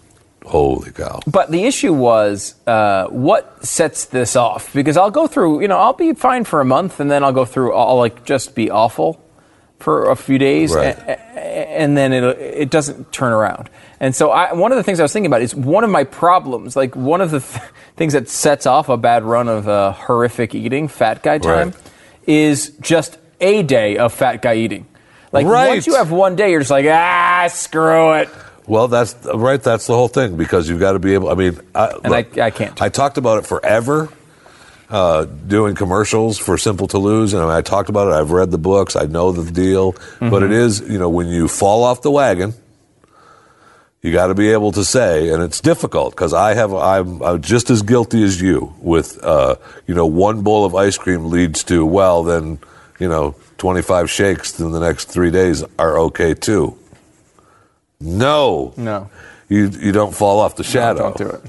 Holy 0.46 0.90
cow! 0.90 1.20
But 1.26 1.50
the 1.50 1.64
issue 1.64 1.92
was 1.92 2.54
uh, 2.66 3.06
what 3.08 3.64
sets 3.64 4.06
this 4.06 4.36
off? 4.36 4.72
Because 4.72 4.96
I'll 4.96 5.10
go 5.10 5.26
through, 5.26 5.60
you 5.60 5.68
know, 5.68 5.78
I'll 5.78 5.92
be 5.92 6.14
fine 6.14 6.44
for 6.44 6.60
a 6.62 6.64
month, 6.64 6.98
and 6.98 7.10
then 7.10 7.22
I'll 7.22 7.32
go 7.32 7.44
through, 7.44 7.74
I'll 7.74 7.98
like 7.98 8.24
just 8.24 8.54
be 8.54 8.70
awful 8.70 9.22
for 9.80 10.10
a 10.10 10.14
few 10.16 10.38
days, 10.38 10.72
Right. 10.74 10.96
a- 10.96 11.10
a- 11.36 11.80
and 11.80 11.96
then 11.96 12.12
it 12.12 12.22
it 12.38 12.70
doesn't 12.70 13.12
turn 13.12 13.32
around. 13.32 13.68
And 13.98 14.14
so, 14.14 14.30
I, 14.30 14.52
one 14.54 14.72
of 14.72 14.76
the 14.76 14.82
things 14.82 14.98
I 15.00 15.02
was 15.02 15.12
thinking 15.12 15.26
about 15.26 15.42
is 15.42 15.54
one 15.54 15.84
of 15.84 15.90
my 15.90 16.04
problems, 16.04 16.76
like 16.76 16.94
one 16.96 17.20
of 17.20 17.30
the 17.32 17.40
th- 17.40 17.62
things 17.96 18.12
that 18.14 18.28
sets 18.30 18.64
off 18.66 18.88
a 18.88 18.96
bad 18.96 19.24
run 19.24 19.48
of 19.48 19.68
uh, 19.68 19.92
horrific 19.92 20.54
eating, 20.54 20.88
fat 20.88 21.22
guy 21.22 21.36
time, 21.38 21.68
Right. 21.70 21.76
is 22.26 22.70
just 22.80 23.18
a 23.40 23.62
day 23.62 23.96
of 23.98 24.12
fat 24.12 24.40
guy 24.42 24.54
eating. 24.54 24.86
Like 25.32 25.46
Right. 25.46 25.68
once 25.68 25.86
you 25.86 25.96
have 25.96 26.10
one 26.10 26.34
day, 26.36 26.50
you're 26.50 26.60
just 26.60 26.70
like, 26.70 26.86
ah, 26.88 27.46
screw 27.50 28.12
it. 28.14 28.28
Well, 28.66 28.88
that's 28.88 29.14
right. 29.34 29.62
That's 29.62 29.86
the 29.86 29.94
whole 29.94 30.08
thing 30.08 30.36
because 30.36 30.68
you've 30.68 30.80
got 30.80 30.92
to 30.92 30.98
be 30.98 31.14
able. 31.14 31.28
I 31.30 31.34
mean, 31.34 31.58
I, 31.74 31.86
And 32.04 32.10
look, 32.12 32.38
I- 32.38 32.46
I 32.46 32.50
can't. 32.50 32.80
I 32.80 32.88
talked 32.88 33.18
about 33.18 33.38
it 33.38 33.46
forever, 33.46 34.08
uh, 34.90 35.24
doing 35.24 35.74
commercials 35.74 36.36
for 36.38 36.58
Simple 36.58 36.88
to 36.88 36.98
Lose, 36.98 37.32
and 37.32 37.42
I 37.44 37.62
talked 37.62 37.88
about 37.88 38.08
it. 38.08 38.14
I've 38.14 38.30
read 38.32 38.50
the 38.50 38.58
books. 38.58 38.96
I 38.96 39.04
know 39.04 39.32
the 39.32 39.50
deal, 39.50 39.92
Mm-hmm. 39.92 40.30
but 40.30 40.42
it 40.42 40.50
is 40.52 40.80
you 40.80 40.98
know 40.98 41.08
when 41.08 41.28
you 41.28 41.46
fall 41.48 41.84
off 41.84 42.02
the 42.02 42.10
wagon, 42.10 42.54
you 44.02 44.12
got 44.12 44.28
to 44.28 44.34
be 44.34 44.50
able 44.50 44.72
to 44.72 44.84
say, 44.84 45.28
and 45.30 45.42
it's 45.42 45.60
difficult 45.60 46.14
because 46.14 46.32
I 46.34 46.54
have 46.54 46.72
I'm, 46.74 47.22
I'm 47.22 47.40
just 47.42 47.70
as 47.70 47.82
guilty 47.82 48.24
as 48.24 48.40
you 48.40 48.74
with 48.80 49.22
uh, 49.22 49.56
you 49.86 49.94
know 49.94 50.06
one 50.06 50.42
bowl 50.42 50.64
of 50.64 50.74
ice 50.74 50.98
cream 50.98 51.26
leads 51.30 51.62
to 51.64 51.84
well 51.86 52.24
then 52.24 52.58
you 52.98 53.08
know 53.08 53.34
25 53.58 54.10
shakes 54.10 54.58
in 54.58 54.72
the 54.72 54.80
next 54.80 55.04
three 55.06 55.30
days 55.30 55.62
are 55.78 55.98
okay 55.98 56.34
too. 56.34 56.76
No, 58.00 58.72
No. 58.76 59.10
you 59.48 59.68
you 59.68 59.92
don't 59.92 60.14
fall 60.14 60.40
off 60.40 60.56
the 60.56 60.64
shadow. 60.64 61.12
don't 61.14 61.16
do 61.18 61.28
it. 61.28 61.42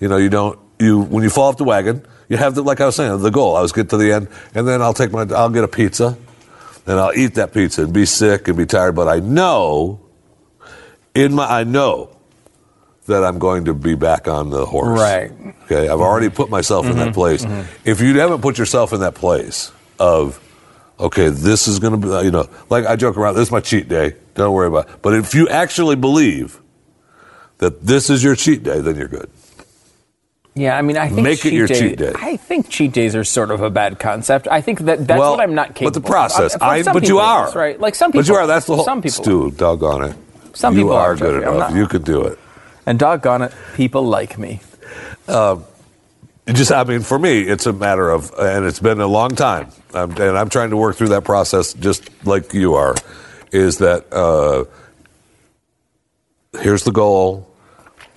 You 0.00 0.08
know, 0.08 0.16
you 0.16 0.30
don't 0.30 0.58
you 0.78 1.00
when 1.00 1.22
you 1.22 1.30
fall 1.30 1.48
off 1.48 1.56
the 1.58 1.64
wagon, 1.64 2.02
you 2.28 2.36
have 2.36 2.54
the 2.54 2.62
like 2.62 2.80
I 2.80 2.86
was 2.86 2.96
saying, 2.96 3.22
the 3.22 3.30
goal. 3.30 3.56
I 3.56 3.62
was 3.62 3.72
get 3.72 3.90
to 3.90 3.96
the 3.96 4.12
end, 4.12 4.28
and 4.54 4.66
then 4.66 4.82
I'll 4.82 4.94
take 4.94 5.12
my 5.12 5.26
I'll 5.34 5.50
get 5.50 5.64
a 5.64 5.68
pizza, 5.68 6.16
and 6.86 6.98
I'll 6.98 7.16
eat 7.16 7.34
that 7.34 7.52
pizza 7.52 7.82
and 7.82 7.92
be 7.92 8.06
sick 8.06 8.48
and 8.48 8.56
be 8.56 8.66
tired. 8.66 8.94
But 8.94 9.08
I 9.08 9.20
know, 9.20 10.00
in 11.14 11.34
my 11.34 11.46
I 11.46 11.64
know 11.64 12.16
that 13.06 13.24
I'm 13.24 13.38
going 13.38 13.64
to 13.64 13.74
be 13.74 13.94
back 13.94 14.28
on 14.28 14.50
the 14.50 14.66
horse. 14.66 15.00
Right. 15.00 15.32
Okay. 15.64 15.88
I've 15.88 16.00
already 16.00 16.28
put 16.28 16.50
myself 16.50 16.86
in 16.86 16.96
that 16.96 17.08
mm-hmm. 17.08 17.14
place. 17.14 17.44
Mm-hmm. 17.44 17.88
If 17.88 18.00
you 18.00 18.18
haven't 18.18 18.42
put 18.42 18.58
yourself 18.58 18.92
in 18.92 19.00
that 19.00 19.14
place 19.14 19.72
of 19.98 20.40
okay, 21.00 21.28
this 21.28 21.68
is 21.68 21.78
going 21.78 22.00
to 22.00 22.06
be, 22.06 22.24
you 22.24 22.30
know, 22.30 22.48
like 22.70 22.86
I 22.86 22.96
joke 22.96 23.16
around, 23.16 23.34
this 23.34 23.48
is 23.48 23.52
my 23.52 23.60
cheat 23.60 23.88
day. 23.88 24.14
Don't 24.34 24.52
worry 24.52 24.68
about 24.68 24.88
it. 24.88 25.02
But 25.02 25.14
if 25.14 25.34
you 25.34 25.48
actually 25.48 25.96
believe 25.96 26.60
that 27.58 27.82
this 27.82 28.10
is 28.10 28.22
your 28.22 28.34
cheat 28.34 28.62
day, 28.62 28.80
then 28.80 28.96
you're 28.96 29.08
good. 29.08 29.30
Yeah, 30.58 30.76
I 30.76 30.82
mean, 30.82 30.96
I 30.96 31.08
think 31.08 31.22
Make 31.22 31.38
it 31.38 31.42
cheat 31.42 31.52
your 31.52 31.66
day- 31.68 31.78
cheat 31.78 31.98
day. 31.98 32.12
I 32.16 32.36
think 32.36 32.68
cheat 32.68 32.92
days 32.92 33.14
are 33.14 33.24
sort 33.24 33.50
of 33.50 33.60
a 33.62 33.70
bad 33.70 33.98
concept. 33.98 34.48
I 34.50 34.60
think 34.60 34.80
that 34.80 35.06
that's 35.06 35.18
well, 35.18 35.32
what 35.32 35.40
I'm 35.40 35.54
not 35.54 35.68
capable. 35.74 35.88
Of. 35.88 35.94
But 35.94 36.02
the 36.02 36.08
process, 36.08 36.54
of. 36.54 36.60
For 36.60 36.66
I, 36.66 36.82
but 36.82 37.06
you 37.08 37.18
are 37.20 37.44
that's 37.44 37.56
right? 37.56 37.78
Like 37.80 37.94
some 37.94 38.10
people, 38.10 38.22
But 38.22 38.28
you 38.28 38.34
are. 38.34 38.46
That's 38.46 38.66
the 38.66 38.76
whole. 38.76 38.84
Some 38.84 39.00
people, 39.02 39.22
Stu, 39.22 39.50
doggone 39.52 40.04
it. 40.04 40.16
Some 40.54 40.74
you 40.74 40.84
people 40.84 40.96
are 40.96 41.12
are, 41.12 41.16
good 41.16 41.40
Jeffrey. 41.42 41.56
Enough. 41.56 41.74
You 41.76 41.86
could 41.86 42.04
do 42.04 42.24
it. 42.24 42.38
and 42.86 42.98
doggone 42.98 43.42
it, 43.42 43.52
people 43.76 44.02
like 44.04 44.36
me. 44.38 44.60
It 46.46 46.56
just, 46.56 46.72
I 46.72 46.82
mean, 46.84 47.00
for 47.00 47.18
me, 47.18 47.42
it's 47.42 47.66
a 47.66 47.74
matter 47.74 48.08
of, 48.10 48.32
and 48.38 48.64
it's 48.64 48.80
been 48.80 49.02
a 49.02 49.06
long 49.06 49.36
time, 49.36 49.68
um, 49.92 50.12
and 50.12 50.38
I'm 50.38 50.48
trying 50.48 50.70
to 50.70 50.78
work 50.78 50.96
through 50.96 51.08
that 51.08 51.22
process 51.24 51.74
just 51.74 52.08
like 52.24 52.54
you 52.54 52.74
are. 52.74 52.94
Is 53.52 53.78
that 53.78 54.10
uh, 54.12 54.64
here's 56.60 56.84
the 56.84 56.90
goal, 56.92 57.47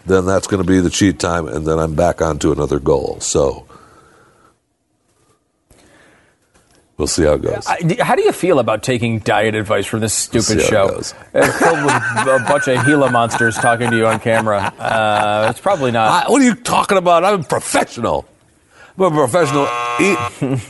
then 0.06 0.26
that's 0.26 0.48
going 0.48 0.62
to 0.64 0.68
be 0.68 0.80
the 0.80 0.90
cheat 0.90 1.20
time, 1.20 1.48
and 1.48 1.66
then 1.66 1.80
I'm 1.80 1.96
back 1.96 2.22
onto 2.22 2.52
another 2.52 2.80
goal. 2.80 3.20
So 3.20 3.66
we'll 6.98 7.08
see 7.08 7.24
how 7.24 7.34
it 7.34 7.42
goes. 7.42 7.66
How 8.00 8.16
do 8.16 8.22
you 8.24 8.32
feel 8.32 8.60
about 8.60 8.84
taking 8.84 9.20
diet 9.20 9.56
advice 9.56 9.86
from 9.86 10.00
this 10.02 10.14
stupid 10.14 10.44
see 10.44 10.56
how 10.56 10.62
it 10.62 10.68
show? 10.70 10.88
goes. 10.90 11.14
It's 11.34 11.58
filled 11.60 11.84
with 11.86 11.94
a 11.94 12.46
bunch 12.48 12.68
of 12.68 12.86
Gila 12.86 13.12
monsters 13.12 13.56
talking 13.56 13.90
to 13.92 13.98
you 13.98 14.08
on 14.08 14.20
camera. 14.20 14.74
Uh, 14.78 15.48
it's 15.50 15.60
probably 15.62 15.92
not. 15.92 16.26
I- 16.28 16.32
what 16.32 16.42
are 16.42 16.46
you 16.46 16.56
talking 16.56 16.98
about? 16.98 17.24
I'm 17.24 17.42
a 17.42 17.44
professional. 17.44 18.26
I'm 18.98 19.06
a 19.06 19.12
professional. 19.12 19.64
Eat. 20.00 20.62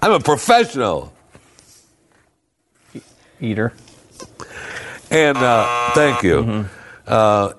I'm 0.00 0.12
a 0.12 0.20
professional. 0.20 1.12
Eater. 3.40 3.72
And 5.10 5.36
uh, 5.36 5.90
thank 5.92 6.22
you. 6.22 6.66
Uh, 7.06 7.52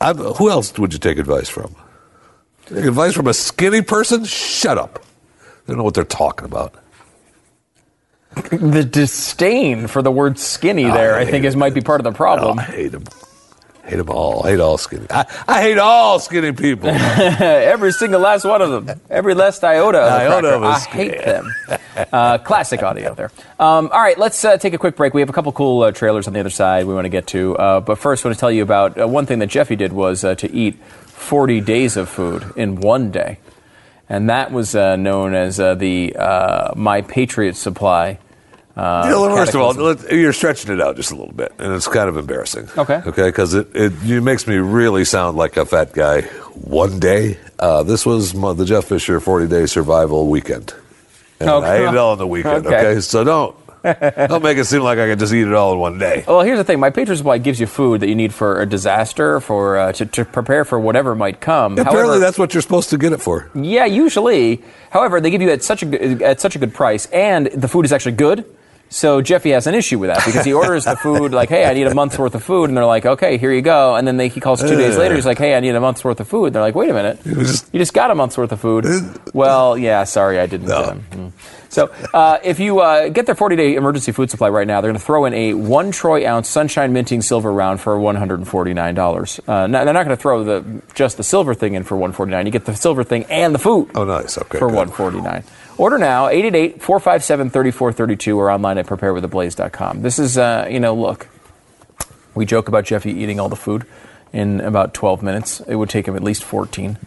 I, 0.00 0.12
who 0.12 0.50
else 0.50 0.76
would 0.78 0.92
you 0.92 0.98
take 0.98 1.18
advice 1.18 1.48
from? 1.48 1.74
Take 2.66 2.84
advice 2.84 3.14
from 3.14 3.26
a 3.26 3.34
skinny 3.34 3.82
person? 3.82 4.24
Shut 4.24 4.78
up. 4.78 5.04
They 5.66 5.72
don't 5.72 5.78
know 5.78 5.84
what 5.84 5.94
they're 5.94 6.04
talking 6.04 6.46
about. 6.46 6.74
The 8.50 8.84
disdain 8.84 9.88
for 9.88 10.02
the 10.02 10.10
word 10.10 10.38
skinny 10.38 10.84
there, 10.84 11.16
I, 11.16 11.24
hate 11.24 11.30
think, 11.30 11.44
is 11.44 11.56
might 11.56 11.74
be 11.74 11.80
part 11.80 12.00
of 12.00 12.04
the 12.04 12.12
problem. 12.12 12.60
I 12.60 12.62
hate 12.62 12.92
them. 12.92 13.04
Hate 13.84 13.96
them 13.96 14.10
all. 14.10 14.42
Hate 14.44 14.60
all 14.60 14.78
skinny. 14.78 15.06
I, 15.10 15.26
I 15.48 15.62
hate 15.62 15.78
all 15.78 16.18
skinny 16.20 16.52
people. 16.52 16.88
Every 16.90 17.92
single 17.92 18.20
last 18.20 18.44
one 18.44 18.62
of 18.62 18.86
them. 18.86 19.00
Every 19.10 19.34
last 19.34 19.64
iota 19.64 19.98
of, 19.98 20.12
Iota 20.12 20.48
of 20.48 20.62
I 20.62 20.78
hate 20.78 21.24
them. 21.24 21.50
Uh, 22.12 22.38
classic 22.38 22.82
audio 22.82 23.14
there. 23.14 23.30
Um, 23.58 23.90
all 23.92 24.00
right, 24.00 24.16
let's 24.18 24.44
uh, 24.44 24.56
take 24.58 24.74
a 24.74 24.78
quick 24.78 24.96
break. 24.96 25.12
We 25.14 25.20
have 25.22 25.30
a 25.30 25.32
couple 25.32 25.50
cool 25.52 25.82
uh, 25.82 25.92
trailers 25.92 26.26
on 26.26 26.34
the 26.34 26.40
other 26.40 26.50
side 26.50 26.86
we 26.86 26.94
want 26.94 27.06
to 27.06 27.10
get 27.10 27.26
to. 27.28 27.56
Uh, 27.56 27.80
but 27.80 27.98
first, 27.98 28.24
I 28.24 28.28
want 28.28 28.36
to 28.36 28.40
tell 28.40 28.52
you 28.52 28.62
about 28.62 29.00
uh, 29.00 29.08
one 29.08 29.26
thing 29.26 29.38
that 29.40 29.48
Jeffy 29.48 29.76
did 29.76 29.92
was 29.92 30.24
uh, 30.24 30.34
to 30.36 30.52
eat 30.52 30.76
40 31.06 31.60
days 31.60 31.96
of 31.96 32.08
food 32.08 32.44
in 32.56 32.76
one 32.76 33.10
day. 33.10 33.38
And 34.08 34.28
that 34.28 34.50
was 34.50 34.74
uh, 34.74 34.96
known 34.96 35.34
as 35.34 35.60
uh, 35.60 35.74
the 35.74 36.16
uh, 36.16 36.72
My 36.76 37.02
Patriot 37.02 37.56
Supply. 37.56 38.18
Uh, 38.76 39.34
first 39.36 39.54
of 39.54 39.60
all, 39.60 39.96
you're 40.14 40.32
stretching 40.32 40.72
it 40.72 40.80
out 40.80 40.96
just 40.96 41.10
a 41.10 41.16
little 41.16 41.34
bit, 41.34 41.52
and 41.58 41.72
it's 41.74 41.88
kind 41.88 42.08
of 42.08 42.16
embarrassing. 42.16 42.68
Okay. 42.78 43.02
Okay, 43.06 43.28
because 43.28 43.52
it, 43.54 43.68
it 43.74 44.22
makes 44.22 44.46
me 44.46 44.56
really 44.56 45.04
sound 45.04 45.36
like 45.36 45.56
a 45.56 45.66
fat 45.66 45.92
guy. 45.92 46.22
One 46.54 46.98
day, 47.00 47.38
uh, 47.58 47.82
this 47.82 48.06
was 48.06 48.34
my, 48.34 48.52
the 48.52 48.64
Jeff 48.64 48.84
Fisher 48.86 49.18
40 49.20 49.48
day 49.48 49.66
survival 49.66 50.28
weekend, 50.28 50.72
and 51.40 51.50
Okay. 51.50 51.66
I 51.66 51.76
ate 51.78 51.88
it 51.88 51.96
all 51.96 52.12
on 52.12 52.18
the 52.18 52.26
weekend. 52.26 52.66
Okay. 52.66 52.76
Okay, 52.92 53.00
so 53.00 53.24
don't 53.24 53.56
don't 53.82 54.42
make 54.42 54.58
it 54.58 54.66
seem 54.66 54.82
like 54.82 54.98
I 54.98 55.08
can 55.08 55.18
just 55.18 55.32
eat 55.32 55.46
it 55.46 55.54
all 55.54 55.72
in 55.72 55.78
one 55.78 55.98
day. 55.98 56.22
Well, 56.28 56.42
here's 56.42 56.58
the 56.58 56.64
thing. 56.64 56.78
My 56.80 56.90
Patriot 56.90 57.16
Supply 57.16 57.38
gives 57.38 57.58
you 57.58 57.66
food 57.66 58.00
that 58.02 58.08
you 58.08 58.14
need 58.14 58.32
for 58.34 58.60
a 58.60 58.66
disaster, 58.66 59.40
for 59.40 59.78
uh, 59.78 59.92
to, 59.94 60.04
to 60.06 60.24
prepare 60.26 60.64
for 60.66 60.78
whatever 60.78 61.14
might 61.14 61.40
come. 61.40 61.72
Apparently, 61.72 62.00
However- 62.02 62.18
that's 62.18 62.38
what 62.38 62.52
you're 62.54 62.60
supposed 62.62 62.90
to 62.90 62.98
get 62.98 63.12
it 63.12 63.22
for. 63.22 63.50
Yeah, 63.54 63.86
usually. 63.86 64.62
However, 64.90 65.18
they 65.20 65.30
give 65.30 65.40
you 65.42 65.50
at 65.50 65.62
such 65.64 65.82
a 65.82 66.22
at 66.24 66.40
such 66.40 66.56
a 66.56 66.58
good 66.58 66.74
price, 66.74 67.06
and 67.06 67.46
the 67.46 67.68
food 67.68 67.84
is 67.84 67.92
actually 67.92 68.12
good. 68.16 68.44
So 68.92 69.22
Jeffy 69.22 69.50
has 69.50 69.68
an 69.68 69.74
issue 69.76 70.00
with 70.00 70.10
that 70.10 70.24
because 70.26 70.44
he 70.44 70.52
orders 70.52 70.84
the 70.84 70.96
food 70.96 71.32
like, 71.32 71.48
"Hey, 71.48 71.64
I 71.64 71.74
need 71.74 71.86
a 71.86 71.94
month's 71.94 72.18
worth 72.18 72.34
of 72.34 72.42
food," 72.42 72.68
and 72.68 72.76
they're 72.76 72.84
like, 72.84 73.06
"Okay, 73.06 73.38
here 73.38 73.52
you 73.52 73.62
go." 73.62 73.94
And 73.94 74.06
then 74.06 74.16
they, 74.16 74.26
he 74.28 74.40
calls 74.40 74.60
two 74.60 74.76
days 74.76 74.98
later. 74.98 75.14
He's 75.14 75.24
like, 75.26 75.38
"Hey, 75.38 75.54
I 75.54 75.60
need 75.60 75.74
a 75.76 75.80
month's 75.80 76.02
worth 76.04 76.18
of 76.18 76.26
food." 76.26 76.46
And 76.46 76.54
they're 76.56 76.62
like, 76.62 76.74
"Wait 76.74 76.90
a 76.90 76.94
minute, 76.94 77.20
you 77.24 77.78
just 77.78 77.94
got 77.94 78.10
a 78.10 78.16
month's 78.16 78.36
worth 78.36 78.50
of 78.50 78.60
food." 78.60 78.84
well, 79.32 79.78
yeah, 79.78 80.02
sorry, 80.04 80.40
I 80.40 80.46
didn't. 80.46 80.66
No. 80.66 81.00
mm. 81.12 81.32
So, 81.68 81.86
uh, 82.12 82.38
if 82.42 82.58
you 82.58 82.80
uh, 82.80 83.10
get 83.10 83.26
their 83.26 83.36
40 83.36 83.54
day 83.54 83.74
emergency 83.76 84.10
food 84.10 84.28
supply 84.28 84.48
right 84.48 84.66
now, 84.66 84.80
they're 84.80 84.90
going 84.90 84.98
to 84.98 85.04
throw 85.06 85.24
in 85.26 85.34
a 85.34 85.54
one 85.54 85.92
troy 85.92 86.26
ounce 86.26 86.48
sunshine 86.48 86.92
minting 86.92 87.22
silver 87.22 87.52
round 87.52 87.80
for 87.80 87.96
$149. 87.96 89.48
Uh, 89.48 89.66
no, 89.68 89.84
they're 89.84 89.94
not 89.94 90.04
going 90.04 90.16
to 90.16 90.20
throw 90.20 90.42
the 90.42 90.82
just 90.94 91.16
the 91.16 91.22
silver 91.22 91.54
thing 91.54 91.74
in 91.74 91.84
for 91.84 91.94
149 91.96 92.44
You 92.46 92.50
get 92.52 92.64
the 92.64 92.74
silver 92.74 93.04
thing 93.04 93.24
and 93.30 93.54
the 93.54 93.60
food 93.60 93.90
Oh, 93.94 94.04
nice. 94.04 94.36
Okay, 94.36 94.58
for 94.58 94.66
good. 94.68 94.76
149 94.76 95.44
Order 95.80 95.96
now, 95.96 96.28
888-457-3432 96.28 98.36
or 98.36 98.50
online 98.50 98.76
at 98.76 98.84
preparewiththeblaze.com. 98.84 100.02
This 100.02 100.18
is, 100.18 100.36
uh, 100.36 100.68
you 100.70 100.78
know, 100.78 100.94
look, 100.94 101.26
we 102.34 102.44
joke 102.44 102.68
about 102.68 102.84
Jeffy 102.84 103.12
eating 103.12 103.40
all 103.40 103.48
the 103.48 103.56
food 103.56 103.86
in 104.30 104.60
about 104.60 104.92
12 104.92 105.22
minutes. 105.22 105.60
It 105.60 105.76
would 105.76 105.88
take 105.88 106.06
him 106.06 106.16
at 106.16 106.22
least 106.22 106.44
14 106.44 106.98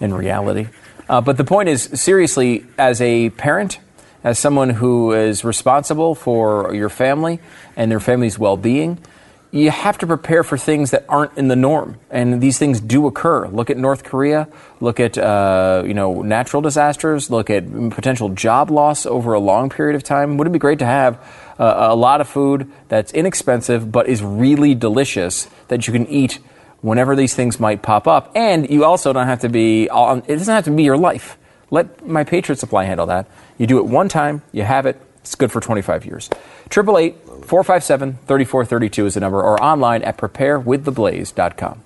in 0.00 0.12
reality. 0.12 0.66
Uh, 1.08 1.20
but 1.20 1.36
the 1.36 1.44
point 1.44 1.68
is, 1.68 1.84
seriously, 1.84 2.66
as 2.76 3.00
a 3.00 3.30
parent, 3.30 3.78
as 4.24 4.40
someone 4.40 4.70
who 4.70 5.12
is 5.12 5.44
responsible 5.44 6.16
for 6.16 6.74
your 6.74 6.88
family 6.88 7.38
and 7.76 7.92
their 7.92 8.00
family's 8.00 8.36
well 8.36 8.56
being, 8.56 8.98
you 9.50 9.70
have 9.70 9.98
to 9.98 10.06
prepare 10.06 10.42
for 10.42 10.58
things 10.58 10.90
that 10.90 11.04
aren't 11.08 11.36
in 11.38 11.48
the 11.48 11.56
norm, 11.56 11.98
and 12.10 12.40
these 12.40 12.58
things 12.58 12.80
do 12.80 13.06
occur. 13.06 13.48
Look 13.48 13.70
at 13.70 13.76
North 13.76 14.04
Korea. 14.04 14.48
Look 14.80 15.00
at 15.00 15.16
uh, 15.16 15.82
you 15.86 15.94
know 15.94 16.22
natural 16.22 16.62
disasters. 16.62 17.30
Look 17.30 17.48
at 17.50 17.70
potential 17.90 18.28
job 18.30 18.70
loss 18.70 19.06
over 19.06 19.32
a 19.32 19.40
long 19.40 19.70
period 19.70 19.96
of 19.96 20.02
time. 20.02 20.36
Wouldn't 20.36 20.52
it 20.54 20.58
be 20.58 20.60
great 20.60 20.80
to 20.80 20.86
have 20.86 21.16
uh, 21.58 21.88
a 21.90 21.96
lot 21.96 22.20
of 22.20 22.28
food 22.28 22.70
that's 22.88 23.12
inexpensive 23.12 23.90
but 23.90 24.08
is 24.08 24.22
really 24.22 24.74
delicious 24.74 25.48
that 25.68 25.86
you 25.86 25.92
can 25.92 26.06
eat 26.08 26.38
whenever 26.82 27.16
these 27.16 27.34
things 27.34 27.58
might 27.58 27.82
pop 27.82 28.06
up, 28.06 28.32
and 28.34 28.68
you 28.68 28.84
also 28.84 29.12
don't 29.12 29.26
have 29.26 29.40
to 29.40 29.48
be. 29.48 29.88
On, 29.88 30.18
it 30.26 30.36
doesn't 30.36 30.54
have 30.54 30.64
to 30.64 30.70
be 30.70 30.82
your 30.82 30.98
life. 30.98 31.38
Let 31.70 32.06
my 32.06 32.24
Patriot 32.24 32.58
Supply 32.58 32.84
handle 32.84 33.06
that. 33.06 33.26
You 33.58 33.66
do 33.66 33.78
it 33.78 33.86
one 33.86 34.08
time, 34.08 34.42
you 34.52 34.62
have 34.62 34.86
it, 34.86 35.00
It's 35.20 35.34
good 35.34 35.50
for 35.50 35.60
25 35.60 36.06
years. 36.06 36.30
888 36.70 37.25
457 37.46 38.18
3432 38.26 39.06
is 39.06 39.14
the 39.14 39.20
number, 39.20 39.42
or 39.42 39.62
online 39.62 40.02
at 40.02 40.16
preparewiththeblaze.com. 40.18 41.82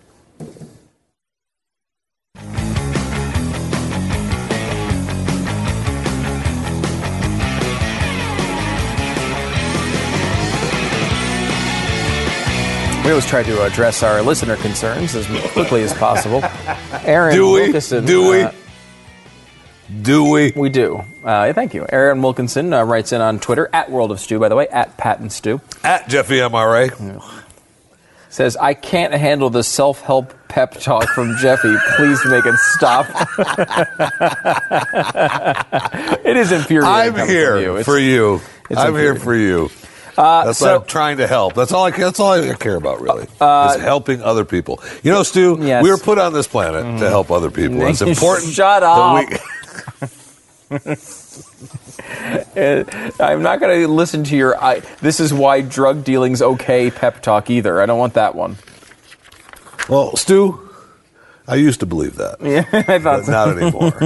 We 13.02 13.08
always 13.12 13.26
try 13.26 13.42
to 13.42 13.62
address 13.64 14.02
our 14.02 14.20
listener 14.20 14.56
concerns 14.56 15.14
as 15.14 15.26
quickly 15.52 15.82
as 15.82 15.92
possible. 15.94 16.42
Aaron 17.04 17.34
Do 17.34 17.50
we? 17.52 17.62
Wilkinson, 17.62 18.04
Do 18.04 18.30
we? 18.30 18.42
uh, 18.42 18.52
Do 20.02 20.30
we? 20.30 20.52
we 20.54 20.68
do. 20.68 21.02
Uh, 21.24 21.52
thank 21.52 21.74
you. 21.74 21.84
Aaron 21.90 22.22
Wilkinson 22.22 22.72
uh, 22.72 22.84
writes 22.84 23.12
in 23.12 23.20
on 23.20 23.40
Twitter, 23.40 23.68
at 23.72 23.90
World 23.90 24.10
of 24.12 24.20
Stu, 24.20 24.38
by 24.38 24.48
the 24.48 24.54
way, 24.56 24.68
at 24.68 24.96
Pat 24.96 25.18
and 25.20 25.32
Stu. 25.32 25.60
At 25.82 26.08
Jeffy 26.08 26.36
MRA. 26.36 27.20
Says, 28.28 28.56
I 28.56 28.74
can't 28.74 29.12
handle 29.12 29.50
the 29.50 29.64
self 29.64 30.00
help 30.02 30.32
pep 30.48 30.74
talk 30.80 31.08
from 31.08 31.36
Jeffy. 31.40 31.74
Please 31.96 32.20
make 32.26 32.44
it 32.46 32.54
stop. 32.56 33.06
it 36.24 36.36
is 36.36 36.52
infuriating. 36.52 36.86
I'm 37.20 37.28
here 37.28 37.58
you. 37.58 37.82
For 37.84 37.98
you. 37.98 38.40
I'm 38.76 38.94
here 38.94 39.16
for 39.16 39.34
you. 39.34 39.70
Uh, 40.16 40.44
That's 40.46 40.58
so- 40.58 40.76
I'm 40.76 40.84
trying 40.84 41.16
to 41.16 41.26
help. 41.26 41.54
That's 41.54 41.72
all 41.72 41.86
I. 41.86 41.90
That's 41.90 42.20
all 42.20 42.32
I 42.32 42.54
care 42.54 42.76
about, 42.76 43.00
really. 43.00 43.24
is 43.24 43.80
helping 43.80 44.22
other 44.22 44.44
people. 44.44 44.82
You 45.02 45.12
know, 45.12 45.22
Stu, 45.22 45.56
Yes. 45.60 45.76
Mm-hmm. 45.78 45.84
we 45.84 45.90
were 45.90 45.98
put 45.98 46.18
on 46.18 46.32
this 46.32 46.46
planet 46.46 47.00
to 47.00 47.08
help 47.08 47.30
other 47.30 47.50
people. 47.50 47.82
It's 47.86 48.00
important. 48.02 48.52
Shut 48.52 48.82
up. 48.82 49.26
I'm 53.20 53.42
not 53.42 53.60
going 53.60 53.80
to 53.80 53.88
listen 53.88 54.24
to 54.24 54.36
your. 54.36 54.62
I, 54.62 54.80
this 55.00 55.18
is 55.18 55.32
why 55.34 55.62
drug 55.62 56.04
dealing's 56.04 56.42
okay 56.42 56.90
pep 56.90 57.22
talk 57.22 57.50
either. 57.50 57.80
I 57.80 57.86
don't 57.86 57.98
want 57.98 58.14
that 58.14 58.34
one. 58.34 58.56
well, 59.88 60.14
Stu, 60.16 60.68
I 61.48 61.56
used 61.56 61.80
to 61.80 61.86
believe 61.86 62.16
that, 62.16 62.40
Yeah, 62.44 62.64
I 62.72 62.98
thought 63.00 63.26
but 63.26 63.28
not 63.28 63.58
anymore. 63.58 63.90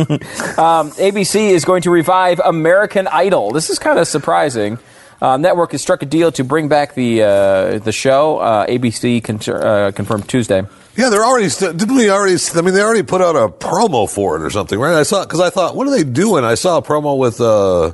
ABC 0.95 1.51
is 1.51 1.67
going 1.67 1.83
to 1.83 1.91
revive 1.91 2.41
American 2.43 3.07
Idol. 3.09 3.51
This 3.51 3.69
is 3.69 3.79
kind 3.79 3.99
of 3.99 4.09
surprising. 4.09 4.79
Uh, 5.21 5.37
network 5.37 5.73
has 5.73 5.83
struck 5.83 6.03
a 6.03 6.07
deal 6.07 6.33
to 6.33 6.45
bring 6.45 6.69
back 6.69 6.95
the 6.95 7.23
uh, 7.23 7.79
the 7.79 7.93
show. 7.93 8.39
Uh, 8.39 8.67
ABC 8.67 9.23
con- 9.23 9.55
uh, 9.55 9.93
confirmed 9.95 10.29
Tuesday. 10.29 10.63
Yeah, 10.97 11.09
they're 11.11 11.25
already. 11.25 11.49
Didn't 11.49 11.95
we 11.95 12.11
already? 12.11 12.37
I 12.55 12.61
mean, 12.63 12.75
they 12.75 12.83
already 12.83 13.03
put 13.03 13.21
out 13.21 13.37
a 13.37 13.49
promo 13.49 14.09
for 14.09 14.37
it 14.37 14.43
or 14.43 14.51
something, 14.51 14.79
right? 14.79 14.95
I 14.95 15.03
saw 15.03 15.25
because 15.25 15.41
I 15.41 15.51
thought, 15.51 15.75
what 15.77 15.87
are 15.87 15.91
they 15.91 16.05
doing? 16.05 16.45
I 16.45 16.55
saw 16.55 16.79
a 16.79 16.83
promo 16.83 17.19
with 17.19 17.41
uh, 17.41 17.93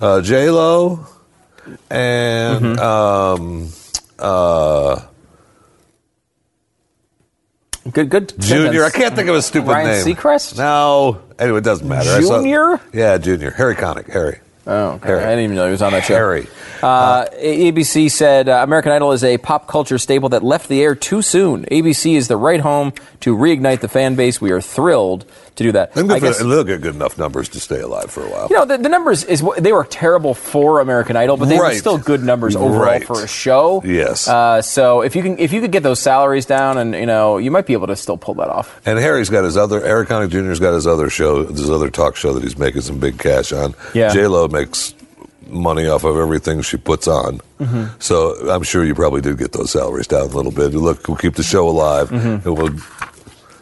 uh, 0.00 0.20
J 0.22 0.50
Lo 0.50 1.06
and 1.90 2.64
Mm-hmm. 2.76 2.80
um, 2.80 3.68
uh, 4.18 5.02
Good, 7.92 8.10
good. 8.10 8.34
Junior. 8.38 8.84
I 8.84 8.90
can't 8.90 9.14
think 9.16 9.28
of 9.30 9.34
a 9.36 9.40
stupid 9.42 9.68
Ryan 9.68 9.86
name. 10.04 10.14
Seacrest? 10.16 10.58
No. 10.58 11.22
Anyway, 11.38 11.58
it 11.58 11.64
doesn't 11.64 11.88
matter. 11.88 12.10
I 12.10 12.20
saw- 12.20 12.38
Junior? 12.42 12.80
yeah, 12.92 13.16
Junior. 13.16 13.50
Harry 13.52 13.76
Connick. 13.76 14.10
Harry. 14.12 14.40
Oh, 14.66 14.90
okay. 14.92 15.08
Harry. 15.08 15.22
I 15.22 15.28
didn't 15.30 15.44
even 15.44 15.56
know 15.56 15.64
he 15.66 15.70
was 15.70 15.80
on 15.80 15.92
that 15.92 16.04
show. 16.04 16.14
Harry. 16.14 16.46
Uh, 16.82 17.26
ABC 17.42 18.10
said 18.10 18.48
uh, 18.48 18.60
American 18.62 18.92
Idol 18.92 19.12
is 19.12 19.24
a 19.24 19.38
pop 19.38 19.66
culture 19.66 19.98
staple 19.98 20.28
that 20.30 20.42
left 20.42 20.68
the 20.68 20.82
air 20.82 20.94
too 20.94 21.22
soon. 21.22 21.64
ABC 21.66 22.14
is 22.14 22.28
the 22.28 22.36
right 22.36 22.60
home 22.60 22.92
to 23.20 23.36
reignite 23.36 23.80
the 23.80 23.88
fan 23.88 24.14
base. 24.14 24.40
We 24.40 24.50
are 24.52 24.60
thrilled 24.60 25.24
to 25.56 25.64
do 25.64 25.72
that. 25.72 25.92
I 25.96 26.18
guess- 26.20 26.38
they'll 26.38 26.64
get 26.64 26.80
good 26.82 26.94
enough 26.94 27.18
numbers 27.18 27.48
to 27.50 27.60
stay 27.60 27.80
alive 27.80 28.10
for 28.10 28.22
a 28.24 28.28
while. 28.30 28.46
You 28.48 28.56
know, 28.56 28.64
the, 28.64 28.78
the 28.78 28.88
numbers 28.88 29.24
is 29.24 29.42
they 29.58 29.72
were 29.72 29.84
terrible 29.84 30.34
for 30.34 30.80
American 30.80 31.16
Idol, 31.16 31.36
but 31.36 31.48
they 31.48 31.58
were 31.58 31.72
still 31.74 31.98
good 31.98 32.22
numbers 32.22 32.54
overall 32.54 32.78
Right. 32.80 33.04
for 33.04 33.22
a 33.24 33.28
show. 33.28 33.82
Yes. 33.84 34.28
Uh, 34.28 34.62
so 34.62 35.00
if 35.02 35.16
you 35.16 35.22
can 35.22 35.38
if 35.38 35.52
you 35.52 35.60
could 35.60 35.72
get 35.72 35.82
those 35.82 35.98
salaries 36.00 36.46
down, 36.46 36.78
and 36.78 36.94
you 36.94 37.06
know, 37.06 37.38
you 37.38 37.50
might 37.50 37.66
be 37.66 37.72
able 37.72 37.88
to 37.88 37.96
still 37.96 38.16
pull 38.16 38.34
that 38.34 38.48
off. 38.48 38.80
And 38.86 38.98
Harry's 38.98 39.30
got 39.30 39.42
his 39.44 39.56
other, 39.56 39.80
Harry 39.80 40.06
Connick 40.06 40.30
Jr.'s 40.30 40.60
got 40.60 40.74
his 40.74 40.86
other 40.86 41.10
show, 41.10 41.46
his 41.46 41.68
other 41.70 41.90
talk 41.90 42.14
show 42.16 42.32
that 42.34 42.42
he's 42.42 42.56
making 42.58 42.82
some 42.82 42.98
big 43.00 43.18
cash 43.18 43.52
on. 43.52 43.74
Yeah. 43.94 44.12
J-Lo 44.12 44.46
makes 44.48 44.94
money 45.48 45.86
off 45.86 46.04
of 46.04 46.16
everything 46.16 46.62
she 46.62 46.76
puts 46.76 47.08
on. 47.08 47.40
Mm-hmm. 47.58 47.98
So 47.98 48.50
I'm 48.50 48.62
sure 48.62 48.84
you 48.84 48.94
probably 48.94 49.20
did 49.20 49.38
get 49.38 49.52
those 49.52 49.70
salaries 49.72 50.06
down 50.06 50.22
a 50.22 50.24
little 50.26 50.52
bit. 50.52 50.74
Look, 50.74 51.08
we'll 51.08 51.16
keep 51.16 51.34
the 51.34 51.42
show 51.42 51.68
alive. 51.68 52.10
Mm-hmm. 52.10 52.52
We'll, 52.52 52.74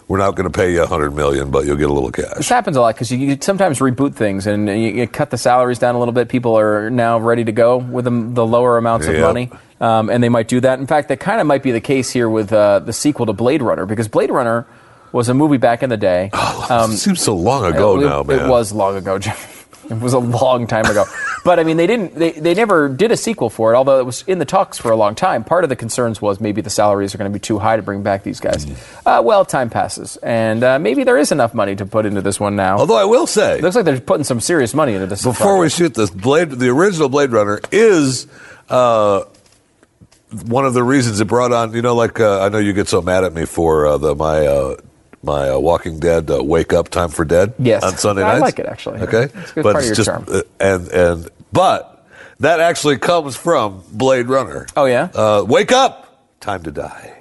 we're 0.08 0.18
not 0.18 0.36
going 0.36 0.50
to 0.50 0.56
pay 0.56 0.72
you 0.72 0.82
a 0.82 0.86
hundred 0.86 1.14
million, 1.14 1.50
but 1.50 1.64
you'll 1.64 1.76
get 1.76 1.90
a 1.90 1.92
little 1.92 2.12
cash. 2.12 2.36
This 2.36 2.48
happens 2.48 2.76
a 2.76 2.80
lot 2.80 2.94
because 2.94 3.10
you, 3.10 3.18
you 3.18 3.38
sometimes 3.40 3.80
reboot 3.80 4.14
things 4.14 4.46
and 4.46 4.68
you, 4.68 4.74
you 4.74 5.06
cut 5.08 5.30
the 5.30 5.38
salaries 5.38 5.78
down 5.80 5.94
a 5.96 5.98
little 5.98 6.12
bit. 6.14 6.28
People 6.28 6.56
are 6.56 6.90
now 6.90 7.18
ready 7.18 7.44
to 7.44 7.52
go 7.52 7.78
with 7.78 8.04
the, 8.04 8.10
the 8.10 8.46
lower 8.46 8.78
amounts 8.78 9.06
of 9.06 9.14
Yep. 9.14 9.22
money, 9.22 9.50
um, 9.80 10.08
and 10.08 10.22
they 10.22 10.28
might 10.28 10.46
do 10.46 10.60
that. 10.60 10.78
In 10.78 10.86
fact, 10.86 11.08
that 11.08 11.18
kind 11.18 11.40
of 11.40 11.46
might 11.46 11.62
be 11.62 11.72
the 11.72 11.80
case 11.80 12.10
here 12.10 12.30
with 12.30 12.52
uh, 12.52 12.78
the 12.78 12.92
sequel 12.92 13.26
to 13.26 13.32
Blade 13.32 13.62
Runner 13.62 13.84
because 13.84 14.06
Blade 14.06 14.30
Runner 14.30 14.64
was 15.10 15.28
a 15.28 15.34
movie 15.34 15.56
back 15.56 15.82
in 15.82 15.90
the 15.90 15.96
day. 15.96 16.30
Um, 16.68 16.92
it 16.92 16.96
seems 16.96 17.22
so 17.22 17.34
long 17.34 17.64
ago 17.64 17.96
it, 17.98 18.04
now, 18.04 18.22
man. 18.22 18.46
It 18.46 18.48
was 18.48 18.72
long 18.72 18.96
ago, 18.96 19.18
Jeff. 19.18 19.55
It 19.90 20.00
was 20.00 20.12
a 20.12 20.18
long 20.18 20.66
time 20.66 20.84
ago. 20.86 21.04
but 21.44 21.58
I 21.58 21.64
mean, 21.64 21.76
they 21.76 21.86
didn't. 21.86 22.14
They, 22.14 22.32
they 22.32 22.54
never 22.54 22.88
did 22.88 23.12
a 23.12 23.16
sequel 23.16 23.50
for 23.50 23.72
it, 23.72 23.76
although 23.76 24.00
it 24.00 24.06
was 24.06 24.22
in 24.26 24.38
the 24.38 24.44
talks 24.44 24.78
for 24.78 24.90
a 24.90 24.96
long 24.96 25.14
time. 25.14 25.44
Part 25.44 25.64
of 25.64 25.70
the 25.70 25.76
concerns 25.76 26.20
was 26.20 26.40
maybe 26.40 26.60
the 26.60 26.70
salaries 26.70 27.14
are 27.14 27.18
going 27.18 27.30
to 27.30 27.34
be 27.34 27.40
too 27.40 27.58
high 27.58 27.76
to 27.76 27.82
bring 27.82 28.02
back 28.02 28.22
these 28.22 28.40
guys. 28.40 28.66
Mm-hmm. 28.66 29.08
Uh, 29.08 29.22
well, 29.22 29.44
time 29.44 29.70
passes, 29.70 30.16
and 30.18 30.64
uh, 30.64 30.78
maybe 30.78 31.04
there 31.04 31.18
is 31.18 31.32
enough 31.32 31.54
money 31.54 31.76
to 31.76 31.86
put 31.86 32.06
into 32.06 32.20
this 32.20 32.40
one 32.40 32.56
now. 32.56 32.78
Although 32.78 32.96
I 32.96 33.04
will 33.04 33.26
say, 33.26 33.58
it 33.58 33.62
looks 33.62 33.76
like 33.76 33.84
they're 33.84 34.00
putting 34.00 34.24
some 34.24 34.40
serious 34.40 34.74
money 34.74 34.94
into 34.94 35.06
this. 35.06 35.22
before 35.22 35.58
we 35.58 35.68
shoot 35.68 35.94
this, 35.94 36.10
Blade, 36.10 36.50
the 36.50 36.68
original 36.68 37.08
Blade 37.08 37.30
Runner 37.30 37.60
is 37.70 38.26
uh, 38.68 39.24
one 40.46 40.66
of 40.66 40.74
the 40.74 40.82
reasons 40.82 41.20
it 41.20 41.26
brought 41.26 41.52
on. 41.52 41.72
You 41.74 41.82
know, 41.82 41.94
like 41.94 42.20
uh, 42.20 42.42
I 42.42 42.48
know 42.48 42.58
you 42.58 42.72
get 42.72 42.88
so 42.88 43.02
mad 43.02 43.24
at 43.24 43.32
me 43.32 43.44
for 43.44 43.86
uh, 43.86 43.98
the 43.98 44.14
my 44.14 44.46
uh, 44.46 44.76
my 45.26 45.50
uh, 45.50 45.58
Walking 45.58 45.98
Dead 46.00 46.30
uh, 46.30 46.42
Wake 46.42 46.72
Up 46.72 46.88
Time 46.88 47.10
for 47.10 47.24
Dead 47.26 47.52
Yes. 47.58 47.82
on 47.82 47.96
Sunday 47.98 48.22
I 48.22 48.28
nights. 48.38 48.42
I 48.42 48.44
like 48.46 48.58
it, 48.60 48.66
actually. 48.66 49.00
Okay, 49.00 49.24
It's 49.24 49.50
a 49.50 49.54
good 49.54 49.62
but 49.64 49.72
part 49.72 49.84
of 49.84 49.90
it's 49.90 49.98
your 49.98 50.18
just 50.22 50.30
uh, 50.30 50.42
and 50.58 50.88
and 50.88 51.28
but 51.52 52.06
that 52.40 52.60
actually 52.60 52.96
comes 52.98 53.36
from 53.36 53.82
Blade 53.92 54.26
Runner. 54.28 54.66
Oh, 54.76 54.84
yeah? 54.86 55.08
uh, 55.14 55.44
Wake 55.46 55.72
up, 55.72 56.24
time 56.40 56.62
to 56.62 56.70
die. 56.70 57.12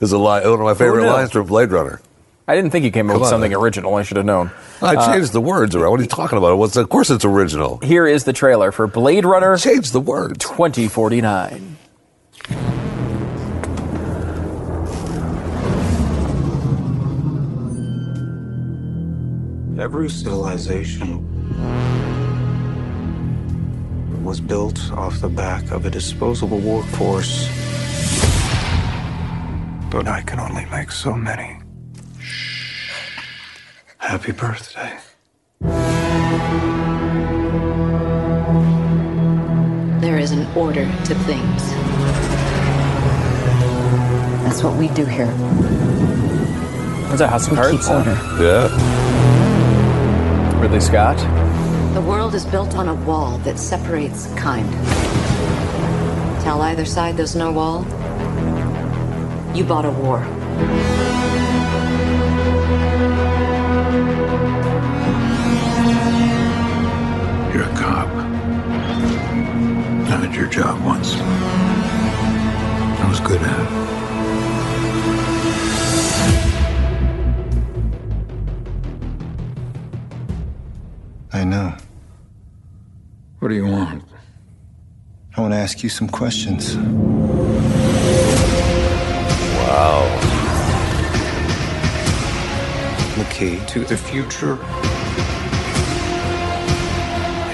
Is 0.00 0.12
a 0.12 0.18
line, 0.18 0.42
one 0.44 0.52
of 0.54 0.60
my 0.60 0.74
favorite 0.74 1.02
knew? 1.02 1.08
lines 1.10 1.32
from 1.32 1.46
Blade 1.46 1.70
Runner. 1.70 2.00
I 2.48 2.54
didn't 2.54 2.70
think 2.70 2.84
you 2.84 2.90
came 2.92 3.08
up 3.10 3.14
Come 3.14 3.22
with 3.22 3.26
on, 3.26 3.30
something 3.32 3.54
original. 3.54 3.94
I 3.96 4.02
should 4.04 4.18
have 4.18 4.26
known. 4.26 4.50
I 4.80 5.06
changed 5.12 5.32
the 5.32 5.40
words 5.40 5.74
around. 5.74 5.90
What 5.90 5.98
are 6.00 6.02
you 6.04 6.08
talking 6.08 6.38
about? 6.38 6.56
What's, 6.58 6.76
of 6.76 6.88
course, 6.88 7.10
it's 7.10 7.24
original. 7.24 7.78
Here 7.78 8.06
is 8.06 8.22
the 8.24 8.32
trailer 8.32 8.70
for 8.70 8.86
Blade 8.86 9.24
Runner 9.24 9.56
Change 9.56 9.90
the 9.90 10.00
word. 10.00 10.38
2049. 10.38 11.76
Every 19.78 20.08
civilization 20.08 21.22
was 24.24 24.40
built 24.40 24.90
off 24.92 25.20
the 25.20 25.28
back 25.28 25.70
of 25.70 25.84
a 25.84 25.90
disposable 25.90 26.58
workforce. 26.58 27.46
But 29.90 30.08
I 30.08 30.22
can 30.24 30.40
only 30.40 30.64
make 30.66 30.90
so 30.90 31.12
many. 31.14 31.58
Happy 33.98 34.32
birthday. 34.32 34.98
There 40.00 40.18
is 40.18 40.30
an 40.32 40.46
order 40.56 40.86
to 40.86 41.14
things. 41.26 41.62
That's 44.42 44.62
what 44.62 44.76
we 44.76 44.88
do 44.88 45.04
here. 45.04 45.30
Is 47.12 47.18
that 47.18 47.28
House 47.28 47.44
of 47.46 47.52
We 47.52 47.56
Cards? 47.56 47.86
keep 47.86 47.94
order. 47.94 48.18
Yeah. 48.42 49.35
Ridley 50.66 50.80
Scott. 50.80 51.16
The 51.94 52.00
world 52.00 52.34
is 52.34 52.44
built 52.44 52.74
on 52.74 52.88
a 52.88 52.94
wall 52.94 53.38
that 53.44 53.56
separates 53.56 54.26
kind. 54.34 54.68
Tell 56.42 56.60
either 56.60 56.84
side 56.84 57.16
there's 57.16 57.36
no 57.36 57.52
wall. 57.52 57.84
You 59.54 59.62
bought 59.62 59.84
a 59.84 59.92
war. 59.92 60.18
You're 67.54 67.62
a 67.62 67.76
cop. 67.76 68.08
I 70.10 70.20
did 70.20 70.34
your 70.34 70.48
job 70.48 70.84
once. 70.84 71.14
I 71.14 73.06
was 73.08 73.20
good 73.20 73.40
at 73.40 73.92
it. 73.92 73.95
I 81.36 81.44
know. 81.44 81.76
What 83.40 83.48
do 83.48 83.54
you 83.54 83.66
want? 83.66 84.02
I 85.36 85.40
want 85.42 85.52
to 85.52 85.58
ask 85.58 85.82
you 85.82 85.90
some 85.90 86.08
questions. 86.08 86.78
Wow. 89.58 90.00
The 93.18 93.24
key 93.24 93.60
to 93.66 93.84
the 93.84 93.98
future 93.98 94.54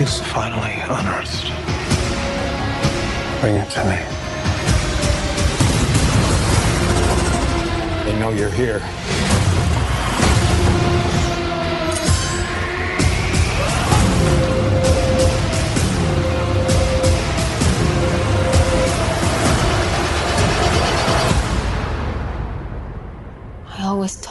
is 0.01 0.21
finally 0.31 0.77
unearthed. 0.85 1.51
Bring 3.41 3.57
it 3.57 3.69
to 3.71 3.85
me. 3.91 3.99
They 8.05 8.17
know 8.21 8.31
you're 8.31 8.49
here. 8.49 8.81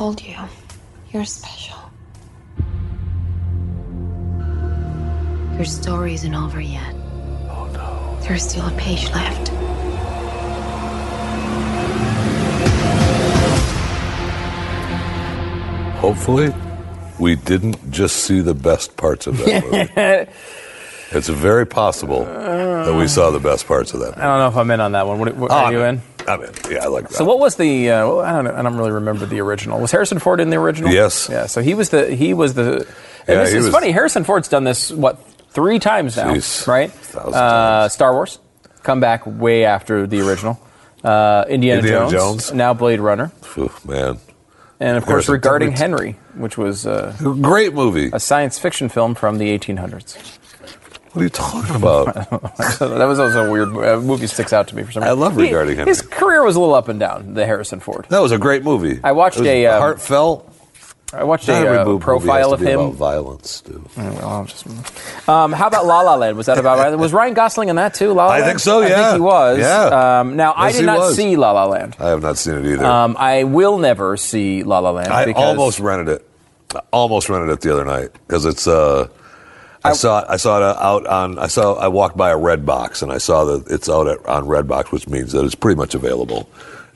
Told 0.02 0.20
you, 0.24 0.36
you're 1.12 1.24
special. 1.24 1.78
Your 5.54 5.64
story 5.64 6.16
isn't 6.16 6.34
over 6.34 6.60
yet. 6.60 6.96
Oh 7.48 7.70
no. 7.72 8.18
There's 8.24 8.50
still 8.50 8.66
a 8.66 8.72
page 8.72 9.12
left. 9.12 9.50
Hopefully, 16.00 16.52
we 17.20 17.36
didn't 17.36 17.92
just 17.92 18.24
see 18.24 18.42
the 18.42 18.56
best 18.56 18.98
parts 18.98 19.28
of 19.28 19.38
that 19.38 19.64
movie. 19.66 20.32
it's 21.12 21.30
very 21.30 21.68
possible 21.68 22.26
that 22.26 22.96
we 22.98 23.08
saw 23.08 23.30
the 23.30 23.40
best 23.40 23.68
parts 23.68 23.94
of 23.94 24.00
that. 24.00 24.18
I 24.18 24.24
don't 24.24 24.40
know 24.40 24.48
if 24.48 24.58
I'm 24.58 24.72
in 24.72 24.80
on 24.80 24.94
that 24.94 25.06
one. 25.06 25.20
What, 25.20 25.36
what, 25.36 25.52
are 25.52 25.68
oh, 25.68 25.70
you 25.70 25.84
in. 25.84 26.02
I'm 26.28 26.42
in. 26.44 26.54
Yeah, 26.70 26.84
I 26.84 26.88
like 26.88 27.08
that. 27.10 27.14
So 27.16 27.26
what 27.26 27.40
was 27.40 27.56
the? 27.56 27.90
Uh, 27.92 28.08
well, 28.08 28.20
I 28.22 28.32
don't 28.34 28.46
know. 28.46 28.56
I 28.56 28.62
don't 28.62 28.78
really 28.78 28.92
remember 28.92 29.26
the 29.26 29.40
original. 29.42 29.80
Was 29.80 29.92
Harrison 29.92 30.20
Ford 30.20 30.40
in 30.40 30.50
the 30.50 30.58
original? 30.58 30.92
Yes. 30.92 31.28
Yeah. 31.32 31.46
So 31.48 31.62
he 31.62 31.74
was 31.74 31.90
the. 31.90 32.14
He 32.16 32.34
was 32.34 32.54
the. 32.54 32.86
And 33.28 33.38
Yeah, 33.38 33.44
this 33.44 33.54
is 33.54 33.66
was- 33.66 33.74
funny. 33.74 33.92
Harrison 33.92 34.24
Ford's 34.24 34.48
done 34.48 34.64
this 34.64 34.92
what 34.92 35.20
three 35.52 35.80
times 35.80 36.18
now, 36.18 36.34
Jeez. 36.34 36.66
right? 36.68 36.92
Uh, 37.16 37.90
Star 37.90 38.14
Wars, 38.14 38.40
come 38.84 39.00
back 39.00 39.24
way 39.26 39.66
after 39.66 40.08
the 40.08 40.22
original. 40.22 40.60
Uh, 41.04 41.46
Indiana, 41.50 41.80
Indiana 41.80 42.10
Jones, 42.12 42.12
Jones. 42.48 42.54
now 42.54 42.74
Blade 42.76 43.00
Runner, 43.00 43.32
man, 43.86 44.20
and 44.80 44.98
of 44.98 45.04
course 45.04 45.26
Harrison 45.26 45.34
regarding. 45.34 45.72
Henry, 45.72 46.16
which 46.36 46.58
was 46.60 46.86
a 46.86 47.16
great 47.42 47.74
movie. 47.74 48.12
a 48.14 48.20
science 48.20 48.60
fiction 48.60 48.88
film 48.88 49.16
from 49.16 49.40
the 49.40 49.58
1800s. 49.58 50.38
What 51.14 51.22
are 51.22 51.24
you 51.24 51.30
talking 51.30 51.76
about? 51.76 52.06
that 52.80 53.06
was 53.08 53.20
also 53.20 53.48
a 53.48 53.52
weird 53.52 53.70
uh, 53.70 54.00
movie. 54.00 54.28
Sticks 54.28 54.54
out 54.54 54.68
to 54.70 54.76
me 54.76 54.84
for 54.84 54.92
some 54.94 55.04
reason. 55.04 55.18
I 55.18 55.20
love 55.22 55.36
He- 55.36 55.44
Regarding 55.44 55.76
Henry. 55.76 55.90
His 55.90 56.02
career 56.02 56.44
was 56.44 56.56
a 56.56 56.60
little 56.60 56.76
up 56.76 56.88
and 56.88 57.00
down. 57.00 57.34
The 57.34 57.46
Harrison 57.46 57.80
Ford. 57.82 58.06
That 58.10 58.20
was 58.20 58.32
a 58.32 58.38
great 58.38 58.64
movie. 58.64 59.00
I 59.04 59.12
watched 59.12 59.38
It 59.38 59.42
was 59.42 59.48
a, 59.50 59.66
um, 59.68 59.82
heartfelt. 59.82 60.48
I 61.14 61.26
watched 61.26 61.50
Not 61.50 61.64
a 61.64 61.66
every 61.66 61.78
uh, 61.80 61.86
movie 61.86 62.02
profile 62.02 62.38
has 62.38 62.48
to 62.48 62.54
of 62.54 62.60
be 62.62 62.66
him. 62.68 62.80
about 62.80 62.94
violence, 62.94 63.60
too. 63.60 63.84
Well, 63.98 64.46
just- 64.46 64.66
um, 65.28 65.52
how 65.52 65.68
about 65.68 65.86
La 65.86 66.00
La 66.00 66.16
Land? 66.16 66.38
Was 66.38 66.46
that 66.46 66.58
about 66.58 66.98
was 66.98 67.12
Ryan 67.12 67.34
Gosling 67.34 67.68
in 67.68 67.76
that 67.76 67.94
too? 67.94 68.14
La 68.14 68.28
La 68.28 68.32
I 68.32 68.36
Land? 68.40 68.46
think 68.46 68.60
so, 68.60 68.82
I 68.82 68.88
yeah. 68.88 68.96
think 69.10 69.16
he 69.16 69.20
was. 69.22 69.60
Yeah. 69.60 70.20
Um, 70.22 70.38
now 70.38 70.54
I 70.54 70.68
Yes, 70.68 70.76
did 70.76 70.80
he 70.80 70.86
not 70.86 71.00
was. 71.00 71.16
see 71.18 71.36
La 71.36 71.52
La 71.52 71.66
Land. 71.66 71.98
I 72.00 72.08
have 72.08 72.22
not 72.22 72.38
seen 72.38 72.54
it 72.56 72.66
either. 72.66 72.86
Um, 72.86 73.18
I 73.20 73.44
will 73.44 73.78
never 73.78 74.16
see 74.16 74.64
La 74.64 74.80
La 74.80 74.92
Land. 74.92 75.10
I 75.12 75.26
because 75.26 75.44
almost 75.44 75.82
rented 75.82 76.08
it. 76.08 76.28
I 76.74 76.80
almost 76.92 77.28
rented 77.28 77.50
it 77.50 77.60
the 77.60 77.74
other 77.74 77.84
night 77.84 78.12
because 78.28 78.46
it's. 78.46 78.66
Uh, 78.66 79.10
I, 79.84 79.94
saw 79.94 80.20
it. 80.22 80.26
I 80.30 80.38
saw 80.38 80.58
it 80.58 80.78
out 80.78 81.06
on. 81.08 81.40
I 81.40 81.48
saw. 81.48 81.74
I 81.76 81.88
walked 81.88 82.16
by 82.18 82.30
a 82.30 82.38
red 82.38 82.66
box 82.66 83.02
and 83.02 83.12
I 83.12 83.18
saw 83.18 83.46
that 83.46 83.68
it's 83.72 83.90
out 83.90 84.08
at, 84.08 84.26
on 84.26 84.46
Redbox, 84.46 84.92
which 84.92 85.08
means 85.08 85.32
that 85.32 85.44
it's 85.44 85.56
pretty 85.56 85.78
much 85.78 85.96
available, 85.96 86.50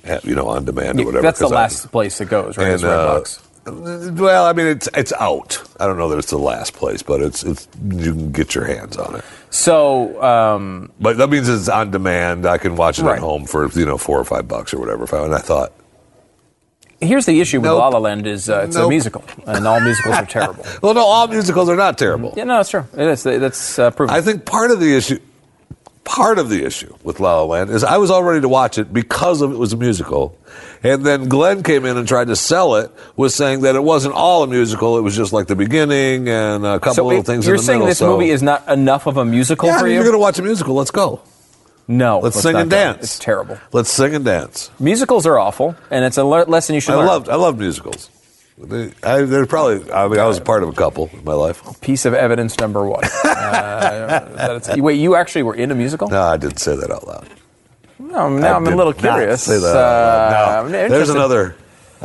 at, 0.03 0.23
you 0.23 0.35
know, 0.35 0.47
on 0.47 0.65
demand 0.65 0.99
or 0.99 1.05
whatever. 1.05 1.21
that's 1.23 1.39
the 1.39 1.45
'cause 1.45 1.51
I- 1.51 1.55
last 1.55 1.91
place 1.91 2.21
it 2.21 2.29
goes, 2.29 2.57
right? 2.57 2.65
and, 2.65 2.73
It's 2.75 2.83
uh, 2.83 3.21
Redbox. 3.67 4.19
well, 4.19 4.45
I 4.45 4.53
mean, 4.53 4.67
it's 4.67 4.87
it's 4.95 5.11
out. 5.13 5.61
I 5.79 5.87
don't 5.87 5.97
know 5.97 6.09
that 6.09 6.19
it's 6.19 6.29
the 6.29 6.37
last 6.37 6.73
place, 6.73 7.01
but 7.01 7.21
it's 7.21 7.43
it's 7.43 7.67
you 7.89 8.11
can 8.13 8.31
get 8.31 8.53
your 8.53 8.65
hands 8.65 8.97
on 8.97 9.15
it. 9.15 9.23
So 9.49 10.21
um, 10.21 10.91
But 10.99 11.17
that 11.17 11.29
means 11.29 11.49
it's 11.49 11.69
on 11.69 11.89
demand. 11.89 12.45
I 12.45 12.57
can 12.59 12.75
watch 12.75 12.99
it 12.99 13.03
Right. 13.03 13.13
at 13.15 13.19
home 13.19 13.45
for 13.45 13.67
you 13.69 13.85
know 13.87 13.97
four 13.97 14.19
or 14.19 14.23
five 14.25 14.47
bucks 14.47 14.73
or 14.73 14.79
whatever. 14.79 15.05
If 15.05 15.13
I, 15.15 15.23
and 15.23 15.33
I 15.33 15.39
thought, 15.39 15.71
here's 17.01 17.25
the 17.25 17.39
issue 17.41 17.59
with 17.59 17.65
Nope. 17.65 17.79
La 17.79 17.87
La 17.89 17.99
Land 17.99 18.27
is 18.27 18.49
uh, 18.49 18.65
it's 18.67 18.75
a 18.75 18.87
musical, 18.87 19.23
and 19.47 19.67
all 19.67 19.79
musicals 19.79 20.15
are 20.15 20.25
terrible. 20.25 20.65
well, 20.81 20.93
no, 20.93 21.01
all 21.01 21.27
musicals 21.27 21.69
are 21.69 21.75
not 21.75 21.97
terrible. 21.97 22.33
Yeah, 22.35 22.43
no, 22.45 22.59
it's 22.59 22.69
true. 22.69 22.85
It 22.93 23.07
is. 23.07 23.23
That's 23.23 23.79
uh, 23.79 23.91
proven. 23.91 24.15
I 24.15 24.21
think 24.21 24.45
part 24.45 24.71
of 24.71 24.79
the 24.79 24.95
issue, 24.95 25.19
part 26.03 26.37
of 26.39 26.49
the 26.49 26.63
issue 26.65 26.95
with 27.03 27.19
La 27.19 27.35
La 27.37 27.43
Land 27.45 27.69
is 27.69 27.83
I 27.83 27.97
was 27.97 28.09
all 28.11 28.23
ready 28.23 28.41
to 28.41 28.49
watch 28.49 28.77
it 28.77 28.93
because 28.93 29.41
of 29.41 29.51
it 29.51 29.57
was 29.57 29.73
a 29.73 29.77
musical, 29.77 30.37
and 30.83 31.05
then 31.05 31.27
Glenn 31.29 31.63
came 31.63 31.85
in 31.85 31.97
and 31.97 32.07
tried 32.07 32.27
to 32.27 32.35
sell 32.35 32.75
it, 32.75 32.91
was 33.15 33.33
saying 33.35 33.61
that 33.61 33.75
it 33.75 33.83
wasn't 33.83 34.13
all 34.15 34.43
a 34.43 34.47
musical; 34.47 34.97
it 34.97 35.01
was 35.01 35.15
just 35.15 35.33
like 35.33 35.47
the 35.47 35.55
beginning 35.55 36.29
and 36.29 36.65
a 36.65 36.79
couple 36.79 36.93
so 36.93 37.05
little 37.05 37.21
it- 37.21 37.25
things. 37.25 37.45
you're 37.45 37.55
in 37.55 37.59
the 37.59 37.63
saying 37.65 37.79
middle, 37.79 37.87
this 37.89 37.97
so- 37.99 38.11
movie 38.11 38.29
is 38.29 38.41
not 38.43 38.67
enough 38.69 39.05
of 39.07 39.17
a 39.17 39.25
musical 39.25 39.67
Yeah, 39.69 39.79
for 39.79 39.87
you? 39.87 39.95
you're 39.95 40.03
going 40.03 40.13
to 40.15 40.19
watch 40.19 40.39
a 40.39 40.43
musical. 40.43 40.75
Let's 40.75 40.91
go. 40.91 41.21
No, 41.87 42.19
Let's 42.19 42.39
sing 42.41 42.55
and 42.55 42.69
dance. 42.69 43.03
It's 43.03 43.19
terrible. 43.19 43.57
Let's 43.71 43.91
sing 43.91 44.15
and 44.15 44.25
dance. 44.25 44.71
Musicals 44.79 45.25
are 45.25 45.37
awful, 45.37 45.75
and 45.91 46.03
it's 46.05 46.17
a 46.17 46.23
le- 46.23 46.45
lesson 46.45 46.75
you 46.75 46.81
should 46.81 46.93
I 46.93 46.97
learn. 46.97 47.07
loved. 47.07 47.29
I 47.29 47.35
love 47.35 47.57
musicals. 47.59 48.09
They, 48.57 48.93
I, 49.03 49.21
they're 49.23 49.45
probably. 49.45 49.91
I 49.91 50.07
mean, 50.07 50.19
I 50.19 50.25
was 50.27 50.39
part 50.39 50.63
of 50.63 50.69
a 50.69 50.73
couple 50.73 51.09
in 51.13 51.23
my 51.25 51.33
life. 51.33 51.61
Piece 51.81 52.05
of 52.05 52.13
evidence 52.13 52.57
number 52.59 52.85
one. 52.87 53.03
uh, 53.25 54.59
wait, 54.77 54.95
you 54.95 55.15
actually 55.15 55.43
were 55.43 55.55
in 55.55 55.71
a 55.71 55.75
musical? 55.75 56.07
No, 56.07 56.21
I 56.21 56.37
didn't 56.37 56.59
say 56.59 56.75
that 56.75 56.89
out 56.89 57.05
loud. 57.05 57.27
No, 57.99 58.29
now 58.29 58.53
I 58.53 58.55
I'm 58.55 58.67
a 58.67 58.75
little 58.75 58.93
curious. 58.93 59.43
Say 59.43 59.59
that. 59.59 59.75
Uh, 59.75 60.63
No. 60.69 60.87
There's 60.87 61.09
another. 61.09 61.55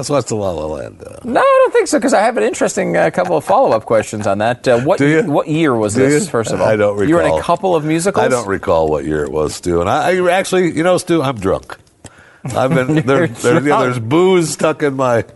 Let's 0.01 0.09
watch 0.09 0.27
the 0.29 0.35
La 0.35 0.51
La 0.53 0.65
Land. 0.65 1.03
Uh, 1.07 1.19
No, 1.25 1.41
I 1.41 1.59
don't 1.63 1.73
think 1.75 1.87
so 1.87 1.99
because 1.99 2.15
I 2.15 2.23
have 2.23 2.39
an 2.39 2.43
interesting 2.43 2.97
uh, 2.97 3.11
couple 3.11 3.37
of 3.37 3.45
follow-up 3.45 3.85
questions 3.85 4.27
on 4.27 4.39
that. 4.39 4.67
Uh, 4.67 4.81
what 4.81 4.99
what 5.27 5.47
year 5.47 5.75
was 5.75 5.95
Do 5.95 6.01
this? 6.09 6.25
you? 6.25 6.31
First 6.31 6.53
of 6.53 6.61
all, 6.63 6.67
I 6.67 6.77
don't 6.77 6.95
recall. 6.97 7.09
You 7.09 7.15
were 7.17 7.23
in 7.23 7.33
a 7.35 7.43
couple 7.43 7.77
of 7.77 7.85
musicals. 7.85 8.25
I 8.25 8.29
don't 8.29 8.49
recall 8.49 8.89
what 8.89 9.05
year 9.05 9.25
it 9.25 9.31
was, 9.31 9.55
Stu. 9.57 9.83
And 9.83 9.91
I, 9.91 10.17
I 10.17 10.31
actually, 10.31 10.75
you 10.75 10.83
know, 10.83 10.97
Stu, 10.97 11.21
I'm 11.21 11.37
drunk. 11.39 11.77
I've 12.45 12.71
been 12.75 12.95
there. 13.07 13.27
there 13.27 13.55
yeah, 13.57 13.61
drunk. 13.61 13.83
there's 13.85 13.99
booze 13.99 14.49
stuck 14.49 14.83
in 14.83 14.95
my 14.97 15.27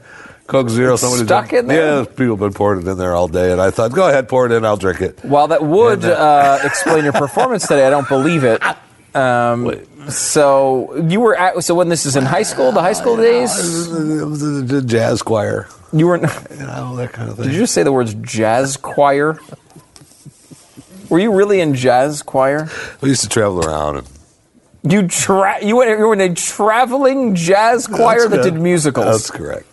Coke 0.47 0.71
Zero. 0.71 0.97
Somebody 0.97 1.25
Stuck 1.27 1.53
in 1.53 1.67
there? 1.67 1.99
Yeah, 1.99 2.05
people 2.07 2.29
have 2.37 2.39
been 2.41 2.55
pouring 2.55 2.87
it 2.87 2.91
in 2.91 2.97
there 2.97 3.15
all 3.15 3.29
day, 3.29 3.53
and 3.53 3.61
I 3.61 3.71
thought, 3.71 3.93
go 3.93 4.09
ahead, 4.09 4.31
pour 4.31 4.47
it 4.47 4.53
in. 4.53 4.65
I'll 4.65 4.79
drink 4.79 5.03
it. 5.03 5.23
While 5.23 5.49
that 5.49 5.63
would 5.63 6.07
uh, 6.07 6.09
uh, 6.09 6.59
explain 6.65 7.05
your 7.05 7.13
performance 7.13 7.67
today, 7.69 7.87
I 7.87 7.91
don't 7.91 8.09
believe 8.09 8.45
it. 8.45 8.63
Um, 9.15 9.81
so 10.11 10.95
you 11.09 11.21
were 11.21 11.37
at. 11.37 11.63
So 11.65 11.75
when 11.75 11.89
this 11.89 12.05
is 12.07 12.17
in 12.17 12.25
high 12.25 12.43
school, 12.43 12.73
the 12.73 12.81
high 12.83 12.93
school 12.95 13.17
days, 13.17 13.51
It 13.57 14.25
was 14.25 14.43
a- 14.43 14.77
a 14.79 14.83
jazz 14.83 15.23
choir, 15.23 15.69
you 15.93 16.07
were. 16.09 16.17
you 16.17 16.23
know, 16.67 16.97
that 16.97 17.13
kind 17.13 17.31
of 17.31 17.37
thing. 17.37 17.47
Did 17.47 17.55
you 17.55 17.61
just 17.61 17.75
say 17.75 17.83
the 17.85 17.93
words 17.93 18.15
jazz 18.15 18.77
choir? 18.77 19.39
Were 21.09 21.19
you 21.19 21.33
really 21.33 21.61
in 21.61 21.75
jazz 21.75 22.23
choir? 22.23 22.69
we 23.01 23.09
used 23.11 23.23
to 23.23 23.29
travel 23.29 23.61
around 23.65 23.99
and 23.99 24.09
You 24.83 25.07
tra- 25.07 25.63
you 25.65 25.77
went 25.77 25.91
you 25.99 26.07
were 26.07 26.15
in 26.15 26.21
a 26.21 26.35
traveling 26.35 27.35
jazz 27.35 27.87
choir 27.87 28.21
That's 28.21 28.31
that 28.31 28.43
good. 28.43 28.55
did 28.55 28.61
musicals. 28.63 29.05
That's 29.07 29.31
correct. 29.31 29.67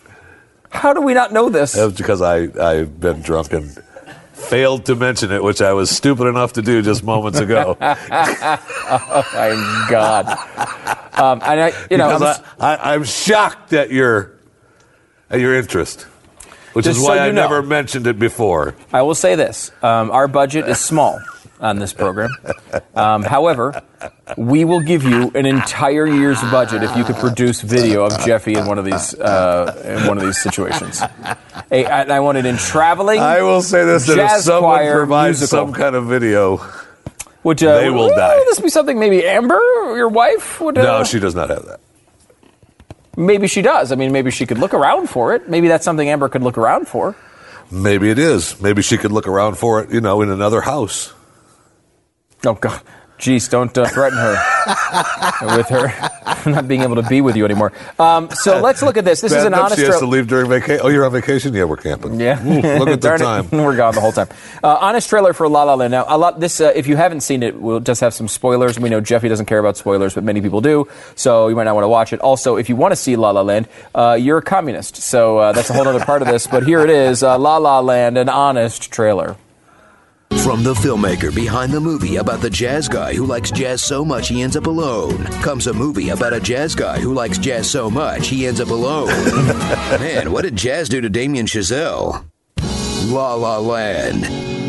How 0.70 0.92
do 0.92 1.00
we 1.00 1.14
not 1.14 1.32
know 1.32 1.48
this? 1.48 1.72
That 1.72 1.84
was 1.86 1.94
because 1.94 2.22
I 2.22 2.48
I've 2.60 3.00
been 3.00 3.20
drunk 3.22 3.52
and 3.52 3.76
failed 4.48 4.86
to 4.86 4.94
mention 4.96 5.30
it, 5.32 5.42
which 5.42 5.60
I 5.62 5.72
was 5.72 5.90
stupid 5.90 6.26
enough 6.26 6.54
to 6.54 6.62
do 6.62 6.82
just 6.82 7.02
moments 7.04 7.38
ago. 7.38 7.76
oh 7.80 9.24
my 9.34 9.86
god! 9.90 10.26
Um, 11.18 11.40
and 11.44 11.60
I, 11.60 11.72
you 11.90 11.96
know, 11.98 12.08
because 12.18 12.38
I'm- 12.38 12.44
I, 12.60 12.74
I, 12.76 12.94
I'm 12.94 13.04
shocked 13.04 13.72
at 13.72 13.90
your 13.90 14.32
at 15.30 15.40
your 15.40 15.54
interest, 15.54 16.02
which 16.72 16.86
is 16.86 16.98
why 16.98 17.16
you 17.16 17.20
I 17.22 17.26
know. 17.30 17.42
never 17.42 17.62
mentioned 17.62 18.06
it 18.06 18.18
before. 18.18 18.74
I 18.92 19.02
will 19.02 19.14
say 19.14 19.34
this: 19.34 19.70
um, 19.82 20.10
our 20.10 20.28
budget 20.28 20.68
is 20.68 20.78
small 20.78 21.20
on 21.62 21.78
this 21.78 21.92
program. 21.92 22.30
Um, 22.94 23.22
however, 23.22 23.82
we 24.36 24.64
will 24.64 24.80
give 24.80 25.04
you 25.04 25.30
an 25.34 25.46
entire 25.46 26.06
year's 26.06 26.40
budget 26.42 26.82
if 26.82 26.94
you 26.96 27.04
could 27.04 27.16
produce 27.16 27.62
video 27.62 28.04
of 28.04 28.20
Jeffy 28.24 28.54
in 28.54 28.66
one 28.66 28.78
of 28.78 28.84
these 28.84 29.14
uh, 29.14 30.00
in 30.00 30.08
one 30.08 30.18
of 30.18 30.24
these 30.24 30.42
situations. 30.42 31.00
Hey, 31.70 31.86
I, 31.86 32.16
I 32.16 32.20
want 32.20 32.38
it 32.38 32.44
in 32.44 32.56
traveling. 32.56 33.20
I 33.20 33.42
will 33.42 33.62
say 33.62 33.84
this: 33.84 34.06
that 34.08 34.18
if 34.18 34.42
someone 34.42 34.74
choir 34.74 34.96
provides 34.98 35.40
musical. 35.40 35.66
some 35.66 35.72
kind 35.72 35.94
of 35.94 36.06
video, 36.06 36.60
Would 37.44 37.62
uh, 37.62 37.78
they 37.78 37.88
will 37.90 38.06
would 38.06 38.16
die. 38.16 38.36
this 38.46 38.60
be 38.60 38.68
something? 38.68 38.98
Maybe 38.98 39.24
Amber, 39.24 39.60
your 39.96 40.08
wife, 40.08 40.60
would. 40.60 40.76
Uh, 40.76 40.98
no, 40.98 41.04
she 41.04 41.20
does 41.20 41.34
not 41.34 41.48
have 41.48 41.64
that. 41.66 41.80
Maybe 43.16 43.46
she 43.46 43.62
does. 43.62 43.92
I 43.92 43.94
mean, 43.94 44.10
maybe 44.10 44.30
she 44.30 44.46
could 44.46 44.58
look 44.58 44.74
around 44.74 45.08
for 45.08 45.34
it. 45.34 45.48
Maybe 45.48 45.68
that's 45.68 45.84
something 45.84 46.08
Amber 46.08 46.28
could 46.28 46.42
look 46.42 46.58
around 46.58 46.88
for. 46.88 47.14
Maybe 47.70 48.10
it 48.10 48.18
is. 48.18 48.60
Maybe 48.60 48.82
she 48.82 48.96
could 48.98 49.12
look 49.12 49.28
around 49.28 49.56
for 49.56 49.82
it, 49.82 49.90
you 49.90 50.00
know, 50.00 50.22
in 50.22 50.30
another 50.30 50.60
house. 50.62 51.12
Oh 52.44 52.54
God, 52.54 52.80
jeez, 53.18 53.48
don't 53.48 53.76
uh, 53.76 53.86
threaten 53.86 54.18
her 54.18 55.56
with 55.56 55.68
her 55.68 56.10
not 56.46 56.68
being 56.68 56.82
able 56.82 56.96
to 56.96 57.02
be 57.02 57.20
with 57.20 57.36
you 57.36 57.44
anymore. 57.44 57.72
Um, 57.98 58.30
so 58.30 58.60
let's 58.60 58.82
look 58.82 58.96
at 58.96 59.04
this. 59.04 59.20
This 59.20 59.32
is 59.32 59.44
an 59.44 59.54
honest. 59.54 59.78
She 59.78 59.86
has 59.86 59.98
to 60.00 60.06
leave 60.06 60.26
during 60.28 60.48
vacation. 60.48 60.80
Oh, 60.84 60.88
you're 60.88 61.04
on 61.04 61.12
vacation? 61.12 61.54
Yeah, 61.54 61.64
we're 61.64 61.76
camping. 61.76 62.18
Yeah, 62.18 62.42
Ooh, 62.44 62.78
look 62.78 62.88
at 62.88 63.00
the 63.00 63.08
Darn 63.08 63.20
it. 63.20 63.24
time. 63.24 63.48
We're 63.52 63.76
gone 63.76 63.94
the 63.94 64.00
whole 64.00 64.12
time. 64.12 64.28
Uh, 64.62 64.76
honest 64.80 65.08
trailer 65.08 65.32
for 65.32 65.48
La 65.48 65.62
La 65.64 65.74
Land. 65.74 65.92
Now, 65.92 66.04
a 66.08 66.18
lot. 66.18 66.40
This, 66.40 66.60
uh, 66.60 66.72
if 66.74 66.86
you 66.86 66.96
haven't 66.96 67.20
seen 67.20 67.42
it, 67.42 67.60
we'll 67.60 67.80
just 67.80 68.00
have 68.00 68.14
some 68.14 68.28
spoilers. 68.28 68.78
We 68.78 68.88
know 68.88 69.00
Jeffy 69.00 69.28
doesn't 69.28 69.46
care 69.46 69.58
about 69.58 69.76
spoilers, 69.76 70.14
but 70.14 70.24
many 70.24 70.40
people 70.40 70.60
do. 70.60 70.88
So 71.14 71.48
you 71.48 71.56
might 71.56 71.64
not 71.64 71.74
want 71.74 71.84
to 71.84 71.88
watch 71.88 72.12
it. 72.12 72.20
Also, 72.20 72.56
if 72.56 72.68
you 72.68 72.76
want 72.76 72.92
to 72.92 72.96
see 72.96 73.16
La 73.16 73.30
La 73.30 73.42
Land, 73.42 73.68
uh, 73.94 74.16
you're 74.20 74.38
a 74.38 74.42
communist. 74.42 74.96
So 74.96 75.38
uh, 75.38 75.52
that's 75.52 75.70
a 75.70 75.74
whole 75.74 75.86
other 75.86 76.04
part 76.04 76.22
of 76.22 76.28
this. 76.28 76.46
But 76.46 76.64
here 76.64 76.80
it 76.80 76.90
is: 76.90 77.22
uh, 77.22 77.38
La 77.38 77.58
La 77.58 77.80
Land, 77.80 78.18
an 78.18 78.28
honest 78.28 78.90
trailer. 78.90 79.36
From 80.40 80.64
the 80.64 80.74
filmmaker 80.74 81.32
behind 81.32 81.70
the 81.72 81.80
movie 81.80 82.16
about 82.16 82.40
the 82.40 82.50
jazz 82.50 82.88
guy 82.88 83.14
who 83.14 83.26
likes 83.26 83.52
jazz 83.52 83.80
so 83.80 84.04
much 84.04 84.26
he 84.26 84.42
ends 84.42 84.56
up 84.56 84.66
alone, 84.66 85.24
comes 85.40 85.68
a 85.68 85.72
movie 85.72 86.08
about 86.08 86.32
a 86.32 86.40
jazz 86.40 86.74
guy 86.74 86.98
who 86.98 87.14
likes 87.14 87.38
jazz 87.38 87.70
so 87.70 87.88
much 87.88 88.26
he 88.26 88.46
ends 88.48 88.60
up 88.60 88.70
alone. 88.70 89.06
Man, 90.00 90.32
what 90.32 90.42
did 90.42 90.56
jazz 90.56 90.88
do 90.88 91.00
to 91.00 91.08
Damien 91.08 91.46
Chazelle? 91.46 92.24
La 93.04 93.34
La 93.34 93.58
Land. 93.58 94.61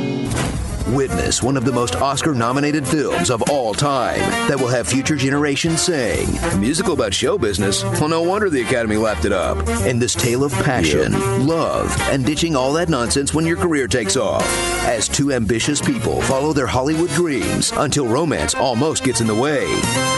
Witness 0.87 1.41
one 1.41 1.55
of 1.55 1.63
the 1.63 1.71
most 1.71 1.95
Oscar 1.95 2.33
nominated 2.33 2.85
films 2.85 3.29
of 3.29 3.41
all 3.49 3.73
time 3.73 4.19
that 4.49 4.59
will 4.59 4.67
have 4.67 4.85
future 4.85 5.15
generations 5.15 5.81
saying, 5.81 6.27
musical 6.59 6.93
about 6.93 7.13
show 7.13 7.37
business? 7.37 7.83
Well, 7.83 8.09
no 8.09 8.21
wonder 8.21 8.49
the 8.49 8.61
Academy 8.63 8.97
lapped 8.97 9.23
it 9.23 9.31
up. 9.31 9.65
And 9.85 10.01
this 10.01 10.13
tale 10.13 10.43
of 10.43 10.51
passion, 10.51 11.13
love, 11.47 11.95
and 12.11 12.25
ditching 12.25 12.57
all 12.57 12.73
that 12.73 12.89
nonsense 12.89 13.33
when 13.33 13.45
your 13.45 13.55
career 13.55 13.87
takes 13.87 14.17
off. 14.17 14.43
As 14.85 15.07
two 15.07 15.31
ambitious 15.31 15.81
people 15.81 16.21
follow 16.23 16.51
their 16.51 16.67
Hollywood 16.67 17.11
dreams 17.11 17.71
until 17.77 18.05
romance 18.05 18.53
almost 18.53 19.05
gets 19.05 19.21
in 19.21 19.27
the 19.27 19.33
way. 19.35 19.65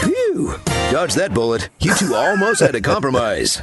Phew! 0.02 0.56
Dodge 0.90 1.14
that 1.14 1.32
bullet. 1.32 1.68
You 1.80 1.94
two 1.94 2.14
almost 2.14 2.60
had 2.60 2.74
a 2.74 2.80
compromise. 2.92 3.62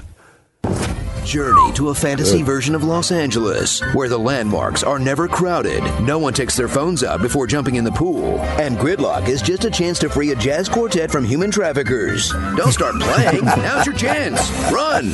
Journey 1.25 1.71
to 1.73 1.89
a 1.89 1.93
fantasy 1.95 2.41
version 2.41 2.75
of 2.75 2.83
Los 2.83 3.11
Angeles, 3.11 3.81
where 3.93 4.09
the 4.09 4.17
landmarks 4.17 4.83
are 4.83 4.99
never 4.99 5.27
crowded, 5.27 5.81
no 6.01 6.19
one 6.19 6.33
takes 6.33 6.55
their 6.55 6.67
phones 6.67 7.03
out 7.03 7.21
before 7.21 7.47
jumping 7.47 7.75
in 7.75 7.83
the 7.83 7.91
pool, 7.91 8.39
and 8.59 8.77
Gridlock 8.77 9.27
is 9.27 9.41
just 9.41 9.65
a 9.65 9.71
chance 9.71 9.97
to 9.99 10.09
free 10.09 10.31
a 10.31 10.35
jazz 10.35 10.67
quartet 10.67 11.11
from 11.11 11.23
human 11.23 11.49
traffickers. 11.49 12.31
Don't 12.55 12.71
start 12.71 12.99
playing. 12.99 13.45
Now's 13.45 13.85
your 13.85 13.95
chance. 13.95 14.49
Run. 14.71 15.13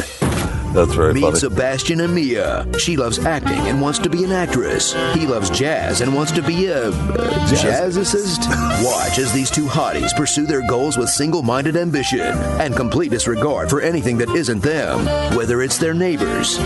That's 0.74 0.94
very 0.94 1.14
Meet 1.14 1.22
funny. 1.22 1.40
Sebastian 1.40 2.02
and 2.02 2.14
Mia. 2.14 2.66
She 2.78 2.96
loves 2.96 3.20
acting 3.20 3.60
and 3.68 3.82
wants 3.82 4.00
to 4.00 4.10
be 4.10 4.24
an 4.24 4.32
actress. 4.32 4.94
He 5.14 5.26
loves 5.26 5.50
jazz 5.50 6.02
and 6.02 6.14
wants 6.14 6.32
to 6.34 6.42
be 6.42 6.68
a, 6.68 6.90
a 6.90 6.92
jazzicist. 6.92 8.48
Watch 8.86 9.20
as 9.20 9.34
these 9.34 9.50
two 9.50 9.66
hotties 9.66 10.16
pursue 10.16 10.46
their 10.46 10.66
goals 10.68 10.98
with 10.98 11.10
single-minded 11.10 11.76
ambition 11.76 12.22
and 12.22 12.76
complete 12.76 13.12
disregard 13.12 13.70
for 13.70 13.82
anything 13.82 14.18
that 14.20 14.30
isn't 14.30 14.62
them, 14.62 15.06
whether 15.36 15.62
it's 15.62 15.78
their 15.78 15.94
neighbors. 15.94 16.60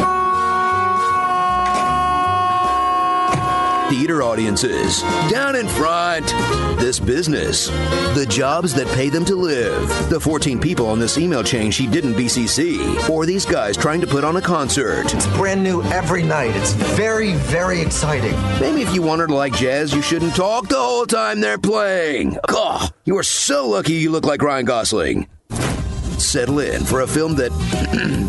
Theater 3.93 4.23
audiences, 4.23 5.03
down 5.29 5.55
in 5.55 5.67
front. 5.67 6.25
This 6.79 6.99
business, 6.99 7.67
the 8.17 8.25
jobs 8.27 8.73
that 8.73 8.87
pay 8.87 9.09
them 9.09 9.23
to 9.25 9.35
live. 9.35 9.87
The 10.09 10.19
14 10.19 10.59
people 10.59 10.87
on 10.87 10.99
this 10.99 11.19
email 11.19 11.43
chain 11.43 11.69
she 11.69 11.85
didn't 11.85 12.15
BCC, 12.15 13.07
or 13.07 13.27
these 13.27 13.45
guys 13.45 13.77
trying 13.77 14.01
to 14.01 14.07
put 14.07 14.23
on 14.23 14.35
a 14.35 14.41
concert. 14.41 15.13
It's 15.13 15.27
brand 15.37 15.61
new 15.61 15.83
every 15.83 16.23
night. 16.23 16.55
It's 16.55 16.73
very, 16.73 17.33
very 17.33 17.81
exciting. 17.81 18.33
Maybe 18.59 18.81
if 18.81 18.91
you 18.95 19.03
want 19.03 19.21
her 19.21 19.27
to 19.27 19.35
like 19.35 19.53
jazz, 19.53 19.93
you 19.93 20.01
shouldn't 20.01 20.35
talk 20.35 20.69
the 20.69 20.75
whole 20.75 21.05
time 21.05 21.39
they're 21.39 21.59
playing. 21.59 22.39
God, 22.47 22.91
you 23.05 23.15
are 23.19 23.23
so 23.23 23.69
lucky 23.69 23.93
you 23.93 24.09
look 24.09 24.25
like 24.25 24.41
Ryan 24.41 24.65
Gosling. 24.65 25.27
Settle 26.17 26.57
in 26.61 26.83
for 26.83 27.01
a 27.01 27.07
film 27.07 27.35
that 27.35 27.51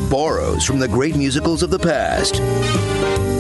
borrows 0.11 0.67
from 0.67 0.79
the 0.79 0.89
great 0.89 1.17
musicals 1.17 1.63
of 1.63 1.71
the 1.71 1.79
past. 1.79 3.34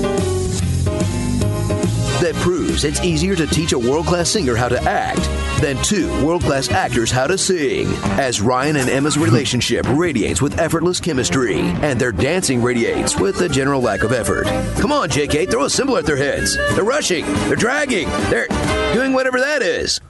That 2.24 2.34
proves 2.36 2.84
it's 2.84 3.02
easier 3.02 3.36
to 3.36 3.46
teach 3.46 3.74
a 3.74 3.78
world 3.78 4.06
class 4.06 4.30
singer 4.30 4.56
how 4.56 4.70
to 4.70 4.80
act 4.84 5.20
than 5.60 5.76
two 5.82 6.08
world 6.24 6.40
class 6.40 6.70
actors 6.70 7.10
how 7.10 7.26
to 7.26 7.36
sing. 7.36 7.86
As 8.18 8.40
Ryan 8.40 8.76
and 8.76 8.88
Emma's 8.88 9.18
relationship 9.18 9.84
radiates 9.90 10.40
with 10.40 10.58
effortless 10.58 11.00
chemistry, 11.00 11.60
and 11.60 12.00
their 12.00 12.12
dancing 12.12 12.62
radiates 12.62 13.20
with 13.20 13.38
a 13.42 13.48
general 13.50 13.82
lack 13.82 14.04
of 14.04 14.12
effort. 14.12 14.46
Come 14.80 14.90
on, 14.90 15.10
JK, 15.10 15.50
throw 15.50 15.64
a 15.64 15.68
cymbal 15.68 15.98
at 15.98 16.06
their 16.06 16.16
heads. 16.16 16.56
They're 16.74 16.82
rushing, 16.82 17.26
they're 17.26 17.56
dragging, 17.56 18.08
they're 18.30 18.48
doing 18.94 19.12
whatever 19.12 19.38
that 19.40 19.60
is. 19.60 20.00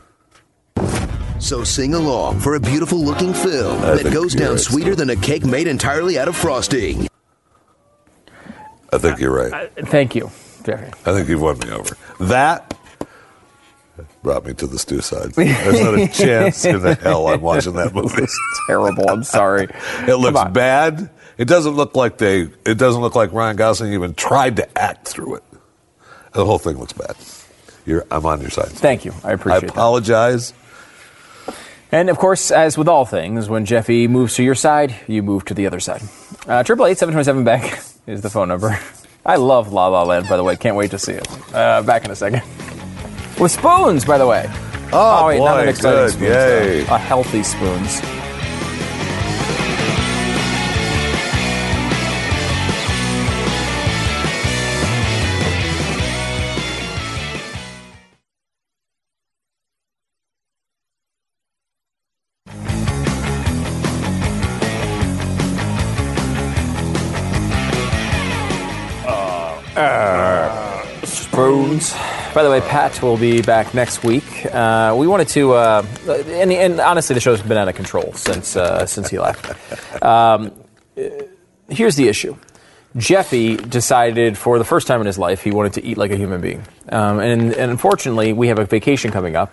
So 1.41 1.65
sing 1.65 1.95
along 1.95 2.39
for 2.39 2.55
a 2.55 2.61
beautiful 2.61 3.01
looking 3.01 3.35
film 3.35 3.83
I 3.83 3.97
that 3.97 4.13
goes 4.13 4.37
down 4.37 4.53
right. 4.53 4.61
sweeter 4.61 4.95
than 4.95 5.11
a 5.11 5.17
cake 5.17 5.45
made 5.45 5.67
entirely 5.67 6.17
out 6.17 6.29
of 6.29 6.37
frosting. 6.37 7.09
I 8.93 8.99
think 8.99 9.19
you're 9.19 9.35
right. 9.35 9.53
Uh, 9.53 9.87
thank 9.87 10.15
you, 10.15 10.31
I 10.69 11.13
think 11.13 11.29
you've 11.29 11.43
won 11.43 11.59
me 11.59 11.71
over. 11.71 11.97
That 12.21 12.77
brought 14.23 14.45
me 14.47 14.55
to 14.55 14.67
the 14.67 14.79
Stu 14.79 15.01
side. 15.01 15.33
There's 15.33 15.81
not 15.81 15.95
a 15.99 16.09
chance 16.13 16.65
in 16.65 16.81
the 16.81 16.95
hell 16.95 17.29
I'm 17.29 17.41
watching 17.41 17.75
that 17.75 17.95
movie. 17.95 18.23
It's 18.23 18.39
terrible. 18.67 19.09
I'm 19.09 19.23
sorry. 19.25 19.69
It 20.09 20.17
looks 20.17 20.53
bad. 20.53 21.11
It 21.37 21.47
doesn't 21.47 21.73
look 21.75 21.95
like 21.97 22.19
they. 22.19 22.49
It 22.65 22.79
doesn't 22.79 23.01
look 23.03 23.15
like 23.15 23.33
Ryan 23.33 23.57
Gosling 23.57 23.93
even 23.93 24.15
tried 24.15 24.57
to 24.57 24.79
act 24.79 25.09
through 25.09 25.37
it. 25.37 25.43
The 26.33 26.45
whole 26.45 26.59
thing 26.59 26.79
looks 26.79 26.93
bad. 26.93 27.17
You're, 27.87 28.07
I'm 28.11 28.25
on 28.25 28.41
your 28.41 28.51
side. 28.51 28.69
Thank 28.69 29.05
you. 29.05 29.13
I 29.23 29.31
I 29.31 29.33
appreciate 29.33 29.61
that. 29.63 29.71
apologize. 29.71 30.55
And 31.93 32.09
of 32.11 32.19
course, 32.19 32.51
as 32.51 32.77
with 32.79 32.89
all 32.89 33.05
things, 33.05 33.49
when 33.49 33.67
Jeffy 33.67 34.09
moves 34.09 34.35
to 34.37 34.43
your 34.43 34.55
side, 34.57 34.95
you 35.07 35.23
move 35.23 35.45
to 35.45 35.55
the 35.55 35.67
other 35.67 35.79
side. 35.81 36.03
Uh, 36.47 36.63
Triple 36.65 36.87
eight 36.87 36.99
seven 36.99 37.13
twenty 37.13 37.25
seven 37.25 37.45
back 37.45 37.79
is 38.07 38.23
the 38.23 38.31
phone 38.31 38.49
number. 38.49 38.79
I 39.27 39.37
love 39.37 39.73
La 39.73 39.87
La 39.87 40.03
Land, 40.03 40.29
by 40.29 40.37
the 40.37 40.45
way. 40.45 40.57
Can't 40.57 40.77
wait 40.77 40.91
to 40.91 40.99
see 40.99 41.13
it. 41.13 41.27
Uh, 41.55 41.83
back 41.83 42.05
in 42.05 42.11
a 42.11 42.17
second. 42.17 42.43
With 43.41 43.53
spoons, 43.53 44.05
by 44.05 44.19
the 44.19 44.27
way. 44.27 44.47
Oh, 44.93 45.27
wait, 45.27 45.39
not 45.39 45.61
an 45.61 45.69
exciting 45.69 45.99
good. 45.99 46.11
spoons. 46.11 46.23
Yay. 46.23 46.85
though. 46.85 46.95
A 46.95 46.99
healthy. 46.99 47.43
Spoons. 47.43 48.01
The 73.01 73.07
way, 73.07 73.15
Pat 73.15 73.17
will 73.17 73.17
be 73.17 73.43
back 73.43 73.75
next 73.75 74.05
week. 74.05 74.47
Uh, 74.47 74.95
we 74.99 75.07
wanted 75.07 75.29
to, 75.29 75.53
uh, 75.55 75.87
and, 76.09 76.53
and 76.53 76.81
honestly, 76.81 77.15
the 77.15 77.21
show's 77.21 77.43
been 77.43 77.59
out 77.59 77.69
of 77.69 77.75
control 77.75 78.13
since 78.15 78.57
uh, 78.57 78.87
since 78.87 79.11
he 79.11 79.19
left. 79.19 80.03
Um, 80.03 80.53
here's 81.69 81.97
the 81.97 82.09
issue: 82.09 82.37
Jeffy 82.97 83.57
decided 83.57 84.37
for 84.39 84.59
the 84.59 84.65
first 84.65 84.87
time 84.87 85.01
in 85.01 85.07
his 85.07 85.19
life 85.19 85.43
he 85.43 85.51
wanted 85.51 85.75
to 85.75 85.85
eat 85.85 85.97
like 85.97 86.11
a 86.11 86.17
human 86.17 86.41
being, 86.41 86.63
um, 86.89 87.21
and, 87.21 87.53
and 87.55 87.71
unfortunately, 87.71 88.33
we 88.33 88.49
have 88.49 88.59
a 88.59 88.65
vacation 88.65 89.11
coming 89.11 89.37
up. 89.37 89.53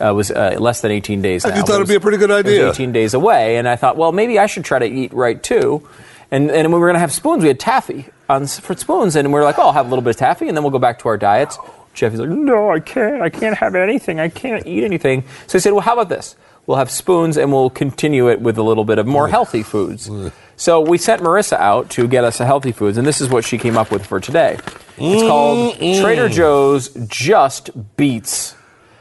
Uh, 0.00 0.10
it 0.10 0.14
was 0.14 0.30
uh, 0.30 0.56
less 0.58 0.80
than 0.80 0.90
18 0.90 1.22
days. 1.22 1.44
Now, 1.44 1.54
you 1.54 1.62
thought 1.62 1.76
it'd 1.76 1.86
be 1.88 1.94
a 1.94 2.00
pretty 2.00 2.18
good 2.18 2.30
it 2.30 2.46
idea. 2.46 2.70
18 2.70 2.92
days 2.92 3.14
away, 3.14 3.56
and 3.56 3.68
I 3.68 3.76
thought, 3.76 3.96
well, 3.96 4.10
maybe 4.10 4.38
I 4.38 4.46
should 4.46 4.64
try 4.64 4.78
to 4.80 4.86
eat 4.86 5.12
right 5.12 5.40
too. 5.40 5.88
And, 6.32 6.50
and 6.50 6.72
we 6.72 6.78
were 6.80 6.86
going 6.86 6.94
to 6.94 7.00
have 7.00 7.12
spoons. 7.12 7.42
We 7.42 7.48
had 7.48 7.60
taffy 7.60 8.06
on 8.28 8.46
for 8.46 8.74
spoons, 8.74 9.16
and 9.16 9.28
we 9.28 9.34
were 9.34 9.44
like, 9.44 9.58
oh, 9.58 9.66
I'll 9.66 9.72
have 9.72 9.86
a 9.86 9.88
little 9.90 10.02
bit 10.02 10.10
of 10.10 10.16
taffy, 10.16 10.48
and 10.48 10.56
then 10.56 10.64
we'll 10.64 10.70
go 10.72 10.78
back 10.78 10.98
to 11.00 11.08
our 11.08 11.18
diets. 11.18 11.58
Jeffy's 11.94 12.20
like, 12.20 12.28
no, 12.28 12.70
I 12.70 12.80
can't. 12.80 13.22
I 13.22 13.28
can't 13.28 13.56
have 13.58 13.74
anything. 13.74 14.18
I 14.20 14.28
can't 14.28 14.66
eat 14.66 14.84
anything. 14.84 15.24
So 15.46 15.58
I 15.58 15.60
said, 15.60 15.72
well, 15.72 15.82
how 15.82 15.92
about 15.92 16.08
this? 16.08 16.36
We'll 16.66 16.78
have 16.78 16.90
spoons, 16.90 17.36
and 17.36 17.52
we'll 17.52 17.70
continue 17.70 18.30
it 18.30 18.40
with 18.40 18.56
a 18.56 18.62
little 18.62 18.84
bit 18.84 18.98
of 18.98 19.06
more 19.06 19.26
healthy 19.28 19.62
foods. 19.64 20.08
So 20.56 20.80
we 20.80 20.96
sent 20.96 21.20
Marissa 21.20 21.56
out 21.56 21.90
to 21.90 22.06
get 22.06 22.22
us 22.22 22.38
a 22.38 22.46
healthy 22.46 22.70
foods, 22.70 22.96
and 22.96 23.06
this 23.06 23.20
is 23.20 23.28
what 23.28 23.44
she 23.44 23.58
came 23.58 23.76
up 23.76 23.90
with 23.90 24.06
for 24.06 24.20
today. 24.20 24.58
It's 24.96 25.22
called 25.22 25.76
Trader 25.76 26.28
Joe's 26.28 26.88
Just 27.08 27.70
Beets. 27.96 28.54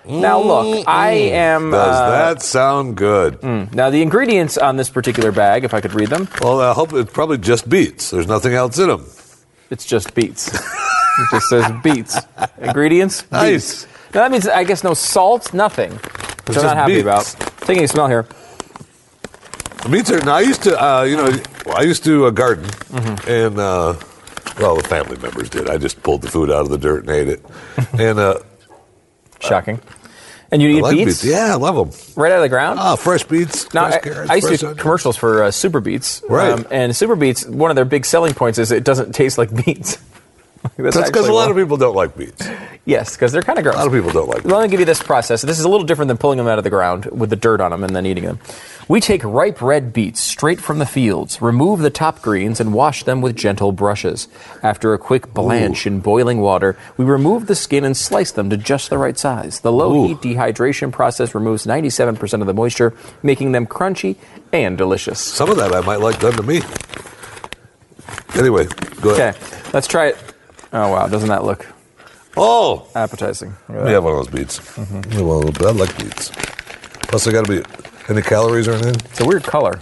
Now, 0.08 0.42
look, 0.42 0.88
I 0.88 1.12
am. 1.12 1.70
Does 1.70 1.96
uh, 1.96 2.10
that 2.10 2.42
sound 2.42 2.98
good? 2.98 3.40
Mm. 3.42 3.72
Now, 3.76 3.92
the 3.92 4.02
ingredients 4.02 4.58
on 4.58 4.78
this 4.78 4.90
particular 4.90 5.32
bag, 5.32 5.64
if 5.64 5.76
I 5.76 5.82
could 5.82 5.94
read 5.94 6.10
them, 6.10 6.28
Well, 6.42 6.60
I 6.60 6.74
hope 6.74 6.94
it 6.94 7.14
probably 7.14 7.38
just 7.38 7.70
beets. 7.70 8.10
There's 8.10 8.28
nothing 8.28 8.54
else 8.54 8.80
in 8.80 8.88
them. 8.88 9.06
it's 9.70 9.86
just 9.86 10.16
beets. 10.16 10.50
it 11.20 11.28
just 11.32 11.50
says 11.50 11.72
beets. 11.84 12.18
Ingredients? 12.60 13.30
Nice. 13.32 13.86
Beets. 13.86 13.94
Now, 14.14 14.22
that 14.22 14.32
means, 14.32 14.48
I 14.48 14.64
guess, 14.64 14.84
no 14.84 14.94
salt, 14.94 15.54
nothing. 15.54 15.92
Which 16.46 16.58
I'm 16.58 16.64
not 16.64 16.76
happy 16.78 16.96
beets. 17.02 17.04
about. 17.04 17.36
Taking 17.62 17.84
a 17.84 17.88
smell 17.88 18.08
here. 18.08 18.26
Beets 19.90 20.12
are. 20.12 20.20
Now, 20.24 20.36
I 20.36 20.42
used 20.42 20.64
to, 20.64 20.78
uh, 20.84 21.04
you 21.04 21.18
know, 21.18 21.32
I 21.76 21.82
used 21.84 22.04
to 22.04 22.26
uh, 22.26 22.30
garden, 22.32 22.66
Mm-hmm. 22.66 23.30
and 23.30 23.58
uh, 23.60 23.96
well, 24.60 24.76
the 24.76 24.84
family 24.88 25.18
members 25.18 25.50
did. 25.50 25.70
I 25.70 25.78
just 25.78 26.04
pulled 26.04 26.22
the 26.22 26.28
food 26.30 26.52
out 26.52 26.62
of 26.62 26.70
the 26.70 26.78
dirt 26.78 27.02
and 27.08 27.10
ate 27.10 27.28
it. 27.30 27.46
and 28.00 28.20
uh, 28.20 28.40
Shocking. 29.40 29.80
And 30.52 30.62
you 30.62 30.68
eat 30.70 30.82
like 30.82 30.98
beets? 30.98 31.24
Yeah, 31.24 31.54
I 31.54 31.56
love 31.56 31.76
them. 31.76 32.14
Right 32.22 32.32
out 32.32 32.36
of 32.40 32.42
the 32.42 32.50
ground? 32.50 32.78
Ah, 32.80 32.98
fresh 32.98 33.24
beets, 33.24 33.74
Now, 33.74 33.88
fresh 33.90 33.94
I, 33.96 34.00
carrots, 34.00 34.30
I 34.30 34.36
used 34.36 34.50
to 34.50 34.58
do 34.58 34.76
commercials 34.76 35.16
for 35.16 35.44
uh, 35.46 35.52
Super 35.52 35.80
Beets. 35.80 36.22
Right. 36.28 36.64
and 36.70 36.94
Super 36.96 37.16
Beets, 37.16 37.48
one 37.48 37.72
of 37.72 37.76
their 37.76 37.86
big 37.86 38.06
selling 38.06 38.34
points 38.34 38.60
is 38.60 38.72
it 38.74 38.84
doesn't 38.84 39.14
taste 39.14 39.38
like 39.38 39.50
beets. 39.66 39.98
That's 40.84 41.10
because 41.10 41.28
a 41.28 41.34
lot 41.34 41.46
why. 41.46 41.52
of 41.52 41.58
people 41.58 41.78
don't 41.78 41.96
like 41.96 42.16
beets. 42.18 42.48
Yes, 42.86 43.16
because 43.16 43.32
they're 43.32 43.44
kind 43.44 43.60
of 43.60 43.64
gross. 43.64 43.76
A 43.76 43.78
lot 43.78 43.88
of 43.88 43.94
people 43.94 44.12
don't 44.12 44.28
like. 44.28 44.44
Let 44.44 44.64
me 44.64 44.68
give 44.68 44.80
you 44.80 44.86
this 44.88 45.04
process. 45.04 45.44
This 45.44 45.60
is 45.60 45.66
a 45.66 45.70
little 45.70 45.86
different 45.86 46.08
than 46.08 46.18
pulling 46.18 46.38
them 46.38 46.48
out 46.48 46.58
of 46.58 46.64
the 46.64 46.70
ground 46.72 47.06
with 47.06 47.30
the 47.30 47.36
dirt 47.36 47.62
on 47.62 47.70
them 47.70 47.84
and 47.84 47.96
then 47.96 48.06
eating 48.08 48.26
them. 48.26 48.40
We 48.88 49.00
take 49.00 49.24
ripe 49.24 49.62
red 49.62 49.94
beets 49.94 50.20
straight 50.20 50.60
from 50.60 50.80
the 50.80 50.86
fields, 50.86 51.42
remove 51.42 51.80
the 51.80 51.92
top 51.92 52.22
greens, 52.22 52.60
and 52.60 52.74
wash 52.74 53.04
them 53.04 53.22
with 53.22 53.36
gentle 53.36 53.72
brushes. 53.72 54.28
After 54.64 54.94
a 54.94 54.98
quick 54.98 55.34
blanch 55.34 55.86
in 55.86 56.00
boiling 56.00 56.42
water, 56.42 56.78
we 56.98 57.06
remove 57.06 57.46
the 57.46 57.56
skin 57.56 57.86
and 57.86 57.96
slice 57.96 58.32
them 58.32 58.50
to 58.50 58.58
just 58.58 58.90
the 58.90 58.98
right 58.98 59.18
size. 59.18 59.60
The 59.60 59.72
low 59.72 60.08
heat 60.08 60.18
dehydration 60.18 60.92
process 60.92 61.36
removes 61.36 61.68
97% 61.68 62.42
of 62.42 62.48
the 62.48 62.54
moisture, 62.54 62.96
making 63.22 63.52
them 63.52 63.68
crunchy 63.68 64.16
and 64.52 64.78
delicious. 64.78 65.20
Some 65.20 65.50
of 65.52 65.58
that 65.58 65.74
I 65.74 65.82
might 65.82 66.00
like 66.00 66.20
done 66.20 66.34
to 66.34 66.44
me. 66.44 66.62
Anyway, 68.36 68.66
go 69.02 69.12
Okay, 69.14 69.34
let's 69.74 69.88
try 69.88 70.08
it. 70.08 70.31
Oh, 70.74 70.90
wow. 70.92 71.08
Doesn't 71.08 71.30
that 71.30 71.44
look 71.44 71.66
Oh, 72.38 72.88
appetizing? 72.96 73.56
Look 73.68 73.78
at 73.80 73.86
we 73.86 73.92
have 73.92 74.04
one 74.06 74.14
of 74.14 74.20
those 74.26 74.34
beets. 74.34 74.60
Mm-hmm. 74.60 75.12
Yeah, 75.12 75.22
well, 75.22 75.44
I 75.68 75.72
like 75.72 75.98
beets. 75.98 76.30
Plus, 77.10 77.26
they 77.26 77.32
got 77.34 77.46
to 77.46 77.62
be 77.62 77.64
any 78.08 78.22
calories 78.22 78.68
or 78.70 78.74
anything. 78.74 78.96
It's 79.10 79.20
a 79.20 79.26
weird 79.26 79.44
color. 79.44 79.80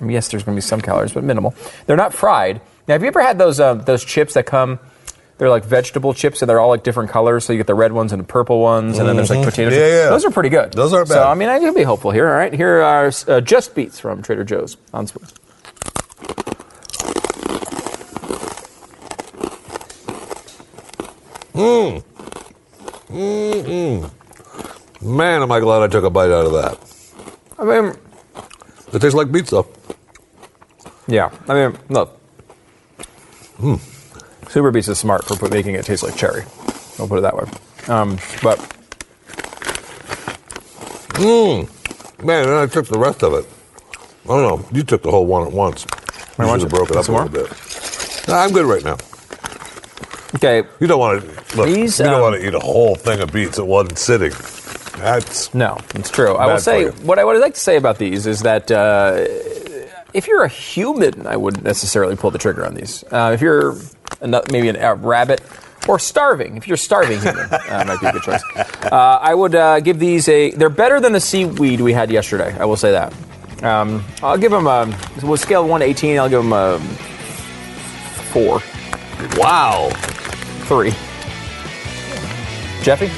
I 0.00 0.04
mean, 0.04 0.10
yes, 0.12 0.28
there's 0.28 0.42
going 0.42 0.54
to 0.56 0.58
be 0.58 0.62
some 0.66 0.82
calories, 0.82 1.12
but 1.12 1.24
minimal. 1.24 1.54
They're 1.86 1.96
not 1.96 2.12
fried. 2.12 2.60
Now, 2.86 2.94
have 2.94 3.00
you 3.02 3.08
ever 3.08 3.22
had 3.22 3.38
those 3.38 3.60
uh, 3.60 3.74
those 3.74 4.04
chips 4.04 4.34
that 4.34 4.44
come? 4.44 4.78
They're 5.38 5.48
like 5.48 5.64
vegetable 5.64 6.12
chips, 6.12 6.42
and 6.42 6.48
they're 6.50 6.60
all 6.60 6.68
like 6.68 6.82
different 6.84 7.08
colors. 7.10 7.46
So 7.46 7.54
you 7.54 7.58
get 7.58 7.66
the 7.66 7.74
red 7.74 7.92
ones 7.92 8.12
and 8.12 8.20
the 8.20 8.26
purple 8.26 8.60
ones, 8.60 8.98
and 8.98 9.08
then 9.08 9.16
there's 9.16 9.30
like 9.30 9.38
Mhm. 9.40 9.44
potato 9.44 9.70
Yeah, 9.70 9.76
chips. 9.78 9.92
yeah. 10.04 10.10
Those 10.10 10.24
are 10.26 10.30
pretty 10.30 10.50
good. 10.50 10.72
Those 10.74 10.92
aren't 10.92 11.08
So 11.08 11.14
bad. 11.14 11.22
I 11.26 11.34
mean, 11.34 11.48
I 11.48 11.58
can 11.60 11.72
be 11.74 11.82
hopeful 11.82 12.10
here. 12.10 12.28
All 12.28 12.34
right, 12.34 12.52
here 12.52 12.82
are 12.82 13.10
uh, 13.26 13.40
just 13.40 13.74
beets 13.74 13.98
from 13.98 14.22
Trader 14.22 14.44
Joe's 14.44 14.76
on 14.92 15.06
spoon. 15.06 15.26
Mmm. 21.54 22.02
Mmm. 23.10 24.10
Man, 25.02 25.42
am 25.42 25.52
I 25.52 25.60
glad 25.60 25.82
I 25.82 25.88
took 25.88 26.04
a 26.04 26.10
bite 26.10 26.30
out 26.30 26.46
of 26.46 26.52
that. 26.52 26.78
I 27.58 27.64
mean, 27.64 27.94
It 28.92 29.00
tastes 29.00 29.14
like 29.14 29.30
beets, 29.30 29.50
though. 29.50 29.66
yeah. 31.06 31.30
I 31.48 31.54
mean, 31.54 31.78
look, 31.88 32.20
Hmm. 33.58 33.76
Super 34.48 34.70
Beets 34.72 34.88
is 34.88 34.98
smart 34.98 35.24
for 35.24 35.48
making 35.48 35.74
it 35.76 35.84
taste 35.84 36.02
like 36.02 36.16
cherry. 36.16 36.42
I'll 36.98 37.06
put 37.08 37.18
it 37.18 37.22
that 37.22 37.36
way. 37.36 37.44
Um, 37.88 38.16
but 38.42 38.58
Mmm. 41.14 41.68
Man, 42.24 42.48
and 42.48 42.54
I 42.58 42.66
took 42.66 42.86
the 42.88 42.98
rest 42.98 43.22
of 43.22 43.32
it. 43.34 43.46
I 44.24 44.28
don't 44.28 44.42
know. 44.42 44.68
You 44.72 44.82
took 44.82 45.02
the 45.02 45.10
whole 45.10 45.26
one 45.26 45.46
at 45.46 45.52
once. 45.52 45.86
You 46.38 46.46
want 46.46 46.62
should 46.62 46.70
have 46.70 46.78
broke 46.78 46.90
it 46.90 46.96
up 46.96 47.08
a 47.08 47.12
little 47.12 47.28
bit. 47.28 48.26
No, 48.28 48.34
I'm 48.34 48.52
good 48.52 48.66
right 48.66 48.82
now. 48.82 48.96
Okay, 50.36 50.62
You 50.80 50.86
don't 50.86 50.98
want 50.98 51.22
to 51.22 51.56
look. 51.56 51.66
These, 51.66 51.98
you 51.98 52.06
don't 52.06 52.14
um, 52.14 52.20
want 52.22 52.40
to 52.40 52.46
eat 52.46 52.54
a 52.54 52.60
whole 52.60 52.94
thing 52.94 53.20
of 53.20 53.32
beets 53.32 53.58
at 53.58 53.66
one 53.66 53.94
sitting. 53.96 54.32
That's 54.98 55.52
No, 55.54 55.78
it's 55.94 56.10
true. 56.10 56.34
I 56.34 56.46
will 56.46 56.58
say 56.58 56.90
what 56.90 57.18
I 57.18 57.24
would 57.24 57.40
like 57.40 57.54
to 57.54 57.60
say 57.60 57.76
about 57.76 57.98
these 57.98 58.26
is 58.26 58.40
that 58.42 58.70
uh, 58.70 59.24
if 60.14 60.26
you're 60.28 60.44
a 60.44 60.48
human, 60.48 61.26
I 61.26 61.36
wouldn't 61.36 61.64
necessarily 61.64 62.16
pull 62.16 62.30
the 62.30 62.38
trigger 62.38 62.64
on 62.64 62.74
these. 62.74 63.04
Uh, 63.10 63.32
if 63.34 63.40
you're 63.40 63.74
maybe 64.52 64.68
an- 64.68 64.76
a 64.76 64.94
rabbit 64.94 65.42
or 65.88 65.98
starving, 65.98 66.56
if 66.56 66.66
you're 66.68 66.76
starving 66.76 67.20
human, 67.20 67.46
uh, 67.52 67.84
might 67.86 68.00
be 68.00 68.06
a 68.06 68.12
good 68.12 68.22
choice. 68.22 68.42
Uh, 68.56 69.18
I 69.20 69.34
would 69.34 69.54
uh, 69.54 69.80
give 69.80 69.98
these 69.98 70.28
a. 70.28 70.52
They're 70.52 70.70
better 70.70 71.00
than 71.00 71.12
the 71.12 71.20
seaweed 71.20 71.80
we 71.80 71.92
had 71.92 72.10
yesterday. 72.10 72.56
I 72.58 72.64
will 72.64 72.76
say 72.76 72.92
that. 72.92 73.12
Um, 73.64 74.04
I'll 74.22 74.38
give 74.38 74.52
them 74.52 74.66
a. 74.66 74.96
We'll 75.22 75.36
scale 75.36 75.66
one 75.66 75.80
to 75.80 75.86
eighteen. 75.86 76.18
I'll 76.18 76.28
give 76.28 76.42
them 76.42 76.52
a 76.52 76.78
four, 78.32 78.60
wow. 79.36 79.90
Three. 80.64 80.90
Jeffy, 82.82 83.10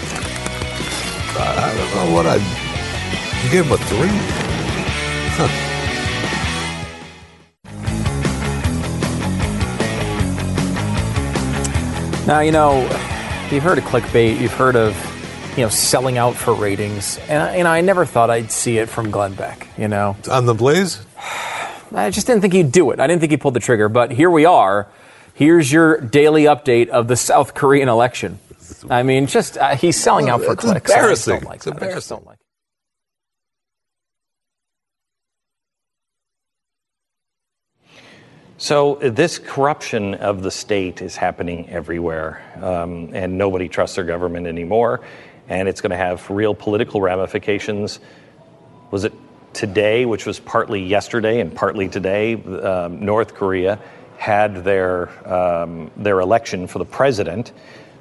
I 1.39 1.75
don't 1.77 1.95
know 2.09 2.15
what 2.15 2.27
I. 2.27 2.37
You 3.45 3.51
gave 3.51 3.67
him 3.67 3.73
a 3.73 3.79
three. 3.79 4.09
Huh. 5.39 5.63
Now, 12.27 12.41
you 12.41 12.51
know, 12.51 12.81
you've 13.53 13.63
heard 13.63 13.79
of 13.79 13.85
clickbait, 13.85 14.41
you've 14.41 14.53
heard 14.53 14.75
of, 14.75 14.97
you 15.57 15.63
know, 15.63 15.69
selling 15.69 16.19
out 16.19 16.35
for 16.35 16.55
ratings. 16.55 17.19
And, 17.29 17.41
I- 17.41 17.57
you 17.59 17.63
know, 17.65 17.71
I 17.71 17.81
never 17.83 18.05
thought 18.05 18.31
I'd 18.31 18.51
see 18.51 18.79
it 18.79 18.89
from 18.89 19.13
Glenn 19.13 19.35
Beck, 19.35 19.69
you 19.79 19.87
know. 19.87 20.17
On 20.29 20.45
the 20.45 20.55
blaze. 20.55 20.99
I 21.95 22.11
just 22.11 22.27
didn't 22.27 22.43
think 22.43 22.53
he'd 22.53 22.73
do 22.73 22.91
it. 22.91 22.99
I 22.99 23.07
didn't 23.07 23.21
think 23.21 23.31
he 23.31 23.37
pulled 23.37 23.55
the 23.55 23.61
trigger. 23.61 23.89
But 23.89 24.11
here 24.11 24.29
we 24.29 24.45
are. 24.45 24.89
Here's 25.37 25.71
your 25.71 26.01
daily 26.01 26.45
update 26.45 26.89
of 26.89 27.09
the 27.09 27.17
South 27.17 27.53
Korean 27.53 27.91
election. 27.91 28.39
I 28.89 29.03
mean, 29.03 29.27
just, 29.27 29.59
uh, 29.59 29.77
he's 29.77 30.01
selling 30.01 30.31
out 30.31 30.41
for 30.43 30.53
It's 30.55 30.63
clicks. 30.65 30.91
I 30.91 30.95
embarrassing. 30.95 31.41
don't 31.41 31.45
like 31.45 31.57
It's 31.57 31.65
that. 31.67 31.73
I 31.73 31.75
embarrassing. 31.75 32.17
don't 32.17 32.27
like. 32.27 32.39
So 38.57 38.95
uh, 38.95 39.11
this 39.11 39.39
corruption 39.39 40.15
of 40.15 40.43
the 40.43 40.51
state 40.51 41.03
is 41.03 41.17
happening 41.17 41.69
everywhere, 41.69 42.43
um, 42.63 43.11
and 43.13 43.37
nobody 43.37 43.69
trusts 43.69 43.97
their 43.97 44.05
government 44.05 44.47
anymore, 44.47 45.03
and 45.49 45.69
it's 45.69 45.83
going 45.83 45.91
to 45.91 45.97
have 45.99 46.31
real 46.31 46.55
political 46.55 47.03
ramifications. 47.03 48.01
Was 48.91 49.05
it 49.05 49.13
today, 49.53 50.07
which 50.07 50.25
was 50.25 50.41
partly 50.41 50.83
yesterday 50.83 51.41
and 51.41 51.55
partly 51.55 51.89
today? 51.91 52.43
Um, 52.43 53.05
North 53.05 53.35
Korea 53.35 53.79
had 54.19 54.65
their 54.65 55.09
um, 55.29 55.91
their 55.97 56.21
election 56.21 56.67
for 56.67 56.79
the 56.79 56.85
president. 56.85 57.53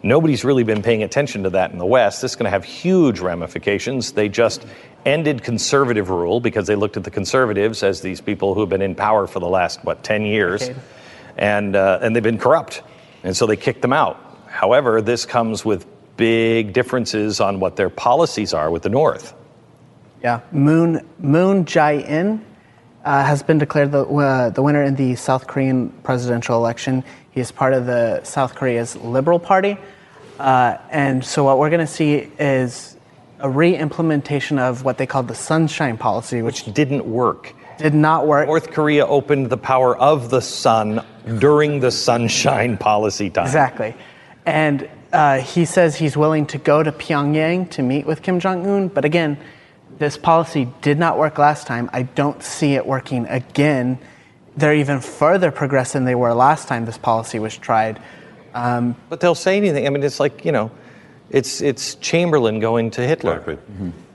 Nobody's 0.04 0.44
really 0.46 0.64
been 0.64 0.84
paying 0.84 1.04
attention 1.04 1.44
to 1.44 1.50
that 1.52 1.72
in 1.72 1.80
the 1.80 1.86
West. 1.86 2.22
This 2.22 2.32
is 2.32 2.36
going 2.36 2.46
to 2.46 2.52
have 2.52 2.64
huge 2.64 3.20
ramifications. 3.20 4.12
They 4.12 4.30
just 4.30 4.66
ended 5.06 5.44
conservative 5.44 6.10
rule 6.10 6.40
because 6.40 6.68
they 6.68 6.76
looked 6.76 6.96
at 6.96 7.04
the 7.04 7.12
conservatives 7.12 7.82
as 7.84 8.02
these 8.02 8.22
people 8.22 8.54
who 8.54 8.60
have 8.60 8.70
been 8.70 8.82
in 8.82 8.96
power 8.96 9.28
for 9.28 9.40
the 9.40 9.48
last 9.48 9.84
what 9.84 10.04
ten 10.04 10.24
years, 10.26 10.70
and 11.38 11.76
uh, 11.76 12.00
and 12.02 12.16
they've 12.16 12.24
been 12.24 12.38
corrupt, 12.38 12.82
and 13.24 13.36
so 13.36 13.46
they 13.46 13.58
kicked 13.58 13.82
them 13.82 13.94
out. 13.94 14.22
However, 14.48 15.02
this 15.02 15.26
comes 15.26 15.66
with 15.66 15.86
big 16.18 16.72
differences 16.72 17.42
on 17.42 17.60
what 17.60 17.76
their 17.76 17.90
policies 17.90 18.54
are 18.54 18.72
with 18.72 18.84
the 18.84 18.90
North. 18.90 19.34
Yeah, 20.24 20.42
Moon 20.52 21.06
Moon 21.20 21.66
Jae-in 21.66 22.46
uh, 23.06 23.23
has 23.23 23.44
been 23.44 23.57
declared 23.60 23.91
the 23.91 24.03
uh, 24.03 24.49
the 24.49 24.61
winner 24.61 24.84
in 24.84 24.95
the 24.95 25.15
South 25.15 25.48
Korean 25.48 25.90
presidential 26.03 26.57
election. 26.57 27.03
He 27.32 27.40
is 27.40 27.52
part 27.52 27.73
of 27.73 27.86
the 27.86 28.23
South 28.23 28.56
Korea's 28.56 28.95
Liberal 28.98 29.40
Party, 29.40 29.77
uh, 30.40 30.77
and 30.90 31.23
so 31.23 31.44
what 31.44 31.60
we're 31.60 31.69
going 31.69 31.86
to 31.86 31.88
see 31.88 32.27
is 32.40 32.98
a 33.40 33.49
re-implementation 33.49 34.57
of 34.57 34.84
what 34.84 34.98
they 34.98 35.06
called 35.06 35.27
the 35.27 35.36
Sunshine 35.36 35.98
Policy, 35.98 36.41
which 36.41 36.73
didn't 36.73 37.06
work. 37.06 37.53
Did 37.77 37.94
not 37.94 38.26
work. 38.26 38.48
North 38.48 38.72
Korea 38.72 39.06
opened 39.06 39.49
the 39.49 39.57
power 39.57 39.98
of 39.98 40.30
the 40.30 40.41
sun 40.41 41.06
during 41.40 41.82
the 41.82 41.91
sunshine 41.91 42.77
policy 42.77 43.30
time. 43.30 43.45
Exactly. 43.45 43.94
And 44.45 44.90
uh, 45.11 45.40
he 45.40 45.65
says 45.65 45.95
he's 45.95 46.15
willing 46.15 46.45
to 46.48 46.57
go 46.57 46.82
to 46.82 46.91
Pyongyang 46.91 47.69
to 47.72 47.82
meet 47.82 48.06
with 48.06 48.22
Kim 48.22 48.40
Jong 48.40 48.65
un. 48.65 48.88
But 48.88 49.03
again, 49.03 49.38
this 49.98 50.18
policy 50.18 50.68
did 50.82 51.00
not 51.00 51.18
work 51.18 51.38
last 51.38 51.68
time. 51.68 51.90
I 51.94 52.04
don't 52.04 52.42
see 52.44 52.76
it 52.76 52.86
working 52.86 53.26
again. 53.28 53.98
They're 54.58 54.74
even 54.76 55.00
further 55.02 55.52
progressed 55.52 55.94
than 55.94 56.06
they 56.06 56.16
were 56.16 56.34
last 56.34 56.68
time 56.68 56.86
this 56.86 56.98
policy 56.98 57.40
was 57.40 57.58
tried. 57.58 58.00
Um, 58.54 58.96
But 59.10 59.20
they'll 59.20 59.36
say 59.36 59.58
anything. 59.58 59.86
I 59.86 59.90
mean, 59.90 60.04
it's 60.04 60.20
like, 60.20 60.46
you 60.46 60.52
know, 60.52 60.72
it's, 61.30 61.62
it's 61.62 61.96
Chamberlain 61.96 62.60
going 62.60 62.92
to 62.92 63.02
Hitler. 63.06 63.34
Exactly. 63.38 63.58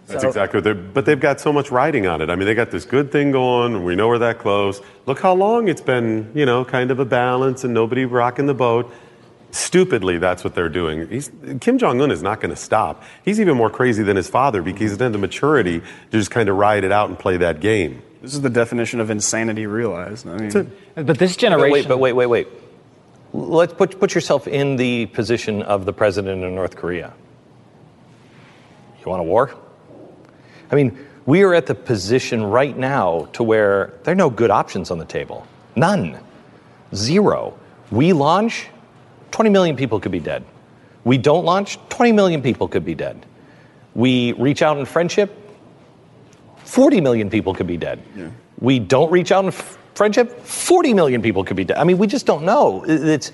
That's 0.06 0.22
So- 0.22 0.28
exactly 0.28 0.58
what 0.58 0.64
they're, 0.64 0.74
but 0.74 1.04
they've 1.06 1.20
got 1.20 1.40
so 1.40 1.52
much 1.52 1.70
riding 1.70 2.06
on 2.06 2.20
it. 2.20 2.30
I 2.30 2.36
mean, 2.36 2.46
they 2.46 2.54
got 2.54 2.70
this 2.70 2.84
good 2.84 3.12
thing 3.12 3.30
going, 3.32 3.84
we 3.84 3.94
know 3.94 4.08
we're 4.08 4.18
that 4.18 4.38
close. 4.38 4.80
Look 5.06 5.20
how 5.20 5.34
long 5.34 5.68
it's 5.68 5.80
been, 5.82 6.30
you 6.34 6.46
know, 6.46 6.64
kind 6.64 6.90
of 6.90 6.98
a 7.00 7.04
balance 7.04 7.64
and 7.64 7.72
nobody 7.74 8.04
rocking 8.06 8.46
the 8.46 8.54
boat. 8.54 8.90
Stupidly, 9.52 10.18
that's 10.18 10.44
what 10.44 10.54
they're 10.54 10.68
doing. 10.68 11.08
He's, 11.08 11.30
Kim 11.60 11.78
Jong 11.78 12.00
Un 12.00 12.10
is 12.10 12.22
not 12.22 12.40
going 12.40 12.50
to 12.50 12.60
stop. 12.60 13.02
He's 13.24 13.40
even 13.40 13.56
more 13.56 13.70
crazy 13.70 14.02
than 14.02 14.16
his 14.16 14.28
father 14.28 14.62
because 14.62 14.92
he's 14.92 15.00
had 15.00 15.12
the 15.12 15.18
maturity 15.18 15.80
to 15.80 15.86
just 16.10 16.30
kind 16.30 16.48
of 16.48 16.56
ride 16.56 16.84
it 16.84 16.92
out 16.92 17.08
and 17.08 17.18
play 17.18 17.36
that 17.38 17.60
game. 17.60 18.02
This 18.22 18.34
is 18.34 18.42
the 18.42 18.50
definition 18.50 19.00
of 19.00 19.10
insanity 19.10 19.66
realized. 19.66 20.28
I 20.28 20.36
mean, 20.36 20.72
But 20.94 21.18
this 21.18 21.36
generation. 21.36 21.88
But 21.88 21.98
Wait, 21.98 22.12
but 22.12 22.16
wait, 22.16 22.28
wait, 22.28 22.46
wait. 22.46 22.48
Let's 23.32 23.72
put, 23.72 23.98
put 23.98 24.14
yourself 24.14 24.46
in 24.46 24.76
the 24.76 25.06
position 25.06 25.62
of 25.62 25.84
the 25.84 25.92
president 25.92 26.44
of 26.44 26.52
North 26.52 26.76
Korea. 26.76 27.12
You 28.98 29.10
want 29.10 29.20
a 29.20 29.24
war? 29.24 29.54
I 30.70 30.74
mean, 30.74 30.98
we 31.26 31.42
are 31.42 31.54
at 31.54 31.66
the 31.66 31.74
position 31.74 32.44
right 32.44 32.76
now 32.76 33.28
to 33.32 33.42
where 33.42 33.94
there 34.04 34.12
are 34.12 34.16
no 34.16 34.30
good 34.30 34.50
options 34.50 34.90
on 34.90 34.98
the 34.98 35.04
table. 35.04 35.46
None. 35.76 36.18
Zero. 36.94 37.58
We 37.90 38.12
launch, 38.12 38.68
20 39.30 39.50
million 39.50 39.76
people 39.76 40.00
could 40.00 40.12
be 40.12 40.20
dead. 40.20 40.44
We 41.04 41.18
don't 41.18 41.44
launch, 41.44 41.78
20 41.88 42.12
million 42.12 42.42
people 42.42 42.68
could 42.68 42.84
be 42.84 42.94
dead. 42.94 43.24
We 43.94 44.32
reach 44.32 44.62
out 44.62 44.78
in 44.78 44.84
friendship, 44.84 45.36
40 46.64 47.00
million 47.00 47.30
people 47.30 47.54
could 47.54 47.66
be 47.66 47.76
dead. 47.76 48.00
We 48.60 48.78
don't 48.78 49.10
reach 49.10 49.32
out 49.32 49.44
in 49.44 49.48
f- 49.48 49.78
friendship, 49.94 50.40
40 50.44 50.94
million 50.94 51.22
people 51.22 51.42
could 51.44 51.56
be 51.56 51.64
dead. 51.64 51.78
I 51.78 51.84
mean, 51.84 51.98
we 51.98 52.06
just 52.06 52.26
don't 52.26 52.44
know. 52.44 52.84
It's, 52.86 53.32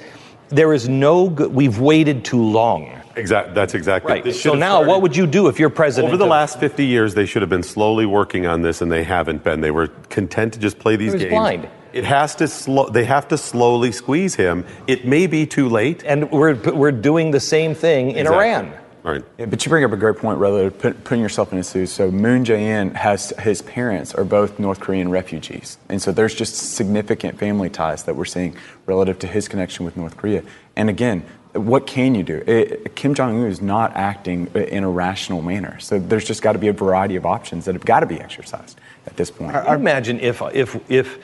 There 0.48 0.72
is 0.72 0.88
no 0.88 1.28
good, 1.28 1.52
we've 1.52 1.80
waited 1.80 2.24
too 2.24 2.40
long. 2.40 2.88
Exactly. 3.16 3.54
That's 3.54 3.74
exactly 3.74 4.12
Right. 4.12 4.34
So 4.34 4.54
now, 4.54 4.74
started- 4.76 4.88
what 4.88 5.02
would 5.02 5.16
you 5.16 5.26
do 5.26 5.48
if 5.48 5.58
you're 5.58 5.70
president? 5.70 6.08
Over 6.10 6.18
the 6.18 6.24
of- 6.24 6.30
last 6.30 6.60
50 6.60 6.84
years, 6.84 7.14
they 7.14 7.26
should 7.26 7.42
have 7.42 7.48
been 7.48 7.62
slowly 7.62 8.06
working 8.06 8.46
on 8.46 8.62
this, 8.62 8.80
and 8.82 8.92
they 8.92 9.02
haven't 9.02 9.42
been. 9.42 9.60
They 9.60 9.70
were 9.72 9.88
content 10.10 10.52
to 10.52 10.60
just 10.60 10.78
play 10.78 10.94
these 10.96 11.14
games. 11.14 11.30
blind. 11.30 11.66
It 11.96 12.04
has 12.04 12.34
to 12.36 12.46
slow. 12.46 12.90
They 12.90 13.04
have 13.04 13.28
to 13.28 13.38
slowly 13.38 13.90
squeeze 13.90 14.34
him. 14.34 14.66
It 14.86 15.06
may 15.06 15.26
be 15.26 15.46
too 15.46 15.68
late, 15.70 16.04
and 16.04 16.30
we're 16.30 16.54
we're 16.54 16.92
doing 16.92 17.30
the 17.30 17.40
same 17.40 17.74
thing 17.74 18.10
in 18.10 18.26
Exactly. 18.26 18.50
Iran. 18.50 18.72
Right. 19.02 19.24
Yeah, 19.38 19.46
but 19.46 19.64
you 19.64 19.70
bring 19.70 19.84
up 19.84 19.92
a 19.92 19.96
great 19.96 20.16
point, 20.16 20.38
relative 20.38 20.78
put, 20.78 21.04
putting 21.04 21.22
yourself 21.22 21.52
in 21.52 21.58
his 21.58 21.70
shoes. 21.70 21.92
So 21.92 22.10
Moon 22.10 22.44
Jae-in 22.44 22.92
has 22.96 23.30
his 23.38 23.62
parents 23.62 24.14
are 24.14 24.24
both 24.24 24.58
North 24.58 24.80
Korean 24.80 25.10
refugees, 25.10 25.78
and 25.88 26.02
so 26.02 26.12
there's 26.12 26.34
just 26.34 26.56
significant 26.74 27.38
family 27.38 27.70
ties 27.70 28.02
that 28.02 28.16
we're 28.16 28.24
seeing 28.26 28.56
relative 28.84 29.18
to 29.20 29.26
his 29.26 29.48
connection 29.48 29.86
with 29.86 29.96
North 29.96 30.16
Korea. 30.16 30.42
And 30.74 30.90
again, 30.90 31.24
what 31.54 31.86
can 31.86 32.14
you 32.14 32.24
do? 32.24 32.42
It, 32.46 32.94
Kim 32.96 33.14
Jong 33.14 33.40
Un 33.42 33.46
is 33.46 33.62
not 33.62 33.96
acting 33.96 34.50
eh, 34.54 34.64
in 34.64 34.84
a 34.84 34.90
rational 34.90 35.40
manner, 35.40 35.78
so 35.80 35.98
there's 35.98 36.24
just 36.26 36.42
got 36.42 36.52
to 36.52 36.58
be 36.58 36.68
a 36.68 36.72
variety 36.74 37.16
of 37.16 37.24
options 37.24 37.64
that 37.64 37.74
have 37.74 37.84
got 37.86 38.00
to 38.00 38.06
be 38.06 38.20
exercised 38.20 38.78
at 39.06 39.16
this 39.16 39.30
point. 39.30 39.52
Can 39.52 39.66
you 39.66 39.74
imagine 39.74 40.20
if, 40.20 40.42
if, 40.52 40.90
if 40.90 41.18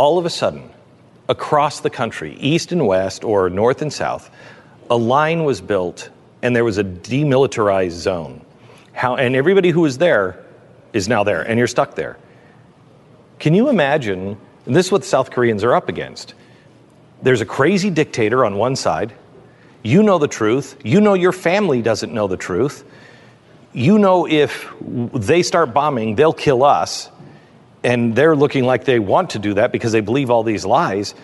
all 0.00 0.16
of 0.16 0.24
a 0.24 0.30
sudden, 0.30 0.70
across 1.28 1.80
the 1.80 1.90
country, 1.90 2.34
east 2.40 2.72
and 2.72 2.86
west 2.86 3.22
or 3.22 3.50
north 3.50 3.82
and 3.82 3.92
south, 3.92 4.30
a 4.88 4.96
line 4.96 5.44
was 5.44 5.60
built 5.60 6.08
and 6.40 6.56
there 6.56 6.64
was 6.64 6.78
a 6.78 6.84
demilitarized 6.84 7.90
zone. 7.90 8.40
How, 8.94 9.16
and 9.16 9.36
everybody 9.36 9.68
who 9.68 9.82
was 9.82 9.98
there 9.98 10.42
is 10.94 11.06
now 11.06 11.22
there, 11.22 11.42
and 11.42 11.58
you're 11.58 11.68
stuck 11.68 11.96
there. 11.96 12.16
Can 13.38 13.52
you 13.52 13.68
imagine? 13.68 14.38
This 14.64 14.86
is 14.86 14.92
what 14.92 15.02
the 15.02 15.06
South 15.06 15.30
Koreans 15.30 15.62
are 15.64 15.74
up 15.74 15.90
against. 15.90 16.32
There's 17.22 17.42
a 17.42 17.46
crazy 17.46 17.90
dictator 17.90 18.42
on 18.46 18.56
one 18.56 18.76
side. 18.76 19.12
You 19.82 20.02
know 20.02 20.16
the 20.16 20.28
truth. 20.28 20.78
You 20.82 21.02
know 21.02 21.12
your 21.12 21.32
family 21.32 21.82
doesn't 21.82 22.10
know 22.10 22.26
the 22.26 22.38
truth. 22.38 22.84
You 23.74 23.98
know 23.98 24.26
if 24.26 24.72
they 24.80 25.42
start 25.42 25.74
bombing, 25.74 26.14
they'll 26.14 26.32
kill 26.32 26.64
us. 26.64 27.10
And 27.82 28.14
they're 28.14 28.36
looking 28.36 28.64
like 28.64 28.84
they 28.84 28.98
want 28.98 29.30
to 29.30 29.38
do 29.38 29.54
that 29.54 29.72
because 29.72 29.92
they 29.92 30.00
believe 30.00 30.30
all 30.30 30.42
these 30.42 30.64
lies. 30.66 31.14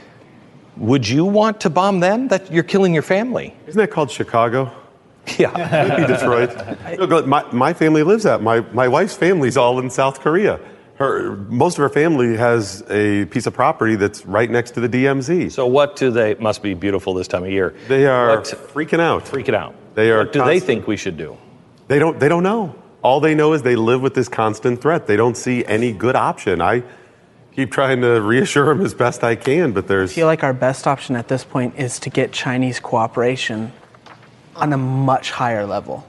Would 0.77 1.09
you 1.09 1.25
want 1.25 1.61
to 1.63 1.71
bomb 1.71 2.01
them? 2.01 2.29
That 2.29 2.51
you're 2.53 2.63
killing 2.65 2.93
your 2.95 3.03
family. 3.03 3.55
Isn't 3.67 3.79
that 3.79 3.91
called 3.91 4.11
Chicago? 4.11 4.71
Yeah. 5.39 5.51
Maybe 5.89 6.07
Detroit. 6.07 6.55
Look, 7.01 7.27
my, 7.27 7.43
my 7.51 7.73
family 7.73 8.05
lives 8.05 8.23
that. 8.23 8.43
My, 8.43 8.61
my 8.73 8.87
wife's 8.87 9.17
family's 9.17 9.57
all 9.57 9.81
in 9.81 9.91
South 9.91 10.21
Korea. 10.21 10.61
Her, 10.99 11.35
most 11.49 11.79
of 11.79 11.83
her 11.83 11.89
family 11.89 12.37
has 12.37 12.85
a 12.89 13.25
piece 13.27 13.47
of 13.47 13.53
property 13.53 13.97
that's 13.97 14.25
right 14.25 14.49
next 14.49 14.71
to 14.73 14.81
the 14.81 14.89
DMZ. 14.89 15.51
So 15.51 15.67
what 15.67 15.97
do 15.97 16.13
they? 16.13 16.37
Must 16.37 16.63
be 16.63 16.75
beautiful 16.75 17.13
this 17.13 17.27
time 17.27 17.43
of 17.43 17.51
year. 17.51 17.75
They 17.89 18.07
are 18.07 18.37
What- 18.37 18.45
freaking 18.45 19.01
out. 19.01 19.25
Freaking 19.25 19.55
out. 19.55 19.75
They 19.97 20.13
are. 20.13 20.19
What 20.19 20.33
do 20.33 20.45
they 20.45 20.61
think 20.61 20.87
we 20.87 20.97
should 20.97 21.17
do? 21.17 21.37
They 21.89 21.99
don't. 21.99 22.21
They 22.21 22.29
don't 22.29 22.45
know. 22.45 22.77
All 23.07 23.21
they 23.21 23.37
know 23.37 23.53
is 23.53 23.63
they 23.63 23.77
live 23.77 24.03
with 24.03 24.15
this 24.15 24.29
constant 24.29 24.81
threat. 24.81 25.07
They 25.07 25.17
don't 25.17 25.37
see 25.37 25.65
any 25.65 25.93
good 25.93 26.17
option. 26.17 26.61
I 26.61 26.83
keep 27.55 27.71
trying 27.71 28.01
to 28.01 28.21
reassure 28.21 28.75
them 28.75 28.85
as 28.85 28.95
best 28.95 29.23
I 29.23 29.37
can, 29.37 29.71
but 29.71 29.87
there's. 29.87 30.11
I 30.11 30.15
feel 30.15 30.27
like 30.27 30.43
our 30.43 30.53
best 30.53 30.89
option 30.89 31.15
at 31.15 31.29
this 31.29 31.45
point 31.45 31.77
is 31.79 32.01
to 32.01 32.11
get 32.11 32.33
Chinese 32.33 32.81
cooperation 32.81 33.73
on 34.57 34.73
a 34.73 34.77
much 34.77 35.31
higher 35.31 35.65
level. 35.65 36.05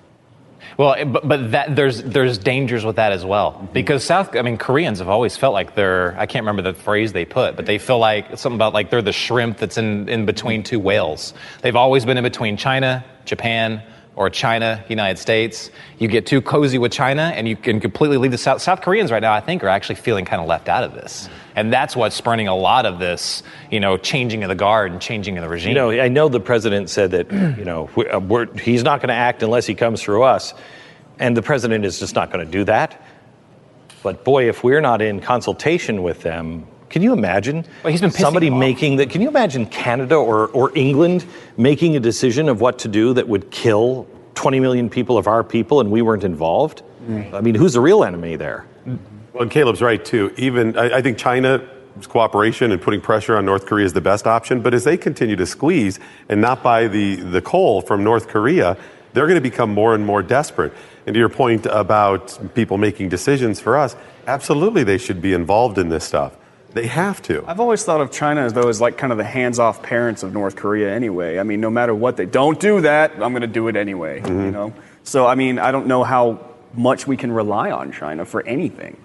Well, 0.78 0.96
eh, 0.96 1.04
but, 1.04 1.28
but 1.28 1.52
that 1.52 1.76
there's 1.76 2.02
there's 2.02 2.40
dangers 2.40 2.84
with 2.84 2.96
that 2.96 3.12
as 3.12 3.24
well 3.24 3.52
mm-hmm. 3.52 3.74
because 3.74 4.04
South 4.04 4.36
I 4.36 4.42
mean 4.42 4.58
Koreans 4.58 4.98
have 4.98 5.08
always 5.08 5.38
felt 5.38 5.54
like 5.54 5.76
they're 5.76 6.16
I 6.18 6.26
can't 6.26 6.46
remember 6.48 6.64
the 6.64 6.74
phrase 6.74 7.14
they 7.14 7.26
put 7.26 7.56
but 7.56 7.68
they 7.68 7.78
feel 7.78 8.00
like 8.00 8.40
something 8.40 8.58
about 8.58 8.74
like 8.74 8.90
they're 8.90 9.04
the 9.04 9.14
shrimp 9.14 9.60
that's 9.60 9.78
in 9.78 10.10
in 10.10 10.26
between 10.26 10.64
two 10.64 10.80
whales. 10.80 11.36
They've 11.62 11.76
always 11.76 12.06
been 12.06 12.18
in 12.18 12.24
between 12.24 12.58
China, 12.58 13.06
Japan, 13.26 13.84
or 14.18 14.32
China, 14.32 14.84
United 14.90 15.20
States. 15.20 15.70
You 16.00 16.08
get 16.08 16.26
too 16.26 16.42
cozy 16.42 16.80
with 16.80 16.92
China 16.92 17.32
and 17.36 17.48
you 17.48 17.56
can 17.56 17.80
completely 17.80 18.18
leave 18.18 18.32
the 18.32 18.38
South 18.38 18.62
South 18.62 18.82
Koreans 18.82 19.12
right 19.12 19.22
now 19.22 19.32
I 19.32 19.40
think 19.40 19.64
are 19.64 19.70
actually 19.70 19.96
feeling 19.96 20.26
kind 20.26 20.42
of 20.42 20.48
left 20.48 20.68
out 20.68 20.84
of 20.84 20.94
this. 20.96 21.30
And 21.56 21.72
that's 21.72 21.96
what's 21.96 22.16
spurning 22.16 22.48
a 22.48 22.56
lot 22.56 22.86
of 22.86 23.00
this, 23.00 23.44
you 23.72 23.80
know, 23.80 23.96
changing 23.96 24.44
of 24.44 24.50
the 24.50 24.56
guard 24.56 24.92
and 24.92 25.00
changing 25.00 25.38
of 25.38 25.44
the 25.44 25.50
regime. 25.50 25.70
You 25.70 25.76
know, 25.76 25.92
I 25.92 26.08
know 26.08 26.30
the 26.30 26.40
president 26.40 26.90
said 26.90 27.12
that 27.12 27.32
you 27.58 27.64
know 27.64 27.90
uh, 27.96 28.46
he's 28.60 28.84
not 28.84 29.00
going 29.00 29.10
to 29.10 29.16
act 29.16 29.44
unless 29.44 29.66
he 29.68 29.76
comes 29.76 30.02
through 30.02 30.24
us, 30.24 30.54
and 31.20 31.38
the 31.38 31.44
president 31.44 31.86
is 31.86 32.00
just 32.00 32.16
not 32.16 32.32
going 32.32 32.46
to 32.46 32.52
do 32.52 32.64
that. 32.66 33.02
But 34.02 34.24
boy, 34.24 34.50
if 34.50 34.64
we're 34.64 34.82
not 34.82 35.02
in 35.02 35.20
consultation 35.20 36.02
with 36.02 36.22
them, 36.22 36.66
can 36.90 37.02
you 37.02 37.14
imagine 37.14 37.66
Well, 37.84 37.92
he's 37.92 38.02
been 38.02 38.12
somebody 38.12 38.50
making 38.50 38.98
that? 38.98 39.10
Can 39.10 39.22
you 39.22 39.28
imagine 39.28 39.66
Canada 39.66 40.16
or, 40.16 40.48
or 40.48 40.72
England 40.76 41.26
making 41.58 41.96
a 41.96 42.00
decision 42.00 42.50
of 42.50 42.62
what 42.62 42.80
to 42.80 42.88
do 42.88 43.14
that 43.14 43.28
would 43.28 43.52
kill 43.52 44.08
20 44.36 44.60
million 44.60 44.90
people 44.90 45.18
of 45.18 45.28
our 45.28 45.44
people, 45.44 45.80
and 45.80 45.92
we 45.92 46.02
weren't 46.02 46.24
involved? 46.24 46.84
I 47.34 47.40
mean, 47.42 47.56
who's 47.56 47.74
the 47.74 47.82
real 47.82 48.04
enemy 48.04 48.36
there? 48.36 48.66
Well, 48.86 49.44
and 49.44 49.52
Caleb's 49.52 49.82
right 49.82 50.04
too. 50.04 50.34
Even 50.38 50.78
I, 50.78 50.98
I 50.98 51.02
think 51.02 51.18
China's 51.18 51.62
cooperation 52.08 52.72
and 52.72 52.82
putting 52.82 53.02
pressure 53.02 53.38
on 53.38 53.46
North 53.46 53.66
Korea 53.66 53.86
is 53.86 53.94
the 53.94 54.02
best 54.02 54.28
option. 54.28 54.62
But 54.62 54.74
as 54.74 54.84
they 54.84 54.98
continue 54.98 55.36
to 55.38 55.46
squeeze 55.46 56.00
and 56.28 56.42
not 56.42 56.64
buy 56.64 56.88
the 56.88 57.16
the 57.16 57.42
coal 57.42 57.82
from 57.82 58.04
North 58.04 58.28
Korea, 58.28 58.78
they're 59.14 59.26
going 59.26 59.42
to 59.42 59.50
become 59.50 59.74
more 59.74 59.96
and 59.96 60.06
more 60.06 60.22
desperate. 60.22 60.74
And 61.06 61.14
to 61.14 61.20
your 61.20 61.30
point 61.30 61.66
about 61.66 62.38
people 62.54 62.78
making 62.78 63.10
decisions 63.10 63.60
for 63.60 63.78
us, 63.78 63.96
absolutely 64.28 64.84
they 64.84 64.98
should 64.98 65.22
be 65.22 65.34
involved 65.34 65.78
in 65.78 65.90
this 65.90 66.04
stuff. 66.04 66.36
They 66.78 66.86
have 66.86 67.24
to. 67.24 67.44
I've 67.48 67.60
always 67.60 67.84
thought 67.84 68.02
of 68.02 68.12
China 68.12 68.42
as 68.42 68.54
though 68.54 68.70
as 68.70 68.80
like 68.80 69.00
kind 69.00 69.12
of 69.12 69.18
the 69.18 69.24
hands-off 69.24 69.82
parents 69.82 70.22
of 70.22 70.32
North 70.32 70.56
Korea. 70.56 70.94
Anyway, 70.94 71.40
I 71.40 71.44
mean, 71.44 71.60
no 71.60 71.72
matter 71.72 71.96
what 71.96 72.18
they 72.18 72.28
don't 72.28 72.60
do 72.60 72.82
that, 72.82 73.14
I'm 73.14 73.32
going 73.32 73.42
to 73.42 73.48
do 73.48 73.68
it 73.68 73.76
anyway. 73.76 74.22
You 74.22 74.52
know. 74.52 74.74
So 75.04 75.26
I 75.26 75.34
mean, 75.34 75.58
I 75.58 75.72
don't 75.72 75.88
know 75.88 76.04
how 76.04 76.40
much 76.76 77.08
we 77.08 77.18
can 77.18 77.32
rely 77.32 77.72
on 77.72 77.92
China 77.92 78.26
for 78.26 78.46
anything. 78.46 78.96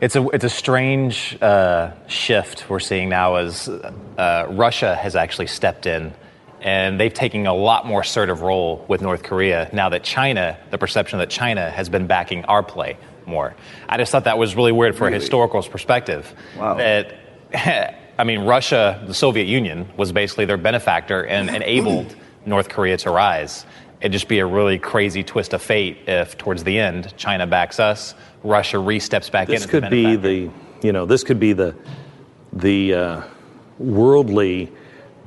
It's 0.00 0.14
a 0.14 0.28
it's 0.28 0.44
a 0.44 0.48
strange 0.48 1.36
uh, 1.42 1.94
shift 2.06 2.70
we're 2.70 2.78
seeing 2.78 3.08
now 3.08 3.34
as 3.34 3.68
uh, 3.68 4.46
Russia 4.48 4.94
has 4.94 5.16
actually 5.16 5.48
stepped 5.48 5.86
in, 5.86 6.14
and 6.60 7.00
they've 7.00 7.12
taken 7.12 7.44
a 7.48 7.54
lot 7.54 7.86
more 7.86 8.02
assertive 8.02 8.42
role 8.42 8.84
with 8.86 9.02
North 9.02 9.24
Korea 9.24 9.68
now 9.72 9.88
that 9.88 10.04
China, 10.04 10.56
the 10.70 10.78
perception 10.78 11.18
that 11.18 11.30
China 11.30 11.72
has 11.72 11.88
been 11.88 12.06
backing 12.06 12.44
our 12.44 12.62
play 12.62 12.96
more. 13.26 13.54
I 13.88 13.96
just 13.96 14.12
thought 14.12 14.24
that 14.24 14.38
was 14.38 14.56
really 14.56 14.72
weird 14.72 14.96
for 14.96 15.08
a 15.08 15.12
historical 15.12 15.62
perspective. 15.62 16.32
Wow. 16.58 16.74
That 16.74 17.14
I 18.18 18.24
mean, 18.24 18.40
Russia, 18.40 19.02
the 19.06 19.14
Soviet 19.14 19.46
Union, 19.46 19.88
was 19.96 20.12
basically 20.12 20.46
their 20.46 20.56
benefactor 20.56 21.26
and 21.26 21.50
enabled 21.50 22.14
North 22.46 22.68
Korea 22.68 22.96
to 22.98 23.10
rise. 23.10 23.66
It'd 24.00 24.12
just 24.12 24.28
be 24.28 24.38
a 24.38 24.46
really 24.46 24.78
crazy 24.78 25.22
twist 25.22 25.52
of 25.52 25.62
fate 25.62 25.98
if, 26.06 26.38
towards 26.38 26.64
the 26.64 26.78
end, 26.78 27.14
China 27.16 27.46
backs 27.46 27.78
us, 27.80 28.14
Russia 28.42 28.78
re-steps 28.78 29.28
back 29.30 29.48
This 29.48 29.62
in. 29.62 29.64
as 29.64 29.70
could 29.70 29.84
the 29.84 29.88
be 29.90 30.16
the, 30.16 30.50
you 30.82 30.92
know, 30.92 31.06
this 31.06 31.24
could 31.24 31.40
be 31.40 31.52
the, 31.52 31.74
the 32.52 32.94
uh, 32.94 33.22
worldly 33.78 34.72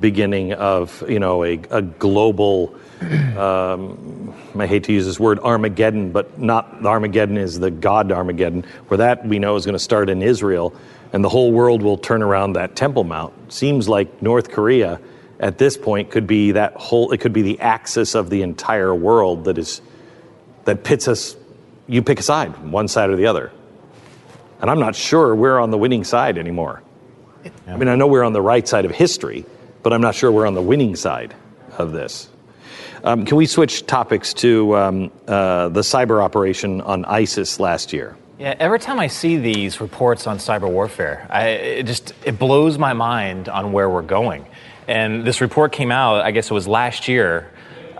beginning 0.00 0.52
of, 0.54 1.04
you 1.08 1.20
know, 1.20 1.44
a, 1.44 1.60
a 1.70 1.82
global. 1.82 2.74
Um, 3.00 4.34
I 4.58 4.66
hate 4.66 4.84
to 4.84 4.92
use 4.92 5.06
this 5.06 5.18
word 5.18 5.38
Armageddon, 5.38 6.12
but 6.12 6.38
not 6.38 6.84
Armageddon 6.84 7.38
is 7.38 7.58
the 7.58 7.70
God 7.70 8.12
Armageddon, 8.12 8.64
where 8.88 8.98
that 8.98 9.26
we 9.26 9.38
know 9.38 9.56
is 9.56 9.64
going 9.64 9.74
to 9.74 9.78
start 9.78 10.10
in 10.10 10.22
Israel, 10.22 10.74
and 11.12 11.24
the 11.24 11.28
whole 11.28 11.50
world 11.52 11.82
will 11.82 11.96
turn 11.96 12.22
around 12.22 12.54
that 12.54 12.76
Temple 12.76 13.04
Mount. 13.04 13.52
Seems 13.52 13.88
like 13.88 14.20
North 14.22 14.50
Korea 14.50 15.00
at 15.38 15.58
this 15.58 15.76
point 15.76 16.10
could 16.10 16.26
be 16.26 16.52
that 16.52 16.74
whole. 16.74 17.12
It 17.12 17.18
could 17.20 17.32
be 17.32 17.42
the 17.42 17.60
axis 17.60 18.14
of 18.14 18.30
the 18.30 18.42
entire 18.42 18.94
world 18.94 19.44
that 19.44 19.58
is 19.58 19.80
that 20.64 20.84
pits 20.84 21.08
us. 21.08 21.36
You 21.86 22.02
pick 22.02 22.20
a 22.20 22.22
side, 22.22 22.56
one 22.70 22.86
side 22.86 23.10
or 23.10 23.16
the 23.16 23.26
other. 23.26 23.50
And 24.60 24.70
I'm 24.70 24.78
not 24.78 24.94
sure 24.94 25.34
we're 25.34 25.58
on 25.58 25.70
the 25.70 25.78
winning 25.78 26.04
side 26.04 26.38
anymore. 26.38 26.82
I 27.66 27.76
mean, 27.76 27.88
I 27.88 27.96
know 27.96 28.06
we're 28.06 28.22
on 28.22 28.34
the 28.34 28.42
right 28.42 28.68
side 28.68 28.84
of 28.84 28.90
history, 28.90 29.46
but 29.82 29.92
I'm 29.92 30.02
not 30.02 30.14
sure 30.14 30.30
we're 30.30 30.46
on 30.46 30.54
the 30.54 30.62
winning 30.62 30.94
side 30.94 31.34
of 31.78 31.92
this. 31.92 32.29
Um, 33.02 33.24
can 33.24 33.36
we 33.36 33.46
switch 33.46 33.86
topics 33.86 34.34
to 34.34 34.76
um, 34.76 35.10
uh, 35.26 35.70
the 35.70 35.80
cyber 35.80 36.22
operation 36.22 36.80
on 36.82 37.04
ISIS 37.04 37.58
last 37.58 37.92
year? 37.92 38.16
Yeah, 38.38 38.54
every 38.58 38.78
time 38.78 38.98
I 38.98 39.06
see 39.06 39.36
these 39.36 39.80
reports 39.80 40.26
on 40.26 40.38
cyber 40.38 40.70
warfare, 40.70 41.26
I, 41.30 41.48
it 41.48 41.86
just 41.86 42.14
it 42.24 42.38
blows 42.38 42.78
my 42.78 42.92
mind 42.92 43.48
on 43.48 43.72
where 43.72 43.88
we're 43.88 44.02
going. 44.02 44.46
And 44.88 45.24
this 45.24 45.40
report 45.40 45.72
came 45.72 45.92
out, 45.92 46.22
I 46.22 46.30
guess 46.30 46.50
it 46.50 46.54
was 46.54 46.66
last 46.66 47.06
year, 47.06 47.50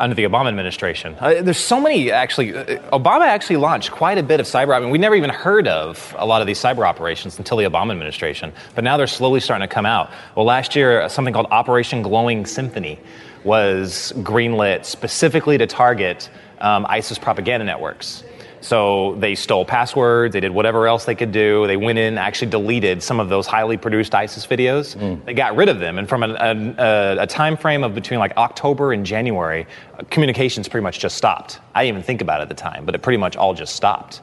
under 0.01 0.15
the 0.15 0.25
Obama 0.25 0.49
administration. 0.49 1.15
Uh, 1.21 1.43
there's 1.43 1.59
so 1.59 1.79
many 1.79 2.11
actually. 2.11 2.57
uh, 2.57 2.65
Obama 2.91 3.27
actually 3.27 3.57
launched 3.57 3.91
quite 3.91 4.17
a 4.17 4.23
bit 4.23 4.41
of 4.41 4.47
cyber. 4.47 4.75
I 4.75 4.81
mean, 4.81 4.91
we 4.91 4.99
never 4.99 5.15
even 5.15 5.31
heard 5.31 5.69
of 5.69 6.17
a 6.19 6.25
lot 6.25 6.41
of 6.41 6.47
these 6.47 6.59
cyber 6.59 6.87
operations 6.87 7.39
until 7.39 7.59
the 7.59 7.65
Obama 7.65 7.93
administration, 7.93 8.53
but 8.75 8.83
now 8.83 8.97
they're 8.97 9.07
slowly 9.07 9.41
starting 9.41 9.69
to 9.69 9.73
come 9.73 9.85
out. 9.85 10.11
Well, 10.35 10.47
last 10.47 10.75
year, 10.75 11.07
something 11.11 11.35
called 11.35 11.49
Operation 11.51 12.01
Glowing 12.01 12.47
Symphony 12.47 12.99
was 13.45 14.13
greenlit 14.19 14.85
specifically 14.85 15.59
to 15.59 15.67
target 15.67 16.31
um, 16.61 16.87
ISIS 16.89 17.19
propaganda 17.19 17.65
networks. 17.65 18.25
So 18.63 19.15
they 19.17 19.35
stole 19.35 19.65
passwords, 19.65 20.35
they 20.35 20.41
did 20.41 20.51
whatever 20.51 20.87
else 20.87 21.07
they 21.07 21.15
could 21.15 21.33
do. 21.33 21.67
They 21.67 21.79
went 21.79 21.99
in, 21.99 22.19
actually 22.19 22.51
deleted 22.51 23.03
some 23.03 23.19
of 23.19 23.31
those 23.31 23.47
highly 23.47 23.79
produced 23.79 24.15
ISIS 24.15 24.47
videos. 24.47 25.25
They 25.25 25.33
got 25.33 25.57
rid 25.57 25.71
of 25.71 25.81
them, 25.81 25.99
and 25.99 26.07
from 26.07 26.23
an, 26.23 26.37
a, 26.79 27.17
a 27.21 27.27
time 27.27 27.57
frame 27.57 27.83
of 27.83 27.95
between 27.95 28.21
like 28.21 28.37
October 28.37 28.93
and 28.93 29.07
January, 29.07 29.67
communications 30.11 30.69
pretty 30.69 30.83
much 30.83 30.99
just 30.99 31.17
stopped. 31.17 31.59
I 31.75 31.85
didn't 31.85 31.95
even 31.97 32.03
think 32.07 32.21
about 32.21 32.41
it 32.41 32.43
at 32.43 32.49
the 32.51 32.55
time, 32.55 32.85
but 32.85 32.95
it 32.95 33.01
pretty 33.01 33.17
much 33.17 33.35
all 33.35 33.55
just 33.55 33.75
stopped. 33.75 34.21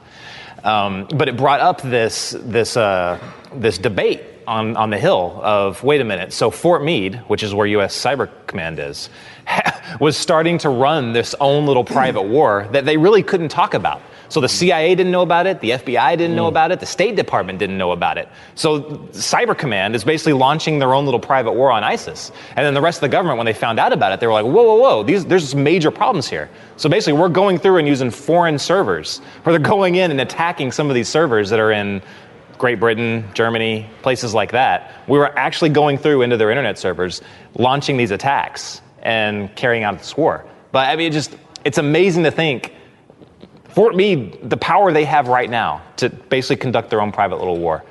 Um, 0.62 1.08
but 1.14 1.28
it 1.28 1.36
brought 1.36 1.60
up 1.60 1.82
this 1.82 2.36
this 2.38 2.76
uh, 2.76 3.18
this 3.54 3.78
debate 3.78 4.22
on 4.48 4.76
on 4.76 4.90
the 4.90 4.98
Hill 4.98 5.38
of 5.42 5.82
wait 5.84 6.00
a 6.00 6.04
minute. 6.04 6.32
So 6.32 6.50
Fort 6.50 6.82
Meade, 6.82 7.16
which 7.28 7.42
is 7.42 7.54
where 7.54 7.66
U.S. 7.66 7.96
Cyber 7.96 8.28
Command 8.46 8.78
is, 8.78 9.10
was 10.00 10.16
starting 10.16 10.58
to 10.58 10.68
run 10.68 11.12
this 11.12 11.34
own 11.40 11.66
little 11.66 11.84
private 11.84 12.22
war 12.36 12.68
that 12.72 12.84
they 12.84 12.96
really 12.96 13.22
couldn't 13.22 13.50
talk 13.50 13.74
about. 13.74 14.02
So 14.30 14.42
the 14.42 14.48
CIA 14.48 14.94
didn't 14.94 15.10
know 15.10 15.22
about 15.22 15.46
it, 15.46 15.60
the 15.60 15.70
FBI 15.70 16.18
didn't 16.18 16.36
know 16.36 16.44
mm. 16.44 16.48
about 16.48 16.70
it, 16.70 16.80
the 16.80 16.86
State 16.86 17.16
Department 17.16 17.58
didn't 17.58 17.78
know 17.78 17.92
about 17.92 18.18
it. 18.18 18.28
So 18.56 18.80
Cyber 19.12 19.56
Command 19.56 19.94
is 19.94 20.04
basically 20.04 20.34
launching 20.34 20.78
their 20.78 20.92
own 20.92 21.06
little 21.06 21.20
private 21.20 21.52
war 21.52 21.70
on 21.70 21.82
ISIS. 21.82 22.30
And 22.54 22.66
then 22.66 22.74
the 22.74 22.82
rest 22.82 22.98
of 22.98 23.02
the 23.02 23.08
government, 23.08 23.38
when 23.38 23.46
they 23.46 23.54
found 23.54 23.80
out 23.80 23.92
about 23.92 24.12
it, 24.12 24.20
they 24.20 24.26
were 24.26 24.34
like, 24.34 24.44
whoa, 24.44 24.64
whoa, 24.64 24.74
whoa, 24.74 25.02
these, 25.02 25.24
there's 25.24 25.54
major 25.54 25.90
problems 25.90 26.28
here. 26.28 26.50
So 26.76 26.90
basically, 26.90 27.18
we're 27.18 27.30
going 27.30 27.58
through 27.58 27.78
and 27.78 27.88
using 27.88 28.10
foreign 28.10 28.58
servers, 28.58 29.18
where 29.42 29.52
they're 29.52 29.66
going 29.66 29.94
in 29.94 30.10
and 30.10 30.20
attacking 30.20 30.72
some 30.72 30.90
of 30.90 30.94
these 30.94 31.08
servers 31.08 31.48
that 31.48 31.58
are 31.58 31.72
in 31.72 32.02
Great 32.58 32.80
Britain, 32.80 33.24
Germany, 33.34 33.88
places 34.02 34.34
like 34.34 34.52
that. 34.52 34.92
We 35.08 35.18
were 35.18 35.36
actually 35.38 35.70
going 35.70 35.98
through 35.98 36.22
into 36.22 36.36
their 36.36 36.50
internet 36.50 36.78
servers, 36.78 37.22
launching 37.54 37.96
these 37.96 38.10
attacks 38.10 38.80
and 39.02 39.54
carrying 39.56 39.84
out 39.84 39.98
this 39.98 40.16
war. 40.16 40.44
But 40.72 40.88
I 40.88 40.96
mean, 40.96 41.08
it 41.08 41.12
just 41.12 41.36
it's 41.64 41.78
amazing 41.78 42.24
to 42.24 42.30
think 42.30 42.72
Fort 43.68 43.94
Meade, 43.94 44.50
the 44.50 44.56
power 44.56 44.92
they 44.92 45.04
have 45.04 45.28
right 45.28 45.48
now 45.48 45.82
to 45.96 46.08
basically 46.08 46.56
conduct 46.56 46.90
their 46.90 47.00
own 47.00 47.12
private 47.12 47.38
little 47.38 47.58
war. 47.58 47.84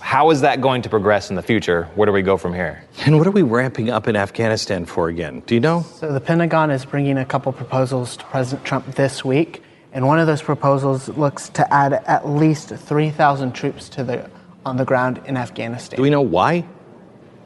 How 0.00 0.30
is 0.30 0.42
that 0.42 0.60
going 0.60 0.82
to 0.82 0.90
progress 0.90 1.30
in 1.30 1.36
the 1.36 1.42
future? 1.42 1.88
Where 1.94 2.04
do 2.04 2.12
we 2.12 2.20
go 2.20 2.36
from 2.36 2.52
here? 2.52 2.84
And 3.06 3.16
what 3.16 3.26
are 3.26 3.30
we 3.30 3.40
ramping 3.40 3.88
up 3.88 4.06
in 4.06 4.16
Afghanistan 4.16 4.84
for 4.84 5.08
again? 5.08 5.42
Do 5.46 5.54
you 5.54 5.60
know? 5.60 5.86
So 5.94 6.12
the 6.12 6.20
Pentagon 6.20 6.70
is 6.70 6.84
bringing 6.84 7.16
a 7.16 7.24
couple 7.24 7.50
proposals 7.52 8.18
to 8.18 8.24
President 8.24 8.66
Trump 8.66 8.94
this 8.96 9.24
week, 9.24 9.62
and 9.94 10.06
one 10.06 10.18
of 10.18 10.26
those 10.26 10.42
proposals 10.42 11.08
looks 11.10 11.48
to 11.50 11.72
add 11.72 11.92
at 11.92 12.28
least 12.28 12.68
3,000 12.68 13.52
troops 13.52 13.88
to 13.90 14.04
the 14.04 14.28
on 14.66 14.76
the 14.76 14.84
ground 14.84 15.20
in 15.26 15.36
Afghanistan. 15.36 15.96
Do 15.96 16.02
we 16.02 16.10
know 16.10 16.22
why? 16.22 16.64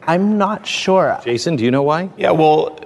I'm 0.02 0.38
not 0.38 0.66
sure. 0.66 1.20
Jason, 1.22 1.56
do 1.56 1.64
you 1.64 1.70
know 1.70 1.82
why? 1.82 2.10
Yeah, 2.16 2.30
well, 2.30 2.78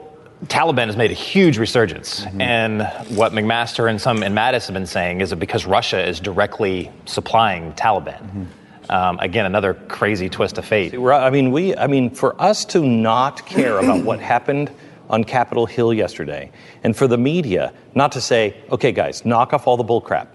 Taliban 0.46 0.86
has 0.86 0.96
made 0.96 1.10
a 1.10 1.14
huge 1.14 1.58
resurgence, 1.58 2.26
and 2.40 2.82
what 3.16 3.32
McMaster 3.32 3.88
and 3.88 4.00
some 4.00 4.22
in 4.24 4.32
Mattis 4.32 4.66
have 4.66 4.74
been 4.74 4.86
saying 4.86 5.20
is 5.20 5.30
that 5.30 5.36
because 5.36 5.66
Russia 5.66 6.04
is 6.04 6.18
directly 6.18 6.90
supplying 7.04 7.72
Taliban. 7.74 8.46
Um, 8.90 9.18
again, 9.20 9.46
another 9.46 9.74
crazy 9.74 10.28
twist 10.28 10.58
of 10.58 10.64
fate. 10.64 10.94
I 10.94 11.30
mean, 11.30 11.52
we. 11.52 11.76
I 11.76 11.86
mean, 11.86 12.10
for 12.10 12.40
us 12.42 12.64
to 12.66 12.84
not 12.84 13.46
care 13.46 13.78
about 13.78 14.02
what 14.04 14.18
happened 14.34 14.70
on 15.12 15.22
Capitol 15.22 15.66
Hill 15.66 15.92
yesterday, 15.92 16.50
and 16.82 16.96
for 16.96 17.06
the 17.06 17.18
media 17.18 17.72
not 17.94 18.12
to 18.12 18.20
say, 18.20 18.56
"Okay, 18.72 18.90
guys, 18.90 19.24
knock 19.24 19.52
off 19.52 19.68
all 19.68 19.76
the 19.76 19.84
bullcrap. 19.84 20.26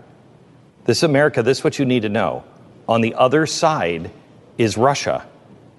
This 0.85 0.97
is 0.97 1.03
America. 1.03 1.43
This 1.43 1.57
is 1.57 1.63
what 1.63 1.79
you 1.79 1.85
need 1.85 2.03
to 2.03 2.09
know." 2.09 2.43
On 2.87 3.01
the 3.01 3.15
other 3.15 3.45
side 3.45 4.11
is 4.57 4.77
Russia. 4.77 5.25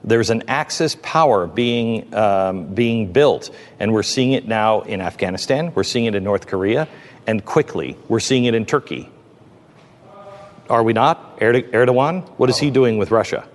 There's 0.04 0.30
an 0.30 0.42
Axis 0.48 0.96
power 1.00 1.46
being 1.46 2.12
um, 2.14 2.74
being 2.74 3.12
built, 3.12 3.50
and 3.80 3.92
we're 3.92 4.02
seeing 4.02 4.32
it 4.32 4.46
now 4.46 4.82
in 4.82 5.00
Afghanistan. 5.00 5.72
We're 5.74 5.84
seeing 5.84 6.04
it 6.04 6.14
in 6.14 6.24
North 6.24 6.46
Korea, 6.46 6.88
and 7.26 7.44
quickly 7.44 7.96
we're 8.08 8.20
seeing 8.20 8.44
it 8.44 8.54
in 8.54 8.66
Turkey. 8.66 9.08
Are 10.68 10.82
we 10.82 10.92
not? 10.92 11.40
Erdogan, 11.40 12.28
what 12.36 12.50
is 12.50 12.58
he 12.58 12.70
doing 12.70 12.98
with 12.98 13.10
Russia? 13.10 13.48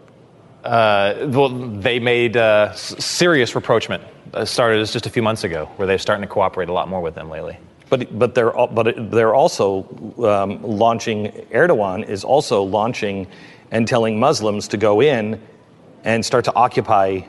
Uh, 0.64 1.28
well, 1.28 1.50
they 1.50 2.00
made 2.00 2.38
uh, 2.38 2.74
serious 2.74 3.54
rapprochement. 3.54 4.04
Uh, 4.34 4.44
started 4.46 4.84
just 4.88 5.06
a 5.06 5.10
few 5.12 5.22
months 5.22 5.44
ago, 5.44 5.70
where 5.76 5.88
they're 5.88 6.00
starting 6.00 6.24
to 6.24 6.28
cooperate 6.28 6.68
a 6.68 6.74
lot 6.74 6.88
more 6.88 7.02
with 7.02 7.14
them 7.14 7.30
lately. 7.30 7.56
But 7.90 8.18
but 8.18 8.34
they're 8.34 8.52
but 8.52 9.12
they're 9.12 9.36
also 9.36 9.84
um, 10.18 10.64
launching. 10.64 11.28
Erdogan 11.52 12.08
is 12.08 12.24
also 12.24 12.64
launching 12.64 13.28
and 13.70 13.88
telling 13.88 14.20
Muslims 14.20 14.70
to 14.70 14.78
go 14.78 15.02
in 15.02 15.40
and 16.04 16.26
start 16.26 16.46
to 16.46 16.56
occupy 16.56 17.22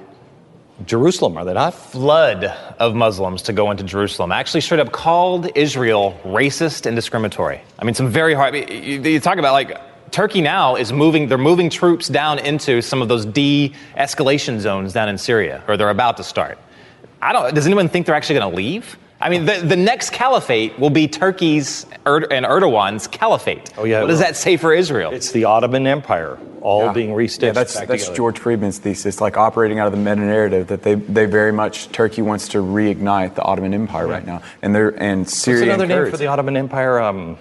Jerusalem. 0.87 1.37
Are 1.37 1.45
they 1.45 1.53
not? 1.53 1.75
Flood 1.75 2.45
of 2.79 2.95
Muslims 2.95 3.43
to 3.43 3.53
go 3.53 3.71
into 3.71 3.85
Jerusalem. 3.85 4.33
Actually, 4.33 4.63
straight 4.63 4.81
up 4.81 4.91
called 4.91 5.51
Israel 5.55 6.19
racist 6.25 6.87
and 6.87 6.97
discriminatory. 6.97 7.61
I 7.79 7.85
mean, 7.85 7.95
some 7.95 8.09
very 8.09 8.33
hard. 8.33 8.55
I 8.55 8.61
mean, 8.61 8.83
you, 8.83 9.03
you 9.03 9.21
talk 9.21 9.39
about 9.39 9.53
like. 9.53 9.79
Turkey 10.11 10.43
now 10.43 10.77
is 10.77 10.93
moving, 10.93 11.27
they're 11.27 11.37
moving 11.39 11.69
troops 11.69 12.07
down 12.07 12.39
into 12.39 12.81
some 12.81 13.03
of 13.03 13.09
those 13.09 13.27
de 13.27 13.73
escalation 13.97 14.61
zones 14.61 14.93
down 14.93 15.09
in 15.09 15.19
Syria, 15.19 15.65
or 15.67 15.77
they're 15.77 15.91
about 15.91 16.19
to 16.19 16.23
start. 16.23 16.57
I 17.25 17.33
don't, 17.33 17.55
does 17.55 17.67
anyone 17.67 17.89
think 17.89 18.05
they're 18.05 18.15
actually 18.15 18.39
going 18.39 18.51
to 18.51 18.57
leave? 18.57 18.99
I 19.19 19.31
mean, 19.31 19.47
the, 19.47 19.55
the 19.61 19.77
next 19.77 20.11
caliphate 20.11 20.79
will 20.79 20.91
be 20.91 21.09
Turkey's 21.09 21.87
Erd- 22.05 22.31
and 22.31 22.45
Erdogan's 22.45 23.07
caliphate. 23.07 23.73
Oh 23.79 23.85
yeah. 23.85 24.03
What 24.03 24.09
does 24.09 24.19
that 24.19 24.37
say 24.37 24.59
for 24.59 24.75
Israel? 24.75 25.13
It's 25.13 25.33
the 25.33 25.45
Ottoman 25.45 25.87
Empire, 25.87 26.39
all 26.61 26.93
being 26.93 27.11
restitched 27.11 27.43
Yeah, 27.43 27.53
that's, 27.53 27.75
back 27.75 27.89
that's 27.89 28.03
together. 28.03 28.17
George 28.17 28.39
Friedman's 28.39 28.79
thesis, 28.79 29.23
like 29.23 29.39
operating 29.39 29.79
out 29.79 29.87
of 29.87 29.93
the 29.93 29.99
meta 29.99 30.17
narrative 30.17 30.67
that 30.67 30.83
they, 30.83 30.97
they 30.97 31.25
very 31.25 31.53
much 31.53 31.89
Turkey 31.89 32.21
wants 32.21 32.49
to 32.49 32.59
reignite 32.59 33.35
the 33.35 33.43
Ottoman 33.43 33.73
Empire 33.73 34.07
right 34.07 34.27
now, 34.27 34.43
and 34.61 34.75
they're 34.75 34.91
and 34.91 35.21
What's 35.21 35.47
another 35.47 35.85
and 35.85 35.89
name 35.89 36.11
for 36.11 36.19
the 36.19 36.27
Ottoman 36.27 36.59
Empire? 36.59 37.01
Um, 37.01 37.39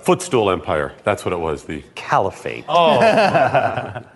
Footstool 0.00 0.50
Empire. 0.50 0.94
That's 1.04 1.24
what 1.26 1.34
it 1.34 1.40
was. 1.40 1.64
The 1.64 1.82
Caliphate. 1.94 2.64
Oh. 2.68 4.02